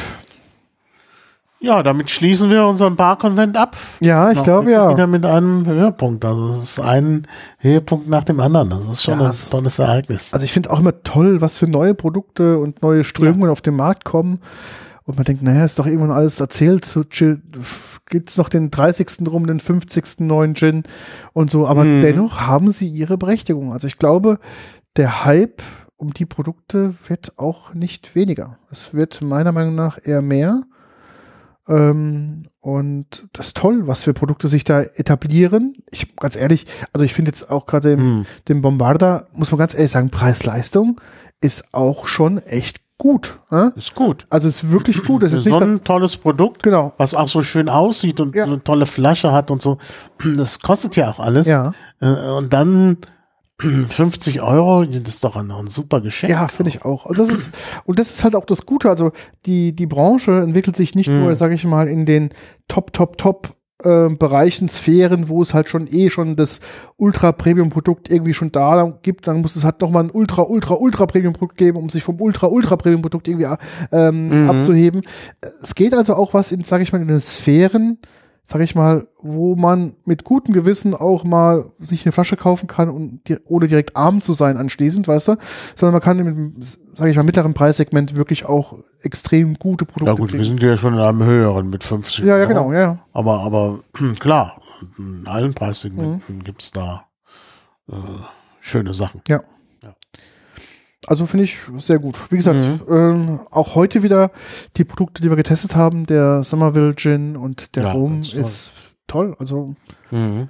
Ja, 1.62 1.84
damit 1.84 2.10
schließen 2.10 2.50
wir 2.50 2.66
unseren 2.66 2.96
Barkonvent 2.96 3.58
ab. 3.58 3.76
Ja, 4.00 4.32
ich 4.32 4.38
Noch 4.38 4.44
glaube 4.44 4.72
ja. 4.72 4.90
Wieder 4.92 5.08
mit 5.08 5.26
einem 5.26 5.66
Höhepunkt. 5.66 6.24
Also 6.26 6.52
es 6.54 6.64
ist 6.64 6.80
ein 6.80 7.28
Höhepunkt 7.58 8.08
nach 8.08 8.24
dem 8.24 8.40
anderen. 8.40 8.70
Das 8.70 8.86
ist 8.86 9.04
schon 9.04 9.20
Ja, 9.20 9.30
ein 9.30 9.36
tolles 9.52 9.80
Ereignis. 9.80 10.30
Also 10.32 10.46
ich 10.46 10.52
finde 10.54 10.72
auch 10.72 10.80
immer 10.80 11.04
toll, 11.04 11.42
was 11.42 11.58
für 11.58 11.68
neue 11.68 11.94
Produkte 11.96 12.58
und 12.60 12.82
neue 12.82 13.04
Strömungen 13.04 13.50
auf 13.50 13.62
den 13.62 13.76
Markt 13.76 14.06
kommen. 14.06 14.40
Und 15.04 15.16
man 15.18 15.26
denkt, 15.26 15.42
naja, 15.42 15.66
ist 15.66 15.80
doch 15.80 15.88
irgendwann 15.88 16.12
alles 16.12 16.40
erzählt. 16.40 16.86
So 16.86 17.04
gibt 17.04 18.30
es 18.30 18.38
noch 18.38 18.48
den 18.48 18.70
30. 18.70 19.28
rum, 19.28 19.48
den 19.48 19.60
50. 19.60 20.20
neuen 20.20 20.54
Gin 20.56 20.84
und 21.34 21.50
so. 21.50 21.68
Aber 21.68 21.84
Mhm. 21.84 22.02
dennoch 22.02 22.42
haben 22.42 22.72
sie 22.72 22.88
ihre 22.88 23.18
Berechtigung. 23.18 23.74
Also 23.74 23.88
ich 23.88 23.98
glaube, 23.98 24.38
der 24.98 25.26
Hype 25.26 25.64
um 25.98 26.14
die 26.14 26.26
Produkte 26.28 26.94
wird 27.08 27.34
auch 27.38 27.74
nicht 27.74 28.16
weniger. 28.16 28.58
Es 28.72 28.94
wird 28.94 29.22
meiner 29.22 29.52
Meinung 29.52 29.76
nach 29.76 29.98
eher 30.02 30.22
mehr. 30.22 30.62
Ähm, 31.70 32.48
und 32.62 33.28
das 33.34 33.48
ist 33.48 33.58
toll, 33.58 33.88
was 33.88 34.04
für 34.04 34.14
Produkte 34.14 34.48
sich 34.48 34.64
da 34.64 34.82
etablieren. 34.82 35.76
Ich 35.92 36.16
ganz 36.18 36.36
ehrlich, 36.36 36.66
also 36.94 37.06
ich 37.06 37.14
finde 37.14 37.30
jetzt 37.30 37.50
auch 37.50 37.66
gerade 37.66 37.96
den, 37.96 38.00
Hm. 38.00 38.26
den 38.48 38.62
Bombarder, 38.62 39.28
muss 39.34 39.52
man 39.52 39.60
ganz 39.60 39.74
ehrlich 39.74 39.92
sagen, 39.92 40.10
Preis-Leistung 40.10 41.00
ist 41.42 41.66
auch 41.74 42.08
schon 42.08 42.40
echt 42.40 42.82
gut. 42.98 43.40
Äh? 43.50 43.70
Ist 43.78 43.96
gut. 43.96 44.28
Also 44.30 44.48
ist 44.50 44.72
wirklich 44.72 45.04
gut. 45.06 45.24
Das 45.24 45.32
ist 45.32 45.46
so 45.46 45.58
ein 45.58 45.84
tolles 45.86 46.18
Produkt, 46.18 46.64
genau. 46.64 46.92
was 46.98 47.14
auch 47.14 47.30
so 47.30 47.42
schön 47.42 47.70
aussieht 47.70 48.20
und 48.20 48.36
Ja. 48.36 48.46
so 48.46 48.52
eine 48.54 48.64
tolle 48.64 48.86
Flasche 48.86 49.32
hat 49.32 49.52
und 49.52 49.62
so. 49.62 49.78
Das 50.36 50.60
kostet 50.60 50.96
ja 50.98 51.10
auch 51.10 51.20
alles. 51.20 51.48
Ja, 51.48 51.72
Äh, 52.02 52.08
Und 52.38 52.52
dann 52.52 52.98
50 53.60 54.42
Euro, 54.42 54.86
das 54.86 55.16
ist 55.16 55.24
doch 55.24 55.36
ein, 55.36 55.52
super 55.68 56.02
Geschenk. 56.02 56.32
ja, 56.32 56.48
finde 56.48 56.70
ich 56.70 56.84
auch. 56.86 57.06
Und 57.06 57.20
das 57.20 57.30
ist 57.30 57.52
und 57.86 58.00
das 58.00 58.10
ist 58.12 58.24
halt 58.24 58.36
auch 58.36 58.46
das 58.46 58.66
Gute. 58.66 58.90
Also 58.90 59.12
die 59.46 59.76
die 59.76 59.86
Branche 59.88 60.32
entwickelt 60.40 60.76
sich 60.76 60.96
nicht 60.96 61.08
Hm. 61.08 61.20
nur, 61.22 61.36
sage 61.36 61.56
ich 61.56 61.66
mal, 61.66 61.88
in 61.88 62.06
den 62.06 62.30
Top 62.68 62.94
Top 62.94 63.18
Top 63.18 63.56
äh, 63.84 64.10
Bereichen, 64.10 64.68
Sphären, 64.70 65.30
wo 65.30 65.42
es 65.42 65.54
halt 65.54 65.70
schon 65.70 65.88
eh 65.90 66.10
schon 66.10 66.36
das 66.36 66.60
Ultra-Premium-Produkt 66.98 68.10
irgendwie 68.12 68.34
schon 68.34 68.52
da 68.52 68.98
gibt, 69.04 69.28
dann 69.28 69.42
muss 69.42 69.56
es 69.56 69.64
halt 69.64 69.80
nochmal 69.82 70.04
ein 70.04 70.12
Ultra, 70.12 70.42
Ultra, 70.44 70.74
Ultra-Premium-Produkt 70.76 71.56
geben, 71.58 71.78
um 71.78 71.90
sich 71.90 72.04
vom 72.04 72.20
Ultra, 72.20 72.48
Ultra-Premium-Produkt 72.48 73.28
irgendwie 73.30 73.48
ähm, 73.92 74.44
Mhm. 74.44 74.50
abzuheben. 74.50 75.02
Es 75.62 75.76
geht 75.76 75.94
also 75.94 76.16
auch 76.16 76.34
was 76.34 76.52
in, 76.52 76.62
sage 76.62 76.84
ich 76.84 76.92
mal, 76.92 77.02
in 77.02 77.08
den 77.08 77.22
Sphären, 77.22 78.00
sage 78.52 78.64
ich 78.64 78.74
mal, 78.74 79.06
wo 79.22 79.56
man 79.56 79.94
mit 80.06 80.24
gutem 80.24 80.56
Gewissen 80.56 80.96
auch 80.96 81.24
mal 81.24 81.66
sich 81.80 82.04
eine 82.04 82.12
Flasche 82.14 82.36
kaufen 82.36 82.66
kann 82.66 82.90
und 82.90 83.28
di 83.30 83.38
ohne 83.46 83.68
direkt 83.68 83.96
arm 83.96 84.22
zu 84.22 84.34
sein 84.34 84.58
anschließend, 84.58 85.08
weißt 85.08 85.28
du, 85.28 85.36
sondern 85.76 85.94
man 85.94 86.02
kann 86.02 86.18
mit, 86.56 86.80
sage 86.98 87.12
ich 87.12 87.16
mal, 87.16 87.22
mittleren 87.22 87.54
Preissegment 87.54 88.16
wirklich 88.16 88.46
auch 88.46 88.74
extrem 89.04 89.54
gute 89.60 89.86
Produkte 89.86 90.10
Ja 90.12 90.16
gut, 90.18 90.34
wir 90.34 90.40
kriegen. 90.40 90.58
sind 90.58 90.64
ja 90.64 90.78
schon 90.78 90.96
in 90.96 91.00
einem 91.00 91.24
höheren 91.24 91.70
mit 91.70 91.84
50 91.84 92.26
Ja, 92.26 92.38
ja, 92.38 92.42
Euro. 92.42 92.48
genau, 92.48 92.74
ja, 92.74 92.80
ja. 92.80 93.00
Aber, 93.14 93.42
aber 93.42 93.80
klar, 94.20 94.60
in 94.98 95.28
allen 95.28 95.54
Preissegmenten 95.54 96.38
Mhm. 96.38 96.44
gibt's 96.44 96.72
da 96.72 97.04
äh, 97.88 97.94
schöne 98.62 98.96
Sachen. 98.96 99.22
Also 101.08 101.26
finde 101.26 101.46
ich 101.46 101.58
sehr 101.78 101.98
gut. 102.00 102.20
Wie 102.30 102.36
gesagt, 102.38 102.60
Mhm. 102.60 102.80
ähm, 102.94 103.40
auch 103.52 103.76
heute 103.76 104.04
wieder 104.04 104.32
die 104.78 104.84
Produkte, 104.84 105.22
die 105.22 105.30
wir 105.30 105.38
getestet 105.38 105.76
haben, 105.76 106.06
der 106.06 106.44
Somerville 106.44 106.94
Gin 106.96 107.36
und 107.38 107.76
der 107.76 107.84
Ja, 107.84 107.92
Rum 107.94 108.16
ganz 108.16 108.32
toll. 108.32 108.42
ist 108.42 108.72
toll. 109.08 109.36
Also 109.40 109.76
Mhm. 110.12 110.50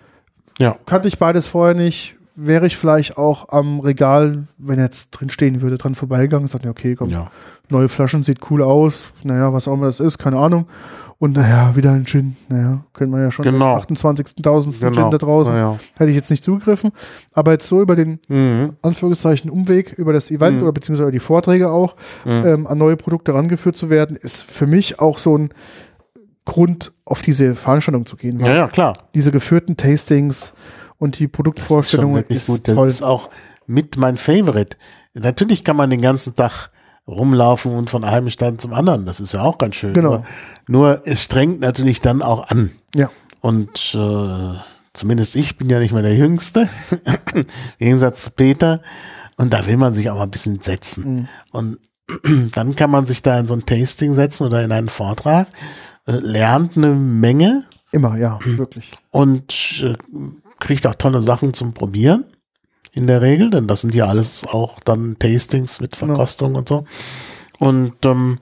kannte 0.85 1.07
ich 1.07 1.17
beides 1.19 1.47
vorher 1.47 1.75
nicht. 1.75 2.15
Wäre 2.35 2.67
ich 2.67 2.77
vielleicht 2.77 3.17
auch 3.17 3.49
am 3.49 3.79
Regal, 3.81 4.47
wenn 4.57 4.79
jetzt 4.79 5.11
drin 5.11 5.29
stehen 5.29 5.61
würde, 5.61 5.77
dran 5.77 5.93
vorbeigegangen, 5.93 6.47
sagt 6.47 6.63
ja, 6.65 6.71
okay, 6.71 6.95
komm, 6.95 7.09
Ja. 7.09 7.29
neue 7.69 7.89
Flaschen, 7.89 8.23
sieht 8.23 8.49
cool 8.49 8.61
aus. 8.63 9.07
Naja, 9.23 9.51
was 9.53 9.67
auch 9.67 9.73
immer 9.73 9.87
das 9.87 9.99
ist, 9.99 10.17
keine 10.17 10.37
Ahnung. 10.37 10.65
Und 11.21 11.35
naja, 11.35 11.75
wieder 11.75 11.91
ein 11.91 12.05
Gin. 12.05 12.37
Naja, 12.47 12.85
können 12.93 13.11
wir 13.11 13.21
ja 13.21 13.29
schon 13.31 13.43
Genau. 13.43 13.75
den 13.75 13.97
28.000. 13.97 14.79
Genau. 14.79 14.91
Gin 14.93 15.11
da 15.11 15.17
draußen. 15.17 15.53
Ja, 15.53 15.77
Hätte 15.97 16.09
ich 16.11 16.15
jetzt 16.15 16.31
nicht 16.31 16.43
zugegriffen. 16.45 16.91
Aber 17.33 17.51
jetzt 17.51 17.67
so 17.67 17.81
über 17.81 17.97
den. 17.97 18.19
Mhm. 18.29 18.73
Anführungszeichen 18.81 19.51
Umweg 19.51 19.91
über 19.93 20.13
das 20.13 20.31
Event 20.31 20.57
Mhm. 20.57 20.63
oder 20.63 20.71
beziehungsweise 20.71 21.03
über 21.03 21.11
die 21.11 21.19
Vorträge 21.19 21.69
auch 21.71 21.95
Mhm. 22.23 22.31
ähm, 22.45 22.67
an 22.67 22.77
neue 22.77 22.95
Produkte 22.95 23.33
rangeführt 23.33 23.75
zu 23.75 23.89
werden, 23.89 24.15
ist 24.15 24.43
für 24.43 24.65
mich 24.65 24.99
auch 25.01 25.17
so 25.17 25.37
ein 25.37 25.49
Grund, 26.45 26.93
auf 27.05 27.21
diese 27.21 27.53
Veranstaltung 27.53 28.05
zu 28.05 28.15
gehen. 28.15 28.39
ja, 28.39 28.55
ja, 28.55 28.67
klar. 28.67 29.09
Diese 29.13 29.31
geführten 29.31 29.75
Tastings 29.77 30.53
und 30.97 31.19
die 31.19 31.25
ist 31.25 31.31
Produktvorstellungen 31.33 32.15
wirklich 32.15 32.37
ist, 32.39 32.47
gut. 32.47 32.67
Das 32.67 32.75
toll. 32.75 32.87
ist 32.87 33.01
auch 33.03 33.29
mit 33.67 33.97
mein 33.97 34.17
Favorite. 34.17 34.77
Natürlich 35.13 35.63
kann 35.63 35.75
man 35.75 35.89
den 35.89 36.01
ganzen 36.01 36.35
Tag 36.35 36.69
rumlaufen 37.09 37.73
und 37.73 37.89
von 37.89 38.03
einem 38.03 38.29
Stand 38.29 38.61
zum 38.61 38.73
anderen. 38.73 39.05
Das 39.05 39.19
ist 39.19 39.33
ja 39.33 39.41
auch 39.41 39.57
ganz 39.57 39.75
schön. 39.75 39.93
Genau. 39.93 40.09
Nur, 40.09 40.23
nur 40.67 41.01
es 41.05 41.23
strengt 41.23 41.59
natürlich 41.59 42.01
dann 42.01 42.21
auch 42.21 42.47
an. 42.49 42.71
ja, 42.95 43.09
Und 43.41 43.95
äh, 43.95 44.53
zumindest 44.93 45.35
ich 45.35 45.57
bin 45.57 45.69
ja 45.69 45.79
nicht 45.79 45.91
mehr 45.91 46.01
der 46.03 46.15
Jüngste, 46.15 46.69
im 47.33 47.45
Gegensatz 47.79 48.23
zu 48.23 48.31
Peter. 48.31 48.81
Und 49.37 49.53
da 49.53 49.65
will 49.67 49.77
man 49.77 49.93
sich 49.93 50.09
auch 50.09 50.15
mal 50.15 50.23
ein 50.23 50.31
bisschen 50.31 50.61
setzen. 50.61 51.13
Mhm. 51.13 51.27
Und 51.51 51.77
dann 52.55 52.75
kann 52.75 52.91
man 52.91 53.05
sich 53.05 53.21
da 53.21 53.39
in 53.39 53.47
so 53.47 53.53
ein 53.53 53.65
Tasting 53.65 54.15
setzen 54.15 54.45
oder 54.45 54.63
in 54.63 54.71
einen 54.71 54.89
Vortrag, 54.89 55.47
äh, 56.05 56.11
lernt 56.11 56.77
eine 56.77 56.93
Menge 56.93 57.65
immer, 57.91 58.17
ja, 58.17 58.39
wirklich. 58.45 58.91
und 59.11 59.83
äh, 59.83 59.95
kriegt 60.59 60.85
auch 60.85 60.95
tolle 60.95 61.21
Sachen 61.21 61.53
zum 61.53 61.73
Probieren. 61.73 62.25
In 62.91 63.07
der 63.07 63.21
Regel, 63.21 63.49
denn 63.49 63.67
das 63.67 63.81
sind 63.81 63.93
ja 63.93 64.07
alles 64.07 64.45
auch 64.45 64.79
dann 64.79 65.17
Tastings 65.19 65.79
mit. 65.79 65.95
Verkostung 65.95 66.55
und 66.55 66.67
so. 66.67 66.85
Und 67.59 68.05
ähm, 68.05 68.39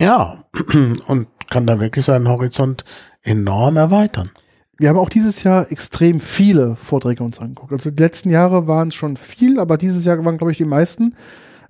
ja, 0.00 0.44
und 1.06 1.28
kann 1.50 1.66
da 1.66 1.80
wirklich 1.80 2.04
seinen 2.04 2.28
Horizont 2.28 2.84
enorm 3.22 3.76
erweitern. 3.76 4.30
Wir 4.78 4.90
haben 4.90 4.98
auch 4.98 5.08
dieses 5.08 5.42
Jahr 5.42 5.70
extrem 5.72 6.20
viele 6.20 6.76
Vorträge 6.76 7.24
uns 7.24 7.40
angeguckt. 7.40 7.72
Also 7.72 7.90
die 7.90 8.02
letzten 8.02 8.30
Jahre 8.30 8.68
waren 8.68 8.88
es 8.88 8.94
schon 8.94 9.16
viel, 9.16 9.58
aber 9.58 9.76
dieses 9.76 10.04
Jahr 10.04 10.24
waren, 10.24 10.38
glaube 10.38 10.52
ich, 10.52 10.58
die 10.58 10.64
meisten. 10.64 11.14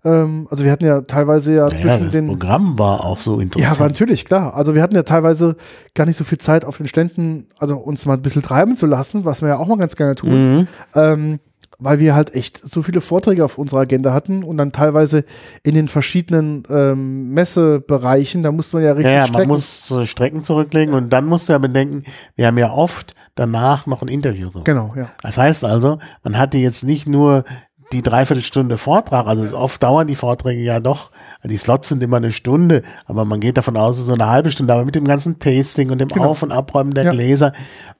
Ähm, 0.05 0.47
also 0.51 0.65
wir 0.65 0.71
hatten 0.71 0.85
ja 0.87 1.01
teilweise 1.01 1.55
ja 1.55 1.69
Ja, 1.69 1.77
zwischen 1.77 2.05
das 2.05 2.13
den 2.13 2.27
Programm 2.29 2.79
war 2.79 3.05
auch 3.05 3.19
so 3.19 3.37
Ja, 3.37 3.43
interessant. 3.43 3.81
aber 3.81 3.89
natürlich, 3.89 4.25
klar. 4.25 4.55
Also 4.55 4.75
wir 4.75 4.83
hatten 4.83 4.95
ja 4.95 5.03
teilweise 5.03 5.57
gar 5.95 6.07
nicht 6.07 6.17
so 6.17 6.25
viel 6.25 6.39
Zeit 6.39 6.65
auf 6.65 6.77
den 6.77 6.87
Ständen, 6.87 7.49
also 7.59 7.77
uns 7.77 8.07
mal 8.07 8.15
ein 8.15 8.23
bisschen 8.23 8.43
treiben 8.43 8.77
zu 8.77 8.87
lassen, 8.87 9.25
was 9.25 9.43
wir 9.43 9.49
ja 9.49 9.59
auch 9.59 9.67
mal 9.67 9.77
ganz 9.77 9.97
gerne 9.97 10.15
tun, 10.15 10.59
Mhm. 10.61 10.69
ähm, 10.95 11.41
weil 11.81 12.01
wir 12.01 12.17
halt 12.17 12.35
echt 12.35 12.59
so 12.59 12.83
viele 12.83 13.01
Vorträge 13.01 13.45
auf 13.45 13.57
unserer 13.57 13.81
Agenda 13.81 14.13
hatten 14.13 14.43
und 14.43 14.57
dann 14.57 14.73
teilweise 14.73 15.25
in 15.63 15.75
den 15.75 15.87
verschiedenen 15.87 16.65
ähm, 16.69 17.33
Messebereichen, 17.35 18.43
da 18.43 18.51
musste 18.53 18.77
man 18.77 18.85
ja 18.85 18.93
richtig 18.93 19.05
Ja, 19.07 19.13
ja, 19.13 19.21
man 19.21 19.27
strecken. 19.29 19.49
muss 19.49 19.87
so 19.87 20.05
Strecken 20.05 20.45
zurücklegen 20.45 20.95
und 20.95 21.13
dann 21.13 21.27
musst 21.27 21.49
du 21.49 21.53
ja 21.53 21.59
bedenken, 21.59 22.03
wir 22.37 22.47
haben 22.47 22.59
ja 22.59 22.73
oft 22.73 23.15
danach 23.37 23.87
noch 23.87 24.03
ein 24.03 24.09
Interview 24.09 24.51
gemacht. 24.51 24.65
Genau, 24.65 24.93
ja. 24.97 25.09
Das 25.23 25.39
heißt 25.39 25.65
also, 25.65 25.99
man 26.25 26.37
hatte 26.39 26.59
jetzt 26.59 26.83
nicht 26.85 27.09
nur 27.09 27.45
die 27.93 28.03
Dreiviertelstunde 28.03 28.77
Vortrag, 28.77 29.27
also 29.27 29.57
oft 29.57 29.83
dauern 29.83 30.07
die 30.07 30.15
Vorträge 30.15 30.61
ja 30.63 30.79
doch, 30.81 31.11
die 31.45 31.57
Slots 31.57 31.89
sind 31.89 32.03
immer 32.03 32.19
eine 32.19 32.33
Stunde, 32.33 32.83
aber 33.07 33.25
man 33.25 33.41
geht 33.41 33.57
davon 33.57 33.77
aus, 33.77 33.97
es 33.97 34.01
ist 34.03 34.07
so 34.07 34.15
eine 34.15 34.27
halbe 34.27 34.51
Stunde, 34.51 34.73
aber 34.73 34.85
mit 34.85 34.95
dem 34.95 35.07
ganzen 35.07 35.39
Tasting 35.39 35.91
und 35.91 35.99
dem 35.99 36.09
Genau. 36.09 36.27
Auf- 36.27 36.43
und 36.43 36.53
Abräumen 36.53 36.93
der 36.93 37.05
Ja. 37.05 37.13
Gläser 37.13 37.53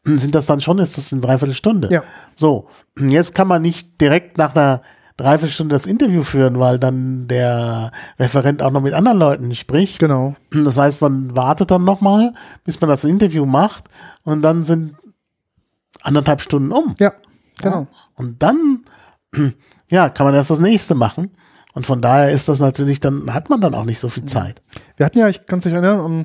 sind 0.05 0.35
das 0.35 0.47
dann 0.47 0.61
schon, 0.61 0.79
ist 0.79 0.99
das 0.99 1.13
eine 1.13 1.23
Dreiviertelstunde. 1.23 1.89
Ja. 1.91 2.03
So, 2.35 2.69
jetzt 2.99 3.35
kann 3.35 3.49
man 3.49 3.63
nicht 3.63 4.01
direkt 4.01 4.37
nach 4.39 4.55
einer 4.55 4.83
Dreiviertelstunde 5.17 5.75
das 5.75 5.87
Interview 5.87 6.23
führen, 6.23 6.61
weil 6.61 6.79
dann 6.79 7.27
der 7.27 7.91
Referent 8.21 8.63
auch 8.63 8.71
noch 8.71 8.83
mit 8.83 8.95
anderen 8.95 9.19
Leuten 9.19 9.55
spricht. 9.55 9.99
Genau. 9.99 10.37
Das 10.53 10.79
heißt, 10.79 11.01
man 11.03 11.35
wartet 11.37 11.71
dann 11.73 11.85
nochmal, 11.85 12.35
bis 12.65 12.81
man 12.81 12.89
das 12.89 13.05
Interview 13.05 13.45
macht 13.45 13.85
und 14.23 14.43
dann 14.43 14.65
sind 14.65 14.95
anderthalb 16.03 16.41
Stunden 16.41 16.71
um. 16.71 16.95
Ja, 17.01 17.13
genau. 17.61 17.89
Und 18.15 18.43
dann, 18.43 18.85
ja, 19.91 20.09
kann 20.09 20.27
man 20.27 20.35
erst 20.35 20.51
das 20.51 20.59
nächste 20.61 20.95
machen. 20.95 21.31
Und 21.75 21.87
von 21.87 22.01
daher 22.03 22.31
ist 22.31 22.49
das 22.49 22.61
natürlich, 22.61 22.99
dann 23.01 23.33
hat 23.33 23.51
man 23.51 23.61
dann 23.61 23.75
auch 23.75 23.85
nicht 23.85 24.01
so 24.01 24.09
viel 24.09 24.25
Zeit. 24.25 24.61
Wir 24.97 25.07
hatten 25.07 25.19
ja, 25.19 25.29
ich 25.29 25.47
kann 25.47 25.59
es 25.61 25.65
nicht 25.65 25.75
erinnern, 25.75 26.01
am 26.01 26.25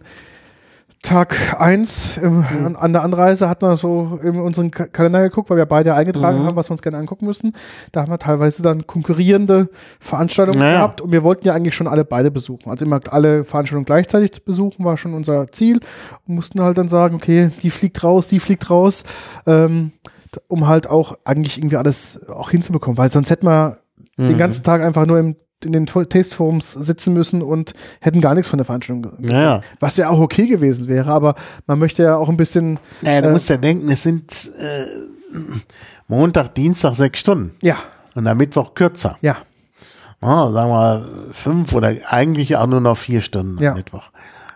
Tag 1.02 1.35
1 1.61 2.18
an, 2.23 2.77
an 2.77 2.94
der 2.94 3.03
Anreise 3.03 3.49
hat 3.49 3.61
man 3.61 3.76
so 3.76 4.22
in 4.23 4.40
unseren 4.40 4.72
Ka- 4.72 4.85
Kalender 4.88 5.22
geguckt, 5.22 5.49
weil 5.49 5.57
wir 5.57 5.65
beide 5.65 5.94
eingetragen 5.95 6.40
Mhm. 6.41 6.45
haben, 6.48 6.56
was 6.56 6.69
wir 6.69 6.72
uns 6.72 6.81
gerne 6.81 6.98
angucken 6.98 7.26
müssten. 7.26 7.52
Da 7.91 8.02
haben 8.02 8.10
wir 8.11 8.18
teilweise 8.19 8.64
dann 8.64 8.88
konkurrierende 8.88 9.68
Veranstaltungen 9.99 10.60
Naja. 10.60 10.76
gehabt 10.77 11.02
und 11.02 11.11
wir 11.11 11.23
wollten 11.23 11.45
ja 11.45 11.53
eigentlich 11.56 11.76
schon 11.76 11.88
alle 11.88 12.06
beide 12.06 12.31
besuchen. 12.31 12.69
Also 12.69 12.85
immer 12.85 13.02
alle 13.10 13.44
Veranstaltungen 13.44 13.84
gleichzeitig 13.85 14.31
zu 14.31 14.41
besuchen, 14.41 14.85
war 14.85 14.95
schon 14.95 15.14
unser 15.14 15.52
Ziel 15.52 15.81
und 16.26 16.35
mussten 16.35 16.61
halt 16.61 16.77
dann 16.77 16.88
sagen, 16.88 17.15
okay, 17.15 17.52
die 17.61 17.69
fliegt 17.69 18.02
raus, 18.02 18.30
die 18.30 18.40
fliegt 18.40 18.69
raus, 18.69 19.03
ähm, 19.45 19.91
um 20.47 20.68
halt 20.68 20.88
auch 20.88 21.18
eigentlich 21.26 21.57
irgendwie 21.57 21.77
alles 21.77 22.27
auch 22.30 22.49
hinzubekommen, 22.51 22.97
weil 22.97 23.11
sonst 23.11 23.30
hätten 23.30 23.47
wir 23.47 23.80
Mhm. 24.18 24.27
den 24.27 24.38
ganzen 24.38 24.64
Tag 24.64 24.81
einfach 24.81 25.05
nur 25.05 25.19
im 25.19 25.35
in 25.65 25.72
den 25.72 25.85
To- 25.85 26.03
Tasteforums 26.03 26.73
sitzen 26.73 27.14
müssen 27.14 27.41
und 27.41 27.73
hätten 28.01 28.19
gar 28.19 28.34
nichts 28.35 28.49
von 28.49 28.57
der 28.57 28.65
Veranstaltung 28.65 29.01
ge- 29.18 29.31
Ja, 29.31 29.41
ja. 29.41 29.61
was 29.80 29.95
ja 29.95 30.10
auch 30.10 30.19
okay 30.19 30.45
gewesen 30.45 30.89
wäre, 30.89 31.10
aber 31.10 31.35
man 31.68 31.80
möchte 31.80 32.03
ja 32.03 32.18
auch 32.18 32.27
ein 32.27 32.35
bisschen, 32.35 32.80
Naja, 33.01 33.22
du 33.22 33.30
Äh, 33.30 33.31
musst 33.31 33.47
ja 33.47 33.55
denken, 33.55 33.88
es 33.89 34.03
sind 34.03 34.51
äh, 34.60 34.85
Montag, 36.07 36.53
Dienstag 36.55 36.95
sechs 36.95 37.19
Stunden 37.19 37.51
ja, 37.61 37.77
und 38.14 38.27
am 38.27 38.38
Mittwoch 38.38 38.73
kürzer. 38.73 39.18
ja, 39.22 39.38
Ah, 40.19 40.51
sagen 40.51 40.69
wir 40.69 40.73
mal 40.73 41.10
fünf 41.31 41.73
oder 41.73 41.93
eigentlich 42.10 42.55
auch 42.55 42.68
nur 42.68 42.80
noch 42.81 42.97
vier 42.97 43.19
Stunden 43.22 43.61
Ja. 43.61 43.72
am 43.72 43.77
Mittwoch. 43.77 44.11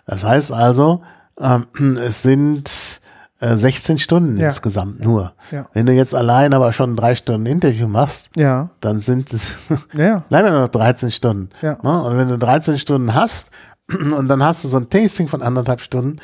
Das 0.06 0.24
heißt 0.24 0.52
also, 0.54 1.04
ähm, 1.40 1.68
es 1.98 2.22
sind 2.22 3.02
16 3.40 3.98
Stunden 4.00 4.38
Ja. 4.38 4.48
insgesamt 4.48 5.00
nur. 5.00 5.34
Ja. 5.52 5.68
Wenn 5.74 5.86
du 5.86 5.94
jetzt 5.94 6.16
allein 6.16 6.54
aber 6.54 6.74
schon 6.74 6.96
drei 6.96 7.14
Stunden 7.16 7.46
Interview 7.46 7.88
machst, 7.88 8.30
ja, 8.36 8.70
dann 8.80 9.00
sind 9.00 9.32
es 9.34 9.52
ja, 9.94 10.24
ja 10.30 10.42
nur 10.50 10.62
noch 10.62 10.70
13 10.70 11.12
Stunden. 11.12 11.50
Ne? 11.62 11.78
Und 12.04 12.18
wenn 12.18 12.30
du 12.30 12.38
13 12.38 12.80
Stunden 12.80 13.14
hast 13.14 13.52
und 14.18 14.28
dann 14.28 14.42
hast 14.44 14.64
du 14.64 14.68
so 14.68 14.78
ein 14.78 14.90
Tasting 14.90 15.28
von 15.28 15.42
anderthalb 15.44 15.82
Stunden 15.82 16.18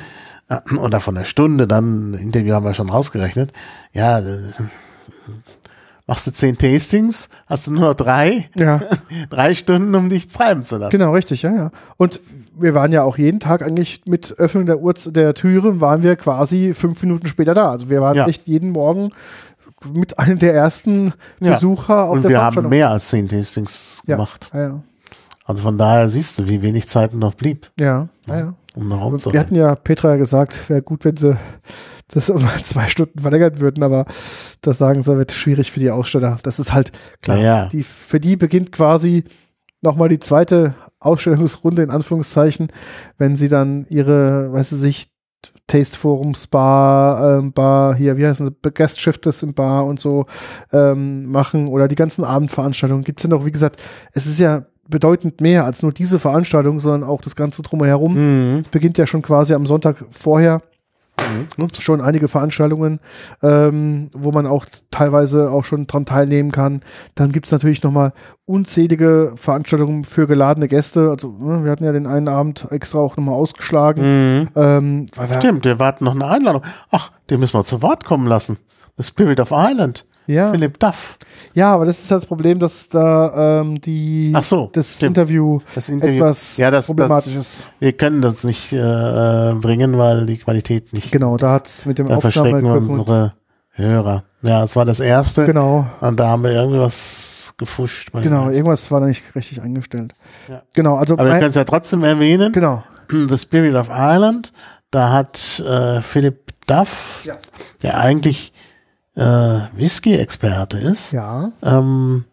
äh, 0.50 0.60
oder 0.78 1.00
von 1.00 1.16
einer 1.16 1.26
Stunde, 1.26 1.68
dann 1.68 2.16
Interview 2.16 2.54
haben 2.56 2.66
wir 2.66 2.74
schon 2.74 2.90
rausgerechnet, 2.90 3.54
ja, 3.92 4.20
das 4.20 4.58
machst 6.08 6.28
du 6.28 6.32
zehn 6.34 6.58
Tastings, 6.58 7.30
hast 7.48 7.68
du 7.68 7.72
nur 7.74 7.90
noch 7.90 7.94
drei, 7.96 8.50
Ja, 8.56 8.82
drei 9.30 9.54
Stunden, 9.54 9.94
um 9.96 10.10
dich 10.10 10.28
treiben 10.28 10.64
zu 10.64 10.78
lassen. 10.78 10.92
genau, 10.92 11.14
richtig, 11.14 11.44
ja, 11.44 11.54
ja. 11.56 11.72
Und 11.98 12.20
wir 12.58 12.74
waren 12.76 12.92
ja 12.92 13.04
auch 13.04 13.18
jeden 13.18 13.40
Tag 13.40 13.62
eigentlich 13.64 14.02
mit 14.06 14.36
Öffnung 14.38 14.66
der, 14.66 14.80
Uhr, 14.80 14.94
der 14.94 15.34
Türe, 15.34 15.82
waren 15.82 16.04
wir 16.04 16.16
quasi 16.16 16.74
fünf 16.74 17.02
Minuten 17.02 17.28
später 17.28 17.54
da. 17.54 17.72
Also 17.72 17.90
wir 17.90 18.02
waren 18.02 18.16
Ja. 18.16 18.28
echt 18.28 18.48
jeden 18.48 18.72
Morgen 18.72 19.12
mit 19.94 20.18
einem 20.20 20.40
der 20.40 20.54
ersten 20.54 21.14
Ja. 21.40 21.54
Besucher 21.54 22.04
auf 22.06 22.12
Und 22.16 22.24
der 22.24 22.30
wir 22.30 22.42
haben 22.42 22.70
mehr 22.70 22.90
als 22.90 23.10
zehn 23.10 23.28
Tastings 23.28 24.02
ja. 24.06 24.16
gemacht. 24.16 24.50
Ja, 24.54 24.62
ja. 24.62 24.84
Also 25.46 25.64
von 25.64 25.78
daher 25.78 26.10
siehst 26.10 26.40
du, 26.40 26.48
wie 26.48 26.62
wenig 26.62 26.88
Zeit 26.88 27.14
noch 27.14 27.34
blieb, 27.34 27.70
ja, 27.78 28.08
ja, 28.28 28.38
ja. 28.40 28.54
um 28.76 28.88
noch 28.88 29.00
Wir 29.02 29.06
umzurennen. 29.08 29.40
hatten 29.46 29.56
ja 29.56 29.76
Petra 29.76 30.12
ja 30.12 30.16
gesagt, 30.16 30.70
wäre 30.70 30.82
gut, 30.82 31.04
wenn 31.04 31.18
sie 31.18 31.38
das 32.08 32.30
um 32.30 32.48
zwei 32.64 32.88
Stunden 32.88 33.20
verlängern 33.20 33.60
würden, 33.60 33.84
aber 33.84 34.06
das 34.62 34.78
sagen 34.78 35.04
sie, 35.04 35.18
wird 35.18 35.34
schwierig 35.34 35.72
für 35.72 35.82
die 35.82 35.92
Aussteller. 35.92 36.38
Das 36.44 36.60
ist 36.60 36.72
halt 36.72 36.94
klar. 37.22 37.68
Die, 37.74 37.84
für 37.84 38.22
die 38.22 38.38
beginnt 38.38 38.72
quasi 38.72 39.26
nochmal 39.82 40.08
die 40.08 40.20
zweite 40.20 40.76
Ausstellungsrunde 41.04 41.84
in 41.84 41.90
Anführungszeichen, 41.90 42.68
wenn 43.18 43.36
sie 43.36 43.50
dann 43.50 43.86
ihre, 43.90 44.52
weißt 44.52 44.74
du, 44.74 44.76
sich 44.76 45.10
Taste 45.68 45.98
Forums 45.98 46.48
Bar, 46.48 47.40
ähm, 47.40 47.54
Bar, 47.54 47.96
hier, 47.96 48.18
wie 48.18 48.26
heißt 48.26 48.42
es, 48.42 48.52
Guest 48.74 49.00
Shifters 49.00 49.44
im 49.44 49.54
Bar 49.54 49.86
und 49.86 50.00
so 50.00 50.26
ähm, 50.72 51.26
machen 51.26 51.68
oder 51.68 51.88
die 51.88 51.96
ganzen 51.96 52.24
Abendveranstaltungen. 52.24 53.04
Gibt 53.04 53.20
es 53.20 53.24
ja 53.24 53.30
noch, 53.30 53.46
wie 53.46 53.52
gesagt, 53.52 53.82
es 54.14 54.26
ist 54.26 54.40
ja 54.40 54.66
bedeutend 54.90 55.42
mehr 55.42 55.66
als 55.66 55.82
nur 55.82 55.94
diese 55.94 56.20
Veranstaltung, 56.20 56.80
sondern 56.80 57.10
auch 57.10 57.22
das 57.22 57.36
Ganze 57.36 57.62
drumherum. 57.62 58.14
Mhm. 58.14 58.60
Es 58.60 58.68
beginnt 58.68 58.98
ja 58.98 59.08
schon 59.08 59.22
quasi 59.22 59.54
am 59.54 59.66
Sonntag 59.66 60.04
vorher 60.10 60.62
Ups. 61.58 61.82
schon 61.82 62.02
einige 62.02 62.28
Veranstaltungen, 62.28 63.00
ähm, 63.42 64.10
wo 64.14 64.32
man 64.32 64.46
auch 64.46 64.66
teilweise 64.92 65.52
auch 65.52 65.66
schon 65.66 65.88
dran 65.88 66.06
teilnehmen 66.06 66.52
kann. 66.52 66.82
Dann 67.16 67.32
gibt 67.32 67.48
es 67.48 67.52
natürlich 67.52 67.84
nochmal 67.84 68.14
unzählige 68.46 69.34
Veranstaltungen 69.36 70.04
für 70.04 70.28
geladene 70.28 70.68
Gäste. 70.68 71.10
Also 71.10 71.30
ne, 71.40 71.64
wir 71.64 71.72
hatten 71.72 71.84
ja 71.84 71.92
den 71.92 72.08
einen 72.08 72.28
Abend 72.28 72.68
extra 72.72 73.00
auch 73.00 73.18
nochmal 73.18 73.36
ausgeschlagen. 73.36 74.42
Mhm. 74.42 74.48
Ähm, 74.56 75.08
Stimmt, 75.38 75.66
wir 75.66 75.80
warten 75.80 76.06
noch 76.06 76.16
eine 76.16 76.28
Einladung. 76.28 76.64
Ach, 76.92 77.12
den 77.30 77.40
müssen 77.40 77.58
wir 77.58 77.64
zu 77.64 77.82
Wort 77.82 78.06
kommen 78.06 78.28
lassen. 78.28 78.58
The 78.98 79.04
Spirit 79.04 79.40
of 79.40 79.52
Ireland. 79.52 80.06
Ja. 80.26 80.52
Philip 80.52 80.80
Duff. 80.80 81.18
ja, 81.54 81.74
aber 81.74 81.86
das 81.86 82.02
ist 82.02 82.10
halt 82.12 82.22
das 82.22 82.26
Problem, 82.28 82.60
dass 82.60 82.88
da 82.90 83.62
ähm, 83.62 83.82
die 83.82 84.32
Ach 84.36 84.44
so, 84.44 84.70
das. 84.74 85.02
Interview, 85.02 85.60
Das 85.76 85.90
Interview. 85.90 86.16
etwas 86.24 86.58
ja, 86.58 86.72
das, 86.72 86.88
problematisch 86.88 87.34
das, 87.36 87.60
ist. 87.60 87.68
Wir 87.80 87.94
können 87.94 88.22
das 88.22 88.44
nicht 88.44 88.72
äh, 88.74 88.78
äh, 88.78 89.54
bringen, 89.56 89.98
weil 89.98 90.26
die 90.26 90.38
Qualität 90.38 90.94
nicht. 90.94 91.12
Genau, 91.12 91.36
da 91.38 91.52
hat 91.52 91.68
es 91.68 91.86
mit 91.86 92.00
dem 92.00 92.08
da 92.08 92.20
verschrecken 92.20 92.66
unsere 92.66 93.34
Hörer. 93.72 94.24
Ja, 94.44 94.64
es 94.64 94.76
war 94.76 94.86
das 94.86 95.00
erste. 95.00 95.46
Genau, 95.46 95.86
Und 96.00 96.20
da 96.20 96.28
haben 96.28 96.44
wir 96.44 96.52
irgendwas 96.52 97.54
gefuscht. 97.58 98.12
genau, 98.14 98.50
irgendwas 98.50 98.90
war 98.92 99.00
da 99.00 99.08
nicht 99.08 99.24
richtig 99.36 99.62
eingestellt. 99.62 100.14
Ja. 100.50 100.62
Genau, 100.74 100.96
also 100.96 101.14
Aber 101.16 101.26
wir 101.26 101.34
können 101.34 101.50
es 101.50 101.56
ja 101.56 101.64
trotzdem 101.64 102.04
erwähnen. 102.04 102.52
genau. 102.52 102.84
The 103.10 103.38
Spirit 103.38 103.76
of 103.76 103.90
Ireland. 103.90 104.54
Da 104.92 105.12
hat 105.12 105.60
äh, 105.68 106.02
Philip 106.02 106.40
Duff, 106.68 107.24
Ja. 107.26 107.36
der 107.82 108.00
eigentlich 108.00 108.54
äh, 109.16 109.60
Whisky-Experte 109.76 110.78
ist, 110.78 111.12
Ja, 111.12 111.52
ähm, 111.62 112.26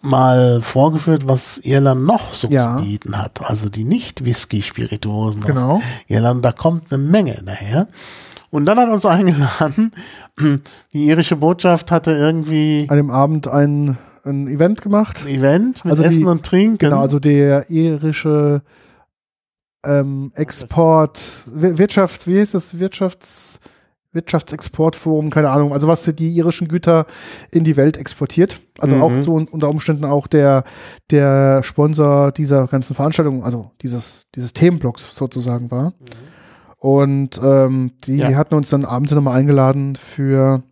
mal 0.00 0.60
vorgeführt, 0.62 1.26
was 1.26 1.58
Irland 1.58 2.04
noch 2.04 2.32
so 2.32 2.48
Ja. 2.48 2.76
zu 2.78 2.84
bieten 2.84 3.18
hat. 3.18 3.40
Also 3.42 3.68
die 3.68 3.84
Nicht-Whisky-Spirituosen 3.84 5.42
aus 5.42 5.48
Genau. 5.48 5.82
Irland, 6.06 6.44
da 6.44 6.52
kommt 6.52 6.92
eine 6.92 7.02
Menge 7.02 7.42
daher. 7.44 7.88
Und 8.50 8.64
dann 8.66 8.78
hat 8.78 8.88
er 8.88 8.94
uns 8.94 9.04
eingeladen. 9.06 9.92
Die 10.92 11.04
irische 11.06 11.36
Botschaft 11.36 11.90
hatte 11.90 12.12
irgendwie 12.12 12.86
an 12.88 12.96
dem 12.96 13.10
Abend 13.10 13.48
ein, 13.48 13.98
ein 14.24 14.46
Event 14.48 14.80
gemacht. 14.82 15.22
ein 15.22 15.28
Event 15.28 15.84
mit 15.84 15.90
Also 15.92 16.02
die- 16.02 16.08
Essen 16.08 16.26
und 16.26 16.46
Trinken. 16.46 16.78
Genau, 16.78 17.00
also 17.00 17.18
der 17.18 17.68
irische 17.70 18.62
ähm, 19.84 20.32
Export, 20.34 21.20
Wir- 21.46 21.76
Wirtschaft, 21.78 22.26
wie 22.26 22.40
heißt 22.40 22.54
das? 22.54 22.78
Wirtschafts, 22.78 23.60
Wirtschaftsexportforum, 24.12 25.30
keine 25.30 25.50
Ahnung, 25.50 25.72
also 25.72 25.86
was 25.88 26.02
die 26.04 26.30
irischen 26.36 26.68
Güter 26.68 27.06
in 27.50 27.64
die 27.64 27.76
Welt 27.76 27.96
exportiert. 27.96 28.60
Also 28.78 28.96
Mhm. 28.96 29.02
auch 29.02 29.12
so 29.22 29.32
un- 29.34 29.48
unter 29.48 29.68
Umständen 29.68 30.04
auch 30.04 30.26
der, 30.26 30.64
der 31.10 31.62
Sponsor 31.62 32.32
dieser 32.32 32.66
ganzen 32.68 32.94
Veranstaltung, 32.94 33.44
also 33.44 33.70
dieses, 33.82 34.26
dieses 34.34 34.52
Themenblocks 34.52 35.14
sozusagen 35.14 35.70
war. 35.70 35.92
Und 36.78 37.40
ähm, 37.42 37.92
die 38.06 38.18
Ja. 38.18 38.34
hatten 38.34 38.54
uns 38.54 38.70
dann 38.70 38.84
abends 38.84 39.10
nochmal 39.12 39.36
eingeladen 39.38 39.96
für 39.96 40.62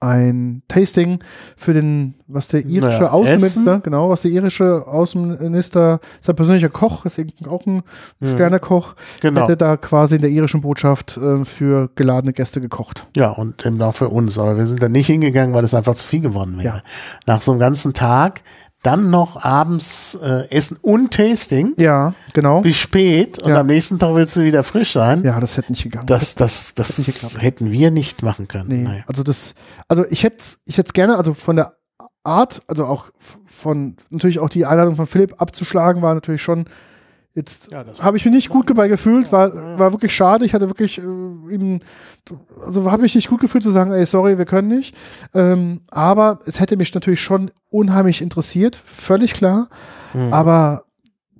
ein 0.00 0.62
Tasting 0.68 1.20
für 1.56 1.72
den, 1.72 2.14
was 2.26 2.48
der 2.48 2.64
irische 2.66 3.00
Naja, 3.00 3.10
Außenminister, 3.12 3.70
Essen. 3.70 3.82
genau, 3.82 4.10
was 4.10 4.22
der 4.22 4.30
irische 4.30 4.86
Außenminister, 4.86 6.00
sein 6.20 6.36
persönlicher 6.36 6.68
Koch, 6.68 7.04
ist 7.06 7.20
auch 7.48 7.64
ein 7.66 7.82
Sternekoch, 8.22 8.94
genau. 9.20 9.42
hätte 9.42 9.56
da 9.56 9.76
quasi 9.76 10.16
in 10.16 10.20
der 10.20 10.30
irischen 10.30 10.60
Botschaft 10.60 11.16
äh, 11.16 11.44
für 11.44 11.90
geladene 11.94 12.32
Gäste 12.32 12.60
gekocht. 12.60 13.06
Ja, 13.16 13.30
und 13.30 13.64
eben 13.64 13.80
auch 13.80 13.94
für 13.94 14.08
uns. 14.08 14.38
Aber 14.38 14.56
wir 14.56 14.66
sind 14.66 14.82
da 14.82 14.88
nicht 14.88 15.06
hingegangen, 15.06 15.54
weil 15.54 15.64
es 15.64 15.74
einfach 15.74 15.94
zu 15.94 16.06
viel 16.06 16.20
geworden 16.20 16.58
wäre. 16.58 16.76
Ja. 16.76 16.82
Nach 17.26 17.40
so 17.40 17.52
einem 17.52 17.60
ganzen 17.60 17.94
Tag 17.94 18.42
dann 18.86 19.10
noch 19.10 19.42
abends 19.44 20.14
äh, 20.22 20.48
Essen 20.50 20.78
und 20.80 21.12
Tasting 21.12 21.74
Ja, 21.76 22.14
genau. 22.34 22.60
bis 22.62 22.76
spät 22.76 23.38
und 23.40 23.50
Ja. 23.50 23.60
am 23.60 23.66
nächsten 23.66 23.98
Tag 23.98 24.14
willst 24.14 24.36
du 24.36 24.42
wieder 24.44 24.62
frisch 24.62 24.92
sein. 24.92 25.24
Ja, 25.24 25.40
das 25.40 25.56
hätte 25.56 25.72
nicht 25.72 25.82
gegangen. 25.82 26.06
Das, 26.06 26.34
das, 26.36 26.74
das 26.74 26.96
geklappt. 26.96 27.42
hätten 27.42 27.72
wir 27.72 27.90
nicht 27.90 28.22
machen 28.22 28.46
können. 28.48 28.68
Nee, 28.68 28.82
Naja. 28.82 29.04
also 29.06 29.22
das, 29.22 29.54
also 29.88 30.04
ich 30.10 30.22
hätte 30.22 30.44
ich 30.64 30.78
hätte 30.78 30.92
gerne, 30.92 31.16
also 31.16 31.34
von 31.34 31.56
der 31.56 31.74
Art, 32.22 32.60
also 32.66 32.84
auch 32.86 33.10
von, 33.44 33.96
natürlich 34.10 34.38
auch 34.40 34.48
die 34.48 34.66
Einladung 34.66 34.96
von 34.96 35.06
Philipp 35.06 35.40
abzuschlagen, 35.40 36.02
war 36.02 36.14
natürlich 36.14 36.42
schon, 36.42 36.66
jetzt 37.36 37.68
habe 38.02 38.16
ich 38.16 38.24
mich 38.24 38.34
nicht 38.34 38.48
gut 38.48 38.68
dabei 38.68 38.88
gefühlt, 38.88 39.30
war, 39.30 39.78
war 39.78 39.92
wirklich 39.92 40.12
schade, 40.14 40.44
ich 40.44 40.54
hatte 40.54 40.68
wirklich 40.68 40.98
äh, 40.98 41.02
ihm, 41.02 41.80
also 42.64 42.90
habe 42.90 43.06
ich 43.06 43.14
nicht 43.14 43.28
gut 43.28 43.40
gefühlt 43.40 43.62
zu 43.62 43.70
sagen, 43.70 43.92
ey, 43.92 44.04
sorry, 44.06 44.38
wir 44.38 44.46
können 44.46 44.66
nicht, 44.68 44.96
ähm, 45.34 45.82
aber 45.90 46.40
es 46.46 46.58
hätte 46.60 46.76
mich 46.76 46.92
natürlich 46.94 47.20
schon 47.20 47.50
unheimlich 47.70 48.20
interessiert, 48.22 48.74
völlig 48.74 49.34
klar, 49.34 49.68
Mhm. 50.14 50.32
aber 50.32 50.82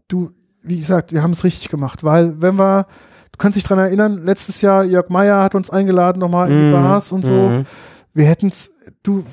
du, 0.08 0.30
wie 0.62 0.78
gesagt, 0.78 1.12
wir 1.12 1.22
haben 1.22 1.32
es 1.32 1.42
richtig 1.44 1.68
gemacht, 1.70 2.04
weil 2.04 2.40
wenn 2.42 2.56
wir, 2.56 2.86
du 3.32 3.38
kannst 3.38 3.56
dich 3.56 3.64
dran 3.64 3.78
erinnern, 3.78 4.18
letztes 4.22 4.60
Jahr 4.60 4.84
Jörg 4.84 5.08
Meyer 5.08 5.42
hat 5.42 5.54
uns 5.54 5.70
eingeladen 5.70 6.18
nochmal 6.20 6.50
in 6.50 6.58
die 6.58 6.64
Mhm. 6.66 6.72
Bars 6.72 7.10
und 7.10 7.24
so, 7.24 7.32
Mhm. 7.32 7.66
Wir 8.16 8.24
hätten 8.24 8.48
es, 8.48 8.70
du, 9.02 9.24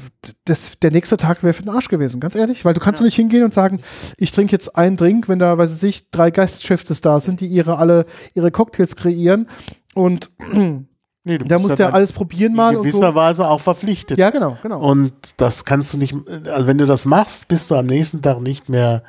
das, 0.45 0.73
der 0.81 0.91
nächste 0.91 1.15
Tag 1.17 1.41
wäre 1.41 1.53
für 1.53 1.63
den 1.63 1.69
Arsch 1.69 1.87
gewesen, 1.87 2.19
ganz 2.19 2.35
ehrlich, 2.35 2.65
weil 2.65 2.73
du 2.73 2.81
kannst 2.81 2.99
doch 2.99 3.05
nicht 3.05 3.15
hingehen 3.15 3.43
und 3.43 3.53
sagen, 3.53 3.81
ich 4.17 4.31
trinke 4.31 4.51
jetzt 4.51 4.75
einen 4.75 4.97
Drink, 4.97 5.29
wenn 5.29 5.39
da, 5.39 5.57
weiß 5.57 5.81
ich, 5.83 6.11
drei 6.11 6.31
Geistschiftes 6.31 6.99
da 7.01 7.19
sind, 7.19 7.39
die 7.39 7.47
ihre 7.47 7.77
alle 7.77 8.05
ihre 8.33 8.51
Cocktails 8.51 8.95
kreieren 8.95 9.47
und 9.93 10.29
Nee, 11.25 11.37
da 11.37 11.57
musst 11.57 11.79
du 11.79 11.83
ja 11.83 11.91
alles 11.91 12.11
probieren 12.11 12.51
in 12.51 12.57
mal 12.57 12.75
und 12.75 12.83
gewisser 12.83 13.11
so. 13.11 13.15
Weise 13.15 13.47
auch 13.47 13.61
verpflichtet. 13.61 14.17
Ja, 14.17 14.29
genau, 14.29 14.57
genau. 14.61 14.81
Und 14.81 15.13
das 15.37 15.63
kannst 15.63 15.93
du 15.93 15.97
nicht, 15.97 16.13
also 16.51 16.67
wenn 16.67 16.77
du 16.77 16.85
das 16.85 17.05
machst, 17.05 17.47
bist 17.47 17.71
du 17.71 17.75
am 17.75 17.85
nächsten 17.85 18.21
Tag 18.21 18.41
nicht 18.41 18.67
mehr 18.67 19.03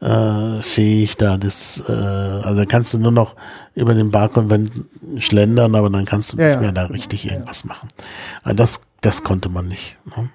äh, 0.00 0.60
fähig 0.60 1.16
da. 1.16 1.38
Das, 1.38 1.82
äh, 1.88 1.92
also 1.92 2.64
kannst 2.68 2.92
du 2.92 2.98
nur 2.98 3.12
noch 3.12 3.34
über 3.74 3.94
den 3.94 4.10
Barkonvent 4.10 4.72
schlendern, 5.18 5.74
aber 5.74 5.88
dann 5.88 6.04
kannst 6.04 6.34
du 6.34 6.38
Ja, 6.38 6.48
nicht 6.48 6.54
ja. 6.56 6.60
mehr 6.60 6.72
da 6.72 6.84
richtig 6.84 7.30
irgendwas 7.30 7.64
machen. 7.64 7.88
Also 8.42 8.56
das, 8.56 8.80
das 9.04 9.22
konnte 9.22 9.48
man 9.48 9.68
nicht. 9.68 9.96
Ne? 10.16 10.28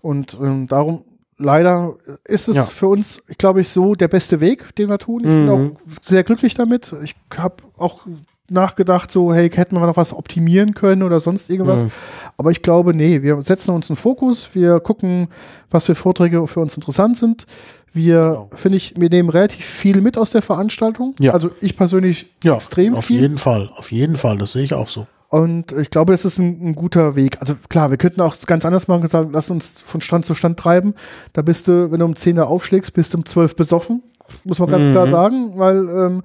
Und 0.00 0.38
ähm, 0.40 0.66
darum, 0.66 1.02
leider 1.36 1.94
ist 2.24 2.48
es 2.48 2.56
Ja. 2.56 2.64
für 2.64 2.88
uns, 2.88 3.20
glaube 3.38 3.60
ich, 3.60 3.68
so 3.68 3.94
der 3.94 4.08
beste 4.08 4.40
Weg, 4.40 4.74
den 4.76 4.88
wir 4.88 4.98
tun. 4.98 5.20
Ich 5.20 5.26
bin 5.26 5.44
Mhm. 5.46 5.50
auch 5.50 5.80
sehr 6.02 6.24
glücklich 6.24 6.54
damit. 6.54 6.94
Ich 7.02 7.14
habe 7.36 7.56
auch 7.76 8.06
nachgedacht, 8.48 9.10
so, 9.10 9.34
hey, 9.34 9.50
hätten 9.50 9.74
wir 9.74 9.84
noch 9.84 9.96
was 9.96 10.12
optimieren 10.12 10.72
können 10.74 11.02
oder 11.02 11.18
sonst 11.18 11.50
irgendwas. 11.50 11.82
Mhm. 11.82 11.90
Aber 12.36 12.52
ich 12.52 12.62
glaube, 12.62 12.94
nee, 12.94 13.20
wir 13.22 13.42
setzen 13.42 13.72
uns 13.72 13.90
einen 13.90 13.96
Fokus, 13.96 14.48
wir 14.54 14.78
gucken, 14.78 15.26
was 15.70 15.86
für 15.86 15.96
Vorträge 15.96 16.46
für 16.46 16.60
uns 16.60 16.76
interessant 16.76 17.18
sind. 17.18 17.46
Wir, 17.92 18.46
finde 18.54 18.76
ich, 18.76 18.94
wir 18.96 19.08
nehmen 19.08 19.30
relativ 19.30 19.64
viel 19.64 20.00
mit 20.02 20.16
aus 20.18 20.30
der 20.30 20.42
Veranstaltung. 20.42 21.14
Genau. 21.16 21.28
Ja. 21.28 21.32
Also 21.32 21.50
ich 21.60 21.76
persönlich 21.76 22.30
Ja, 22.44 22.54
extrem 22.54 22.94
auf 22.94 23.06
viel. 23.06 23.20
jeden 23.20 23.38
Fall, 23.38 23.70
auf 23.74 23.90
jeden 23.90 24.16
Fall, 24.16 24.38
das 24.38 24.52
sehe 24.52 24.62
ich 24.62 24.74
auch 24.74 24.88
so. 24.88 25.06
Und 25.28 25.72
ich 25.72 25.90
glaube, 25.90 26.12
das 26.12 26.24
ist 26.24 26.38
ein, 26.38 26.68
ein 26.68 26.74
guter 26.74 27.16
Weg. 27.16 27.38
Also 27.40 27.54
klar, 27.68 27.90
wir 27.90 27.96
könnten 27.98 28.20
auch 28.20 28.36
ganz 28.46 28.64
anders 28.64 28.86
machen 28.88 29.02
und 29.02 29.10
sagen, 29.10 29.30
lass 29.32 29.50
uns 29.50 29.80
von 29.80 30.00
Stand 30.00 30.24
zu 30.24 30.34
Stand 30.34 30.58
treiben. 30.58 30.94
Da 31.32 31.42
bist 31.42 31.66
du, 31.68 31.90
wenn 31.90 31.98
du 31.98 32.04
um 32.06 32.14
10 32.16 32.38
Uhr 32.38 32.46
aufschlägst, 32.48 32.92
bist 32.94 33.12
du 33.14 33.18
um 33.18 33.24
12 33.24 33.56
besoffen. 33.56 34.02
Muss 34.44 34.58
man 34.58 34.70
ganz 34.70 34.86
Mhm. 34.86 34.92
klar 34.92 35.08
sagen, 35.10 35.52
weil 35.56 35.76
ähm, 35.88 36.22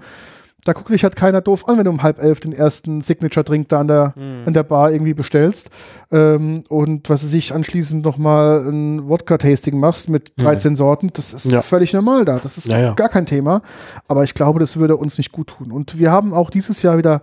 da 0.64 0.74
guckt 0.74 0.90
dich 0.90 1.04
halt 1.04 1.16
keiner 1.16 1.42
doof 1.42 1.68
an, 1.68 1.78
wenn 1.80 1.86
du 1.86 1.90
um 1.90 2.04
halb 2.04 2.22
elf 2.22 2.40
den 2.40 2.54
ersten 2.54 3.02
Signature-Drink 3.02 3.70
da 3.70 3.80
an 3.80 3.88
der, 3.88 4.14
Mhm. 4.16 4.44
an 4.46 4.54
der 4.54 4.62
Bar 4.62 4.92
irgendwie 4.92 5.16
bestellst. 5.16 5.72
Ähm, 6.12 6.64
und 6.70 7.10
was 7.10 7.24
weiß 7.24 7.34
ich, 7.34 7.54
anschließend 7.56 8.06
nochmal 8.06 8.68
ein 8.70 9.08
Wodka-Tasting 9.10 9.80
machst 9.80 10.10
mit 10.10 10.34
13 10.38 10.76
Sorten. 10.76 11.10
Das 11.14 11.34
ist 11.34 11.46
Mhm. 11.48 11.52
Ja. 11.54 11.62
völlig 11.64 11.94
normal 11.94 12.26
da. 12.26 12.38
Das 12.42 12.60
ist 12.60 12.68
Ja, 12.68 12.78
ja. 12.80 12.94
gar 12.94 13.10
kein 13.10 13.26
Thema. 13.26 13.64
Aber 14.08 14.24
ich 14.24 14.36
glaube, 14.36 14.60
das 14.60 14.78
würde 14.78 14.98
uns 14.98 15.18
nicht 15.18 15.32
gut 15.32 15.48
tun. 15.48 15.72
Und 15.72 15.98
wir 15.98 16.12
haben 16.12 16.32
auch 16.34 16.52
dieses 16.52 16.84
Jahr 16.84 17.00
wieder 17.00 17.22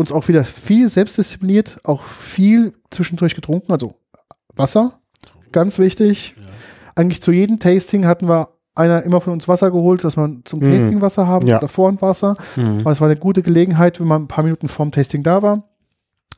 uns 0.00 0.10
auch 0.12 0.26
wieder 0.28 0.44
viel 0.44 0.88
selbstdiszipliniert, 0.88 1.78
auch 1.84 2.02
viel 2.02 2.72
zwischendurch 2.90 3.34
getrunken, 3.34 3.70
also 3.72 3.94
Wasser. 4.56 4.98
Ganz 5.52 5.78
wichtig. 5.78 6.34
Eigentlich 6.94 7.22
zu 7.22 7.32
jedem 7.32 7.58
Tasting 7.58 8.06
hatten 8.06 8.28
wir 8.28 8.48
einer 8.74 9.02
immer 9.02 9.20
von 9.20 9.32
uns 9.32 9.48
Wasser 9.48 9.70
geholt, 9.70 10.04
dass 10.04 10.16
wir 10.16 10.40
zum 10.44 10.60
Mhm. 10.60 10.72
Tasting 10.72 11.00
Wasser 11.00 11.26
haben 11.26 11.46
Ja. 11.46 11.58
oder 11.58 11.68
vor 11.68 11.88
und 11.88 12.02
Wasser. 12.02 12.36
Mhm. 12.56 12.78
Aber 12.80 12.92
es 12.92 13.00
war 13.00 13.08
eine 13.08 13.16
gute 13.18 13.42
Gelegenheit, 13.42 14.00
wenn 14.00 14.06
man 14.06 14.22
ein 14.22 14.28
paar 14.28 14.44
Minuten 14.44 14.68
vorm 14.68 14.90
Tasting 14.92 15.22
da 15.22 15.42
war, 15.42 15.64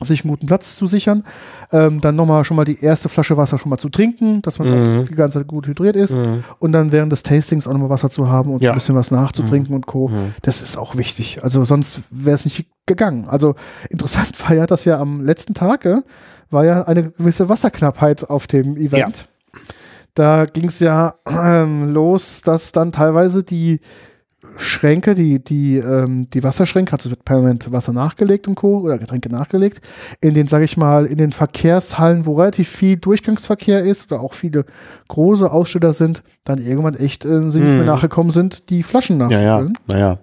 sich 0.05 0.23
einen 0.25 0.31
guten 0.31 0.47
Platz 0.47 0.77
zu 0.77 0.87
sichern. 0.87 1.25
Ähm, 1.73 2.01
dann 2.01 2.17
nochmal 2.17 2.45
schon 2.45 2.57
mal 2.57 2.65
die 2.65 2.81
erste 2.83 3.09
Flasche 3.09 3.37
Wasser 3.37 3.59
schon 3.59 3.71
mal 3.71 3.79
zu 3.79 3.89
trinken, 3.89 4.43
dass 4.43 4.59
man 4.59 4.69
Mhm. 5.03 5.07
die 5.09 5.15
ganze 5.15 5.39
Zeit 5.41 5.49
gut 5.49 5.67
hydriert 5.67 5.97
ist. 5.97 6.15
Mhm. 6.17 6.45
Und 6.59 6.73
dann 6.73 6.93
während 6.93 7.13
des 7.13 7.23
Tastings 7.23 7.67
auch 7.67 7.73
nochmal 7.73 7.91
Wasser 7.91 8.11
zu 8.11 8.29
haben 8.29 8.53
und 8.53 8.63
Ja. 8.63 8.71
ein 8.71 8.75
bisschen 8.75 8.95
was 8.95 9.11
nachzutrinken 9.11 9.75
und 9.75 9.87
Co. 9.87 10.09
Mhm. 10.09 10.35
Das 10.43 10.63
ist 10.63 10.77
auch 10.77 10.97
wichtig. 10.97 11.43
Also 11.43 11.65
sonst 11.65 12.01
wäre 12.11 12.35
es 12.35 12.45
nicht 12.45 12.67
gegangen. 12.87 13.27
Also 13.29 13.55
interessant 13.91 14.33
war 14.49 14.55
ja, 14.57 14.67
dass 14.67 14.85
ja 14.85 14.99
am 14.99 15.21
letzten 15.25 15.55
Tag 15.55 15.85
äh, 15.85 16.03
war 16.51 16.65
ja 16.65 16.83
eine 16.83 17.11
gewisse 17.11 17.49
Wasserknappheit 17.49 18.29
auf 18.29 18.47
dem 18.47 18.77
Event. 18.77 19.27
Da 20.15 20.45
ging 20.45 20.67
es 20.67 20.79
ja 20.81 21.15
ähm, 21.27 21.93
los, 21.95 22.43
dass 22.43 22.73
dann 22.73 22.93
teilweise 22.93 23.43
die 23.43 23.81
Schränke, 24.57 25.15
die, 25.15 25.43
die, 25.43 25.77
ähm, 25.79 26.29
die 26.31 26.43
Wasserschränke, 26.43 26.93
also 26.93 27.11
wird 27.11 27.25
permanent 27.25 27.71
Wasser 27.71 27.93
nachgelegt 27.93 28.49
und 28.49 28.57
Co. 28.57 28.81
oder 28.81 28.99
Getränke 28.99 29.29
nachgelegt, 29.29 29.81
in 30.21 30.35
den, 30.35 30.47
sage 30.47 30.65
ich 30.65 30.77
mal, 30.77 31.07
in 31.07 31.17
den 31.19 31.33
Verkehrshallen, 31.33 32.27
wo 32.27 32.35
relativ 32.35 32.69
viel 32.69 32.97
Durchgangsverkehr 32.97 33.83
ist 33.83 34.11
oder 34.11 34.21
auch 34.21 34.33
viele 34.33 34.65
große 35.09 35.51
Aussteller 35.51 35.93
sind, 35.93 36.23
dann 36.45 36.59
irgendwann 36.59 36.95
echt 36.97 37.25
äh, 37.25 37.51
sie 37.51 37.61
nicht 37.61 37.69
mehr 37.69 37.81
Mhm. 37.81 37.87
nachgekommen 37.87 38.33
sind, 38.33 38.69
die 38.71 38.83
Flaschen 38.83 39.21
Ja, 39.21 39.31
ja, 39.31 39.39
nachzufüllen. 39.61 39.79
naja. 39.87 40.19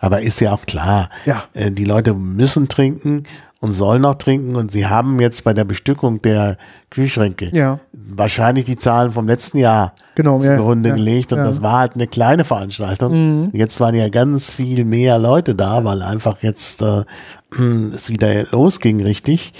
Aber 0.00 0.20
ist 0.22 0.40
ja 0.40 0.52
auch 0.52 0.66
klar, 0.66 1.08
Ja. 1.24 1.44
äh, 1.52 1.70
die 1.70 1.84
Leute 1.84 2.14
müssen 2.14 2.68
trinken 2.68 3.24
und 3.60 3.72
sollen 3.72 4.04
auch 4.06 4.14
trinken 4.14 4.56
und 4.56 4.72
sie 4.72 4.86
haben 4.86 5.20
jetzt 5.20 5.44
bei 5.44 5.52
der 5.52 5.64
Bestückung 5.64 6.22
der 6.22 6.56
Kühlschränke 6.88 7.50
Ja, 7.52 7.78
wahrscheinlich 7.92 8.64
die 8.64 8.76
Zahlen 8.76 9.12
vom 9.12 9.26
letzten 9.26 9.58
Jahr 9.58 9.94
genau. 10.14 10.36
Ja, 10.36 10.56
zugrunde 10.56 10.88
ja, 10.88 10.94
gelegt 10.94 11.32
und 11.32 11.38
ja. 11.38 11.44
das 11.44 11.60
war 11.60 11.78
halt 11.78 11.94
eine 11.94 12.06
kleine 12.06 12.44
Veranstaltung. 12.44 13.12
Mhm. 13.42 13.50
Jetzt 13.52 13.78
waren 13.78 13.94
ja 13.94 14.08
ganz 14.08 14.54
viel 14.54 14.84
mehr 14.84 15.18
Leute 15.18 15.54
da, 15.54 15.84
weil 15.84 16.02
einfach 16.02 16.42
jetzt 16.42 16.80
äh, 16.82 17.04
es 17.94 18.08
wieder 18.08 18.46
losging 18.50 19.02
richtig. 19.02 19.52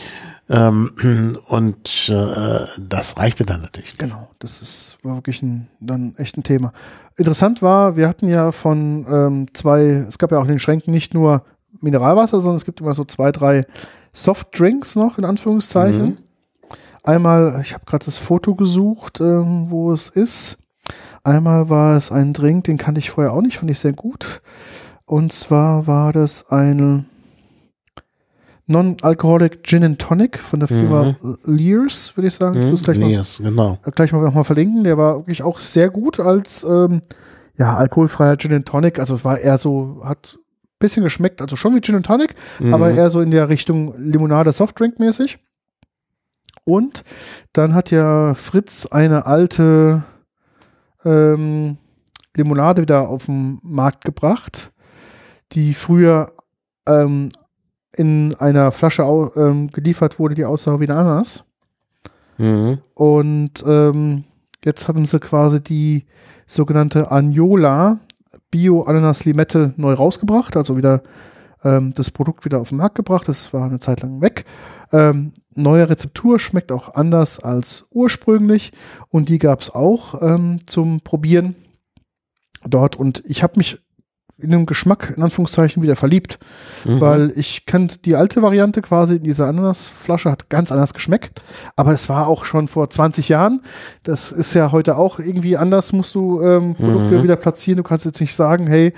Ähm, 0.49 1.37
und 1.47 2.09
äh, 2.09 2.67
das 2.79 3.19
reichte 3.19 3.45
dann 3.45 3.61
natürlich. 3.61 3.91
nicht. 3.91 3.99
Genau, 3.99 4.31
das 4.39 4.63
ist 4.63 4.99
war 5.03 5.17
wirklich 5.17 5.43
ein, 5.43 5.69
dann 5.79 6.15
echt 6.17 6.39
ein 6.39 6.43
Thema. 6.43 6.73
Interessant 7.17 7.61
war, 7.61 7.97
wir 7.97 8.09
hatten 8.09 8.29
ja 8.29 8.51
von 8.51 9.07
ähm, 9.09 9.47
zwei, 9.53 9.83
es 10.09 10.19
gab 10.19 10.33
ja 10.33 10.39
auch 10.39 10.45
in 10.45 10.49
den 10.49 10.59
Schränken 10.59 10.91
nicht 10.91 11.13
nur 11.13 11.45
Mineralwasser, 11.81 12.39
sondern 12.41 12.57
es 12.57 12.65
gibt 12.65 12.81
immer 12.81 12.95
so 12.95 13.05
zwei, 13.05 13.33
drei 13.33 13.65
Softdrinks 14.13 14.97
noch, 14.97 15.19
in 15.19 15.25
Anführungszeichen. 15.25 16.05
Mhm. 16.07 16.19
Einmal, 17.03 17.61
ich 17.63 17.73
habe 17.75 17.85
gerade 17.87 18.05
das 18.05 18.17
Foto 18.17 18.55
gesucht, 18.55 19.21
ähm, 19.21 19.67
wo 19.71 19.93
es 19.93 20.09
ist. 20.11 20.59
Einmal 21.23 21.69
war 21.71 21.97
es 21.97 22.11
ein 22.11 22.33
Drink, 22.33 22.65
den 22.65 22.77
kannte 22.79 22.99
ich 22.99 23.11
vorher 23.11 23.33
auch 23.33 23.43
nicht, 23.43 23.59
fand 23.59 23.71
ich 23.71 23.79
sehr 23.79 23.93
gut. 23.93 24.43
Und 25.07 25.33
zwar 25.33 25.87
war 25.87 26.13
das 26.13 26.51
eine 26.51 27.05
Non-Alcoholic 28.67 29.65
Gin 29.65 29.83
and 29.83 29.99
Tonic 29.99 30.39
von 30.39 30.61
der 30.61 30.69
Firma 30.69 31.17
Lears, 31.45 32.17
würde 32.17 32.29
ich 32.29 32.35
sagen. 32.35 32.57
Ich 32.57 32.67
Mhm. 32.67 32.71
tu's 32.71 32.83
gleich 32.85 32.99
mal 32.99 33.11
Yes, 33.11 33.39
genau. 33.43 33.79
gleich 33.95 34.13
mal 34.13 34.21
nochmal 34.23 34.45
verlinken. 34.45 34.85
Der 34.85 34.97
war 34.97 35.17
wirklich 35.19 35.43
auch 35.43 35.59
sehr 35.59 35.91
gut 35.91 36.21
als 36.21 36.63
ähm, 36.63 37.03
ja, 37.57 37.75
alkoholfreier 37.77 38.37
Gin 38.39 38.53
and 38.53 38.67
Tonic. 38.67 39.01
Also 39.01 39.25
war 39.25 39.39
eher 39.39 39.59
so, 39.59 40.01
hat 40.05 40.39
ein 40.39 40.40
bisschen 40.81 41.05
geschmeckt, 41.05 41.41
also 41.41 41.55
schon 41.55 41.75
wie 41.77 41.81
Gin 41.81 41.95
and 41.95 42.07
Tonic, 42.07 42.35
Mhm. 42.59 42.75
aber 42.75 42.91
eher 42.91 43.09
so 43.11 43.21
in 43.21 43.31
der 43.31 43.49
Richtung 43.49 43.95
Limonade 43.99 44.51
Softdrink 44.51 44.99
mäßig. 44.99 45.39
Und 46.65 47.05
dann 47.53 47.75
hat 47.75 47.91
ja 47.93 48.35
Fritz 48.35 48.87
eine 48.87 49.27
alte 49.27 50.03
ähm, 51.05 51.79
Limonade 52.37 52.83
wieder 52.83 53.09
auf 53.09 53.27
den 53.27 53.59
Markt 53.63 54.05
gebracht, 54.05 54.73
die 55.53 55.75
früher 55.75 56.33
ähm, 56.87 57.29
in 57.97 58.35
einer 58.39 58.73
Flasche 58.73 59.03
ähm, 59.37 59.71
geliefert 59.71 60.19
wurde, 60.19 60.35
die 60.35 60.45
aussah 60.45 60.79
wie 60.81 60.89
eine 60.89 60.99
Ananas. 60.99 61.45
Mhm. 62.39 62.79
Und 62.95 63.65
ähm, 63.67 64.25
jetzt 64.65 64.89
haben 64.89 65.05
sie 65.07 65.19
quasi 65.19 65.63
die 65.63 66.07
sogenannte 66.47 67.11
Agnola 67.11 67.99
Bio 68.51 68.83
Ananas 68.83 69.25
Limette 69.25 69.75
neu 69.77 69.93
rausgebracht, 69.93 70.57
also 70.57 70.77
wieder 70.77 71.03
ähm, 71.63 71.93
das 71.95 72.11
Produkt 72.11 72.45
wieder 72.45 72.61
auf 72.61 72.71
den 72.71 72.79
Markt 72.79 72.95
gebracht. 72.95 73.29
Das 73.29 73.53
war 73.53 73.65
eine 73.65 73.79
Zeit 73.79 74.03
lang 74.03 74.21
weg. 74.21 74.45
Ähm, 74.93 75.33
neue 75.55 75.89
Rezeptur 75.89 76.39
schmeckt 76.39 76.73
auch 76.73 76.95
anders 76.95 77.39
als 77.41 77.87
ursprünglich 77.91 78.73
und 79.09 79.29
die 79.29 79.39
gab 79.39 79.61
es 79.61 79.71
auch 79.75 80.21
ähm, 80.23 80.59
zum 80.67 81.01
Probieren 81.01 81.55
dort. 82.65 82.97
Und 82.97 83.23
ich 83.27 83.43
habe 83.43 83.55
mich 83.57 83.79
in 84.43 84.51
dem 84.51 84.67
Geschmack 84.67 85.13
in 85.17 85.23
Anführungszeichen 85.23 85.83
wieder 85.83 85.97
verliebt, 85.97 86.39
Mhm. 86.85 87.01
weil 87.01 87.33
ich 87.37 87.67
kannte 87.67 87.99
die 87.99 88.17
alte 88.17 88.43
Variante 88.43 88.83
quasi 88.83 89.17
in 89.17 89.23
dieser 89.23 89.47
Ananasflasche, 89.49 90.31
hat 90.31 90.49
ganz 90.51 90.73
anders 90.73 90.95
geschmeckt, 90.95 91.43
aber 91.77 91.93
es 91.93 92.09
war 92.09 92.27
auch 92.27 92.45
schon 92.45 92.69
vor 92.69 92.89
20 92.89 93.29
Jahren. 93.29 93.61
Das 94.03 94.33
ist 94.33 94.55
ja 94.55 94.73
heute 94.73 94.97
auch 94.97 95.19
irgendwie 95.19 95.57
anders, 95.57 95.93
musst 95.93 96.15
du 96.15 96.41
ähm, 96.43 96.75
Produkte 96.75 97.19
Mhm. 97.19 97.23
wieder 97.23 97.37
platzieren. 97.37 97.77
Du 97.79 97.83
kannst 97.83 98.05
jetzt 98.05 98.21
nicht 98.21 98.35
sagen, 98.35 98.67
hey, 98.67 98.93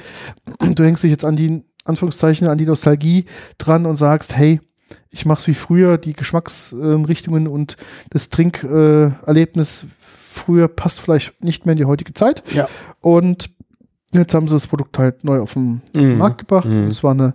du 0.60 0.82
hängst 0.84 1.02
dich 1.02 1.10
jetzt 1.10 1.24
an 1.24 1.36
die 1.36 1.62
Anführungszeichen 1.84 2.46
an 2.46 2.58
die 2.58 2.66
Nostalgie 2.66 3.24
dran 3.58 3.86
und 3.86 3.96
sagst, 3.96 4.36
hey, 4.36 4.60
ich 5.10 5.26
mach's 5.26 5.46
wie 5.46 5.54
früher, 5.54 5.98
die 5.98 6.12
Geschmacksrichtungen 6.12 7.48
und 7.48 7.76
das 8.10 8.28
Trinkerlebnis 8.28 9.84
früher 9.98 10.68
passt 10.68 11.00
vielleicht 11.00 11.42
nicht 11.42 11.66
mehr 11.66 11.72
in 11.72 11.78
die 11.78 11.84
heutige 11.84 12.12
Zeit. 12.14 12.42
Ja. 12.54 12.68
Und 13.00 13.50
jetzt 14.14 14.34
haben 14.34 14.48
sie 14.48 14.54
das 14.54 14.66
Produkt 14.66 14.98
halt 14.98 15.24
neu 15.24 15.40
auf 15.40 15.54
den 15.54 15.82
Mhm. 15.94 16.18
Markt 16.18 16.38
gebracht. 16.38 16.66
Mhm. 16.66 16.88
Es 16.88 17.02
war 17.02 17.12
eine 17.12 17.34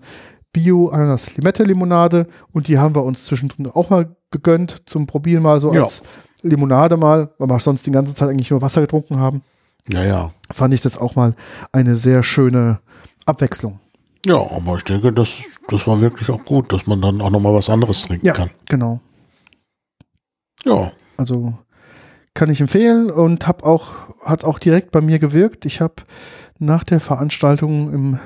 Bio-Ananas-Limette-Limonade 0.53 2.27
und 2.51 2.67
die 2.67 2.77
haben 2.77 2.95
wir 2.95 3.03
uns 3.03 3.25
zwischendrin 3.25 3.67
auch 3.69 3.89
mal 3.89 4.15
gegönnt 4.31 4.83
zum 4.85 5.05
Probieren 5.07 5.43
mal 5.43 5.59
so 5.61 5.73
Ja. 5.73 5.83
als 5.83 6.03
Limonade 6.41 6.97
mal, 6.97 7.29
weil 7.37 7.47
wir 7.49 7.59
sonst 7.59 7.85
die 7.87 7.91
ganze 7.91 8.13
Zeit 8.13 8.29
eigentlich 8.29 8.51
nur 8.51 8.61
Wasser 8.61 8.81
getrunken 8.81 9.17
haben. 9.19 9.41
Ja, 9.91 10.03
ja. 10.03 10.31
Fand 10.51 10.73
ich 10.73 10.81
das 10.81 10.97
auch 10.97 11.15
mal 11.15 11.33
eine 11.71 11.95
sehr 11.95 12.23
schöne 12.23 12.79
Abwechslung. 13.25 13.79
Ja, 14.25 14.35
aber 14.37 14.75
ich 14.75 14.83
denke, 14.83 15.13
das, 15.13 15.43
das 15.69 15.87
war 15.87 16.01
wirklich 16.01 16.29
auch 16.29 16.43
gut, 16.43 16.73
dass 16.73 16.85
man 16.87 17.01
dann 17.01 17.21
auch 17.21 17.29
nochmal 17.29 17.53
was 17.53 17.69
anderes 17.69 18.01
trinken 18.01 18.25
Ja, 18.25 18.33
kann. 18.33 18.49
genau. 18.67 18.99
Ja. 20.65 20.91
Also 21.15 21.53
kann 22.33 22.49
ich 22.49 22.59
empfehlen 22.61 23.09
und 23.09 23.47
hab 23.47 23.63
auch, 23.63 23.87
hat 24.23 24.43
auch 24.43 24.59
direkt 24.59 24.91
bei 24.91 25.01
mir 25.01 25.19
gewirkt. 25.19 25.65
Ich 25.65 25.81
habe 25.81 25.95
nach 26.59 26.83
der 26.83 26.99
Veranstaltung 26.99 27.93
im 27.93 28.19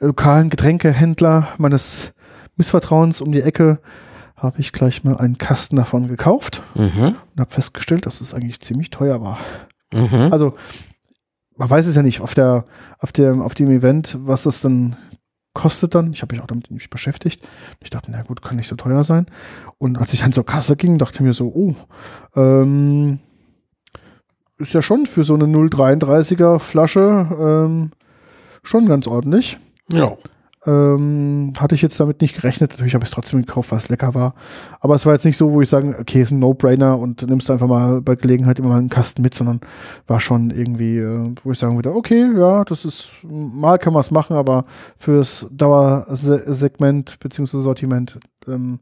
lokalen 0.00 0.50
Getränkehändler 0.50 1.48
meines 1.58 2.12
Missvertrauens 2.56 3.20
um 3.20 3.32
die 3.32 3.42
Ecke 3.42 3.78
habe 4.36 4.60
ich 4.60 4.72
gleich 4.72 5.02
mal 5.04 5.16
einen 5.16 5.38
Kasten 5.38 5.76
davon 5.76 6.06
gekauft 6.08 6.62
Mhm. 6.74 7.16
und 7.34 7.40
habe 7.40 7.50
festgestellt, 7.50 8.06
dass 8.06 8.20
es 8.20 8.34
eigentlich 8.34 8.60
ziemlich 8.60 8.90
teuer 8.90 9.20
war. 9.20 9.38
Mhm. 9.92 10.32
Also 10.32 10.54
man 11.56 11.68
weiß 11.68 11.86
es 11.88 11.96
ja 11.96 12.02
nicht 12.02 12.20
auf 12.20 12.34
der 12.34 12.64
auf 13.00 13.10
dem 13.12 13.42
auf 13.42 13.54
dem 13.54 13.68
Event, 13.70 14.16
was 14.20 14.44
das 14.44 14.60
dann 14.60 14.96
kostet 15.54 15.96
dann. 15.96 16.12
Ich 16.12 16.22
habe 16.22 16.34
mich 16.34 16.42
auch 16.42 16.46
damit 16.46 16.70
nicht 16.70 16.88
beschäftigt. 16.88 17.42
Ich 17.80 17.90
dachte, 17.90 18.12
na 18.12 18.22
gut, 18.22 18.42
kann 18.42 18.56
nicht 18.56 18.68
so 18.68 18.76
teuer 18.76 19.02
sein. 19.02 19.26
Und 19.78 19.98
als 19.98 20.12
ich 20.12 20.20
dann 20.20 20.30
zur 20.30 20.46
Kasse 20.46 20.76
ging, 20.76 20.98
dachte 20.98 21.14
ich 21.16 21.20
mir 21.20 21.32
so, 21.34 21.48
oh, 21.52 21.74
ähm, 22.36 23.18
ist 24.58 24.74
ja 24.74 24.82
schon 24.82 25.06
für 25.06 25.24
so 25.24 25.34
eine 25.34 25.44
0,33er 25.44 26.58
Flasche 26.58 27.28
ähm, 27.40 27.90
schon 28.62 28.86
ganz 28.86 29.06
ordentlich. 29.06 29.58
Ja. 29.90 30.16
Ähm, 30.66 31.52
hatte 31.58 31.76
ich 31.76 31.82
jetzt 31.82 31.98
damit 32.00 32.20
nicht 32.20 32.34
gerechnet. 32.34 32.72
Natürlich 32.72 32.94
habe 32.94 33.04
ich 33.04 33.10
es 33.10 33.14
trotzdem 33.14 33.40
gekauft, 33.40 33.70
weil 33.70 33.78
es 33.78 33.88
lecker 33.88 34.14
war. 34.14 34.34
Aber 34.80 34.96
es 34.96 35.06
war 35.06 35.12
jetzt 35.12 35.24
nicht 35.24 35.36
so, 35.36 35.52
wo 35.52 35.62
ich 35.62 35.68
sage, 35.68 35.96
okay, 35.98 36.20
ist 36.20 36.32
ein 36.32 36.40
No-Brainer 36.40 36.98
und 36.98 37.22
nimmst 37.22 37.50
einfach 37.50 37.68
mal 37.68 38.02
bei 38.02 38.16
Gelegenheit 38.16 38.58
immer 38.58 38.70
mal 38.70 38.78
einen 38.78 38.90
Kasten 38.90 39.22
mit, 39.22 39.34
sondern 39.34 39.60
war 40.08 40.20
schon 40.20 40.50
irgendwie, 40.50 40.98
äh, 40.98 41.34
wo 41.44 41.52
ich 41.52 41.58
sagen 41.58 41.76
würde, 41.76 41.94
okay, 41.94 42.28
ja, 42.36 42.64
das 42.64 42.84
ist, 42.84 43.12
mal 43.22 43.78
kann 43.78 43.92
man 43.92 44.00
es 44.00 44.10
machen, 44.10 44.36
aber 44.36 44.64
fürs 44.98 45.46
Dauersegment 45.52 47.20
beziehungsweise 47.20 47.62
Sortiment, 47.62 48.18
ähm, 48.48 48.80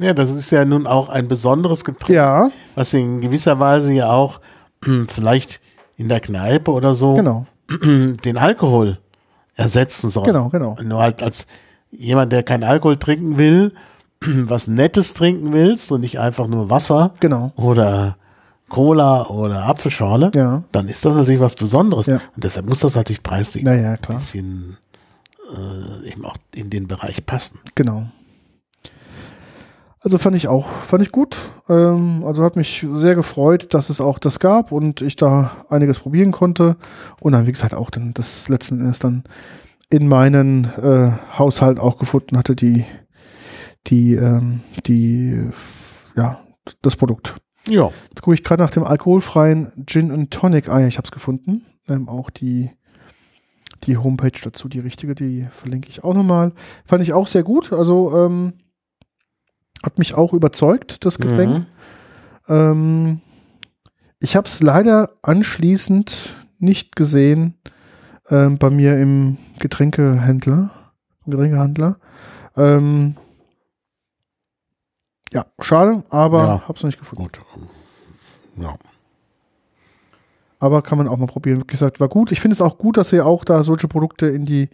Ja, 0.00 0.12
das 0.12 0.32
ist 0.32 0.50
ja 0.50 0.64
nun 0.64 0.86
auch 0.86 1.08
ein 1.08 1.28
besonderes 1.28 1.84
Getränk, 1.84 2.10
ja, 2.10 2.50
was 2.74 2.92
in 2.92 3.20
gewisser 3.20 3.60
Weise 3.60 3.92
ja 3.92 4.10
auch 4.10 4.40
vielleicht 5.08 5.60
in 5.96 6.08
der 6.08 6.20
Kneipe 6.20 6.70
oder 6.72 6.94
so 6.94 7.14
genau, 7.14 7.46
den 7.80 8.36
Alkohol 8.36 8.98
ersetzen 9.56 10.10
soll. 10.10 10.24
genau, 10.24 10.48
genau. 10.48 10.76
Nur 10.82 11.00
halt 11.00 11.22
als 11.22 11.46
jemand, 11.90 12.32
der 12.32 12.42
keinen 12.42 12.64
Alkohol 12.64 12.96
trinken 12.96 13.38
will, 13.38 13.72
was 14.20 14.66
Nettes 14.66 15.14
trinken 15.14 15.52
willst 15.52 15.92
und 15.92 16.00
nicht 16.00 16.18
einfach 16.18 16.46
nur 16.48 16.70
Wasser 16.70 17.14
Genau. 17.20 17.52
oder 17.56 18.16
Cola 18.68 19.26
oder 19.26 19.64
Apfelschorle, 19.66 20.32
Ja. 20.34 20.64
dann 20.72 20.88
ist 20.88 21.04
das 21.04 21.14
natürlich 21.14 21.40
was 21.40 21.54
Besonderes. 21.54 22.06
Ja. 22.06 22.16
Und 22.34 22.42
deshalb 22.42 22.66
muss 22.66 22.80
das 22.80 22.94
natürlich 22.96 23.22
preislich 23.22 23.62
Naja, 23.62 23.92
ein 23.92 23.98
bisschen 24.16 24.78
äh, 25.56 26.08
eben 26.10 26.24
auch 26.24 26.36
in 26.54 26.70
den 26.70 26.88
Bereich 26.88 27.24
passen. 27.24 27.60
Genau. 27.76 28.06
Also 30.04 30.18
fand 30.18 30.36
ich 30.36 30.48
auch, 30.48 30.68
fand 30.68 31.02
ich 31.02 31.10
gut. 31.10 31.38
Ähm, 31.66 32.24
also 32.26 32.44
hat 32.44 32.56
mich 32.56 32.86
sehr 32.90 33.14
gefreut, 33.14 33.72
dass 33.72 33.88
es 33.88 34.02
auch 34.02 34.18
das 34.18 34.38
gab 34.38 34.70
und 34.70 35.00
ich 35.00 35.16
da 35.16 35.64
einiges 35.70 35.98
probieren 35.98 36.30
konnte. 36.30 36.76
Und 37.20 37.32
dann, 37.32 37.46
wie 37.46 37.52
gesagt, 37.52 37.74
auch 37.74 37.88
dann 37.88 38.12
das 38.12 38.50
letzten 38.50 38.80
Endes 38.80 38.98
dann 38.98 39.24
in 39.88 40.06
meinen 40.06 40.64
äh, 40.64 41.10
Haushalt 41.38 41.78
auch 41.78 41.98
gefunden 41.98 42.36
hatte, 42.36 42.54
die, 42.54 42.84
die, 43.86 44.14
ähm, 44.14 44.60
die, 44.86 45.48
ja, 46.16 46.38
das 46.82 46.96
Produkt. 46.96 47.36
Ja. 47.66 47.90
Jetzt 48.10 48.20
gucke 48.20 48.34
ich 48.34 48.44
gerade 48.44 48.62
nach 48.62 48.70
dem 48.70 48.84
alkoholfreien 48.84 49.84
Gin 49.86 50.10
and 50.10 50.30
Tonic. 50.30 50.68
Ah 50.68 50.80
ja, 50.80 50.86
ich 50.86 50.98
habe 50.98 51.06
es 51.06 51.12
gefunden. 51.12 51.64
Ähm, 51.88 52.10
auch 52.10 52.28
die, 52.28 52.70
die 53.84 53.96
Homepage 53.96 54.38
dazu, 54.42 54.68
die 54.68 54.80
richtige, 54.80 55.14
die 55.14 55.46
verlinke 55.50 55.88
ich 55.88 56.04
auch 56.04 56.12
nochmal. 56.12 56.52
Fand 56.84 57.02
ich 57.02 57.14
auch 57.14 57.26
sehr 57.26 57.42
gut. 57.42 57.72
Also 57.72 58.26
ähm, 58.26 58.52
hat 59.84 59.98
mich 59.98 60.14
auch 60.14 60.32
überzeugt, 60.32 61.04
das 61.04 61.18
Getränk. 61.18 61.58
Mhm. 61.58 61.66
Ähm, 62.48 63.20
ich 64.20 64.36
habe 64.36 64.48
es 64.48 64.62
leider 64.62 65.10
anschließend 65.22 66.34
nicht 66.58 66.96
gesehen 66.96 67.54
ähm, 68.30 68.58
bei 68.58 68.70
mir 68.70 68.98
im 68.98 69.36
Getränkehändler, 69.58 70.70
im 71.26 71.30
Getränkehandler. 71.32 71.98
Ähm, 72.56 73.16
ja, 75.32 75.44
schade, 75.60 76.04
aber 76.10 76.38
Ja. 76.44 76.62
hab's 76.68 76.82
noch 76.82 76.88
nicht 76.88 76.98
gefunden. 76.98 77.24
Gut. 77.24 77.40
Ja. 78.56 78.74
Aber 80.60 80.80
kann 80.80 80.96
man 80.96 81.08
auch 81.08 81.18
mal 81.18 81.26
probieren. 81.26 81.60
Wie 81.60 81.66
gesagt, 81.66 82.00
war 82.00 82.08
gut. 82.08 82.32
Ich 82.32 82.40
finde 82.40 82.54
es 82.54 82.62
auch 82.62 82.78
gut, 82.78 82.96
dass 82.96 83.10
sie 83.10 83.20
auch 83.20 83.44
da 83.44 83.62
solche 83.64 83.88
Produkte 83.88 84.26
in 84.28 84.46
die 84.46 84.70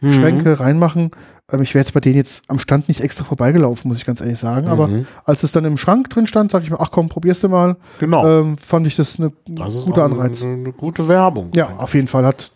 Mhm. 0.00 0.12
Schränke 0.12 0.60
reinmachen. 0.60 1.10
Ähm, 1.50 1.62
ich 1.62 1.74
wäre 1.74 1.82
jetzt 1.82 1.92
bei 1.92 2.00
denen 2.00 2.16
jetzt 2.16 2.48
am 2.50 2.58
Stand 2.58 2.88
nicht 2.88 3.00
extra 3.00 3.24
vorbeigelaufen, 3.24 3.88
muss 3.88 3.98
ich 3.98 4.04
ganz 4.04 4.20
ehrlich 4.20 4.38
sagen. 4.38 4.68
Aber 4.68 4.88
Mhm. 4.88 5.06
als 5.24 5.42
es 5.42 5.52
dann 5.52 5.64
im 5.64 5.76
Schrank 5.76 6.08
drin 6.10 6.26
stand, 6.26 6.50
sage 6.52 6.64
ich 6.64 6.70
mir, 6.70 6.80
ach 6.80 6.90
komm, 6.90 7.08
probierst 7.08 7.42
du 7.44 7.48
mal. 7.48 7.76
Genau. 7.98 8.24
Ähm, 8.26 8.56
fand 8.58 8.86
ich 8.86 8.96
das 8.96 9.18
eine 9.18 9.32
das 9.46 9.74
auch 9.74 9.98
Anreiz. 9.98 10.42
Eine, 10.44 10.54
eine 10.54 10.72
gute 10.72 11.08
Werbung. 11.08 11.50
Ja, 11.54 11.70
auf 11.78 11.94
jeden 11.94 12.08
Fall 12.08 12.24
hat, 12.24 12.50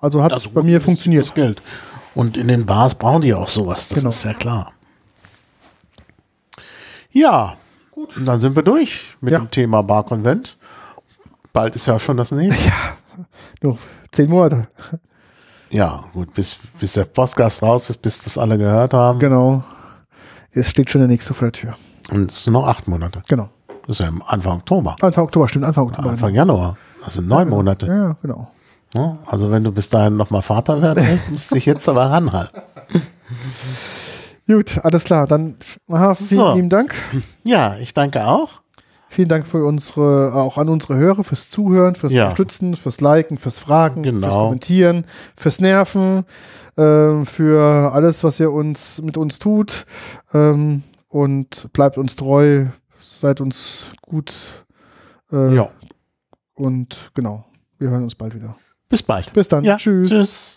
also 0.00 0.22
hat 0.22 0.32
Also 0.32 0.50
bei 0.50 0.62
mir 0.62 0.80
funktioniert. 0.80 1.24
Das 1.26 1.34
Geld. 1.34 1.62
Und 2.14 2.36
in 2.36 2.48
den 2.48 2.64
Bars 2.66 2.94
brauchen 2.94 3.22
die 3.22 3.34
auch 3.34 3.48
sowas, 3.48 3.88
das 3.90 3.98
Genau. 3.98 4.08
ist 4.08 4.24
ja 4.24 4.32
klar. 4.34 4.72
Ja, 7.10 7.54
gut. 7.90 8.14
Dann 8.24 8.40
sind 8.40 8.56
wir 8.56 8.62
durch 8.62 9.16
mit 9.20 9.32
Ja. 9.32 9.38
dem 9.38 9.50
Thema 9.50 9.82
Barkonvent. 9.82 10.56
Bald 11.52 11.74
ist 11.76 11.86
ja 11.86 11.98
schon 11.98 12.16
das 12.16 12.32
nächste. 12.32 12.70
Nur 13.62 13.78
zehn 14.12 14.28
Monate. 14.28 14.68
Ja, 15.70 16.04
gut, 16.12 16.32
bis, 16.34 16.56
bis 16.78 16.92
der 16.92 17.04
Podcast 17.04 17.62
raus 17.62 17.90
ist, 17.90 18.00
bis 18.02 18.22
das 18.22 18.38
alle 18.38 18.56
gehört 18.56 18.94
haben. 18.94 19.18
Genau. 19.18 19.64
Es 20.52 20.70
steht 20.70 20.90
schon 20.90 21.00
der 21.00 21.08
nächste 21.08 21.34
vor 21.34 21.46
der 21.48 21.52
Tür. 21.52 21.74
Und 22.10 22.30
es 22.30 22.44
sind 22.44 22.52
noch 22.52 22.66
acht 22.66 22.86
Monate. 22.88 23.20
Genau. 23.28 23.48
Das 23.86 24.00
ist 24.00 24.06
ja 24.06 24.12
Anfang 24.26 24.58
Oktober. 24.58 24.96
Anfang 25.00 25.24
Oktober, 25.24 25.48
stimmt, 25.48 25.64
Anfang 25.64 25.86
Oktober. 25.88 26.10
Anfang 26.10 26.34
Januar. 26.34 26.76
Das 27.04 27.14
sind 27.14 27.28
neun 27.28 27.48
Monate. 27.48 27.86
Ja, 27.86 27.94
ja, 27.96 28.16
genau. 28.22 28.50
Ja, 28.94 29.18
Also 29.26 29.50
wenn 29.50 29.64
du 29.64 29.72
bis 29.72 29.88
dahin 29.88 30.16
nochmal 30.16 30.42
Vater 30.42 30.80
werden 30.80 31.04
willst, 31.06 31.30
musst 31.32 31.50
du 31.50 31.56
dich 31.56 31.66
jetzt 31.66 31.88
aber 31.88 32.10
ranhalten. 32.10 32.62
Gut, 34.46 34.78
alles 34.84 35.04
klar. 35.04 35.26
Dann 35.26 35.56
aha, 35.88 36.14
vielen 36.14 36.40
So. 36.40 36.52
lieben 36.54 36.68
Dank. 36.68 36.94
Ja, 37.42 37.76
ich 37.78 37.92
danke 37.94 38.24
auch. 38.26 38.60
Vielen 39.16 39.30
Dank 39.30 39.46
für 39.46 39.64
unsere, 39.64 40.34
auch 40.34 40.58
an 40.58 40.68
unsere 40.68 40.96
Hörer 40.96 41.24
fürs 41.24 41.48
Zuhören, 41.48 41.94
fürs 41.94 42.12
Ja. 42.12 42.24
Unterstützen, 42.24 42.76
fürs 42.76 43.00
Liken, 43.00 43.38
fürs 43.38 43.58
Fragen, 43.58 44.04
fürs 44.04 44.14
Genau. 44.14 44.44
Kommentieren, 44.48 45.06
fürs 45.34 45.58
Nerven, 45.58 46.26
ähm, 46.76 47.24
für 47.24 47.92
alles, 47.94 48.22
was 48.24 48.38
ihr 48.40 48.52
uns 48.52 49.00
mit 49.00 49.16
uns 49.16 49.38
tut. 49.38 49.86
Ähm, 50.34 50.82
und 51.08 51.72
bleibt 51.72 51.96
uns 51.96 52.14
treu, 52.16 52.66
seid 53.00 53.40
uns 53.40 53.86
gut. 54.02 54.34
Äh, 55.32 55.54
Ja. 55.54 55.70
Und 56.52 57.10
genau, 57.14 57.46
wir 57.78 57.88
hören 57.88 58.02
uns 58.02 58.14
bald 58.16 58.34
wieder. 58.34 58.54
Bis 58.90 59.02
bald. 59.02 59.32
Bis 59.32 59.48
dann. 59.48 59.64
Ja, 59.64 59.78
Tschüss. 59.78 60.10
Tschüss. 60.10 60.56